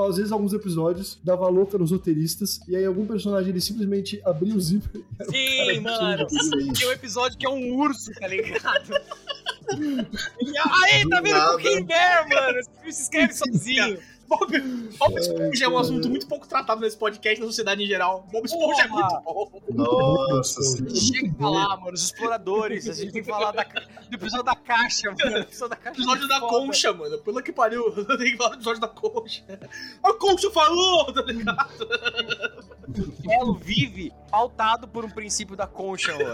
às 0.08 0.18
vezes 0.18 0.32
alguns 0.32 0.54
episódios 0.54 1.20
dava 1.24 1.48
louca 1.48 1.78
nos 1.78 1.92
roteiristas 1.92 2.60
e 2.68 2.76
aí 2.76 2.86
algum 2.86 3.06
personagem 3.06 3.50
ele 3.50 3.62
simplesmente 3.62 4.22
abria 4.30 4.56
o 4.56 4.60
zíper. 4.60 5.02
Sim, 5.30 5.80
mano. 5.82 6.28
Tem 6.28 6.88
um 6.88 6.92
episódio 6.92 7.38
que 7.38 7.46
é 7.46 7.50
um 7.50 7.76
urso, 7.76 8.12
tá 8.20 8.28
ligado? 8.28 8.94
E 10.42 10.58
aí, 10.58 11.10
tá 11.10 11.18
Do 11.18 11.24
vendo 11.24 11.38
nada. 11.38 11.52
com 11.54 11.58
King 11.58 11.84
Bear, 11.84 12.30
mano? 12.30 12.60
Esse 12.60 12.70
filme 12.72 12.94
se 12.94 13.02
escreve 13.04 13.34
sozinho. 13.34 14.00
Bob, 14.28 14.60
Bob 15.00 15.18
Esponja 15.18 15.66
é 15.66 15.70
um 15.70 15.78
assunto 15.78 16.10
muito 16.10 16.28
pouco 16.28 16.46
tratado 16.46 16.82
nesse 16.82 16.98
podcast, 16.98 17.40
na 17.40 17.46
sociedade 17.48 17.82
em 17.82 17.88
geral. 17.88 18.28
Bob 18.30 18.44
Esponja 18.46 18.82
é 18.82 18.88
muito 18.90 19.22
bom. 19.24 19.50
Nossa 19.70 20.62
senhora. 20.62 20.96
Chega 20.96 21.50
lá, 21.50 21.78
mano, 21.78 21.94
os 21.94 22.04
exploradores. 22.04 22.90
A 22.90 22.94
gente 22.94 23.14
tem 23.14 23.24
que 23.24 23.30
falar 23.30 23.52
da, 23.54 23.64
do 23.64 24.16
episódio 24.16 24.44
da 24.44 24.56
caixa, 24.56 25.10
mano. 25.12 25.38
O 25.38 25.40
episódio 25.40 25.70
da 25.70 25.76
caixa. 25.78 25.98
Episódio 26.02 26.26
é 26.26 26.28
da 26.28 26.40
foda. 26.42 26.52
concha, 26.52 26.92
mano. 26.94 27.18
Pelo 27.20 27.42
que 27.42 27.54
pariu, 27.54 27.90
tenho 28.06 28.18
que 28.18 28.36
falar 28.38 28.50
do 28.50 28.56
episódio 28.56 28.82
da 28.82 28.88
concha. 28.90 29.44
A 30.04 30.14
concha 30.14 30.52
falou, 30.52 31.14
tá 31.14 31.22
ligado? 31.22 31.78
O 33.28 33.32
Elo 33.32 33.54
vive 33.56 34.12
pautado 34.32 34.88
por 34.88 35.04
um 35.06 35.10
princípio 35.10 35.56
da 35.56 35.66
concha, 35.68 36.12
mano. 36.14 36.30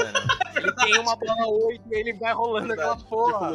Ele 0.55 0.71
tem 0.73 0.99
uma 0.99 1.15
bola 1.15 1.47
8 1.47 1.81
e 1.91 1.95
ele 1.95 2.13
vai 2.13 2.33
rolando 2.33 2.73
aquela 2.73 2.95
porra. 2.97 3.53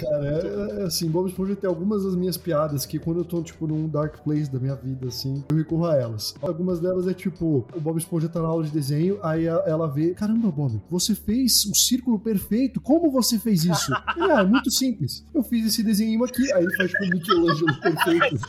Cara, 0.00 0.26
é, 0.26 0.80
é 0.80 0.84
assim, 0.84 1.08
Bob 1.10 1.28
Esponja 1.28 1.54
tem 1.56 1.68
algumas 1.68 2.04
das 2.04 2.14
minhas 2.14 2.36
piadas 2.36 2.86
que 2.86 2.98
quando 2.98 3.18
eu 3.18 3.24
tô, 3.24 3.42
tipo, 3.42 3.66
num 3.66 3.86
dark 3.88 4.18
place 4.22 4.50
da 4.50 4.58
minha 4.58 4.74
vida, 4.74 5.08
assim, 5.08 5.44
eu 5.50 5.56
recorro 5.56 5.86
a 5.86 5.96
elas. 5.96 6.34
Algumas 6.40 6.80
delas 6.80 7.06
é 7.06 7.14
tipo, 7.14 7.66
o 7.74 7.80
Bob 7.80 7.98
Esponja 7.98 8.28
tá 8.28 8.40
na 8.40 8.48
aula 8.48 8.64
de 8.64 8.70
desenho, 8.70 9.18
aí 9.22 9.48
a- 9.48 9.62
ela 9.66 9.86
vê, 9.86 10.14
caramba, 10.14 10.50
Bob, 10.50 10.80
você 10.90 11.14
fez 11.14 11.64
o 11.66 11.74
círculo 11.74 12.18
perfeito, 12.18 12.80
como 12.80 13.10
você 13.10 13.38
fez 13.38 13.64
isso? 13.64 13.92
Ele, 14.16 14.32
ah, 14.32 14.40
é 14.40 14.44
muito 14.44 14.70
simples. 14.70 15.24
Eu 15.34 15.42
fiz 15.42 15.66
esse 15.66 15.82
desenho 15.82 16.22
aqui, 16.24 16.50
aí 16.52 16.64
ele 16.64 16.76
faz 16.76 16.90
tipo 16.90 17.06
Michelangelo 17.06 17.80
perfeito. 17.80 18.46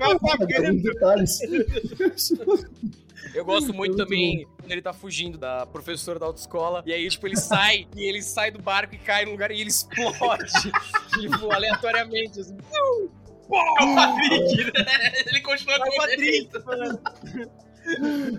Alguns 0.00 0.82
detalhes. 0.82 1.38
Eu 3.38 3.44
gosto 3.44 3.72
muito 3.72 3.96
também 3.96 4.44
quando 4.58 4.72
ele 4.72 4.82
tá 4.82 4.92
fugindo 4.92 5.38
da 5.38 5.64
professora 5.64 6.18
da 6.18 6.26
autoescola. 6.26 6.82
E 6.84 6.92
aí, 6.92 7.08
tipo, 7.08 7.26
ele 7.26 7.36
sai 7.36 7.86
e 7.94 8.08
ele 8.08 8.20
sai 8.20 8.50
do 8.50 8.60
barco 8.60 8.94
e 8.94 8.98
cai 8.98 9.24
num 9.24 9.32
lugar 9.32 9.52
e 9.52 9.60
ele 9.60 9.70
explode. 9.70 10.50
tipo, 11.14 11.52
aleatoriamente. 11.52 12.40
Assim. 12.40 12.56
É 12.72 12.82
o 12.82 13.94
Patrick, 13.94 14.72
né? 14.84 15.12
Ele 15.26 15.40
continua 15.40 15.76
É 15.76 15.78
o 15.78 15.84
com 15.84 15.96
Patrick. 15.96 16.50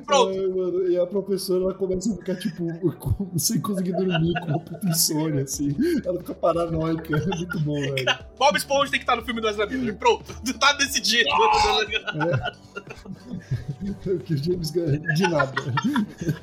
Pronto. 0.05 0.29
Ai, 0.29 0.47
mano, 0.47 0.91
e 0.91 0.99
a 0.99 1.05
professora 1.05 1.63
ela 1.63 1.73
começa 1.73 2.13
a 2.13 2.17
ficar, 2.17 2.35
tipo, 2.35 2.67
com- 2.97 3.29
sem 3.37 3.59
conseguir 3.59 3.91
dormir, 3.93 4.33
com 4.41 4.47
uma 4.47 4.59
puta 4.59 4.87
insônia, 4.87 5.43
assim. 5.43 5.75
Ela 6.05 6.17
fica 6.19 6.33
paranoica. 6.33 7.17
É 7.17 7.25
muito 7.35 7.59
bom, 7.61 7.79
velho. 7.79 8.05
Bob 8.37 8.57
Esponja 8.57 8.91
tem 8.91 8.99
que 8.99 9.03
estar 9.03 9.15
no 9.15 9.23
filme 9.23 9.41
do 9.41 9.47
Ezra 9.49 9.65
Miller. 9.67 9.95
Pronto. 9.97 10.23
Tá 10.59 10.73
decidido. 10.73 11.29
que 14.25 14.33
o 14.33 14.37
James 14.37 14.71
Gunn, 14.71 14.99
de 15.15 15.23
nada. 15.23 15.53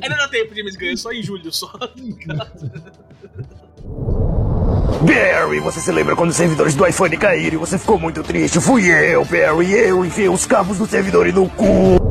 Ainda 0.01 0.17
dá 0.17 0.29
tempo 0.29 0.55
James 0.55 0.77
Gunn, 0.77 0.97
só 0.97 1.13
em 1.13 1.23
julho 1.23 1.53
só. 1.53 1.71
Barry, 5.03 5.61
você 5.61 5.81
se 5.81 5.93
lembra 5.93 6.17
quando 6.17 6.31
os 6.31 6.37
servidores 6.37 6.75
do 6.75 6.87
iPhone 6.87 7.17
caíram 7.17 7.55
e 7.55 7.59
você 7.59 7.79
ficou 7.79 7.99
muito 7.99 8.23
triste? 8.23 8.61
Fui 8.61 8.87
eu, 8.89 9.25
Barry, 9.25 9.73
eu 9.73 10.05
enfiei 10.05 10.29
os 10.29 10.47
cabos 10.47 10.79
do 10.79 10.87
servidor 10.87 11.27
no 11.33 11.49
cu. 11.51 12.06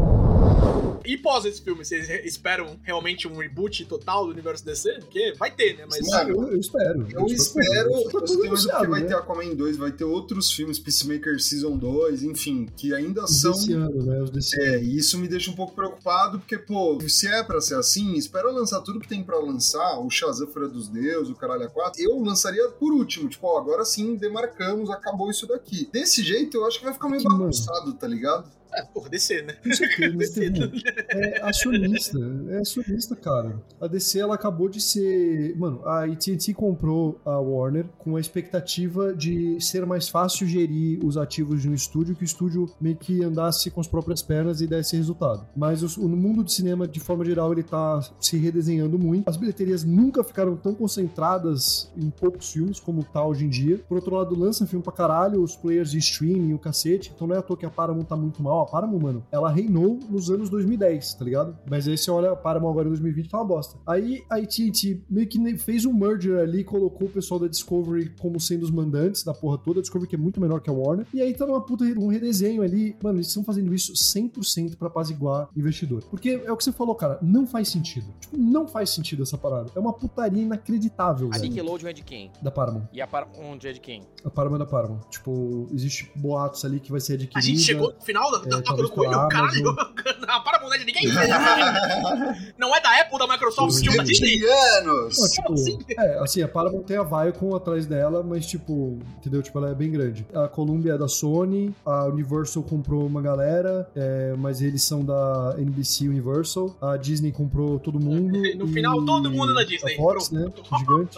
E 1.16 1.18
pós 1.18 1.46
esse 1.46 1.62
filme, 1.62 1.86
vocês 1.86 2.10
esperam 2.26 2.78
realmente 2.84 3.26
um 3.26 3.38
reboot 3.38 3.86
total 3.86 4.26
do 4.26 4.32
universo 4.32 4.66
DC? 4.66 4.96
Porque 5.00 5.34
vai 5.40 5.50
ter, 5.50 5.78
né? 5.78 5.86
Mas. 5.90 6.06
Mano, 6.06 6.30
Eu, 6.32 6.52
eu 6.52 6.60
espero. 6.60 7.08
Eu 7.10 7.26
espero, 7.28 7.90
tá 7.90 7.98
eu 7.98 8.10
tudo 8.10 8.26
tenho 8.26 8.28
medo 8.28 8.42
que 8.42 8.48
anunciado, 8.48 8.90
vai 8.90 9.02
né? 9.02 9.08
ter 9.08 9.16
Aquaman 9.16 9.56
2, 9.56 9.78
vai 9.78 9.92
ter 9.94 10.04
outros 10.04 10.52
filmes, 10.52 10.78
Peacemaker 10.78 11.42
Season 11.42 11.78
2, 11.78 12.24
enfim, 12.24 12.68
que 12.76 12.94
ainda 12.94 13.24
Os 13.24 13.40
são... 13.40 13.54
desse 13.54 13.72
ano, 13.72 14.04
né? 14.04 14.22
Os 14.24 14.30
desse 14.30 14.60
É, 14.62 14.84
e 14.84 14.98
isso 14.98 15.18
me 15.18 15.30
deixa 15.30 15.50
um 15.50 15.56
pouco 15.56 15.74
preocupado, 15.74 16.38
porque, 16.38 16.58
pô, 16.58 17.00
se 17.08 17.28
é 17.28 17.42
pra 17.42 17.62
ser 17.62 17.76
assim, 17.76 18.16
espera 18.16 18.52
lançar 18.52 18.82
tudo 18.82 19.00
que 19.00 19.08
tem 19.08 19.24
pra 19.24 19.40
lançar, 19.40 19.98
o 20.00 20.10
Shazam 20.10 20.48
Fura 20.48 20.68
dos 20.68 20.90
Deuses, 20.90 21.30
o 21.30 21.36
Caralho 21.36 21.64
a 21.64 21.70
4, 21.70 22.02
eu 22.02 22.22
lançaria 22.22 22.68
por 22.72 22.92
último, 22.92 23.30
tipo, 23.30 23.48
ó, 23.48 23.58
agora 23.58 23.86
sim, 23.86 24.18
demarcamos, 24.18 24.90
acabou 24.90 25.32
isso 25.32 25.48
daqui. 25.48 25.88
Desse 25.94 26.22
jeito, 26.22 26.58
eu 26.58 26.66
acho 26.66 26.80
que 26.80 26.84
vai 26.84 26.94
ficar 26.94 27.08
meio 27.08 27.24
bagunçado, 27.24 27.94
tá 27.94 28.06
ligado? 28.06 28.52
É, 28.74 28.82
porra, 28.84 29.10
né? 29.10 29.54
Com 29.64 29.74
certeza, 29.74 30.18
DC. 30.18 30.52
teve- 30.52 30.84
é 31.10 31.42
acionista, 31.42 32.20
é 32.50 32.58
acionista, 32.58 33.16
cara. 33.16 33.62
A 33.80 33.88
DC 33.88 34.20
ela 34.20 34.36
acabou 34.36 34.68
de 34.68 34.82
ser, 34.82 35.56
mano, 35.58 35.82
a 35.86 36.04
AT&T 36.04 36.54
comprou 36.54 37.20
a 37.26 37.40
Warner 37.40 37.86
com 38.00 38.16
a 38.16 38.20
expectativa 38.20 39.14
de 39.14 39.60
ser 39.62 39.86
mais 39.86 40.10
fácil 40.10 40.46
gerir 40.48 41.00
os 41.06 41.16
ativos 41.18 41.62
de 41.62 41.70
um 41.70 41.74
estúdio, 41.74 42.16
que 42.16 42.24
o 42.24 42.26
estúdio 42.26 42.70
meio 42.82 42.96
que 42.98 43.24
andasse 43.24 43.70
com 43.72 43.80
as 43.80 43.88
próprias 43.88 44.22
pernas 44.22 44.60
e 44.62 44.68
desse 44.68 44.96
resultado. 44.98 45.46
Mas 45.56 45.82
os- 45.84 45.98
o 45.98 46.08
mundo 46.10 46.44
do 46.44 46.52
cinema, 46.52 46.88
de 46.88 47.00
forma 47.00 47.24
geral, 47.24 47.52
ele 47.54 47.64
tá 47.64 48.02
se 48.20 48.38
redesenhando 48.38 49.00
muito. 49.00 49.28
As 49.30 49.38
bilheterias 49.38 49.84
nunca 49.84 50.24
ficaram 50.24 50.56
tão 50.58 50.74
concentradas 50.76 51.92
em 51.96 52.10
poucos 52.10 52.52
filmes 52.52 52.80
como 52.80 53.04
tá 53.04 53.26
hoje 53.26 53.46
em 53.46 53.50
dia. 53.50 53.78
Por 53.88 53.96
outro 53.96 54.16
lado, 54.16 54.38
lança 54.38 54.66
filme 54.68 54.84
pra 54.84 54.92
caralho, 54.92 55.42
os 55.42 55.56
players 55.56 55.92
de 55.92 55.98
streaming, 56.00 56.54
o 56.54 56.60
cacete. 56.60 57.12
Então 57.16 57.28
não 57.28 57.36
é 57.36 57.40
à 57.40 57.42
toa 57.42 57.56
que 57.58 57.66
a 57.66 57.70
Paramount 57.70 58.06
tá 58.06 58.16
muito 58.16 58.42
mal. 58.42 58.55
A 58.64 58.66
Paramount, 58.66 59.00
mano, 59.00 59.26
ela 59.32 59.50
reinou 59.50 60.00
nos 60.10 60.30
anos 60.30 60.50
2010, 60.50 61.14
tá 61.16 61.26
ligado? 61.26 61.58
Mas 61.70 61.88
aí 61.88 61.98
você 61.98 62.10
olha 62.12 62.32
a 62.32 62.36
Paramount 62.36 62.72
agora 62.72 62.88
em 62.88 62.92
2020 62.92 63.30
tá 63.30 63.38
uma 63.38 63.46
bosta. 63.46 63.78
Aí 63.86 64.24
a 64.30 64.36
AT&T 64.36 65.04
meio 65.10 65.28
que 65.28 65.58
fez 65.58 65.86
um 65.86 65.94
merger 65.94 66.40
ali, 66.40 66.64
colocou 66.64 67.08
o 67.08 67.12
pessoal 67.12 67.40
da 67.40 67.48
Discovery 67.48 68.14
como 68.20 68.40
sendo 68.40 68.64
os 68.64 68.72
mandantes 68.72 69.24
da 69.24 69.34
porra 69.34 69.58
toda. 69.58 69.80
A 69.80 69.82
Discovery 69.82 70.10
que 70.10 70.16
é 70.16 70.20
muito 70.20 70.40
menor 70.40 70.62
que 70.62 70.70
a 70.70 70.74
Warner. 70.74 71.06
E 71.14 71.22
aí 71.22 71.34
tá 71.34 71.46
numa 71.46 71.62
puta 71.62 71.84
um 71.84 72.08
redesenho 72.08 72.62
ali. 72.62 72.96
Mano, 73.02 73.18
eles 73.18 73.28
estão 73.28 73.44
fazendo 73.44 73.74
isso 73.74 73.94
100% 73.94 74.76
pra 74.78 74.88
apaziguar 74.88 75.50
investidor. 75.56 76.04
Porque 76.10 76.42
é 76.46 76.52
o 76.52 76.58
que 76.58 76.64
você 76.64 76.72
falou, 76.72 76.96
cara, 76.96 77.20
não 77.22 77.46
faz 77.46 77.70
sentido. 77.70 78.08
Tipo, 78.20 78.38
não 78.38 78.68
faz 78.68 78.90
sentido 78.90 79.24
essa 79.24 79.38
parada. 79.38 79.72
É 79.76 79.80
uma 79.80 79.94
putaria 79.94 80.42
inacreditável, 80.42 81.30
A 81.32 81.38
velho. 81.38 81.50
Nickelodeon 81.50 81.90
é 81.90 81.94
de 81.94 82.04
quem? 82.04 82.32
Da 82.42 82.52
Paramount. 82.52 82.88
E 82.94 83.02
a 83.02 83.08
Paramount 83.08 83.60
é 83.64 83.74
de 83.74 83.80
quem? 83.80 84.02
A 84.24 84.30
Paramount 84.30 84.58
é 84.58 84.60
da 84.60 84.66
Paramount. 84.66 85.02
Tipo, 85.10 85.68
existe 85.74 86.12
boatos 86.16 86.64
ali 86.66 86.80
que 86.80 86.92
vai 86.92 87.00
ser 87.00 87.14
adquirida. 87.14 87.40
A 87.40 87.42
gente 87.42 87.62
chegou 87.62 87.94
no 87.94 88.02
final 88.02 88.32
da 88.32 88.45
é, 88.48 88.76
do 88.76 88.90
coelho, 88.90 89.28
caralho. 89.30 89.76
Não 90.62 90.74
é 90.74 90.78
de 90.78 90.86
ninguém. 90.86 91.08
não 92.58 92.76
é 92.76 92.82
da 92.82 93.02
Apple, 93.02 93.20
da 93.20 93.28
Microsoft, 93.28 93.82
tinha 93.82 93.98
da 93.98 94.04
Disney. 94.04 94.40
Não, 94.84 95.10
tipo, 95.30 95.54
assim? 95.54 95.80
é, 95.98 96.20
assim, 96.20 96.42
a 96.42 96.48
Paramount 96.48 96.84
tem 96.84 96.98
a 96.98 97.04
Viacom 97.04 97.56
atrás 97.56 97.86
dela, 97.86 98.24
mas, 98.24 98.46
tipo, 98.46 99.00
entendeu? 99.18 99.42
Tipo, 99.42 99.60
ela 99.60 99.72
é 99.72 99.76
bem 99.76 99.92
grande. 99.92 100.26
A 100.34 100.48
Columbia 100.48 100.94
é 100.94 100.98
da 100.98 101.08
Sony, 101.08 101.74
a 101.86 102.06
Universal 102.06 102.64
comprou 102.64 103.06
uma 103.06 103.22
galera, 103.22 103.90
é, 103.96 104.34
mas 104.38 104.62
eles 104.62 104.84
são 104.84 105.04
da 105.04 105.56
NBC 105.58 106.08
Universal, 106.08 106.76
a 106.82 106.98
Disney 106.98 107.32
comprou 107.32 107.80
todo 107.80 108.00
mundo. 108.00 108.36
No 108.56 108.66
e 108.68 108.74
final, 108.74 109.04
todo 109.06 109.30
mundo 109.30 109.52
é 109.52 109.56
da 109.56 109.64
Disney. 109.64 109.94
A 109.94 109.98
Fox, 109.98 110.32
né? 110.32 110.46
Gigante. 110.80 111.18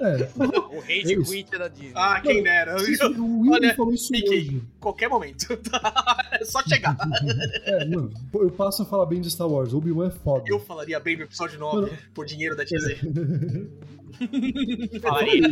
É. 0.00 0.28
O 0.76 0.80
rei 0.80 1.00
É 1.00 1.04
de 1.04 1.16
quit 1.22 1.54
é 1.54 1.58
da 1.58 1.68
Disney. 1.68 1.92
Ah, 1.94 2.20
quem 2.20 2.42
dera. 2.42 2.76
O 3.18 3.40
Will 3.40 3.52
Olha, 3.52 3.74
falou 3.74 3.92
isso 3.92 4.12
Mickey. 4.12 4.28
hoje. 4.28 4.62
Qualquer 4.80 5.08
momento. 5.08 5.46
Só 6.50 6.62
chegar. 6.62 6.96
É, 7.64 7.84
mano, 7.84 8.10
eu 8.34 8.50
passo 8.50 8.82
a 8.82 8.84
falar 8.86 9.06
bem 9.06 9.20
de 9.20 9.30
Star 9.30 9.46
Wars. 9.48 9.74
Obi-Wan 9.74 10.08
é 10.08 10.10
foda. 10.10 10.44
Eu 10.46 10.58
falaria 10.58 10.98
bem 10.98 11.16
no 11.16 11.24
episódio 11.24 11.58
9 11.58 11.76
Mano. 11.82 11.98
por 12.14 12.24
dinheiro 12.24 12.56
da 12.56 12.64
Disney. 12.64 12.96
Falaria. 15.00 15.48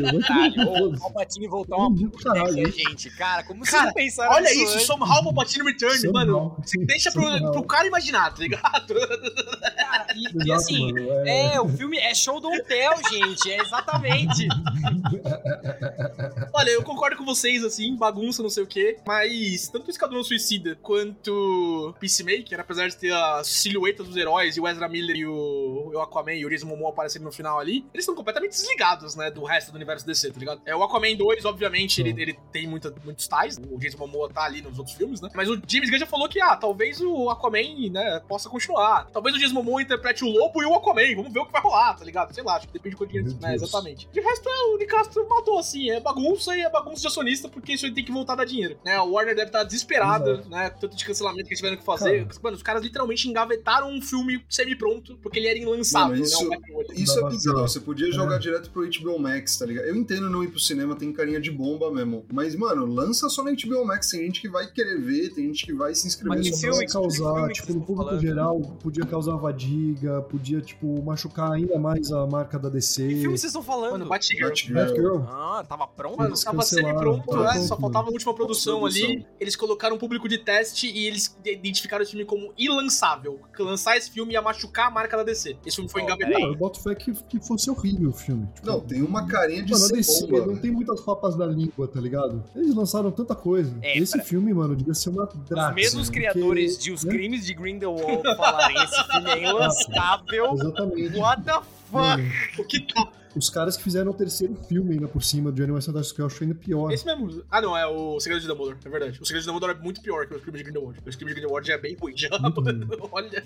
O. 0.66 0.98
Palpatine 0.98 1.48
voltar 1.48 1.76
uma 1.76 2.10
caralho. 2.22 2.70
Gente. 2.72 3.10
Cara, 3.16 3.42
como 3.44 3.64
Cara, 3.64 3.84
vocês 3.84 3.94
pensaram 3.94 4.32
Olha 4.32 4.52
isso, 4.52 4.72
antes? 4.74 4.86
somehow 4.86 5.22
Palpatine 5.22 5.64
Return, 5.64 6.12
mano. 6.12 6.56
Deixa 6.86 7.10
pro, 7.12 7.52
pro 7.52 7.62
cara 7.64 7.86
imaginar, 7.86 8.30
tá 8.32 8.40
ligado? 8.42 8.94
Cara, 8.94 10.06
e, 10.14 10.22
e 10.22 10.26
Exato, 10.42 10.52
assim, 10.52 10.92
mano, 10.92 11.10
é- 11.26 11.54
é, 11.54 11.60
o 11.60 11.68
filme 11.68 11.98
é 11.98 12.14
show 12.14 12.40
don't 12.40 12.62
tell, 12.64 12.92
gente. 13.10 13.50
É 13.50 13.60
exatamente. 13.60 14.46
Olha, 16.52 16.70
eu 16.70 16.82
concordo 16.82 17.16
com 17.16 17.24
vocês, 17.24 17.64
assim, 17.64 17.94
bagunça, 17.96 18.42
não 18.42 18.50
sei 18.50 18.62
o 18.62 18.66
quê, 18.66 18.96
mas 19.06 19.68
tanto 19.68 19.88
o 19.88 19.90
Esquadrão 19.90 20.22
Suicida 20.22 20.76
quanto 20.82 21.94
Peacemaker, 22.00 22.60
apesar 22.60 22.88
de 22.88 22.96
ter 22.96 23.12
as 23.12 23.46
silhuetas 23.48 24.06
dos 24.06 24.16
heróis 24.16 24.56
e 24.56 24.60
o 24.60 24.68
Ezra 24.68 24.88
Miller 24.88 25.16
e 25.16 25.26
o, 25.26 25.90
e 25.92 25.96
o 25.96 26.00
Aquaman 26.00 26.34
e 26.34 26.46
o 26.46 26.48
Jason 26.48 26.66
Momoa 26.66 26.90
aparecendo 26.90 27.24
no 27.24 27.32
final 27.32 27.58
ali, 27.58 27.78
eles 27.92 28.02
estão 28.02 28.14
completamente 28.14 28.45
desligados, 28.48 29.14
né, 29.16 29.30
do 29.30 29.44
resto 29.44 29.70
do 29.70 29.76
universo 29.76 30.06
DC, 30.06 30.30
tá 30.32 30.38
ligado? 30.38 30.60
É, 30.64 30.74
o 30.74 30.82
Aquaman 30.82 31.14
2, 31.16 31.44
obviamente, 31.44 32.00
ele, 32.00 32.10
ele 32.20 32.38
tem 32.52 32.66
muita, 32.66 32.92
muitos 33.04 33.26
tais, 33.28 33.56
o 33.58 33.78
Jason 33.78 33.98
Momoa 33.98 34.28
tá 34.30 34.42
ali 34.44 34.62
nos 34.62 34.78
outros 34.78 34.96
filmes, 34.96 35.20
né, 35.20 35.28
mas 35.34 35.48
o 35.48 35.60
James 35.66 35.90
Gunn 35.90 35.98
já 35.98 36.06
falou 36.06 36.28
que, 36.28 36.40
ah, 36.40 36.56
talvez 36.56 37.00
o 37.00 37.30
Aquaman, 37.30 37.90
né, 37.90 38.20
possa 38.28 38.48
continuar. 38.48 39.06
Talvez 39.12 39.34
o 39.36 39.38
Jason 39.38 39.54
Momoa 39.54 39.82
interprete 39.82 40.24
o 40.24 40.28
Lobo 40.28 40.62
e 40.62 40.66
o 40.66 40.74
Aquaman, 40.74 41.14
vamos 41.16 41.32
ver 41.32 41.40
o 41.40 41.46
que 41.46 41.52
vai 41.52 41.60
rolar, 41.62 41.94
tá 41.94 42.04
ligado? 42.04 42.34
Sei 42.34 42.42
lá, 42.42 42.56
acho 42.56 42.66
que 42.66 42.72
depende 42.72 42.94
de 42.94 42.96
quanto 42.96 43.10
dinheiro, 43.12 43.36
né, 43.40 43.54
exatamente. 43.54 44.08
De 44.12 44.20
resto, 44.20 44.48
é, 44.48 44.74
o 44.74 44.78
Nicastro 44.78 45.28
matou, 45.28 45.58
assim, 45.58 45.90
é 45.90 46.00
bagunça 46.00 46.56
e 46.56 46.60
é 46.60 46.70
bagunça 46.70 47.00
de 47.02 47.06
acionista, 47.06 47.48
porque 47.48 47.72
isso 47.72 47.86
aí 47.86 47.92
tem 47.92 48.04
que 48.04 48.12
voltar 48.12 48.34
a 48.34 48.36
dar 48.36 48.44
dinheiro, 48.44 48.78
né? 48.84 48.94
A 48.96 49.02
Warner 49.02 49.34
deve 49.34 49.48
estar 49.48 49.62
desesperada, 49.64 50.32
Exato. 50.32 50.48
né? 50.50 50.70
Tanto 50.70 50.96
de 50.96 51.04
cancelamento 51.04 51.44
que 51.44 51.48
eles 51.50 51.58
tiveram 51.58 51.76
que 51.76 51.84
fazer. 51.84 52.26
Mano, 52.42 52.56
os 52.56 52.62
caras 52.62 52.82
literalmente 52.82 53.28
engavetaram 53.28 53.90
um 53.90 54.00
filme 54.00 54.44
semi-pronto, 54.48 55.16
porque 55.22 55.38
ele 55.38 55.48
era 55.48 55.58
inlançável, 55.58 56.10
Mano, 56.14 56.22
isso- 56.24 56.48
né? 56.48 56.58
O. 56.72 56.92
Isso 56.92 57.18
é 57.18 57.28
bizarro, 57.28 57.60
você 57.68 57.80
podia 57.80 58.10
jogar 58.12 58.35
direto 58.38 58.70
pro 58.70 58.88
HBO 58.88 59.18
Max, 59.18 59.56
tá 59.58 59.66
ligado? 59.66 59.84
Eu 59.86 59.96
entendo 59.96 60.28
não 60.30 60.42
ir 60.42 60.48
pro 60.48 60.58
cinema, 60.60 60.94
tem 60.96 61.12
carinha 61.12 61.40
de 61.40 61.50
bomba 61.50 61.90
mesmo. 61.90 62.24
Mas, 62.32 62.54
mano, 62.54 62.84
lança 62.86 63.28
só 63.28 63.42
na 63.42 63.50
HBO 63.52 63.84
Max, 63.84 64.10
tem 64.10 64.20
gente 64.26 64.40
que 64.40 64.48
vai 64.48 64.66
querer 64.70 65.00
ver, 65.00 65.30
tem 65.34 65.46
gente 65.46 65.64
que 65.64 65.72
vai 65.74 65.94
se 65.94 66.06
inscrever 66.06 66.38
Mas 66.38 66.46
que 66.46 66.50
pra- 66.52 66.60
filme 66.60 66.76
Podia 66.76 66.92
causar, 66.92 67.34
filme 67.34 67.52
tipo, 67.52 67.66
no 67.72 67.78
estão 67.80 67.86
público 67.86 68.04
falando? 68.10 68.20
geral, 68.20 68.60
podia 68.82 69.06
causar 69.06 69.38
fadiga, 69.38 70.22
podia, 70.22 70.60
tipo, 70.60 71.02
machucar 71.02 71.52
ainda 71.52 71.78
mais 71.78 72.10
a 72.12 72.26
marca 72.26 72.58
da 72.58 72.68
DC. 72.68 73.06
Que 73.08 73.14
filme 73.20 73.38
vocês 73.38 73.44
estão 73.50 73.62
falando? 73.62 73.92
Mano, 73.92 74.06
Batgirl. 74.06 74.48
Batgirl. 74.48 74.74
Batgirl. 74.74 75.16
Ah, 75.28 75.64
tava 75.68 75.86
pronto? 75.86 76.16
Mano, 76.18 76.30
Eles 76.30 76.42
tava 76.44 76.62
semi-pronto, 76.62 77.26
tava 77.26 77.42
né? 77.44 77.50
pronto, 77.52 77.66
Só 77.66 77.76
faltava 77.76 78.08
a 78.08 78.12
última 78.12 78.34
produção 78.34 78.80
Pós-produção. 78.80 79.10
ali. 79.16 79.26
Eles 79.40 79.56
colocaram 79.56 79.96
um 79.96 79.98
público 79.98 80.28
de 80.28 80.38
teste 80.38 80.86
e 80.90 81.06
eles 81.06 81.36
identificaram 81.44 82.02
esse 82.02 82.12
filme 82.12 82.24
como 82.24 82.52
ilançável. 82.58 83.40
Que 83.54 83.62
lançar 83.62 83.96
esse 83.96 84.10
filme 84.10 84.32
ia 84.34 84.42
machucar 84.42 84.88
a 84.88 84.90
marca 84.90 85.16
da 85.16 85.22
DC. 85.22 85.56
Esse 85.64 85.76
filme 85.76 85.90
foi 85.90 86.02
Ó, 86.02 86.04
engavetado. 86.04 86.32
Cara, 86.34 86.44
eu 86.46 86.56
boto 86.56 86.80
fé 86.82 86.94
que, 86.94 87.12
que 87.12 87.40
fosse 87.40 87.70
horrível 87.70 88.10
o 88.10 88.12
filme. 88.12 88.25
Tipo, 88.54 88.66
Não, 88.66 88.80
tem 88.80 89.02
uma 89.02 89.26
carinha 89.26 89.62
de 89.62 89.72
Mano, 89.72 89.84
ser 89.86 89.92
DC 89.94 90.26
bomba. 90.26 90.46
não 90.46 90.56
tem 90.56 90.70
muitas 90.70 91.00
papas 91.00 91.36
da 91.36 91.46
língua, 91.46 91.86
tá 91.86 92.00
ligado? 92.00 92.42
Eles 92.54 92.74
lançaram 92.74 93.10
tanta 93.10 93.34
coisa. 93.34 93.72
É, 93.82 93.98
Esse 93.98 94.12
pra- 94.16 94.24
filme, 94.24 94.52
mano, 94.52 94.74
devia 94.74 94.94
ser 94.94 95.10
uma 95.10 95.26
draga. 95.48 95.68
Os 95.70 95.74
mesmos 95.74 96.08
porque- 96.08 96.20
criadores 96.20 96.78
de 96.78 96.92
Os 96.92 97.04
né? 97.04 97.12
Crimes 97.12 97.44
de 97.46 97.54
Grindelwald 97.54 98.22
falarem 98.36 98.76
esse 98.82 99.04
filme 99.04 99.30
é 99.30 99.42
inlançável. 99.50 100.52
Exatamente. 100.54 101.16
What 101.18 101.42
the 101.44 101.52
fuck? 101.52 101.64
Mano, 101.92 102.24
O 102.58 102.64
que 102.64 102.80
tá? 102.80 103.08
Os 103.36 103.50
caras 103.50 103.76
que 103.76 103.82
fizeram 103.82 104.10
o 104.10 104.14
terceiro 104.14 104.54
filme 104.68 104.94
ainda 104.94 105.06
por 105.08 105.22
cima 105.22 105.52
de 105.52 105.62
animação 105.62 105.92
da 105.92 106.00
que 106.02 106.20
eu 106.20 106.26
acho 106.26 106.42
ainda 106.42 106.54
pior. 106.54 106.90
Esse 106.92 107.04
mesmo. 107.04 107.42
Ah, 107.50 107.60
não, 107.60 107.76
é 107.76 107.86
o 107.86 108.18
Segredo 108.20 108.40
de 108.42 108.48
Dumbledore, 108.48 108.76
é 108.84 108.88
verdade. 108.88 109.20
O 109.20 109.24
Segredo 109.26 109.42
de 109.42 109.46
Dumbledore 109.48 109.78
é 109.78 109.82
muito 109.82 110.00
pior 110.00 110.26
que 110.26 110.34
o 110.34 110.40
Crime 110.40 110.58
de 110.58 110.64
Grindelwald. 110.64 110.98
O 110.98 111.02
Crime 111.02 111.16
de 111.26 111.34
Grindelwald 111.34 111.66
já 111.66 111.74
é 111.74 111.78
bem 111.78 111.96
ruim, 112.00 112.16
já. 112.16 112.28
Ruim. 112.36 112.80
Olha. 113.12 113.42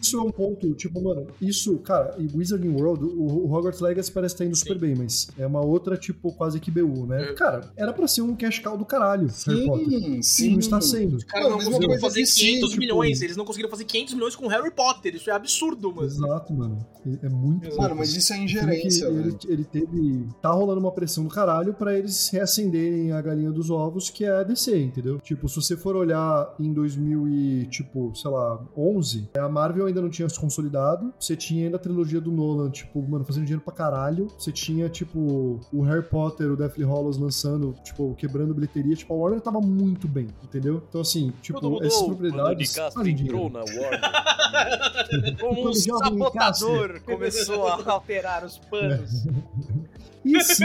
Isso 0.00 0.18
é 0.18 0.22
um 0.22 0.30
ponto, 0.30 0.74
tipo, 0.74 1.00
mano, 1.00 1.26
isso, 1.40 1.76
cara, 1.78 2.14
e 2.18 2.28
Wizarding 2.36 2.70
World, 2.70 3.04
o, 3.04 3.46
o 3.46 3.52
Hogwarts 3.52 3.80
Legacy 3.80 4.10
parece 4.12 4.34
estar 4.34 4.44
indo 4.44 4.56
super 4.56 4.78
bem, 4.78 4.94
mas 4.94 5.28
é 5.38 5.46
uma 5.46 5.60
outra, 5.60 5.96
tipo, 5.96 6.32
quase 6.32 6.58
que 6.60 6.70
BU, 6.70 7.06
né? 7.06 7.30
É. 7.30 7.32
Cara, 7.34 7.70
era 7.76 7.92
pra 7.92 8.06
ser 8.08 8.22
um 8.22 8.34
cash 8.34 8.58
cow 8.58 8.76
do 8.76 8.84
caralho, 8.84 9.28
Harry 9.46 9.66
Potter. 9.66 9.86
Sim, 9.88 10.18
E 10.18 10.22
sim. 10.22 10.50
não 10.52 10.58
está 10.58 10.80
sendo. 10.80 11.16
Os 11.16 11.24
caras 11.24 11.48
não 11.50 11.58
Não, 11.58 11.64
conseguiram 11.64 11.98
fazer 12.00 12.22
de 12.22 12.26
si, 12.28 12.40
500 12.40 12.68
tipo- 12.70 12.80
milhões. 12.80 13.22
Eles 13.22 13.36
não 13.36 13.44
conseguiram 13.44 13.70
fazer 13.70 13.84
500 13.84 14.14
milhões 14.14 14.36
com 14.36 14.46
Harry 14.48 14.70
Potter. 14.70 15.14
Isso 15.14 15.30
é 15.30 15.32
absurdo, 15.32 15.92
mano. 15.94 16.06
Exato, 16.06 16.52
mano. 16.52 16.78
É 17.22 17.28
muito 17.28 17.74
Mano, 17.76 17.96
mas 17.96 18.14
isso 18.14 18.30
é 18.32 18.36
Filme 18.36 18.50
que 18.50 18.58
ingerência, 18.58 18.89
ele, 18.98 19.22
velho. 19.22 19.38
ele 19.48 19.64
teve. 19.64 20.28
Tá 20.40 20.50
rolando 20.50 20.80
uma 20.80 20.92
pressão 20.92 21.24
do 21.24 21.30
caralho 21.30 21.74
pra 21.74 21.96
eles 21.96 22.28
reacenderem 22.30 23.12
a 23.12 23.20
galinha 23.20 23.50
dos 23.50 23.70
ovos, 23.70 24.10
que 24.10 24.24
é 24.24 24.30
a 24.40 24.42
DC, 24.42 24.76
entendeu? 24.78 25.18
Tipo, 25.20 25.48
se 25.48 25.56
você 25.56 25.76
for 25.76 25.96
olhar 25.96 26.54
em 26.58 26.72
2000 26.72 27.28
e, 27.28 27.66
tipo, 27.66 28.12
sei 28.14 28.30
lá, 28.30 28.60
11, 28.76 29.28
a 29.36 29.48
Marvel 29.48 29.86
ainda 29.86 30.00
não 30.00 30.10
tinha 30.10 30.28
se 30.28 30.38
consolidado. 30.38 31.12
Você 31.18 31.36
tinha 31.36 31.64
ainda 31.64 31.76
a 31.76 31.80
trilogia 31.80 32.20
do 32.20 32.30
Nolan, 32.30 32.70
tipo, 32.70 33.02
mano, 33.02 33.24
fazendo 33.24 33.44
dinheiro 33.44 33.62
pra 33.62 33.72
caralho. 33.72 34.28
Você 34.38 34.52
tinha, 34.52 34.88
tipo, 34.88 35.60
o 35.72 35.82
Harry 35.82 36.02
Potter, 36.02 36.50
o 36.50 36.56
Deathly 36.56 36.84
Hallows 36.84 37.16
lançando, 37.16 37.74
tipo, 37.84 38.14
quebrando 38.14 38.54
bilheteria. 38.54 38.94
Tipo, 38.94 39.14
a 39.14 39.16
Warner 39.16 39.40
tava 39.40 39.60
muito 39.60 40.08
bem, 40.08 40.28
entendeu? 40.42 40.82
Então, 40.88 41.00
assim, 41.00 41.32
tipo, 41.42 41.82
essas 41.82 42.02
propriedades. 42.02 42.74
fazem 42.74 43.14
dinheiro. 43.14 43.48
na 43.50 43.60
Warner. 43.80 45.38
Como 45.38 45.52
um 45.52 45.62
Quando 45.62 45.78
jovem 45.80 46.18
sabotador 46.18 47.00
começou 47.02 47.66
a 47.66 47.92
alterar 47.92 48.44
os 48.44 48.58
panos. 48.70 49.26
E 50.22 50.38
se 50.44 50.64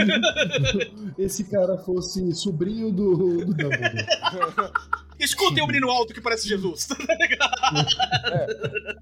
esse 1.18 1.46
cara 1.46 1.78
fosse 1.78 2.36
sobrinho 2.36 2.92
do, 2.92 3.16
do 3.16 3.46
Dumbledore? 3.46 4.06
Escutem 5.18 5.64
o 5.64 5.68
menino 5.68 5.90
alto 5.90 6.14
que 6.14 6.20
parece 6.20 6.48
Jesus. 6.48 6.90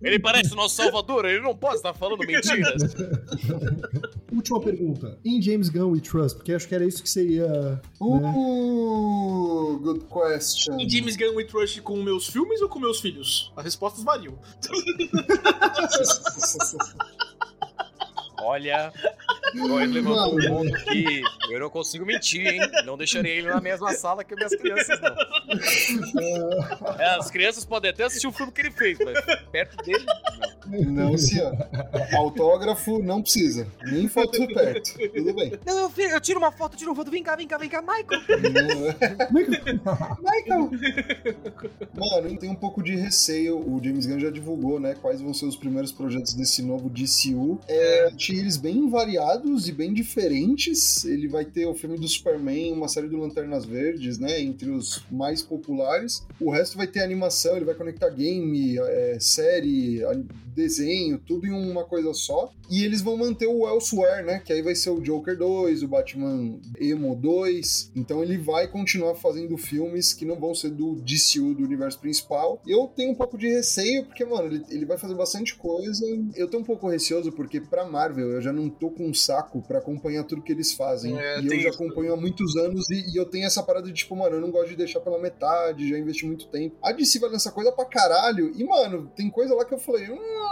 Ele 0.02 0.20
parece 0.20 0.54
o 0.54 0.56
nosso 0.56 0.76
salvador, 0.76 1.26
ele 1.26 1.42
não 1.42 1.56
pode 1.56 1.78
estar 1.78 1.94
falando 1.94 2.20
mentiras. 2.20 2.96
Última 4.32 4.60
pergunta. 4.60 5.18
Em 5.24 5.42
James 5.42 5.70
Gunn 5.70 5.92
we 5.92 6.02
trust? 6.02 6.38
Porque 6.38 6.54
acho 6.54 6.68
que 6.68 6.76
era 6.76 6.86
isso 6.86 7.02
que 7.02 7.10
você 7.10 7.26
ia. 7.26 7.48
Né? 7.48 7.80
Uh, 8.00 9.80
good 9.82 10.06
question. 10.06 10.80
E 10.80 10.90
James 10.90 11.16
Gunn 11.16 11.36
We 11.36 11.46
Trust 11.46 11.82
com 11.82 12.02
meus 12.04 12.28
filmes 12.28 12.62
ou 12.62 12.70
com 12.70 12.80
meus 12.80 13.00
filhos? 13.00 13.52
As 13.56 13.64
respostas 13.64 14.04
variam. 14.04 14.38
Olha, 18.44 18.92
O 19.56 19.68
Góis 19.68 19.90
levantou 19.92 20.36
um 20.38 20.48
ponto 20.48 20.74
que 20.86 21.22
eu 21.50 21.60
não 21.60 21.70
consigo 21.70 22.06
mentir, 22.06 22.46
hein? 22.48 22.60
Não 22.86 22.98
deixarei 22.98 23.38
ele 23.38 23.50
na 23.50 23.62
mesma 23.62 23.94
sala 23.94 24.24
que 24.24 24.36
minhas 24.36 24.56
crianças, 24.56 25.00
não. 25.00 25.16
É, 27.00 27.16
as 27.16 27.30
crianças 27.32 27.66
podem 27.66 27.92
até 27.92 28.04
assistir 28.04 28.28
o 28.28 28.32
filme 28.32 28.52
que 28.52 28.62
ele 28.62 28.72
fez, 28.72 28.98
mas 29.04 29.20
perto 29.52 29.78
dele, 29.84 30.06
não. 30.06 31.04
Não, 31.10 31.18
senhor. 31.18 31.52
Autógrafo 32.16 32.98
não 33.04 33.22
precisa. 33.22 33.68
Nem 33.84 34.08
foto 34.08 34.46
perto. 34.48 34.94
Tudo 35.14 35.34
bem. 35.34 35.60
Não, 35.66 35.78
eu, 35.80 35.90
vi- 35.90 36.04
eu 36.10 36.22
tiro 36.22 36.40
uma 36.40 36.52
foto, 36.52 36.76
tiro 36.78 36.92
uma 36.92 36.96
foto. 36.96 37.12
Vem 37.12 37.22
cá, 37.22 37.36
vem 37.36 37.48
cá, 37.48 37.58
vem 37.58 37.70
cá, 37.70 37.82
Michael. 37.82 38.22
Michael! 39.32 40.70
Mano, 41.96 42.38
tem 42.40 42.50
um 42.50 42.56
pouco 42.56 42.82
de 42.82 42.96
receio. 42.96 43.58
O 43.58 43.80
James 43.84 44.06
Gunn 44.06 44.20
já 44.20 44.30
divulgou, 44.30 44.80
né? 44.80 44.96
Quais 45.02 45.22
vão 45.22 45.34
ser 45.34 45.46
os 45.46 45.56
primeiros 45.56 45.92
projetos 45.92 46.34
desse 46.34 46.62
novo 46.62 46.90
DCU. 46.90 47.60
É, 47.68 48.10
eles 48.38 48.58
bem 48.58 48.90
variados 48.90 49.68
e 49.68 49.72
bem 49.72 49.94
diferentes. 49.94 51.06
Ele 51.06 51.28
vai 51.28 51.46
ter 51.46 51.66
o 51.66 51.74
filme 51.74 51.98
do 51.98 52.08
Superman, 52.08 52.74
uma 52.74 52.88
série 52.88 53.08
do 53.08 53.18
Lanternas 53.18 53.66
Verdes, 53.66 54.18
né? 54.18 54.42
Entre 54.42 54.70
os 54.70 55.04
mais 55.12 55.42
populares. 55.42 56.26
O 56.40 56.50
resto 56.50 56.78
vai 56.78 56.88
ter 56.88 57.02
animação, 57.02 57.56
ele 57.56 57.66
vai 57.66 57.76
conectar 57.76 58.10
game, 58.10 58.78
é, 58.80 59.18
série, 59.20 60.04
desenho, 60.54 61.18
tudo 61.20 61.46
em 61.48 61.52
uma 61.52 61.84
coisa 61.84 62.14
só. 62.14 62.52
E 62.70 62.84
eles 62.84 63.02
vão 63.02 63.18
manter 63.18 63.48
o 63.48 63.68
Elsewhere, 63.68 64.26
né? 64.26 64.42
Que 64.44 64.54
aí 64.54 64.62
vai 64.62 64.76
ser 64.76 64.90
o 64.90 65.02
Joker 65.02 65.38
2, 65.38 65.84
o 65.84 65.88
Batman 65.88 66.60
Emo 66.80 67.16
2. 67.16 67.92
Então 67.96 68.24
ele 68.24 68.38
vai 68.38 68.68
continuar 68.68 69.16
fazendo 69.16 69.58
filmes 69.58 70.14
que 70.14 70.26
não 70.26 70.40
vão 70.40 70.56
ser 70.56 70.72
do 70.72 70.96
DCU, 70.96 71.54
do 71.54 71.64
universo 71.64 72.00
principal. 72.00 72.62
Eu 72.66 72.88
tenho 72.88 73.12
um 73.12 73.16
pouco 73.16 73.38
de 73.38 73.48
receio, 73.48 74.06
porque, 74.06 74.26
mano, 74.26 74.48
ele, 74.48 74.66
ele 74.70 74.86
vai 74.86 74.98
fazer 74.98 75.16
bastante 75.16 75.56
coisa. 75.56 76.06
Eu 76.36 76.48
tô 76.48 76.58
um 76.58 76.64
pouco 76.64 76.88
receoso, 76.88 77.32
porque 77.32 77.60
pra 77.60 77.86
Marvel 77.86 78.32
eu 78.32 78.42
já 78.42 78.54
não 78.54 78.70
tô 78.70 78.90
com 78.90 79.08
um 79.08 79.14
saco 79.14 79.62
pra 79.62 79.80
acompanhar 79.80 80.24
tudo 80.24 80.42
que 80.42 80.52
eles 80.52 80.74
fazem. 80.74 81.18
É, 81.18 81.42
e 81.42 81.48
eu 81.48 81.60
já 81.60 81.70
acompanho 81.70 82.14
há 82.14 82.18
muitos 82.18 82.56
anos 82.56 82.90
e, 82.90 83.14
e 83.14 83.18
eu 83.18 83.26
tenho 83.26 83.46
essa 83.46 83.64
parada 83.64 83.88
de, 83.88 83.94
tipo, 83.94 84.16
mano, 84.16 84.36
eu 84.36 84.42
não 84.42 84.52
gosto 84.52 84.70
de 84.70 84.76
deixar 84.76 85.00
pela 85.00 85.20
metade, 85.20 85.90
já 85.90 85.98
investi 85.98 86.26
muito 86.26 86.48
tempo. 86.48 86.78
A 86.82 86.92
DC 86.92 87.20
vai 87.20 87.30
lançar 87.30 87.52
coisa 87.52 87.72
pra 87.72 87.86
caralho. 87.86 88.52
E, 88.56 88.64
mano, 88.64 89.12
tem 89.16 89.30
coisa 89.30 89.54
lá 89.54 89.66
que 89.66 89.74
eu 89.74 89.80
falei, 89.80 90.10
hum, 90.10 90.43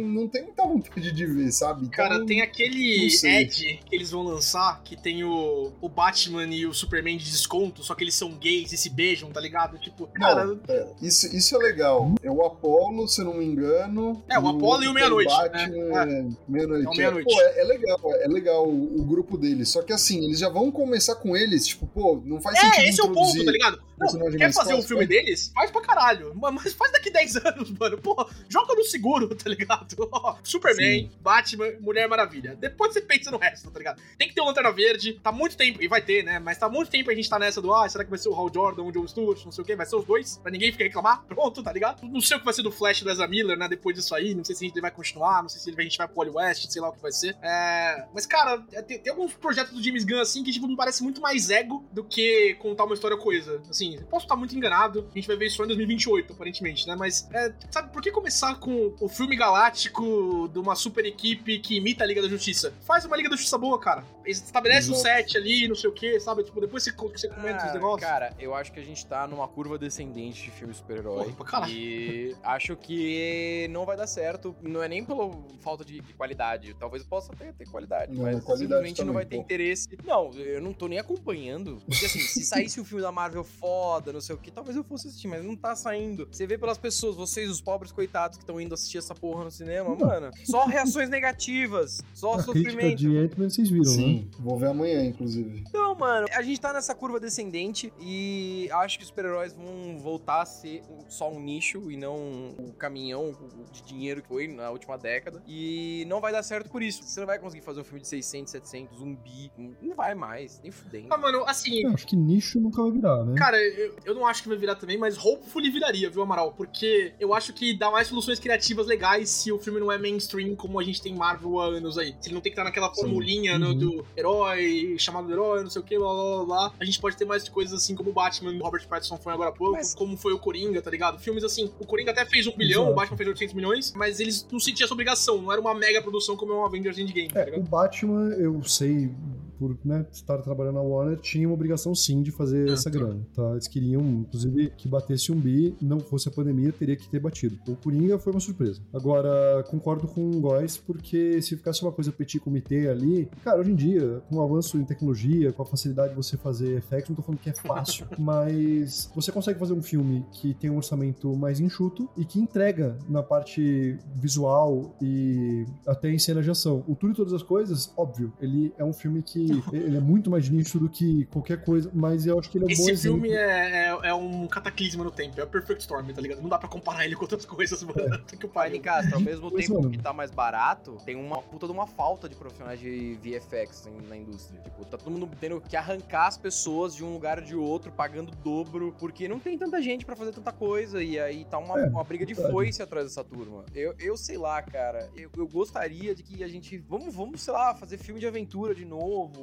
não 0.00 0.28
tem 0.28 0.42
muita 0.42 0.62
vontade 0.64 1.12
de 1.12 1.26
ver, 1.26 1.52
sabe? 1.52 1.88
Cara, 1.88 2.16
Então, 2.16 2.26
tem 2.26 2.40
aquele 2.40 3.08
não. 3.22 3.30
Edge 3.30 3.80
que 3.84 3.94
eles 3.94 4.10
vão 4.10 4.22
lançar, 4.22 4.82
que 4.82 4.96
tem 4.96 5.24
o, 5.24 5.72
o 5.80 5.88
Batman 5.88 6.44
e 6.44 6.66
o 6.66 6.74
Superman 6.74 7.16
de 7.16 7.24
desconto, 7.30 7.82
só 7.82 7.94
que 7.94 8.04
eles 8.04 8.14
são 8.14 8.32
gays 8.32 8.72
e 8.72 8.76
se 8.76 8.90
beijam, 8.90 9.30
tá 9.30 9.40
ligado? 9.40 9.78
Tipo, 9.78 10.06
cara, 10.08 10.46
Não, 10.46 10.60
é, 10.68 10.86
isso, 11.02 11.34
isso 11.34 11.54
é 11.54 11.58
legal. 11.58 12.14
É 12.22 12.30
o 12.30 12.44
Apollo, 12.44 13.08
se 13.08 13.20
eu 13.20 13.26
não 13.26 13.34
me 13.34 13.44
engano. 13.44 14.22
É, 14.28 14.38
o 14.38 14.48
Apollo 14.48 14.84
e 14.84 14.88
o 14.88 14.92
Meia-Noite, 14.94 15.30
Batman, 15.30 15.66
né? 15.68 16.12
é, 16.20 16.26
Meia-Noite. 16.48 16.86
É 16.86 16.88
o 16.88 16.96
Meia-Noite. 16.96 17.34
Pô, 17.34 17.40
é, 17.40 17.60
é 17.60 17.64
legal, 17.64 18.00
é 18.04 18.28
legal 18.28 18.68
o, 18.68 19.00
o 19.00 19.04
grupo 19.04 19.36
deles. 19.36 19.68
Só 19.68 19.82
que 19.82 19.92
assim, 19.92 20.24
eles 20.24 20.38
já 20.38 20.48
vão 20.48 20.70
começar 20.70 21.16
com 21.16 21.36
eles, 21.36 21.66
tipo, 21.66 21.86
pô, 21.86 22.20
não 22.24 22.40
faz 22.40 22.58
sentido 22.58 22.80
é, 22.80 22.88
esse 22.88 23.00
é 23.00 23.04
o 23.04 23.12
ponto, 23.12 23.44
tá 23.44 23.50
ligado? 23.50 23.82
Não, 23.96 24.30
quer 24.32 24.52
fazer 24.52 24.74
um 24.74 24.82
filme 24.82 25.02
né? 25.04 25.08
deles? 25.08 25.52
Faz 25.54 25.70
pra 25.70 25.80
caralho. 25.80 26.32
Mas 26.34 26.54
mas 26.54 26.72
faz 26.72 26.92
daqui 26.92 27.10
10 27.10 27.36
anos, 27.46 27.70
mano. 27.78 27.98
Pô, 27.98 28.28
joga 28.48 28.74
no 28.74 28.84
seguro, 28.84 29.33
tá 29.42 29.50
ligado? 29.50 29.96
Superman, 30.42 31.10
Batman, 31.20 31.72
Mulher 31.80 32.08
Maravilha. 32.08 32.56
Depois 32.56 32.92
você 32.92 33.00
pensa 33.00 33.30
no 33.30 33.38
resto, 33.38 33.70
tá 33.70 33.78
ligado? 33.78 34.00
Tem 34.18 34.28
que 34.28 34.34
ter 34.34 34.40
o 34.40 34.44
Lanterna 34.44 34.72
Verde. 34.72 35.14
Tá 35.22 35.32
muito 35.32 35.56
tempo, 35.56 35.82
e 35.82 35.88
vai 35.88 36.02
ter, 36.02 36.22
né? 36.22 36.38
Mas 36.38 36.58
tá 36.58 36.68
muito 36.68 36.90
tempo 36.90 37.10
a 37.10 37.14
gente 37.14 37.28
tá 37.28 37.38
nessa 37.38 37.60
do, 37.60 37.72
ah, 37.72 37.88
será 37.88 38.04
que 38.04 38.10
vai 38.10 38.18
ser 38.18 38.28
o 38.28 38.34
Hal 38.34 38.50
Jordan, 38.52 38.82
o 38.82 38.92
John 38.92 39.06
Stewart, 39.06 39.44
não 39.44 39.52
sei 39.52 39.62
o 39.62 39.66
quê? 39.66 39.76
Vai 39.76 39.86
ser 39.86 39.96
os 39.96 40.04
dois, 40.04 40.38
pra 40.38 40.50
ninguém 40.50 40.72
ficar 40.72 40.84
reclamar. 40.84 41.24
Pronto, 41.28 41.62
tá 41.62 41.72
ligado? 41.72 42.06
Não 42.06 42.20
sei 42.20 42.36
o 42.36 42.40
que 42.40 42.44
vai 42.44 42.54
ser 42.54 42.62
do 42.62 42.70
Flash 42.70 43.02
do 43.02 43.10
Ezra 43.10 43.26
Miller, 43.26 43.56
né? 43.56 43.68
Depois 43.68 43.96
disso 43.96 44.14
aí. 44.14 44.34
Não 44.34 44.44
sei 44.44 44.54
se 44.54 44.64
a 44.64 44.68
gente 44.68 44.80
vai 44.80 44.90
continuar, 44.90 45.42
não 45.42 45.48
sei 45.48 45.60
se 45.60 45.78
a 45.78 45.82
gente 45.82 45.98
vai 45.98 46.06
pro 46.06 46.16
Wally 46.16 46.30
West, 46.30 46.70
sei 46.70 46.82
lá 46.82 46.88
o 46.88 46.92
que 46.92 47.02
vai 47.02 47.12
ser. 47.12 47.36
É... 47.42 48.06
Mas, 48.12 48.26
cara, 48.26 48.64
é, 48.72 48.82
tem, 48.82 48.98
tem 48.98 49.12
alguns 49.12 49.34
projetos 49.34 49.72
do 49.72 49.82
James 49.82 50.04
Gunn, 50.04 50.20
assim, 50.20 50.42
que, 50.42 50.52
tipo, 50.52 50.66
me 50.66 50.76
parece 50.76 51.02
muito 51.02 51.20
mais 51.20 51.50
ego 51.50 51.84
do 51.92 52.04
que 52.04 52.54
contar 52.54 52.84
uma 52.84 52.94
história 52.94 53.16
coisa. 53.16 53.62
Assim, 53.68 53.96
eu 53.96 54.06
posso 54.06 54.26
estar 54.26 54.36
muito 54.36 54.54
enganado, 54.56 55.08
a 55.10 55.14
gente 55.14 55.26
vai 55.26 55.36
ver 55.36 55.46
isso 55.46 55.56
só 55.56 55.64
em 55.64 55.68
2028, 55.68 56.32
aparentemente, 56.32 56.86
né? 56.86 56.94
Mas, 56.96 57.28
é, 57.32 57.52
sabe, 57.70 57.92
por 57.92 58.02
que 58.02 58.10
começar 58.10 58.56
com 58.56 58.94
o 59.00 59.08
filme 59.08 59.23
galáctico 59.36 60.48
de 60.52 60.58
uma 60.58 60.74
super 60.74 61.04
equipe 61.04 61.58
que 61.58 61.76
imita 61.76 62.04
a 62.04 62.06
Liga 62.06 62.22
da 62.22 62.28
Justiça? 62.28 62.72
Faz 62.86 63.04
uma 63.04 63.16
Liga 63.16 63.28
da 63.28 63.36
Justiça 63.36 63.56
boa, 63.58 63.78
cara. 63.78 64.04
Estabelece 64.26 64.88
Exato. 64.90 65.02
set 65.02 65.36
ali, 65.36 65.68
não 65.68 65.74
sei 65.74 65.90
o 65.90 65.92
que, 65.92 66.18
sabe? 66.20 66.42
Tipo, 66.44 66.60
depois 66.60 66.82
você, 66.82 66.92
você 66.92 67.28
comenta 67.28 67.64
os 67.64 67.70
Ah, 67.70 67.74
negócios. 67.74 68.08
Cara, 68.08 68.34
eu 68.38 68.54
acho 68.54 68.72
que 68.72 68.80
a 68.80 68.84
gente 68.84 69.04
tá 69.06 69.26
numa 69.26 69.46
curva 69.48 69.78
descendente 69.78 70.44
de 70.44 70.50
filme 70.50 70.72
super-herói. 70.74 71.34
E 71.68 72.34
acho 72.42 72.76
que 72.76 73.68
não 73.70 73.84
vai 73.84 73.96
dar 73.96 74.06
certo. 74.06 74.54
Não 74.62 74.82
é 74.82 74.88
nem 74.88 75.04
pela 75.04 75.30
falta 75.60 75.84
de 75.84 76.00
qualidade. 76.16 76.74
Talvez 76.74 77.02
possa 77.04 77.32
até 77.32 77.52
ter 77.52 77.66
qualidade, 77.68 78.12
Não, 78.14 78.22
mas 78.22 78.42
qualidade 78.42 78.58
simplesmente 78.58 78.98
não 79.00 79.06
também, 79.06 79.14
vai 79.14 79.26
ter 79.26 79.36
pô. 79.36 79.42
interesse. 79.42 79.88
Não, 80.04 80.30
eu 80.32 80.60
não 80.60 80.72
tô 80.72 80.88
nem 80.88 80.98
acompanhando. 80.98 81.82
Porque 81.86 82.06
assim, 82.06 82.20
se 82.20 82.44
saísse 82.44 82.80
um 82.80 82.84
filme 82.84 83.02
da 83.02 83.12
Marvel 83.12 83.44
foda, 83.44 84.12
não 84.12 84.20
sei 84.20 84.34
o 84.34 84.38
que, 84.38 84.50
talvez 84.50 84.76
eu 84.76 84.84
fosse 84.84 85.08
assistir, 85.08 85.28
mas 85.28 85.44
não 85.44 85.56
tá 85.56 85.76
saindo. 85.76 86.26
Você 86.30 86.46
vê 86.46 86.56
pelas 86.58 86.78
pessoas, 86.78 87.16
vocês, 87.16 87.50
os 87.50 87.60
pobres 87.60 87.92
coitados 87.92 88.36
que 88.38 88.42
estão 88.42 88.60
indo 88.60 88.74
assistir 88.74 88.98
essa 88.98 89.13
porra 89.14 89.44
no 89.44 89.50
cinema, 89.50 89.94
mano. 89.94 90.30
Só 90.44 90.64
reações 90.66 91.08
negativas. 91.08 92.02
Só 92.12 92.34
A 92.34 92.42
crítica 92.42 92.70
sofrimento. 92.70 92.96
de 92.98 93.16
Ant-Man 93.16 93.48
vocês 93.50 93.68
viram, 93.68 93.84
né? 93.84 93.96
Sim, 93.96 94.30
vou 94.38 94.58
ver 94.58 94.68
amanhã, 94.68 95.04
inclusive. 95.04 95.64
Então, 95.68 95.94
mano, 95.94 96.26
a 96.32 96.42
gente 96.42 96.60
tá 96.60 96.72
nessa 96.72 96.94
curva 96.94 97.18
descendente 97.20 97.92
e 98.00 98.68
acho 98.72 98.98
que 98.98 99.04
os 99.04 99.08
super-heróis 99.08 99.52
vão 99.52 99.98
voltar 99.98 100.42
a 100.42 100.46
ser 100.46 100.82
só 101.08 101.30
um 101.30 101.40
nicho 101.40 101.90
e 101.90 101.96
não 101.96 102.16
o 102.58 102.72
caminhão 102.78 103.34
de 103.72 103.82
dinheiro 103.82 104.22
que 104.22 104.28
foi 104.28 104.48
na 104.48 104.70
última 104.70 104.96
década. 104.98 105.42
E 105.46 106.04
não 106.08 106.20
vai 106.20 106.32
dar 106.32 106.42
certo 106.42 106.70
por 106.70 106.82
isso. 106.82 107.02
Você 107.02 107.20
não 107.20 107.26
vai 107.26 107.38
conseguir 107.38 107.64
fazer 107.64 107.80
um 107.80 107.84
filme 107.84 108.00
de 108.00 108.08
600, 108.08 108.50
700, 108.52 108.98
zumbi. 108.98 109.50
Não 109.82 109.94
vai 109.94 110.14
mais, 110.14 110.60
nem 110.62 110.70
fudendo. 110.72 111.08
Ah, 111.10 111.16
mano, 111.18 111.44
assim, 111.46 111.82
Eu 111.82 111.90
acho 111.92 112.06
que 112.06 112.16
nicho 112.16 112.60
nunca 112.60 112.82
vai 112.82 112.90
virar, 112.92 113.24
né? 113.24 113.34
Cara, 113.36 113.56
eu, 113.62 113.96
eu 114.04 114.14
não 114.14 114.26
acho 114.26 114.42
que 114.42 114.48
vai 114.48 114.58
virar 114.58 114.74
também, 114.76 114.98
mas 114.98 115.16
Hopefully 115.18 115.70
viraria, 115.70 116.10
viu, 116.10 116.22
Amaral? 116.22 116.52
Porque 116.52 117.12
eu 117.20 117.32
acho 117.34 117.52
que 117.52 117.76
dá 117.76 117.90
mais 117.90 118.08
soluções 118.08 118.38
criativas 118.38 118.86
legais 118.86 119.03
se 119.26 119.52
o 119.52 119.58
filme 119.58 119.78
não 119.80 119.90
é 119.92 119.98
mainstream 119.98 120.54
como 120.56 120.78
a 120.80 120.84
gente 120.84 121.00
tem 121.00 121.14
Marvel 121.14 121.60
há 121.60 121.66
anos 121.66 121.96
aí. 121.98 122.14
Se 122.20 122.28
ele 122.28 122.34
não 122.34 122.40
tem 122.40 122.50
que 122.52 122.58
estar 122.58 122.64
naquela 122.64 122.92
formulinha 122.94 123.58
né, 123.58 123.66
Uhum. 123.66 123.78
do 123.78 124.06
herói, 124.16 124.96
chamado 124.98 125.30
herói, 125.30 125.62
não 125.62 125.70
sei 125.70 125.80
o 125.82 125.84
que, 125.84 125.98
blá 125.98 126.12
blá 126.12 126.36
blá 126.36 126.44
blá. 126.44 126.72
A 126.80 126.84
gente 126.84 126.98
pode 127.00 127.16
ter 127.16 127.24
mais 127.24 127.48
coisas 127.48 127.74
assim 127.82 127.94
como 127.94 128.10
o 128.10 128.12
Batman 128.12 128.56
Robert 128.60 128.86
Pattinson 128.88 129.16
foi 129.16 129.32
agora 129.32 129.50
há 129.50 129.52
pouco, 129.52 129.74
Mas- 129.74 129.94
como 129.94 130.16
foi 130.16 130.32
o 130.32 130.38
Coringa, 130.38 130.80
tá 130.82 130.90
ligado? 130.90 131.18
Filmes 131.18 131.44
assim, 131.44 131.70
o 131.78 131.86
Coringa 131.86 132.10
até 132.10 132.24
fez 132.24 132.46
um 132.46 132.56
bilhão, 132.56 132.82
Exato. 132.82 132.92
o 132.92 132.94
Batman 132.96 133.16
fez 133.16 133.28
800 133.28 133.54
milhões, 133.54 133.92
mas 133.96 134.20
eles 134.20 134.46
não 134.50 134.58
sentiam 134.60 134.84
essa 134.84 134.94
obrigação, 134.94 135.40
não 135.42 135.52
era 135.52 135.60
uma 135.60 135.74
mega 135.74 136.00
produção 136.02 136.36
como 136.36 136.52
é 136.52 136.56
um 136.56 136.64
Avengers 136.64 136.98
Endgame, 136.98 137.28
tá 137.28 137.40
É, 137.40 137.44
ligado? 137.46 137.60
o 137.60 137.64
Batman, 137.68 138.30
eu 138.38 138.62
sei, 138.64 139.10
por 139.58 139.76
né, 139.84 140.06
estar 140.12 140.38
trabalhando 140.38 140.74
na 140.74 140.82
Warner, 140.82 141.18
tinha 141.18 141.46
uma 141.48 141.54
obrigação 141.54 141.94
sim 141.94 142.22
de 142.22 142.30
fazer 142.30 142.68
É, 142.68 142.72
essa 142.72 142.90
tá. 142.90 142.98
grana. 142.98 143.20
Tá? 143.34 143.52
Eles 143.52 143.68
queriam, 143.68 144.02
inclusive, 144.02 144.70
que 144.76 144.88
batesse 144.88 145.32
um 145.32 145.36
bi, 145.36 145.74
não 145.80 146.00
fosse 146.00 146.28
a 146.28 146.32
pandemia, 146.32 146.72
teria 146.72 146.96
que 146.96 147.08
ter 147.08 147.20
batido. 147.20 147.56
O 147.68 147.76
Coringa 147.76 148.18
foi 148.18 148.32
uma 148.32 148.40
surpresa. 148.40 148.80
Agora, 148.92 149.64
concordo 149.70 150.06
com 150.08 150.30
o 150.30 150.40
Góis, 150.40 150.76
porque 150.76 151.40
se 151.42 151.56
ficasse 151.56 151.82
uma 151.82 151.92
coisa 151.92 152.12
petit 152.12 152.38
comitê 152.40 152.88
ali, 152.88 153.28
cara, 153.42 153.60
hoje 153.60 153.70
em 153.70 153.74
dia, 153.74 154.22
com 154.28 154.36
o 154.36 154.42
avanço 154.42 154.78
em 154.78 154.84
tecnologia, 154.84 155.52
com 155.52 155.62
a 155.62 155.66
facilidade 155.66 156.10
de 156.10 156.16
você 156.16 156.36
fazer 156.36 156.76
effects, 156.78 157.08
não 157.08 157.16
tô 157.16 157.22
falando 157.22 157.40
que 157.40 157.50
é 157.50 157.54
fácil, 157.54 158.06
mas 158.18 159.10
você 159.14 159.30
consegue 159.32 159.58
fazer 159.58 159.72
um 159.72 159.82
filme 159.82 160.24
que 160.32 160.54
tem 160.54 160.70
um 160.70 160.76
orçamento 160.76 161.34
mais 161.36 161.60
enxuto 161.60 162.08
e 162.16 162.24
que 162.24 162.38
entrega 162.38 162.96
na 163.08 163.22
parte 163.22 163.98
visual 164.16 164.96
e 165.00 165.64
até 165.86 166.10
em 166.10 166.18
cena 166.18 166.42
de 166.42 166.50
ação. 166.50 166.84
O 166.88 166.94
Tudo 166.94 167.12
e 167.12 167.16
Todas 167.16 167.32
as 167.32 167.42
Coisas, 167.42 167.92
óbvio, 167.96 168.32
ele 168.40 168.72
é 168.78 168.84
um 168.84 168.92
filme 168.92 169.22
que 169.22 169.43
ele 169.72 169.96
é 169.96 170.00
muito 170.00 170.30
mais 170.30 170.48
nicho 170.48 170.78
do 170.78 170.88
que 170.88 171.24
qualquer 171.26 171.64
coisa, 171.64 171.90
mas 171.94 172.26
eu 172.26 172.38
acho 172.38 172.50
que 172.50 172.58
ele 172.58 172.64
é 172.64 172.74
um 172.74 172.76
bom 172.76 172.90
Esse 172.90 173.02
filme 173.02 173.30
é, 173.30 173.88
é, 173.88 174.08
é 174.08 174.14
um 174.14 174.46
cataclisma 174.46 175.04
no 175.04 175.10
tempo, 175.10 175.40
é 175.40 175.44
o 175.44 175.46
Perfect 175.46 175.82
Storm, 175.82 176.06
tá 176.12 176.20
ligado? 176.20 176.40
Não 176.42 176.48
dá 176.48 176.58
pra 176.58 176.68
comparar 176.68 177.04
ele 177.04 177.14
com 177.14 177.22
outras 177.22 177.44
coisas, 177.44 177.82
mano. 177.82 178.18
Tem 178.26 178.38
que 178.38 178.46
o 178.46 178.48
Pai 178.48 178.78
Castro, 178.78 179.14
ao 179.16 179.20
mesmo 179.20 179.50
Pois, 179.50 179.66
tempo 179.66 179.78
mano. 179.80 179.90
que 179.90 179.98
tá 179.98 180.12
mais 180.12 180.30
barato, 180.30 180.96
tem 181.04 181.16
uma 181.16 181.38
puta 181.40 181.66
de 181.66 181.72
uma 181.72 181.86
falta 181.86 182.28
de 182.28 182.34
profissionais 182.36 182.78
de 182.80 183.14
VFX 183.22 183.88
na 184.08 184.16
indústria. 184.16 184.60
Tipo, 184.62 184.84
tá 184.84 184.96
todo 184.98 185.10
mundo 185.10 185.28
tendo 185.40 185.60
que 185.60 185.76
arrancar 185.76 186.26
as 186.28 186.36
pessoas 186.36 186.94
de 186.94 187.04
um 187.04 187.12
lugar 187.12 187.40
de 187.40 187.54
outro, 187.54 187.90
pagando 187.92 188.32
dobro, 188.42 188.94
porque 188.98 189.28
não 189.28 189.38
tem 189.38 189.56
tanta 189.58 189.80
gente 189.82 190.04
pra 190.04 190.16
fazer 190.16 190.32
tanta 190.32 190.52
coisa, 190.52 191.02
e 191.02 191.18
aí 191.18 191.44
tá 191.44 191.58
uma, 191.58 191.80
É, 191.80 191.86
uma 191.88 192.04
briga 192.04 192.24
de 192.26 192.34
verdade. 192.34 192.52
foice 192.52 192.82
atrás 192.82 193.06
dessa 193.06 193.24
turma. 193.24 193.64
Eu, 193.74 193.94
eu 193.98 194.16
sei 194.16 194.36
lá, 194.36 194.60
cara, 194.62 195.08
eu, 195.16 195.30
eu 195.36 195.46
gostaria 195.46 196.14
de 196.14 196.22
que 196.22 196.42
a 196.42 196.48
gente, 196.48 196.78
vamos, 196.78 197.14
vamos, 197.14 197.40
sei 197.42 197.52
lá, 197.52 197.74
fazer 197.74 197.98
filme 197.98 198.20
de 198.20 198.26
aventura 198.26 198.74
de 198.74 198.84
novo, 198.84 199.33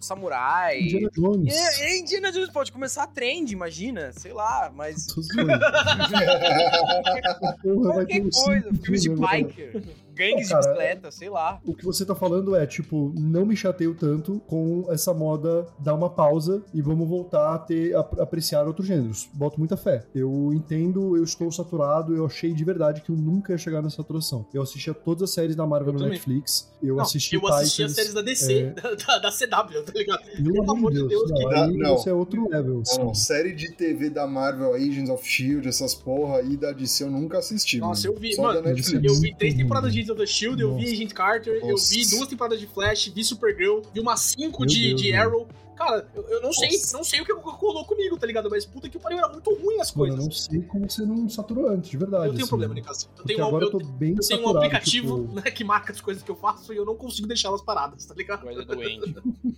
samurai... 0.00 0.80
Indiana 0.80 1.10
Jones. 1.14 1.54
É, 1.54 1.84
é, 1.84 1.98
Indiana 1.98 2.32
Jones 2.32 2.50
pode 2.50 2.72
começar 2.72 3.04
a 3.04 3.06
trend, 3.06 3.52
imagina, 3.52 4.10
sei 4.12 4.32
lá, 4.32 4.72
mas. 4.74 5.06
Porra, 5.12 5.60
qualquer 7.92 8.20
coisa, 8.20 8.74
filmes 8.82 9.02
de 9.02 9.10
agora. 9.10 9.36
biker. 9.36 9.82
Gangues 10.20 10.48
de 10.48 10.54
bicicleta, 10.56 11.10
sei 11.10 11.30
lá. 11.30 11.60
O 11.64 11.74
que 11.74 11.84
você 11.84 12.04
tá 12.04 12.14
falando 12.14 12.54
é, 12.54 12.66
tipo, 12.66 13.12
não 13.16 13.46
me 13.46 13.56
chateio 13.56 13.94
tanto 13.94 14.40
com 14.46 14.86
essa 14.90 15.14
moda 15.14 15.66
dar 15.78 15.94
uma 15.94 16.10
pausa 16.10 16.62
e 16.74 16.82
vamos 16.82 17.08
voltar 17.08 17.54
a 17.54 17.58
ter 17.58 17.94
a, 17.94 18.00
apreciar 18.00 18.66
outros 18.66 18.86
gêneros. 18.86 19.28
Boto 19.34 19.58
muita 19.58 19.76
fé. 19.76 20.04
Eu 20.14 20.52
entendo, 20.54 21.16
eu 21.16 21.24
estou 21.24 21.50
saturado, 21.50 22.14
eu 22.14 22.26
achei 22.26 22.52
de 22.52 22.64
verdade 22.64 23.00
que 23.02 23.10
eu 23.10 23.16
nunca 23.16 23.52
ia 23.52 23.58
chegar 23.58 23.82
nessa 23.82 23.96
saturação. 23.96 24.46
Eu 24.52 24.62
assistia 24.62 24.92
todas 24.94 25.22
as 25.24 25.30
séries 25.30 25.56
da 25.56 25.66
Marvel 25.66 25.88
Eu 25.88 25.92
no 25.94 25.98
também. 26.00 26.12
Netflix, 26.14 26.70
eu 26.82 26.96
Não, 26.96 27.02
assisti 27.02 27.34
eu 27.36 27.46
assisti 27.48 27.82
as 27.82 27.92
séries 27.92 28.12
da 28.14 28.22
DC, 28.22 28.52
é. 28.60 28.70
da, 29.06 29.18
da- 29.18 29.30
CW, 29.30 29.82
tá 29.84 29.92
ligado? 29.94 30.20
Pelo 30.42 30.70
amor 30.70 30.92
de 30.92 31.06
Deus, 31.08 31.30
que- 31.30 31.42
não, 31.42 31.48
dá- 31.50 31.66
não. 31.68 31.96
você 31.98 32.10
é 32.10 32.12
outro 32.12 32.48
level. 32.48 32.80
assim. 32.82 32.98
Não, 32.98 33.14
série 33.14 33.52
de 33.54 33.72
TV 33.72 34.10
da 34.10 34.26
Marvel, 34.26 34.74
Agents 34.74 35.08
of 35.08 35.26
Shield, 35.26 35.66
essas 35.68 35.94
porra 35.94 36.38
aí 36.38 36.56
da 36.56 36.72
DC 36.72 37.04
eu 37.04 37.10
nunca 37.10 37.38
assisti. 37.38 37.78
Nossa, 37.78 38.08
mano. 38.08 38.16
eu 38.16 38.20
vi, 38.20 38.34
Só 38.34 38.42
mano, 38.42 38.62
da 38.62 38.68
Netflix. 38.70 39.04
Eu 39.04 39.14
vi 39.20 39.34
três 39.36 39.54
temporadas 39.54 39.92
de 39.92 40.00
of 40.10 40.18
the 40.18 40.26
Shield, 40.26 40.60
eu 40.60 40.74
vi 40.76 40.82
Nossa. 40.82 40.94
Agent 40.94 41.12
Carter, 41.12 41.58
eu 41.62 41.68
Nossa. 41.68 41.94
vi 41.94 42.06
duas 42.06 42.28
temporadas 42.28 42.60
de 42.60 42.66
Flash, 42.66 43.08
vi 43.08 43.24
Supergirl, 43.24 43.80
vi 43.92 44.00
umas 44.00 44.20
cinco 44.20 44.60
Meu 44.60 44.68
de, 44.68 44.88
Deus, 44.88 45.02
de 45.02 45.12
mano. 45.12 45.22
Arrow. 45.22 45.48
Cara, 45.80 46.06
eu, 46.14 46.22
eu 46.28 46.42
não 46.42 46.52
sei, 46.52 46.68
Nossa. 46.68 46.96
não 46.98 47.02
sei 47.04 47.20
o 47.22 47.24
que 47.24 47.32
colou 47.34 47.86
comigo, 47.86 48.18
tá 48.18 48.26
ligado? 48.26 48.50
Mas 48.50 48.66
puta 48.66 48.86
que 48.86 48.98
pariu, 48.98 49.16
era 49.18 49.28
muito 49.30 49.48
ruim 49.54 49.80
as 49.80 49.94
Mano, 49.94 50.12
eu 50.12 50.16
coisas. 50.18 50.24
não 50.26 50.30
sei 50.30 50.60
como 50.68 50.90
você 50.90 51.06
não 51.06 51.26
saturou 51.28 51.68
antes, 51.70 51.90
de 51.90 51.96
verdade. 51.96 52.26
eu 52.26 52.30
tenho 52.32 52.40
um 52.40 52.42
assim. 52.42 52.48
problema, 52.48 52.74
Nicasso. 52.74 53.08
Eu 53.18 53.24
tenho, 53.24 53.40
um, 53.42 53.48
agora 53.48 53.64
eu, 53.64 53.68
eu 53.72 53.78
tô 53.78 53.84
bem 53.86 54.14
eu 54.14 54.20
tenho 54.28 54.46
um 54.46 54.56
aplicativo 54.56 55.20
tipo, 55.22 55.34
né, 55.34 55.42
que 55.50 55.64
marca 55.64 55.90
as 55.92 56.00
coisas 56.02 56.22
que 56.22 56.30
eu 56.30 56.36
faço 56.36 56.72
e 56.74 56.76
eu 56.76 56.84
não 56.84 56.94
consigo 56.96 57.26
deixá-las 57.26 57.62
paradas, 57.62 58.04
tá 58.04 58.14
ligado? 58.14 58.44
Mas 58.44 58.58
é 58.58 58.64
doente. 58.66 59.10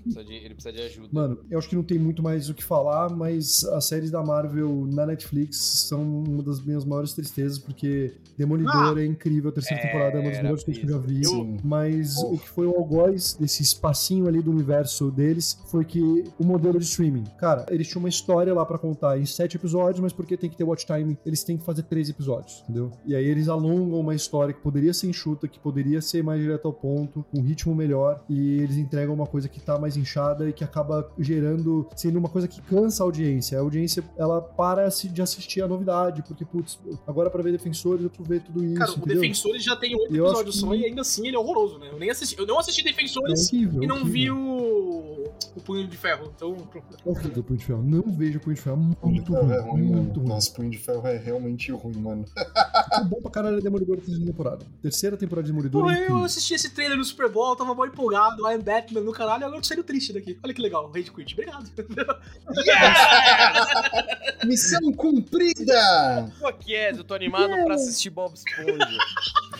Precisa 0.02 0.24
de- 0.24 0.34
ele 0.34 0.54
precisa 0.54 0.72
de 0.72 0.80
ajuda. 0.82 1.08
Mano, 1.10 1.38
eu 1.50 1.58
acho 1.58 1.68
que 1.68 1.74
não 1.74 1.82
tem 1.82 1.98
muito 1.98 2.22
mais 2.22 2.48
o 2.48 2.54
que 2.54 2.62
falar, 2.62 3.10
mas 3.10 3.64
as 3.64 3.84
séries 3.86 4.10
da 4.12 4.22
Marvel 4.22 4.86
na 4.92 5.04
Netflix 5.06 5.56
são 5.88 6.02
uma 6.02 6.42
das 6.42 6.60
minhas 6.60 6.84
maiores 6.84 7.12
tristezas, 7.14 7.58
porque 7.58 8.14
Demolidor 8.38 8.96
é 8.98 9.04
incrível, 9.04 9.50
a 9.50 9.52
terceira 9.52 9.82
É, 9.82 9.86
temporada 9.86 10.18
é 10.18 10.20
uma 10.20 10.30
das 10.30 10.38
melhores 10.40 10.62
coisas 10.64 10.82
que 10.82 10.88
eu 10.88 10.94
já 10.94 10.98
vi. 10.98 11.24
Sim. 11.24 11.58
Mas 11.64 12.16
Oh. 12.18 12.34
o 12.34 12.38
que 12.38 12.48
foi 12.48 12.66
o 12.66 12.76
algoz 12.76 13.34
desse 13.34 13.62
espacinho 13.62 14.26
ali 14.28 14.40
do 14.40 14.50
universo 14.50 15.10
deles 15.10 15.58
foi 15.66 15.84
que 15.84 15.98
o 16.38 16.44
modelo 16.44 16.78
de 16.78 16.84
streaming. 16.84 17.24
Cara, 17.38 17.66
eles 17.70 17.88
tinham 17.88 18.00
uma 18.00 18.08
história 18.08 18.52
lá 18.54 18.64
pra 18.64 18.78
contar 18.78 19.18
em 19.18 19.24
sete 19.26 19.56
episódios, 19.56 20.00
mas 20.00 20.12
porque 20.12 20.36
tem 20.36 20.48
que 20.50 20.56
ter 20.56 20.64
watch 20.64 20.84
time, 20.86 21.18
eles 21.24 21.42
têm 21.44 21.56
que 21.56 21.64
fazer 21.64 21.82
três 21.84 22.08
episódios, 22.08 22.62
entendeu? 22.64 22.90
E 23.06 23.14
aí 23.14 23.24
eles 23.24 23.48
alongam 23.48 23.98
uma 24.00 24.14
história 24.14 24.52
que 24.54 24.60
poderia 24.60 24.92
ser 24.92 25.08
enxuta, 25.08 25.48
que 25.48 25.58
poderia 25.58 26.00
ser 26.00 26.22
mais 26.22 26.40
direto 26.40 26.66
ao 26.66 26.72
ponto, 26.72 27.24
com 27.30 27.38
um 27.40 27.42
ritmo 27.42 27.74
melhor, 27.74 28.22
e 28.28 28.58
eles 28.60 28.76
entregam 28.76 29.14
uma 29.14 29.26
coisa 29.26 29.48
que 29.48 29.60
tá 29.60 29.78
mais 29.78 29.96
inchada 29.96 30.48
e 30.48 30.52
que 30.52 30.64
acaba 30.64 31.10
gerando, 31.18 31.86
sendo 31.96 32.18
uma 32.18 32.28
coisa 32.28 32.46
que 32.48 32.60
cansa 32.62 33.02
a 33.02 33.06
audiência. 33.06 33.58
A 33.58 33.60
audiência, 33.62 34.04
ela 34.16 34.40
para 34.40 34.88
de 34.88 35.22
assistir 35.22 35.62
a 35.62 35.68
novidade, 35.68 36.22
porque, 36.22 36.44
putz, 36.44 36.78
agora 37.06 37.30
pra 37.30 37.42
ver 37.42 37.52
Defensores, 37.52 38.02
eu 38.04 38.10
preciso 38.10 38.28
ver 38.28 38.40
tudo 38.42 38.64
isso, 38.64 38.74
Cara, 38.74 38.90
o 38.90 38.94
entendeu? 38.96 39.20
Defensores 39.20 39.62
já 39.64 39.76
tem 39.76 39.94
oito 39.94 40.14
episódios 40.14 40.54
que- 40.56 40.60
só 40.60 40.74
e 40.74 40.84
ainda 40.84 41.00
assim 41.02 41.26
ele 41.26 41.36
é 41.36 41.38
horroroso, 41.38 41.78
né? 41.78 41.88
Eu 41.90 41.98
nem 41.98 42.10
assisti, 42.10 42.38
eu 42.38 42.46
não 42.46 42.58
assisti 42.58 42.80
É 42.80 42.84
Defensores 42.84 43.48
horrível, 43.52 43.82
e 43.82 43.86
não 43.86 43.96
horrível. 44.02 44.12
vi 44.12 44.30
o, 44.30 45.24
o 45.56 45.60
Punho 45.64 45.86
de 45.92 45.98
Ferro. 45.98 46.32
Então, 46.34 46.54
Punho 46.54 47.58
de 47.58 47.64
Ferro. 47.64 47.82
Não 47.82 48.02
vejo 48.02 48.40
Punho 48.40 48.56
de 48.56 48.62
Ferro. 48.62 48.76
Muito 48.76 49.32
ruim. 49.32 49.52
é 49.52 49.60
ruim, 49.60 49.82
muito 49.82 50.20
ruim. 50.20 50.28
Nossa, 50.28 50.50
Punho 50.52 50.70
de 50.70 50.78
Ferro 50.78 51.06
é 51.06 51.16
realmente 51.16 51.70
ruim, 51.70 51.96
mano. 51.96 52.24
Foi 52.26 53.04
bom 53.08 53.20
pra 53.20 53.30
caralho 53.30 53.62
Demolidor 53.62 53.96
da 53.96 54.02
terceira 54.02 54.26
temporada. 54.26 54.66
Terceira 54.80 55.16
temporada 55.16 55.46
de 55.46 55.52
Demolidor 55.52 55.92
é 55.92 56.08
eu 56.08 56.24
assisti 56.24 56.54
esse 56.54 56.70
trailer 56.70 56.96
no 56.96 57.04
Super 57.04 57.30
Bowl, 57.30 57.54
tava 57.54 57.74
mó 57.74 57.84
empolgado, 57.84 58.50
I 58.50 58.54
am 58.54 58.62
Batman 58.62 59.02
no 59.02 59.12
caralho, 59.12 59.44
agora 59.44 59.58
eu 59.58 59.60
tô 59.60 59.68
saindo 59.68 59.84
triste 59.84 60.12
daqui. 60.12 60.38
Olha 60.42 60.54
que 60.54 60.62
legal, 60.62 60.90
Rage 60.90 61.12
Quit, 61.12 61.34
obrigado. 61.34 61.70
Missão 64.44 64.92
cumprida! 64.92 66.32
Pô, 66.40 66.52
que 66.52 66.74
é? 66.74 66.92
Eu 66.92 67.04
tô 67.04 67.14
animado 67.14 67.52
pra 67.64 67.74
assistir 67.74 68.10
Bob 68.10 68.34
Esponja. 68.34 68.88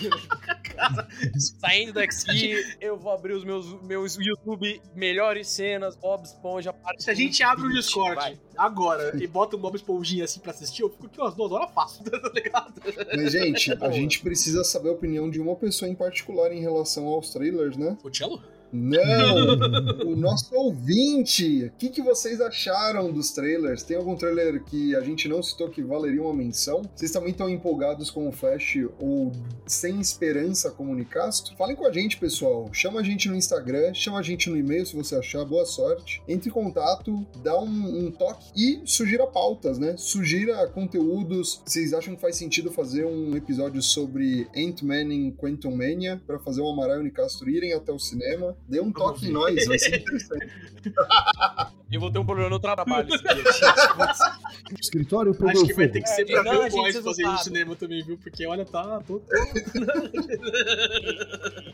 Saindo 1.61 1.93
daqui, 1.93 2.76
eu 2.80 2.99
vou 2.99 3.12
abrir 3.12 3.35
os 3.35 3.45
meus, 3.45 3.80
meus 3.83 4.16
YouTube 4.16 4.80
melhores 4.95 5.49
cenas, 5.49 5.97
Bob 5.97 6.22
Esponja. 6.25 6.73
parte 6.73 7.03
Se 7.03 7.11
a 7.11 7.14
gente 7.14 7.39
20, 7.39 7.43
abre 7.43 7.66
o 7.66 7.73
Discord 7.73 8.14
vai. 8.14 8.39
agora 8.57 9.16
e 9.23 9.27
bota 9.27 9.57
um 9.57 9.59
Bob 9.61 9.75
Esponjinha 9.77 10.25
assim 10.25 10.41
pra 10.41 10.51
assistir, 10.51 10.83
eu 10.83 10.91
fico 10.91 11.07
aqui 11.07 11.20
umas 11.20 11.35
duas 11.35 11.53
horas 11.53 11.70
fácil, 11.73 12.05
tá 12.11 12.31
ligado? 12.35 12.75
Mas, 13.14 13.33
gente, 13.33 13.73
a 13.81 13.91
gente 13.91 14.20
precisa 14.20 14.64
saber 14.64 14.91
a 14.91 14.93
opinião 14.93 15.31
de 15.31 15.41
uma 15.41 15.57
pessoa 15.57 15.89
em 15.89 15.95
particular 15.95 16.53
em 16.53 16.61
relação 16.61 17.07
aos 17.07 17.31
trailers, 17.33 17.77
né? 17.77 17.97
O 18.03 18.14
Cello? 18.14 18.43
Não! 18.73 20.07
o 20.11 20.16
nosso 20.16 20.55
ouvinte! 20.55 21.66
O 21.66 21.70
que, 21.79 21.91
que 21.91 22.01
vocês 22.01 22.41
acharam 22.41 23.12
dos 23.12 23.31
trailers? 23.33 23.83
Tem 23.83 23.97
algum 23.97 24.16
trailer 24.16 24.64
que 24.64 24.97
a 24.97 25.03
gente 25.03 25.29
não 25.29 25.43
citou 25.43 25.68
que 25.68 25.83
valeria 25.83 26.23
uma 26.23 26.33
menção? 26.33 26.83
Vocês 26.95 27.11
também 27.11 27.33
estão 27.33 27.51
empolgados 27.51 28.11
com 28.11 28.27
o 28.27 28.33
Flash 28.33 28.79
ou 28.99 29.31
sem 29.66 30.01
esperança 30.01 30.70
com 30.70 30.87
o 30.87 30.91
Unicastro? 30.91 31.55
Falem 31.57 31.77
com 31.77 31.87
a 31.87 31.93
gente, 31.93 32.16
pessoal. 32.16 32.70
Chama 32.73 33.01
a 33.01 33.03
gente 33.03 33.29
no 33.29 33.37
Instagram, 33.37 33.93
chama 33.93 34.18
a 34.18 34.23
gente 34.23 34.49
no 34.49 34.57
e-mail 34.57 34.87
se 34.87 34.97
você 34.97 35.16
achar. 35.16 35.45
Boa 35.45 35.66
sorte. 35.66 36.23
Entre 36.27 36.49
em 36.49 36.53
contato, 36.53 37.27
dá 37.43 37.61
um, 37.61 38.07
um 38.07 38.11
toque 38.11 38.51
e 38.57 38.81
sugira 38.87 39.27
pautas, 39.27 39.79
né? 39.79 39.97
Sugira 39.99 40.66
conteúdos. 40.68 41.61
Vocês 41.66 41.93
acham 41.93 42.14
que 42.14 42.20
faz 42.20 42.37
sentido 42.37 42.73
fazer 42.73 43.05
um 43.05 43.37
episódio 43.37 43.83
sobre 43.83 44.47
Ant-Man 44.57 45.12
em 45.12 45.31
Quantum 45.31 45.77
Mania 45.77 46.23
para 46.27 46.39
fazer 46.39 46.62
o 46.62 46.68
Amaral 46.68 46.97
e 46.97 46.99
o 46.99 47.01
Unicastro 47.03 47.51
irem 47.51 47.75
até 47.75 47.93
o 47.93 47.99
cinema? 47.99 48.57
Dê 48.69 48.81
um 48.81 48.93
toque 48.93 49.27
em 49.27 49.33
nós, 49.33 49.67
vai 49.67 49.79
ser 49.79 50.01
interessante. 50.01 50.51
Eu 51.93 52.01
vou 52.01 52.11
ter 52.11 52.19
um 52.19 52.25
problema 52.25 52.49
no 52.49 52.59
trabalho 52.59 53.07
escritório 54.81 55.35
pegou 55.35 55.51
Acho 55.51 55.67
que 55.67 55.75
vai 55.75 55.89
ter 55.89 56.01
que 56.01 56.09
ser 56.09 56.23
É, 56.23 56.25
pra 56.25 56.43
não, 56.43 56.63
ver 56.63 56.69
o 56.69 56.71
Boys 56.71 56.97
fazer 56.97 57.23
no 57.25 57.39
cinema 57.39 57.77
também, 57.77 58.03
viu? 58.03 58.17
Porque 58.17 58.47
olha, 58.47 58.65
tá. 58.65 59.03
Tô... 59.07 59.21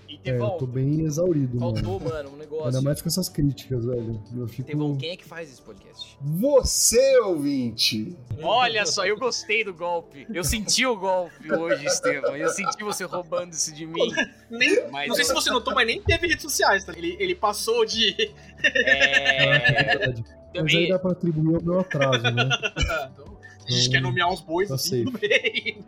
E 0.09 0.19
É, 0.25 0.37
tô 0.37 0.67
bem 0.67 1.03
exaurido, 1.03 1.61
mano. 1.61 1.77
Faltou, 1.77 2.01
mano, 2.01 2.31
um 2.31 2.33
Ainda 2.33 2.37
negócio. 2.39 2.83
mais 2.83 3.01
com 3.01 3.09
essas 3.09 3.29
críticas, 3.29 3.85
velho. 3.85 4.21
Eu 4.37 4.49
fico... 4.49 4.67
Tevão, 4.67 4.97
quem 4.97 5.11
é 5.11 5.17
que 5.17 5.25
faz 5.25 5.53
esse 5.53 5.63
podcast? 5.63 6.19
Você, 6.21 7.19
ouvinte! 7.21 8.17
olha 8.43 8.85
só, 8.87 9.07
eu 9.07 9.17
gostei 9.17 9.63
do 9.63 9.73
golpe. 9.73 10.27
Eu 10.35 10.43
senti 10.43 10.85
o 10.85 10.97
golpe 10.97 11.53
hoje, 11.53 11.87
Estevão. 11.87 12.37
Eu 12.37 12.49
senti 12.49 12.83
você 12.83 13.05
roubando 13.05 13.53
isso 13.53 13.73
de 13.73 13.87
mim. 13.87 14.11
Nem, 14.51 14.91
Mas 14.91 15.09
não 15.09 15.15
sei 15.15 15.25
se 15.25 15.33
você 15.33 15.51
notou, 15.51 15.75
mas 15.75 15.87
nem 15.87 16.03
teve 16.03 16.27
redes 16.27 16.43
sociais, 16.43 16.78
tá? 16.85 16.93
Ele, 16.97 17.17
ele 17.19 17.35
passou 17.35 17.85
de. 17.85 18.15
É. 18.65 19.97
verdade. 19.99 20.25
Mas 20.55 20.65
aí 20.65 20.73
Também. 20.73 20.89
dá 20.89 20.99
pra 20.99 21.13
atribuir 21.13 21.55
ao 21.57 21.63
meu 21.63 21.79
atraso, 21.81 22.23
né? 22.23 22.49
então, 23.13 23.38
a 23.69 23.71
gente 23.71 23.91
quer 23.91 24.01
nomear 24.01 24.33
os 24.33 24.41
bois 24.41 24.69
Tá 24.69 24.75
assim, 24.77 25.05
tudo 25.05 25.19
bem. 25.19 25.85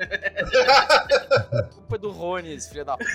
A 1.53 1.63
culpa 1.63 1.97
é 1.97 1.99
do 1.99 2.11
Rony, 2.11 2.53
esse 2.53 2.69
filho 2.71 2.85
da 2.85 2.97
puta. 2.97 3.11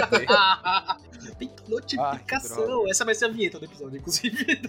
fuder. 0.00 0.26
Tem 1.38 1.50
Ah, 1.50 1.62
notificação. 1.70 2.88
Essa 2.88 3.02
vai 3.04 3.14
ser 3.14 3.24
a 3.24 3.28
vinheta 3.28 3.58
do 3.58 3.64
episódio, 3.64 3.96
inclusive. 3.98 4.60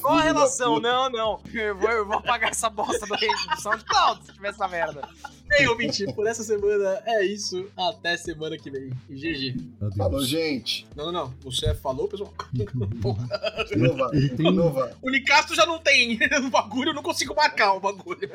Qual 0.00 0.14
a 0.18 0.22
relação? 0.22 0.80
Não, 0.80 1.08
não. 1.08 1.40
Eu 1.54 1.76
vou, 1.78 1.90
eu 1.90 2.04
vou 2.06 2.16
apagar 2.16 2.50
essa 2.50 2.68
bosta 2.68 3.06
do 3.06 3.16
SoundCloud 3.62 4.26
se 4.26 4.32
tiver 4.32 4.48
essa 4.48 4.66
merda. 4.66 5.08
Ei, 5.52 5.68
ouvinte, 5.68 6.04
por 6.14 6.26
essa 6.26 6.42
semana 6.42 7.00
é 7.06 7.24
isso. 7.24 7.68
Até 7.76 8.16
semana 8.16 8.56
que 8.58 8.70
vem. 8.70 8.90
GG. 9.08 9.54
Falou, 9.96 10.24
gente. 10.24 10.84
Não, 10.96 11.06
não, 11.06 11.12
não. 11.12 11.34
Você 11.44 11.72
falou, 11.74 12.08
pessoal. 12.08 12.34
Porra. 13.00 13.28
Tem- 13.68 14.46
Inovar. 14.48 14.90
O 15.00 15.10
Nicastro 15.10 15.54
já 15.54 15.64
não 15.64 15.78
tem 15.78 16.18
o 16.44 16.50
bagulho, 16.50 16.90
eu 16.90 16.94
não 16.94 17.02
consigo 17.04 17.21
marcar 17.26 17.74
o 17.74 17.80
bagulho. 17.80 18.30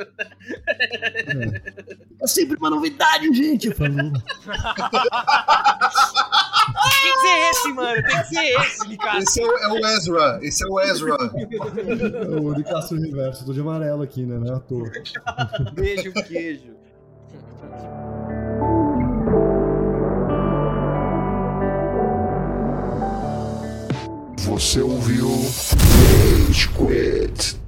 É 2.22 2.28
sempre 2.28 2.58
uma 2.58 2.70
novidade, 2.70 3.32
gente! 3.34 3.72
Falou. 3.74 4.12
Tem 6.74 7.14
que 7.14 7.20
ser 7.22 7.50
esse, 7.50 7.68
mano. 7.74 8.04
Tem 8.04 8.18
que 8.18 8.28
ser 8.28 8.60
esse, 8.60 8.88
Nicasso. 8.88 9.20
Esse 9.20 9.42
é 9.42 9.46
o, 9.46 9.58
é 9.58 9.68
o 9.70 9.86
Ezra. 9.88 10.40
Esse 10.42 10.64
é 10.64 10.68
o 10.68 10.80
Ezra. 10.80 11.16
o 12.42 12.56
de 12.56 12.64
Castro 12.64 13.00
Reverso. 13.00 13.46
Tô 13.46 13.54
de 13.54 13.62
amarelo 13.62 14.02
aqui, 14.02 14.26
né? 14.26 14.38
Não 14.38 14.54
é 14.54 14.58
à 14.58 14.60
toa. 14.60 14.92
Beijo, 15.74 16.12
queijo. 16.14 16.76
Você 24.40 24.82
ouviu 24.82 25.28
Rage 25.28 26.70
Quit. 26.70 27.67